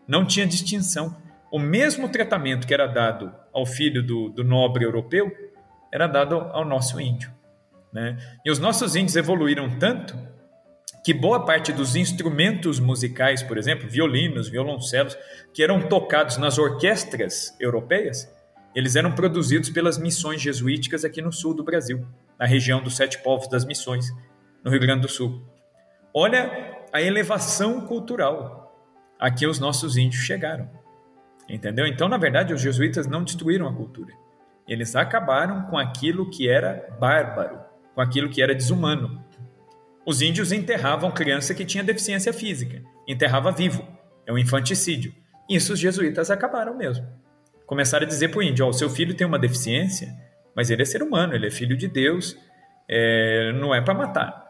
Não 0.07 0.25
tinha 0.25 0.45
distinção. 0.45 1.15
O 1.53 1.59
mesmo 1.59 2.09
tratamento 2.09 2.65
que 2.65 2.73
era 2.73 2.87
dado 2.87 3.31
ao 3.53 3.63
filho 3.63 4.01
do, 4.01 4.29
do 4.29 4.43
nobre 4.43 4.85
europeu 4.85 5.31
era 5.91 6.07
dado 6.07 6.33
ao 6.35 6.65
nosso 6.65 6.99
índio. 6.99 7.31
Né? 7.93 8.17
E 8.43 8.49
os 8.49 8.57
nossos 8.57 8.95
índios 8.95 9.15
evoluíram 9.15 9.77
tanto 9.77 10.17
que 11.05 11.13
boa 11.13 11.45
parte 11.45 11.71
dos 11.71 11.95
instrumentos 11.95 12.79
musicais, 12.79 13.43
por 13.43 13.59
exemplo, 13.59 13.87
violinos, 13.87 14.49
violoncelos, 14.49 15.15
que 15.53 15.61
eram 15.61 15.87
tocados 15.87 16.37
nas 16.37 16.57
orquestras 16.57 17.55
europeias, 17.59 18.27
eles 18.73 18.95
eram 18.95 19.11
produzidos 19.11 19.69
pelas 19.69 19.99
missões 19.99 20.41
jesuíticas 20.41 21.05
aqui 21.05 21.21
no 21.21 21.31
sul 21.31 21.53
do 21.53 21.63
Brasil, 21.63 22.03
na 22.39 22.47
região 22.47 22.81
dos 22.81 22.95
Sete 22.95 23.21
Povos 23.21 23.47
das 23.47 23.63
Missões, 23.63 24.07
no 24.63 24.71
Rio 24.71 24.79
Grande 24.79 25.01
do 25.01 25.07
Sul. 25.07 25.47
Olha 26.11 26.81
a 26.91 26.99
elevação 26.99 27.81
cultural 27.81 28.75
a 29.19 29.29
que 29.29 29.45
os 29.45 29.59
nossos 29.59 29.97
índios 29.97 30.23
chegaram. 30.23 30.81
Entendeu? 31.49 31.85
Então, 31.85 32.07
na 32.07 32.17
verdade, 32.17 32.53
os 32.53 32.61
jesuítas 32.61 33.07
não 33.07 33.23
destruíram 33.23 33.67
a 33.67 33.73
cultura. 33.73 34.13
Eles 34.67 34.95
acabaram 34.95 35.63
com 35.63 35.77
aquilo 35.77 36.29
que 36.29 36.49
era 36.49 36.87
bárbaro, 36.99 37.59
com 37.93 38.01
aquilo 38.01 38.29
que 38.29 38.41
era 38.41 38.55
desumano. 38.55 39.23
Os 40.05 40.21
índios 40.21 40.51
enterravam 40.51 41.11
criança 41.11 41.53
que 41.53 41.65
tinha 41.65 41.83
deficiência 41.83 42.33
física, 42.33 42.81
enterrava 43.07 43.51
vivo. 43.51 43.85
É 44.25 44.31
um 44.31 44.37
infanticídio. 44.37 45.13
Isso 45.49 45.73
os 45.73 45.79
jesuítas 45.79 46.31
acabaram 46.31 46.75
mesmo. 46.77 47.05
Começaram 47.65 48.05
a 48.05 48.09
dizer 48.09 48.29
para 48.29 48.39
o 48.39 48.43
índio: 48.43 48.65
o 48.67 48.73
seu 48.73 48.89
filho 48.89 49.13
tem 49.13 49.27
uma 49.27 49.39
deficiência, 49.39 50.13
mas 50.55 50.69
ele 50.69 50.81
é 50.81 50.85
ser 50.85 51.03
humano, 51.03 51.33
ele 51.33 51.47
é 51.47 51.51
filho 51.51 51.75
de 51.75 51.87
Deus, 51.87 52.37
é, 52.87 53.51
não 53.53 53.73
é 53.73 53.81
para 53.81 53.93
matar. 53.93 54.42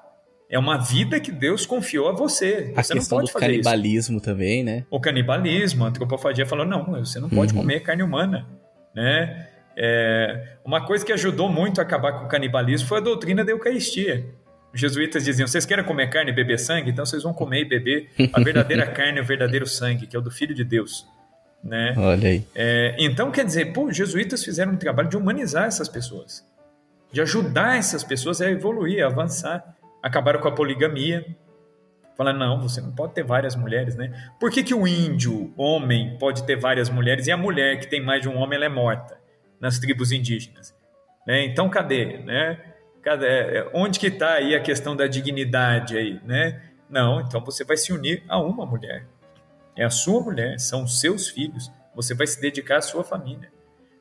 É 0.54 0.60
uma 0.60 0.78
vida 0.78 1.20
que 1.20 1.32
Deus 1.32 1.66
confiou 1.66 2.10
a 2.10 2.12
você. 2.12 2.72
Você 2.76 2.94
a 2.94 2.96
não 2.98 3.06
pode 3.08 3.34
do 3.34 3.40
canibalismo 3.40 4.18
isso. 4.18 4.24
também, 4.24 4.64
né? 4.64 4.86
O 4.88 5.00
canibalismo, 5.02 5.84
a 5.84 5.88
antropofagia 5.88 6.46
falou: 6.46 6.64
não, 6.64 6.86
você 7.04 7.20
não 7.20 7.28
pode 7.28 7.52
uhum. 7.56 7.62
comer 7.62 7.80
carne 7.80 8.04
humana, 8.04 8.48
né? 8.96 9.48
É, 9.76 10.58
uma 10.64 10.86
coisa 10.86 11.04
que 11.04 11.12
ajudou 11.12 11.50
muito 11.50 11.80
a 11.80 11.82
acabar 11.82 12.20
com 12.20 12.26
o 12.26 12.28
canibalismo 12.28 12.88
foi 12.88 13.00
a 13.00 13.02
doutrina 13.02 13.44
da 13.44 13.52
Eucaristia. 13.52 14.28
Os 14.72 14.80
jesuítas 14.80 15.26
diziam: 15.26 15.48
vocês 15.48 15.66
querem 15.66 15.84
comer 15.84 16.12
carne 16.12 16.30
e 16.30 16.36
beber 16.36 16.60
sangue? 16.60 16.92
Então 16.92 17.04
vocês 17.04 17.24
vão 17.24 17.34
comer 17.34 17.62
e 17.62 17.66
beber 17.66 18.12
a 18.32 18.40
verdadeira 18.40 18.86
carne 18.94 19.18
e 19.18 19.22
o 19.22 19.26
verdadeiro 19.26 19.66
sangue, 19.66 20.06
que 20.06 20.16
é 20.16 20.20
o 20.20 20.22
do 20.22 20.30
Filho 20.30 20.54
de 20.54 20.64
Deus. 20.64 21.04
Né? 21.64 21.96
Olha 21.98 22.30
aí. 22.30 22.46
É, 22.54 22.96
então, 23.00 23.32
quer 23.32 23.44
dizer, 23.44 23.74
pô, 23.74 23.86
os 23.86 23.98
jesuítas 23.98 24.44
fizeram 24.44 24.74
um 24.74 24.78
trabalho 24.78 25.10
de 25.10 25.18
humanizar 25.18 25.66
essas 25.66 25.90
pessoas, 25.90 26.46
de 27.12 27.22
ajudar 27.22 27.76
essas 27.76 28.04
pessoas 28.04 28.40
a 28.40 28.52
evoluir, 28.52 29.04
a 29.04 29.08
avançar. 29.08 29.76
Acabaram 30.04 30.42
com 30.42 30.50
a 30.50 30.52
poligamia. 30.52 31.26
Falaram, 32.18 32.38
não, 32.38 32.62
você 32.62 32.82
não 32.82 32.92
pode 32.92 33.14
ter 33.14 33.24
várias 33.24 33.56
mulheres, 33.56 33.96
né? 33.96 34.12
Por 34.40 34.52
que, 34.52 34.62
que 34.62 34.76
o 34.76 34.86
índio, 34.86 35.54
homem, 35.58 36.18
pode 36.20 36.44
ter 36.44 36.58
várias 36.58 36.90
mulheres 36.90 37.26
e 37.26 37.32
a 37.32 37.38
mulher 37.38 37.80
que 37.80 37.88
tem 37.88 38.04
mais 38.04 38.22
de 38.22 38.28
um 38.28 38.38
homem 38.38 38.58
ela 38.58 38.66
é 38.66 38.70
morta 38.70 39.18
nas 39.60 39.80
tribos 39.80 40.12
indígenas? 40.12 40.76
Né? 41.26 41.46
Então, 41.46 41.70
cadê? 41.70 42.18
Né? 42.18 42.60
Cada, 43.02 43.26
é, 43.26 43.58
é, 43.58 43.70
onde 43.74 43.98
que 43.98 44.08
está 44.08 44.34
aí 44.34 44.54
a 44.54 44.62
questão 44.62 44.96
da 44.96 45.08
dignidade 45.08 45.98
aí, 45.98 46.22
né? 46.24 46.62
Não, 46.90 47.22
então 47.22 47.44
você 47.44 47.64
vai 47.64 47.78
se 47.78 47.92
unir 47.92 48.24
a 48.28 48.40
uma 48.40 48.66
mulher. 48.66 49.08
É 49.76 49.84
a 49.84 49.90
sua 49.90 50.22
mulher, 50.22 50.60
são 50.60 50.84
os 50.84 51.00
seus 51.00 51.28
filhos. 51.30 51.72
Você 51.96 52.14
vai 52.14 52.28
se 52.28 52.40
dedicar 52.40 52.78
à 52.78 52.82
sua 52.82 53.04
família. 53.04 53.52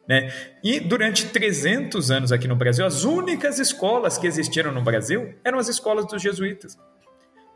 Né? 0.08 0.32
E 0.62 0.80
durante 0.80 1.28
300 1.28 2.10
anos 2.10 2.32
aqui 2.32 2.48
no 2.48 2.56
Brasil, 2.56 2.84
as 2.84 3.04
únicas 3.04 3.58
escolas 3.58 4.18
que 4.18 4.26
existiram 4.26 4.72
no 4.72 4.82
Brasil 4.82 5.34
eram 5.44 5.58
as 5.58 5.68
escolas 5.68 6.06
dos 6.06 6.20
jesuítas. 6.20 6.76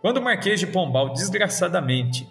Quando 0.01 0.19
o 0.19 0.23
Marquês 0.23 0.61
de 0.61 0.67
Pombal, 0.67 1.13
desgraçadamente, 1.13 2.31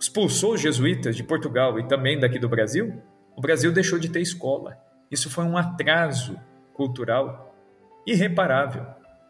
expulsou 0.00 0.54
os 0.54 0.60
jesuítas 0.60 1.16
de 1.16 1.22
Portugal 1.22 1.78
e 1.78 1.86
também 1.86 2.18
daqui 2.18 2.38
do 2.38 2.48
Brasil, 2.48 3.02
o 3.36 3.40
Brasil 3.40 3.72
deixou 3.72 3.98
de 3.98 4.08
ter 4.08 4.20
escola. 4.20 4.78
Isso 5.10 5.28
foi 5.28 5.44
um 5.44 5.56
atraso 5.56 6.38
cultural 6.72 7.54
irreparável 8.06 8.86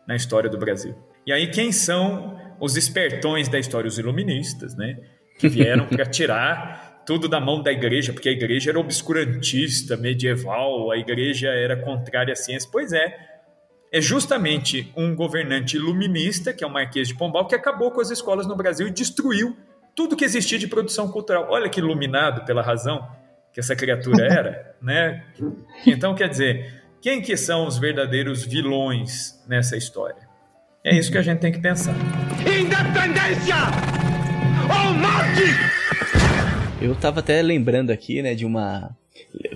na 0.06 0.14
história 0.14 0.48
do 0.48 0.58
Brasil. 0.58 0.94
E 1.26 1.32
aí, 1.32 1.50
quem 1.50 1.72
são 1.72 2.38
os 2.60 2.76
espertões 2.76 3.48
da 3.48 3.58
história? 3.58 3.88
Os 3.88 3.98
iluministas, 3.98 4.74
né? 4.74 4.98
Que 5.38 5.48
vieram 5.48 5.86
para 5.88 6.04
tirar 6.04 6.93
tudo 7.06 7.28
da 7.28 7.40
mão 7.40 7.62
da 7.62 7.70
igreja, 7.70 8.12
porque 8.12 8.28
a 8.28 8.32
igreja 8.32 8.70
era 8.70 8.80
obscurantista, 8.80 9.96
medieval, 9.96 10.90
a 10.90 10.96
igreja 10.96 11.48
era 11.48 11.76
contrária 11.76 12.32
à 12.32 12.36
ciência. 12.36 12.68
Pois 12.70 12.92
é, 12.92 13.16
é 13.92 14.00
justamente 14.00 14.92
um 14.96 15.14
governante 15.14 15.76
iluminista, 15.76 16.52
que 16.52 16.64
é 16.64 16.66
o 16.66 16.70
Marquês 16.70 17.08
de 17.08 17.14
Pombal, 17.14 17.46
que 17.46 17.54
acabou 17.54 17.90
com 17.90 18.00
as 18.00 18.10
escolas 18.10 18.46
no 18.46 18.56
Brasil 18.56 18.88
e 18.88 18.90
destruiu 18.90 19.56
tudo 19.94 20.16
que 20.16 20.24
existia 20.24 20.58
de 20.58 20.66
produção 20.66 21.08
cultural. 21.08 21.46
Olha 21.50 21.68
que 21.68 21.78
iluminado 21.78 22.44
pela 22.44 22.62
razão 22.62 23.06
que 23.52 23.60
essa 23.60 23.76
criatura 23.76 24.26
era, 24.32 24.74
né? 24.82 25.24
Então, 25.86 26.14
quer 26.14 26.28
dizer, 26.28 26.82
quem 27.00 27.22
que 27.22 27.36
são 27.36 27.66
os 27.66 27.78
verdadeiros 27.78 28.44
vilões 28.44 29.40
nessa 29.46 29.76
história? 29.76 30.28
É 30.82 30.94
isso 30.98 31.10
que 31.10 31.18
a 31.18 31.22
gente 31.22 31.38
tem 31.38 31.52
que 31.52 31.60
pensar. 31.60 31.94
Independência 32.40 33.56
ou 34.68 34.92
morte! 34.94 35.73
Eu 36.84 36.94
tava 36.94 37.20
até 37.20 37.40
lembrando 37.40 37.90
aqui, 37.90 38.20
né, 38.20 38.34
de 38.34 38.44
uma 38.44 38.94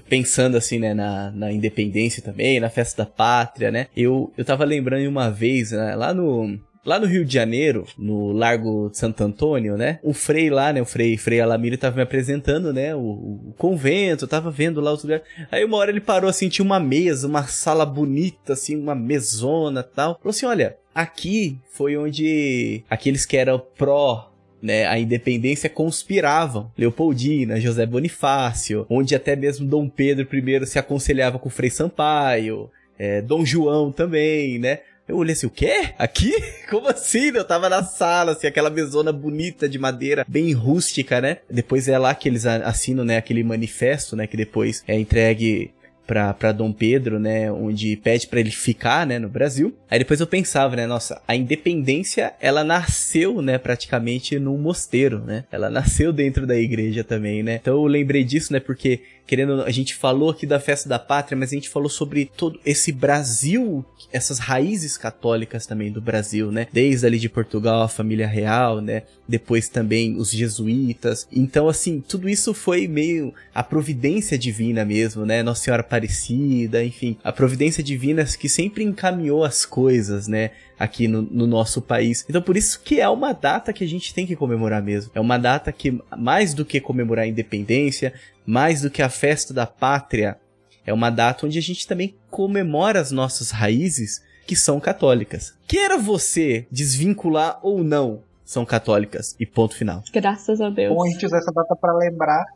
pensando 0.08 0.56
assim, 0.56 0.78
né, 0.78 0.94
na, 0.94 1.30
na 1.30 1.52
independência 1.52 2.22
também, 2.22 2.58
na 2.58 2.70
festa 2.70 3.04
da 3.04 3.10
pátria, 3.10 3.70
né? 3.70 3.88
Eu, 3.94 4.32
eu 4.34 4.46
tava 4.46 4.64
lembrando 4.64 5.06
uma 5.06 5.30
vez, 5.30 5.72
né, 5.72 5.94
lá 5.94 6.14
no, 6.14 6.58
Lá 6.86 6.98
no 6.98 7.06
Rio 7.06 7.22
de 7.22 7.34
Janeiro, 7.34 7.86
no 7.98 8.32
Largo 8.32 8.88
de 8.88 8.96
Santo 8.96 9.22
Antônio, 9.22 9.76
né? 9.76 9.98
O 10.02 10.14
Frei 10.14 10.48
lá, 10.48 10.72
né? 10.72 10.80
O 10.80 10.86
Frei, 10.86 11.18
Frei 11.18 11.38
Alamiro 11.38 11.76
tava 11.76 11.96
me 11.96 12.02
apresentando, 12.02 12.72
né? 12.72 12.94
O, 12.94 13.00
o 13.00 13.54
convento, 13.58 14.26
tava 14.26 14.50
vendo 14.50 14.80
lá 14.80 14.94
os 14.94 15.02
lugares. 15.02 15.22
Aí 15.52 15.62
uma 15.62 15.76
hora 15.76 15.90
ele 15.90 16.00
parou 16.00 16.30
assim, 16.30 16.48
tinha 16.48 16.64
uma 16.64 16.80
mesa, 16.80 17.26
uma 17.26 17.42
sala 17.42 17.84
bonita, 17.84 18.54
assim, 18.54 18.74
uma 18.74 18.94
mesona 18.94 19.82
tal. 19.82 20.14
Falou 20.14 20.30
assim: 20.30 20.46
olha, 20.46 20.78
aqui 20.94 21.58
foi 21.74 21.94
onde 21.94 22.82
aqueles 22.88 23.26
que 23.26 23.36
eram 23.36 23.62
pró 23.76 24.27
né, 24.62 24.86
a 24.86 24.98
independência 24.98 25.68
conspiravam. 25.68 26.70
Leopoldina, 26.76 27.60
José 27.60 27.86
Bonifácio, 27.86 28.86
onde 28.88 29.14
até 29.14 29.36
mesmo 29.36 29.66
Dom 29.66 29.88
Pedro 29.88 30.26
I 30.32 30.66
se 30.66 30.78
aconselhava 30.78 31.38
com 31.38 31.48
o 31.48 31.52
Frei 31.52 31.70
Sampaio, 31.70 32.70
é, 32.98 33.22
Dom 33.22 33.44
João 33.44 33.92
também, 33.92 34.58
né? 34.58 34.80
Eu 35.08 35.16
olhei 35.16 35.32
assim, 35.32 35.46
o 35.46 35.50
quê? 35.50 35.94
Aqui? 35.98 36.34
Como 36.68 36.86
assim? 36.86 37.30
Eu 37.34 37.44
tava 37.44 37.70
na 37.70 37.82
sala, 37.82 38.32
assim, 38.32 38.46
aquela 38.46 38.68
mesona 38.68 39.10
bonita 39.10 39.66
de 39.66 39.78
madeira, 39.78 40.26
bem 40.28 40.52
rústica, 40.52 41.18
né? 41.18 41.38
Depois 41.50 41.88
é 41.88 41.96
lá 41.96 42.14
que 42.14 42.28
eles 42.28 42.44
assinam, 42.44 43.04
né, 43.04 43.16
aquele 43.16 43.42
manifesto, 43.42 44.14
né, 44.14 44.26
que 44.26 44.36
depois 44.36 44.82
é 44.86 44.98
entregue 44.98 45.72
para 46.08 46.52
Dom 46.52 46.72
Pedro, 46.72 47.18
né, 47.18 47.52
onde 47.52 47.94
pede 47.96 48.26
para 48.26 48.40
ele 48.40 48.50
ficar, 48.50 49.06
né, 49.06 49.18
no 49.18 49.28
Brasil. 49.28 49.76
Aí 49.90 49.98
depois 49.98 50.20
eu 50.20 50.26
pensava, 50.26 50.74
né, 50.74 50.86
nossa, 50.86 51.20
a 51.28 51.36
independência, 51.36 52.32
ela 52.40 52.64
nasceu, 52.64 53.42
né, 53.42 53.58
praticamente 53.58 54.38
num 54.38 54.56
mosteiro, 54.56 55.18
né? 55.18 55.44
Ela 55.52 55.68
nasceu 55.68 56.10
dentro 56.10 56.46
da 56.46 56.56
igreja 56.56 57.04
também, 57.04 57.42
né? 57.42 57.58
Então 57.60 57.74
eu 57.74 57.84
lembrei 57.84 58.24
disso, 58.24 58.54
né, 58.54 58.58
porque 58.58 59.02
querendo, 59.28 59.62
a 59.62 59.70
gente 59.70 59.94
falou 59.94 60.30
aqui 60.30 60.46
da 60.46 60.58
festa 60.58 60.88
da 60.88 60.98
pátria, 60.98 61.36
mas 61.36 61.52
a 61.52 61.54
gente 61.54 61.68
falou 61.68 61.90
sobre 61.90 62.24
todo 62.34 62.58
esse 62.64 62.90
Brasil, 62.90 63.84
essas 64.10 64.38
raízes 64.38 64.96
católicas 64.96 65.66
também 65.66 65.92
do 65.92 66.00
Brasil, 66.00 66.50
né? 66.50 66.66
Desde 66.72 67.06
ali 67.06 67.18
de 67.18 67.28
Portugal, 67.28 67.82
a 67.82 67.88
família 67.88 68.26
real, 68.26 68.80
né? 68.80 69.02
Depois 69.28 69.68
também 69.68 70.16
os 70.16 70.30
jesuítas. 70.30 71.28
Então, 71.30 71.68
assim, 71.68 72.00
tudo 72.00 72.26
isso 72.26 72.54
foi 72.54 72.88
meio 72.88 73.34
a 73.54 73.62
providência 73.62 74.38
divina 74.38 74.82
mesmo, 74.82 75.26
né? 75.26 75.42
Nossa 75.42 75.64
Senhora 75.64 75.82
Aparecida, 75.82 76.82
enfim, 76.82 77.18
a 77.22 77.30
providência 77.30 77.82
divina 77.82 78.24
que 78.24 78.48
sempre 78.48 78.82
encaminhou 78.82 79.44
as 79.44 79.66
coisas, 79.66 80.26
né? 80.26 80.52
Aqui 80.78 81.08
no, 81.08 81.22
no, 81.22 81.46
nosso 81.46 81.82
país. 81.82 82.24
Então 82.28 82.40
por 82.40 82.56
isso 82.56 82.80
que 82.80 83.00
é 83.00 83.08
uma 83.08 83.32
data 83.32 83.72
que 83.72 83.82
a 83.82 83.88
gente 83.88 84.14
tem 84.14 84.26
que 84.26 84.36
comemorar 84.36 84.82
mesmo. 84.82 85.10
É 85.14 85.20
uma 85.20 85.38
data 85.38 85.72
que, 85.72 86.00
mais 86.16 86.54
do 86.54 86.64
que 86.64 86.80
comemorar 86.80 87.24
a 87.24 87.28
independência, 87.28 88.12
mais 88.46 88.82
do 88.82 88.90
que 88.90 89.02
a 89.02 89.08
festa 89.08 89.52
da 89.52 89.66
pátria, 89.66 90.38
é 90.86 90.92
uma 90.92 91.10
data 91.10 91.46
onde 91.46 91.58
a 91.58 91.62
gente 91.62 91.86
também 91.86 92.14
comemora 92.30 93.00
as 93.00 93.10
nossas 93.10 93.50
raízes 93.50 94.22
que 94.46 94.56
são 94.56 94.80
católicas. 94.80 95.54
Queira 95.66 95.98
você 95.98 96.66
desvincular 96.70 97.58
ou 97.62 97.84
não, 97.84 98.22
são 98.42 98.64
católicas. 98.64 99.36
E 99.38 99.44
ponto 99.44 99.76
final. 99.76 100.02
Graças 100.10 100.60
a 100.60 100.70
Deus. 100.70 100.94
Bom 100.94 101.04
a 101.04 101.10
gente 101.10 101.26
usar 101.26 101.38
essa 101.38 101.52
data 101.52 101.76
para 101.76 101.92
lembrar 101.92 102.46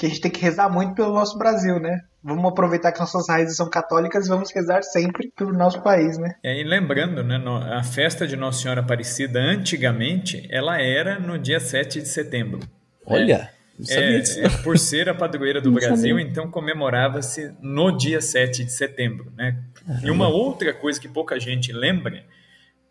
que 0.00 0.06
a 0.06 0.08
gente 0.08 0.20
tem 0.22 0.30
que 0.30 0.40
rezar 0.40 0.70
muito 0.70 0.94
pelo 0.94 1.12
nosso 1.12 1.36
Brasil, 1.36 1.78
né? 1.78 2.00
Vamos 2.24 2.42
aproveitar 2.46 2.90
que 2.90 2.98
nossas 2.98 3.28
raízes 3.28 3.54
são 3.54 3.68
católicas 3.68 4.24
e 4.24 4.30
vamos 4.30 4.50
rezar 4.50 4.82
sempre 4.82 5.30
pelo 5.36 5.52
nosso 5.52 5.82
país, 5.82 6.16
né? 6.16 6.36
É, 6.42 6.58
e 6.58 6.64
lembrando, 6.64 7.22
né, 7.22 7.38
a 7.70 7.82
festa 7.82 8.26
de 8.26 8.34
Nossa 8.34 8.62
Senhora 8.62 8.80
Aparecida, 8.80 9.38
antigamente, 9.38 10.48
ela 10.50 10.80
era 10.80 11.18
no 11.18 11.38
dia 11.38 11.60
7 11.60 12.00
de 12.00 12.08
setembro. 12.08 12.60
Olha! 13.04 13.50
Né? 13.78 13.86
É, 13.90 14.16
é, 14.16 14.48
por 14.62 14.78
ser 14.78 15.08
a 15.08 15.14
padroeira 15.14 15.60
do 15.60 15.70
Brasil, 15.70 16.18
então 16.18 16.50
comemorava-se 16.50 17.54
no 17.60 17.94
dia 17.94 18.22
7 18.22 18.64
de 18.64 18.72
setembro. 18.72 19.30
Né? 19.36 19.58
E 20.02 20.10
uma 20.10 20.28
outra 20.28 20.72
coisa 20.72 20.98
que 20.98 21.08
pouca 21.08 21.38
gente 21.38 21.72
lembra, 21.72 22.24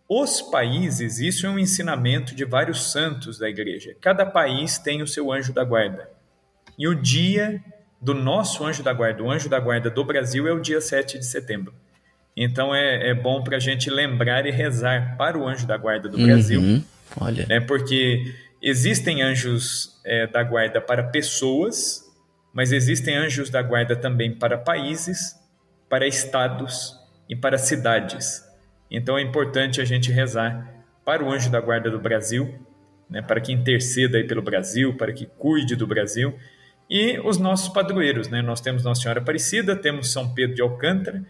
os 0.08 0.44
países, 0.44 1.20
isso 1.20 1.48
é 1.48 1.50
um 1.50 1.60
ensinamento 1.60 2.36
de 2.36 2.46
vários 2.46 2.92
santos 2.92 3.40
da 3.40 3.50
igreja. 3.50 3.96
Cada 4.00 4.28
país 4.28 4.78
tem 4.78 5.02
o 5.02 5.08
seu 5.08 5.32
anjo 5.32 5.54
da 5.54 5.64
guarda. 5.64 6.19
E 6.80 6.88
o 6.88 6.96
dia 6.96 7.62
do 8.02 8.14
nosso 8.14 8.66
anjo 8.66 8.82
da 8.82 8.94
guarda, 8.94 9.22
o 9.22 9.30
anjo 9.30 9.50
da 9.50 9.60
guarda 9.60 9.90
do 9.90 10.06
Brasil, 10.06 10.48
é 10.48 10.54
o 10.54 10.62
dia 10.62 10.80
7 10.80 11.20
de 11.20 11.26
setembro. 11.26 11.74
Então 12.38 12.74
é, 12.74 13.10
é 13.10 13.14
bom 13.14 13.44
para 13.44 13.58
a 13.58 13.60
gente 13.60 13.90
lembrar 13.90 14.46
e 14.46 14.52
rezar 14.52 15.18
para 15.18 15.38
o 15.38 15.46
anjo 15.46 15.68
da 15.68 15.76
guarda 15.76 16.08
do 16.08 16.18
Brasil. 16.18 16.62
Uhum. 16.62 16.84
Olha. 17.20 17.46
Né? 17.48 17.60
Porque 17.60 18.34
existem 18.62 19.22
anjos 19.22 20.00
é, 20.06 20.26
da 20.26 20.42
guarda 20.42 20.80
para 20.80 21.04
pessoas, 21.04 22.06
mas 22.54 22.72
existem 22.72 23.18
anjos 23.18 23.50
da 23.50 23.62
guarda 23.62 23.94
também 23.94 24.34
para 24.34 24.58
países, 24.58 25.36
para 25.90 26.08
estados 26.08 26.96
e 27.28 27.36
para 27.36 27.58
cidades. 27.58 28.42
Então 28.90 29.18
é 29.18 29.22
importante 29.22 29.82
a 29.82 29.86
gente 29.86 30.12
rezar 30.12 30.86
para 31.04 31.24
o 31.24 31.30
anjo 31.30 31.50
da 31.50 31.60
guarda 31.60 31.92
do 31.92 32.00
Brasil, 32.00 32.58
né, 33.10 33.22
para 33.22 33.42
que 33.42 33.52
interceda 33.52 34.18
aí 34.18 34.24
pelo 34.24 34.42
Brasil, 34.42 34.96
para 34.96 35.12
que 35.12 35.26
cuide 35.26 35.76
do 35.76 35.86
Brasil, 35.86 36.38
e 36.90 37.20
os 37.20 37.38
nossos 37.38 37.70
padroeiros. 37.70 38.28
Né? 38.30 38.42
Nós 38.42 38.60
temos 38.60 38.84
Nossa 38.84 39.02
Senhora 39.02 39.20
Aparecida, 39.20 39.76
temos 39.76 40.12
São 40.12 40.34
Pedro 40.34 40.56
de 40.56 40.62
Alcântara. 40.62 41.24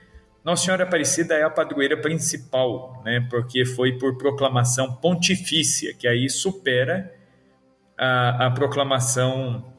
Nossa 0.43 0.63
Senhora 0.63 0.83
Aparecida 0.83 1.35
é 1.35 1.43
a 1.43 1.49
padroeira 1.49 1.97
principal, 1.97 3.01
né? 3.03 3.25
porque 3.29 3.65
foi 3.65 3.97
por 3.97 4.17
proclamação 4.17 4.93
pontifícia, 4.93 5.93
que 5.93 6.07
aí 6.07 6.29
supera 6.29 7.13
a, 7.97 8.47
a 8.47 8.51
proclamação 8.51 9.73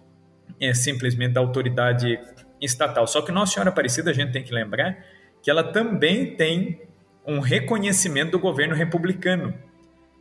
é, 0.60 0.74
simplesmente 0.74 1.32
da 1.32 1.40
autoridade 1.40 2.20
estatal. 2.60 3.06
Só 3.06 3.22
que 3.22 3.32
Nossa 3.32 3.54
Senhora 3.54 3.70
Aparecida, 3.70 4.10
a 4.10 4.14
gente 4.14 4.32
tem 4.32 4.42
que 4.42 4.52
lembrar 4.52 4.98
que 5.42 5.50
ela 5.50 5.64
também 5.64 6.36
tem 6.36 6.82
um 7.26 7.40
reconhecimento 7.40 8.32
do 8.32 8.38
governo 8.38 8.74
republicano. 8.74 9.54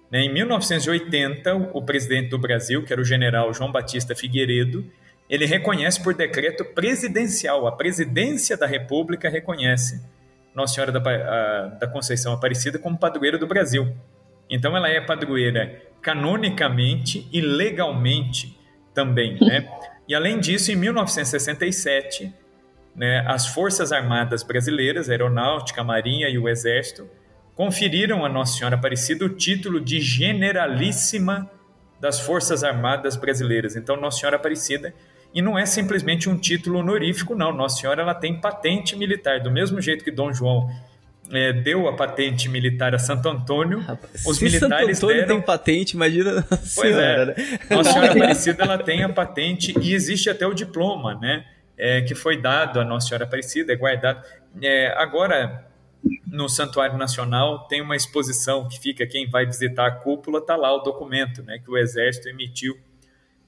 Né? 0.09 0.21
Em 0.21 0.33
1980, 0.33 1.53
o 1.73 1.81
presidente 1.81 2.29
do 2.29 2.37
Brasil, 2.37 2.83
que 2.83 2.93
era 2.93 3.01
o 3.01 3.05
general 3.05 3.53
João 3.53 3.71
Batista 3.71 4.15
Figueiredo, 4.15 4.85
ele 5.29 5.45
reconhece 5.45 6.01
por 6.01 6.13
decreto 6.13 6.65
presidencial, 6.65 7.67
a 7.67 7.71
presidência 7.71 8.57
da 8.57 8.65
República 8.65 9.29
reconhece 9.29 10.03
Nossa 10.55 10.73
Senhora 10.73 10.91
da, 10.91 10.99
a, 10.99 11.67
da 11.67 11.87
Conceição 11.87 12.33
Aparecida 12.33 12.79
como 12.79 12.97
padroeira 12.97 13.37
do 13.37 13.45
Brasil. 13.45 13.95
Então 14.49 14.75
ela 14.75 14.89
é 14.89 14.99
padroeira 14.99 15.79
canonicamente 16.01 17.27
e 17.31 17.39
legalmente 17.39 18.57
também, 18.93 19.37
né? 19.39 19.69
E 20.07 20.15
além 20.15 20.39
disso, 20.39 20.71
em 20.71 20.75
1967, 20.75 22.33
né, 22.95 23.23
as 23.27 23.45
Forças 23.45 23.91
Armadas 23.91 24.41
Brasileiras, 24.41 25.07
a 25.07 25.11
Aeronáutica, 25.11 25.81
a 25.81 25.83
Marinha 25.83 26.27
e 26.27 26.39
o 26.39 26.49
Exército, 26.49 27.07
conferiram 27.53 28.25
a 28.25 28.29
Nossa 28.29 28.57
Senhora 28.57 28.75
Aparecida 28.75 29.23
o 29.23 29.29
título 29.29 29.79
de 29.79 30.01
Generalíssima 30.01 31.49
das 31.99 32.19
Forças 32.19 32.63
Armadas 32.63 33.15
Brasileiras. 33.15 33.75
Então, 33.75 33.95
Nossa 33.95 34.19
Senhora 34.19 34.37
Aparecida 34.37 34.95
e 35.33 35.41
não 35.41 35.57
é 35.57 35.65
simplesmente 35.65 36.29
um 36.29 36.37
título 36.37 36.79
honorífico, 36.79 37.35
não. 37.35 37.53
Nossa 37.53 37.81
Senhora 37.81 38.01
ela 38.01 38.15
tem 38.15 38.39
patente 38.39 38.95
militar, 38.95 39.39
do 39.39 39.51
mesmo 39.51 39.79
jeito 39.79 40.03
que 40.03 40.11
Dom 40.11 40.33
João 40.33 40.69
é, 41.31 41.53
deu 41.53 41.87
a 41.87 41.95
patente 41.95 42.49
militar 42.49 42.95
a 42.95 42.99
Santo 42.99 43.29
Antônio, 43.29 43.79
Rapaz, 43.79 44.25
os 44.25 44.39
militares 44.41 44.97
Santo 44.97 45.11
Antônio 45.11 45.27
deram... 45.27 45.35
tem 45.35 45.45
patente, 45.45 45.95
imagina 45.95 46.43
Pois 46.49 46.69
senhora, 46.73 47.35
é. 47.37 47.41
Né? 47.41 47.59
Nossa 47.69 47.91
Senhora 47.91 48.11
Aparecida 48.13 48.63
ela 48.63 48.77
tem 48.77 49.03
a 49.03 49.09
patente 49.09 49.73
e 49.79 49.93
existe 49.93 50.29
até 50.29 50.47
o 50.47 50.53
diploma, 50.53 51.15
né? 51.15 51.45
É, 51.77 52.01
que 52.01 52.13
foi 52.13 52.35
dado 52.35 52.79
à 52.79 52.83
Nossa 52.83 53.07
Senhora 53.07 53.23
Aparecida, 53.23 53.71
é 53.71 53.75
guardado. 53.75 54.21
É, 54.61 54.93
agora, 54.97 55.65
no 56.27 56.49
Santuário 56.49 56.97
Nacional, 56.97 57.67
tem 57.67 57.81
uma 57.81 57.95
exposição 57.95 58.67
que 58.67 58.77
fica, 58.79 59.07
quem 59.07 59.29
vai 59.29 59.45
visitar 59.45 59.87
a 59.87 59.91
cúpula, 59.91 60.39
está 60.39 60.57
lá 60.57 60.75
o 60.75 60.79
documento 60.79 61.41
né, 61.41 61.57
que 61.63 61.71
o 61.71 61.77
Exército 61.77 62.27
emitiu 62.27 62.77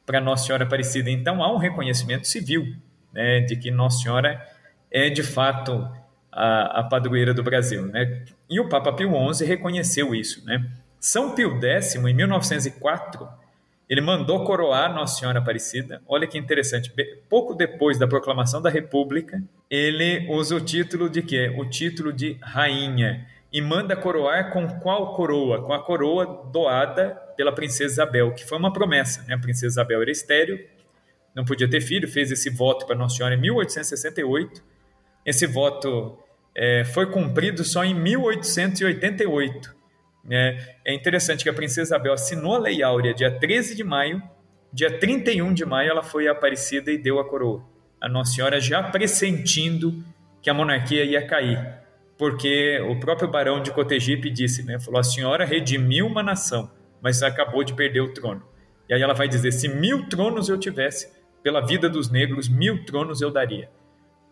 para 0.06 0.20
Nossa 0.20 0.46
Senhora 0.46 0.64
Aparecida. 0.64 1.10
Então 1.10 1.44
há 1.44 1.52
um 1.54 1.58
reconhecimento 1.58 2.28
civil 2.28 2.76
né, 3.14 3.42
de 3.42 3.56
que 3.56 3.72
Nossa 3.72 4.04
Senhora 4.04 4.42
é 4.90 5.10
de 5.10 5.24
fato 5.24 5.90
a, 6.32 6.80
a 6.80 6.84
padroeira 6.84 7.34
do 7.34 7.44
Brasil. 7.44 7.86
Né? 7.88 8.24
E 8.50 8.60
o 8.60 8.70
Papa 8.70 8.94
Pio 8.94 9.12
XI 9.34 9.46
reconheceu 9.46 10.14
isso. 10.16 10.46
Né? 10.46 10.66
São 11.00 11.36
Pio 11.36 11.60
X, 11.62 11.96
em 11.96 12.14
1904, 12.14 13.28
ele 13.90 14.02
mandou 14.02 14.46
coroar 14.46 14.94
Nossa 14.94 15.20
Senhora 15.20 15.40
Aparecida. 15.40 16.02
Olha 16.08 16.26
que 16.26 16.38
interessante. 16.38 16.94
Pouco 17.30 17.54
depois 17.54 17.98
da 18.00 18.08
proclamação 18.08 18.62
da 18.62 18.70
República, 18.70 19.44
ele 19.70 20.28
usa 20.30 20.56
o 20.56 20.62
título 20.62 21.10
de 21.10 21.22
quê? 21.22 21.54
O 21.58 21.66
título 21.66 22.14
de 22.14 22.38
rainha 22.42 23.26
e 23.52 23.62
manda 23.62 23.96
coroar 23.96 24.52
com 24.52 24.68
qual 24.80 25.14
coroa? 25.14 25.62
Com 25.62 25.74
a 25.74 25.84
coroa 25.84 26.50
doada 26.52 27.10
pela 27.36 27.52
princesa 27.52 27.94
Isabel, 27.94 28.34
que 28.34 28.46
foi 28.46 28.58
uma 28.58 28.72
promessa. 28.72 29.24
Né? 29.28 29.34
A 29.34 29.40
princesa 29.40 29.68
Isabel 29.68 30.02
era 30.02 30.12
estéreo, 30.12 30.60
não 31.36 31.44
podia 31.44 31.70
ter 31.70 31.82
filho, 31.82 32.08
fez 32.08 32.32
esse 32.32 32.50
voto 32.50 32.86
para 32.86 32.96
Nossa 32.96 33.18
Senhora 33.18 33.36
em 33.36 33.42
1868. 33.42 34.64
Esse 35.26 35.46
voto 35.46 36.18
é, 36.56 36.84
foi 36.86 37.12
cumprido 37.12 37.64
só 37.64 37.84
em 37.84 37.94
1888. 37.94 39.76
É, 40.30 40.76
é 40.86 40.94
interessante 40.94 41.44
que 41.44 41.50
a 41.50 41.54
princesa 41.54 41.96
Isabel 41.96 42.14
assinou 42.14 42.56
a 42.56 42.60
Lei 42.60 42.84
Áurea 42.84 43.14
dia 43.14 43.32
13 43.32 43.76
de 43.76 43.84
maio, 43.84 44.22
dia 44.72 45.00
31 45.00 45.54
de 45.54 45.66
maio 45.66 45.90
ela 45.90 46.04
foi 46.04 46.28
Aparecida 46.28 46.92
e 46.92 46.98
deu 46.98 47.20
a 47.20 47.28
coroa. 47.28 47.66
A 48.00 48.08
Nossa 48.08 48.34
Senhora 48.34 48.60
já 48.60 48.84
pressentindo 48.84 50.04
que 50.42 50.50
a 50.50 50.54
monarquia 50.54 51.04
ia 51.04 51.26
cair, 51.26 51.81
porque 52.22 52.80
o 52.88 53.00
próprio 53.00 53.28
barão 53.28 53.64
de 53.64 53.72
Cotegipe 53.72 54.30
disse, 54.30 54.62
né, 54.62 54.80
falou, 54.80 55.00
a 55.00 55.04
senhora 55.04 55.44
redimiu 55.44 56.06
uma 56.06 56.22
nação, 56.22 56.70
mas 57.02 57.24
acabou 57.24 57.64
de 57.64 57.74
perder 57.74 58.02
o 58.02 58.14
trono. 58.14 58.44
E 58.88 58.94
aí 58.94 59.02
ela 59.02 59.16
vai 59.16 59.28
dizer, 59.28 59.52
se 59.52 59.68
mil 59.68 60.08
tronos 60.08 60.48
eu 60.48 60.56
tivesse, 60.56 61.12
pela 61.42 61.66
vida 61.66 61.90
dos 61.90 62.12
negros, 62.12 62.48
mil 62.48 62.86
tronos 62.86 63.22
eu 63.22 63.32
daria. 63.32 63.72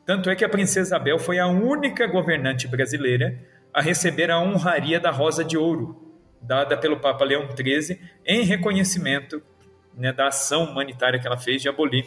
Tanto 0.06 0.30
é 0.30 0.36
que 0.36 0.46
a 0.46 0.50
princesa 0.50 0.90
Isabel 0.90 1.18
foi 1.18 1.40
a 1.40 1.48
única 1.48 2.06
governante 2.06 2.68
brasileira 2.68 3.44
a 3.74 3.82
receber 3.82 4.30
a 4.30 4.40
honraria 4.40 5.00
da 5.00 5.10
Rosa 5.10 5.44
de 5.44 5.58
Ouro, 5.58 6.14
dada 6.40 6.78
pelo 6.78 7.00
Papa 7.00 7.26
Leão 7.26 7.50
XIII, 7.50 8.00
em 8.24 8.44
reconhecimento 8.44 9.42
né, 9.98 10.14
da 10.14 10.28
ação 10.28 10.66
humanitária 10.66 11.20
que 11.20 11.26
ela 11.26 11.40
fez 11.40 11.60
de 11.60 11.68
abolir 11.68 12.06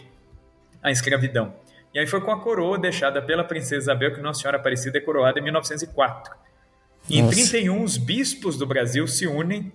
a 0.81 0.93
escravidão. 0.93 1.57
E 1.95 1.99
aí 1.99 2.07
foi 2.07 2.21
com 2.21 2.31
a 2.31 2.41
coroa 2.41 2.79
deixada 2.79 3.21
pela 3.21 3.45
princesa 3.45 3.77
Isabel 3.77 4.15
que 4.15 4.21
Nossa 4.21 4.41
Senhora 4.41 4.57
Aparecida 4.57 4.99
é 4.99 5.01
coroada 5.01 5.39
em 5.39 5.43
1904. 5.43 6.35
E 7.09 7.19
em 7.19 7.29
31, 7.29 7.83
os 7.83 7.97
bispos 7.99 8.57
do 8.57 8.67
Brasil 8.67 9.07
se 9.07 9.27
unem 9.27 9.73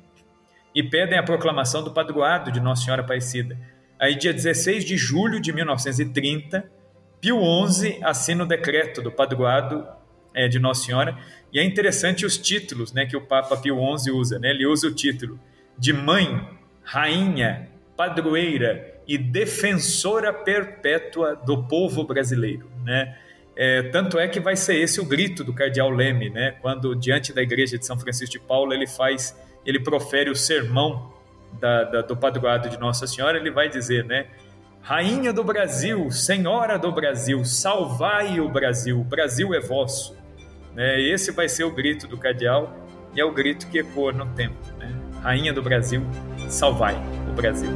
e 0.74 0.82
pedem 0.82 1.18
a 1.18 1.24
proclamação 1.24 1.84
do 1.84 1.92
padroado 1.92 2.52
de 2.52 2.60
Nossa 2.60 2.86
Senhora 2.86 3.02
Aparecida. 3.02 3.58
Aí, 4.00 4.16
dia 4.16 4.34
16 4.34 4.86
de 4.86 4.98
julho 4.98 5.40
de 5.40 5.52
1930, 5.52 6.70
Pio 7.20 7.40
XI 7.68 8.00
assina 8.04 8.44
o 8.44 8.48
decreto 8.48 9.02
do 9.02 9.12
padroado 9.12 9.88
é, 10.34 10.48
de 10.48 10.60
Nossa 10.60 10.86
Senhora. 10.86 11.18
E 11.52 11.60
é 11.60 11.64
interessante 11.64 12.26
os 12.26 12.38
títulos 12.38 12.94
né, 12.94 13.06
que 13.06 13.18
o 13.18 13.22
Papa 13.22 13.58
Pio 13.58 13.78
XI 13.98 14.12
usa. 14.12 14.40
Né? 14.40 14.50
Ele 14.52 14.66
usa 14.66 14.88
o 14.88 14.94
título 14.94 15.40
de 15.78 15.94
mãe, 15.94 16.48
rainha, 16.84 17.70
padroeira 17.96 18.97
e 19.08 19.18
defensora 19.18 20.34
perpétua 20.34 21.36
do 21.36 21.64
povo 21.64 22.04
brasileiro. 22.04 22.70
Né? 22.84 23.16
É, 23.56 23.84
tanto 23.84 24.20
é 24.20 24.28
que 24.28 24.40
vai 24.40 24.56
ser 24.56 24.76
esse 24.76 25.00
o 25.00 25.06
grito 25.06 25.44
do 25.44 25.54
cardeal 25.54 25.90
Leme, 25.90 26.30
né? 26.30 26.56
quando 26.62 26.94
diante 26.96 27.32
da 27.32 27.42
igreja 27.42 27.78
de 27.78 27.86
São 27.86 27.98
Francisco 27.98 28.34
de 28.34 28.40
Paula 28.40 28.76
ele 28.76 28.88
faz, 28.88 29.36
ele 29.66 29.80
profere 29.80 30.30
o 30.30 30.36
sermão 30.36 31.14
da, 31.60 31.84
da, 31.84 32.02
do 32.02 32.18
padroado 32.18 32.70
de 32.70 32.78
Nossa 32.78 33.08
Senhora, 33.08 33.38
ele 33.38 33.52
vai 33.52 33.70
dizer, 33.70 34.04
né? 34.04 34.28
Rainha 34.82 35.34
do 35.34 35.44
Brasil, 35.44 36.10
Senhora 36.12 36.78
do 36.78 36.92
Brasil, 36.92 37.44
salvai 37.44 38.40
o 38.40 38.48
Brasil, 38.48 39.00
o 39.00 39.04
Brasil 39.04 39.54
é 39.54 39.60
vosso. 39.60 40.16
Né? 40.74 41.02
Esse 41.02 41.32
vai 41.32 41.50
ser 41.50 41.66
o 41.66 41.72
grito 41.72 42.08
do 42.08 42.18
cardeal 42.18 42.74
e 43.14 43.20
é 43.20 43.26
o 43.26 43.34
grito 43.34 43.68
que 43.68 43.80
ecoa 43.80 44.14
no 44.14 44.26
tempo. 44.28 44.56
Né? 44.78 44.96
Rainha 45.22 45.52
do 45.52 45.62
Brasil, 45.62 46.06
salvai 46.48 46.96
o 47.30 47.34
Brasil. 47.34 47.72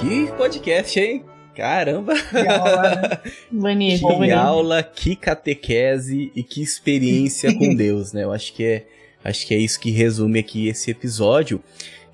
Que 0.00 0.26
podcast, 0.36 0.98
hein? 0.98 1.24
Caramba! 1.54 2.14
Que 2.14 2.46
aula, 2.48 2.82
né? 2.94 3.18
Bonito, 3.50 4.06
Que 4.06 4.14
bonito. 4.14 4.32
aula, 4.34 4.82
que 4.82 5.16
catequese 5.16 6.30
e 6.34 6.42
que 6.42 6.62
experiência 6.62 7.54
com 7.54 7.72
Deus, 7.74 8.12
né? 8.12 8.24
Eu 8.24 8.32
acho 8.32 8.52
que 8.52 8.64
é, 8.64 8.86
acho 9.24 9.46
que 9.46 9.54
é 9.54 9.58
isso 9.58 9.80
que 9.80 9.90
resume 9.90 10.38
aqui 10.38 10.68
esse 10.68 10.90
episódio. 10.90 11.62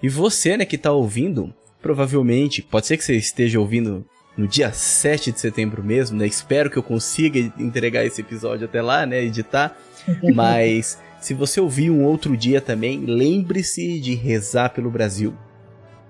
E 0.02 0.08
você, 0.08 0.56
né, 0.56 0.64
que 0.64 0.78
tá 0.78 0.92
ouvindo, 0.92 1.52
provavelmente, 1.80 2.62
pode 2.62 2.86
ser 2.86 2.96
que 2.96 3.04
você 3.04 3.16
esteja 3.16 3.58
ouvindo 3.58 4.04
no 4.36 4.46
dia 4.46 4.72
7 4.72 5.32
de 5.32 5.40
setembro 5.40 5.82
mesmo, 5.82 6.16
né? 6.18 6.26
Espero 6.26 6.70
que 6.70 6.76
eu 6.76 6.82
consiga 6.82 7.38
entregar 7.58 8.04
esse 8.04 8.20
episódio 8.20 8.66
até 8.66 8.80
lá, 8.80 9.04
né, 9.04 9.22
editar. 9.24 9.76
Mas 10.34 10.98
se 11.20 11.34
você 11.34 11.60
ouvir 11.60 11.90
um 11.90 12.04
outro 12.04 12.36
dia 12.36 12.60
também, 12.60 13.00
lembre-se 13.04 13.98
de 14.00 14.14
rezar 14.14 14.70
pelo 14.70 14.90
Brasil. 14.90 15.34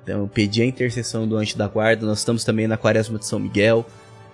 Então, 0.03 0.27
pedir 0.29 0.63
a 0.63 0.67
intercessão 0.67 1.27
do 1.27 1.37
anjo 1.37 1.57
da 1.57 1.69
guarda. 1.69 2.07
Nós 2.07 2.19
estamos 2.19 2.45
também 2.45 2.67
na 2.67 2.77
quaresma 2.77 3.19
de 3.19 3.27
São 3.27 3.39
Miguel. 3.39 3.87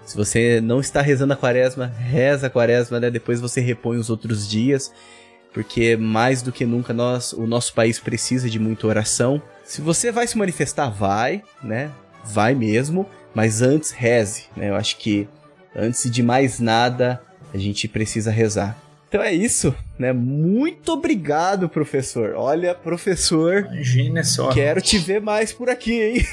Se 0.04 0.16
você 0.16 0.60
não 0.60 0.80
está 0.80 1.02
rezando 1.02 1.34
a 1.34 1.36
quaresma, 1.36 1.86
reza 1.86 2.46
a 2.46 2.50
quaresma, 2.50 2.98
né? 2.98 3.10
Depois 3.10 3.40
você 3.40 3.60
repõe 3.60 3.98
os 3.98 4.08
outros 4.08 4.48
dias. 4.48 4.90
Porque 5.52 5.96
mais 5.96 6.40
do 6.40 6.52
que 6.52 6.64
nunca 6.64 6.92
nós, 6.92 7.32
o 7.32 7.46
nosso 7.46 7.74
país 7.74 7.98
precisa 7.98 8.48
de 8.48 8.58
muita 8.58 8.86
oração. 8.86 9.42
Se 9.64 9.80
você 9.80 10.10
vai 10.10 10.26
se 10.26 10.38
manifestar, 10.38 10.88
vai, 10.88 11.42
né? 11.62 11.90
Vai 12.24 12.54
mesmo. 12.54 13.06
Mas 13.34 13.60
antes, 13.60 13.90
reze, 13.90 14.44
né? 14.56 14.70
Eu 14.70 14.76
acho 14.76 14.96
que 14.96 15.28
antes 15.76 16.10
de 16.10 16.22
mais 16.22 16.58
nada, 16.58 17.20
a 17.52 17.58
gente 17.58 17.86
precisa 17.86 18.30
rezar. 18.30 18.76
Então 19.08 19.22
é 19.22 19.32
isso, 19.32 19.74
né? 19.98 20.12
Muito 20.12 20.92
obrigado, 20.92 21.66
professor. 21.66 22.34
Olha, 22.36 22.74
professor, 22.74 23.66
Imagina 23.72 24.22
só. 24.22 24.50
quero 24.52 24.82
te 24.82 24.98
ver 24.98 25.18
mais 25.18 25.50
por 25.50 25.70
aqui, 25.70 26.02
hein? 26.02 26.26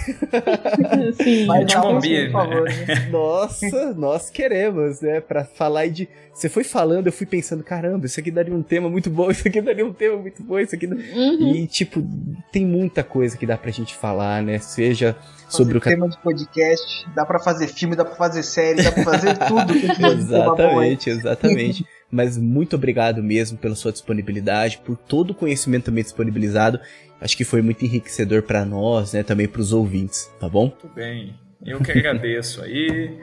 Sim. 1.24 1.46
Mas 1.46 1.66
te 1.68 1.78
um 1.78 1.82
combina, 1.82 2.26
por 2.26 2.32
favor, 2.32 2.64
né? 2.64 3.08
Nossa, 3.10 3.94
nós 3.94 4.30
queremos, 4.30 5.00
né? 5.00 5.22
Pra 5.22 5.46
falar 5.46 5.88
de. 5.88 6.10
Você 6.34 6.50
foi 6.50 6.66
falando, 6.66 7.08
eu 7.08 7.14
fui 7.14 7.26
pensando, 7.26 7.64
caramba, 7.64 8.08
isso 8.08 8.20
aqui 8.20 8.30
daria 8.30 8.54
um 8.54 8.62
tema 8.62 8.90
muito 8.90 9.10
bom, 9.10 9.32
isso 9.32 9.48
aqui 9.48 9.62
daria 9.62 9.86
um 9.86 9.94
tema 9.94 10.18
muito 10.18 10.44
bom, 10.44 10.60
isso 10.60 10.76
aqui. 10.76 10.86
Uhum. 10.86 11.56
E, 11.56 11.68
tipo, 11.68 12.06
tem 12.52 12.66
muita 12.66 13.04
coisa 13.06 13.38
que 13.38 13.46
dá 13.46 13.58
pra 13.58 13.72
gente 13.72 13.96
falar, 13.96 14.44
né? 14.44 14.60
Seja 14.60 15.16
sobre 15.50 15.78
o. 15.78 15.82
tema 15.82 16.08
de 16.10 16.18
podcast, 16.18 17.08
dá 17.16 17.26
pra 17.26 17.40
fazer 17.40 17.68
filme, 17.68 17.96
dá 17.96 18.06
pra 18.06 18.16
fazer 18.16 18.44
série, 18.44 18.84
dá 18.84 18.92
pra 18.92 19.04
fazer 19.04 19.38
tudo 19.48 19.74
aí. 19.74 20.14
Exatamente, 20.14 21.10
exatamente. 21.10 21.86
Mas 22.12 22.38
muito 22.38 22.76
obrigado 22.76 23.22
mesmo 23.22 23.58
pela 23.58 23.76
sua 23.76 23.92
disponibilidade, 23.92 24.78
por 24.86 24.96
todo 24.96 25.32
o 25.32 25.36
conhecimento 25.36 25.86
também 25.86 26.04
disponibilizado. 26.04 26.80
Acho 27.20 27.36
que 27.36 27.44
foi 27.44 27.62
muito 27.62 27.84
enriquecedor 27.84 28.44
pra 28.44 28.64
nós, 28.66 29.14
né? 29.14 29.24
Também 29.24 29.48
pros 29.48 29.74
ouvintes, 29.74 30.32
tá 30.40 30.48
bom? 30.48 30.66
Muito 30.66 30.88
bem. 30.94 31.36
Eu 31.66 31.80
que 31.82 31.92
agradeço 31.92 32.62
aí. 32.62 33.18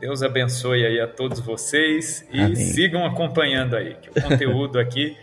Deus 0.00 0.22
abençoe 0.22 0.86
aí 0.86 1.00
a 1.00 1.08
todos 1.08 1.40
vocês 1.40 2.24
e 2.32 2.40
Amém. 2.40 2.54
sigam 2.54 3.04
acompanhando 3.04 3.74
aí, 3.74 3.96
que 4.00 4.10
o 4.10 4.22
conteúdo 4.22 4.78
aqui 4.78 5.16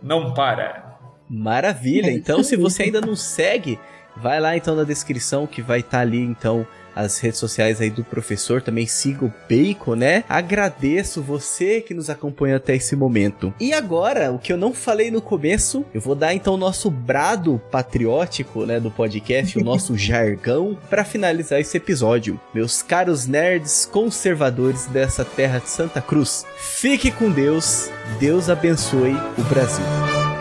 não 0.00 0.32
para. 0.32 0.98
Maravilha! 1.28 2.10
Então, 2.10 2.42
se 2.42 2.56
você 2.56 2.84
ainda 2.84 3.00
não 3.00 3.16
segue, 3.16 3.78
vai 4.16 4.40
lá 4.40 4.56
então 4.56 4.74
na 4.74 4.84
descrição 4.84 5.46
que 5.46 5.62
vai 5.62 5.80
estar 5.80 6.00
ali 6.00 6.20
então 6.20 6.66
as 6.94 7.18
redes 7.18 7.38
sociais 7.38 7.80
aí 7.80 7.90
do 7.90 8.04
professor. 8.04 8.62
Também 8.62 8.86
siga 8.86 9.24
o 9.24 9.32
Bacon, 9.48 9.94
né? 9.94 10.24
Agradeço 10.28 11.22
você 11.22 11.80
que 11.80 11.94
nos 11.94 12.10
acompanha 12.10 12.56
até 12.56 12.74
esse 12.74 12.94
momento. 12.96 13.52
E 13.60 13.72
agora, 13.72 14.32
o 14.32 14.38
que 14.38 14.52
eu 14.52 14.56
não 14.56 14.72
falei 14.72 15.10
no 15.10 15.20
começo, 15.20 15.84
eu 15.94 16.00
vou 16.00 16.14
dar 16.14 16.34
então 16.34 16.54
o 16.54 16.58
nosso 16.58 16.90
brado 16.90 17.60
patriótico, 17.70 18.64
né, 18.66 18.80
do 18.80 18.90
podcast, 18.90 19.58
o 19.58 19.64
nosso 19.64 19.96
jargão, 19.98 20.76
para 20.88 21.04
finalizar 21.04 21.60
esse 21.60 21.76
episódio. 21.76 22.40
Meus 22.54 22.82
caros 22.82 23.26
nerds 23.26 23.88
conservadores 23.90 24.86
dessa 24.86 25.24
terra 25.24 25.58
de 25.58 25.68
Santa 25.68 26.00
Cruz, 26.00 26.44
fique 26.56 27.10
com 27.10 27.30
Deus. 27.30 27.90
Deus 28.18 28.48
abençoe 28.48 29.14
o 29.38 29.42
Brasil. 29.44 30.39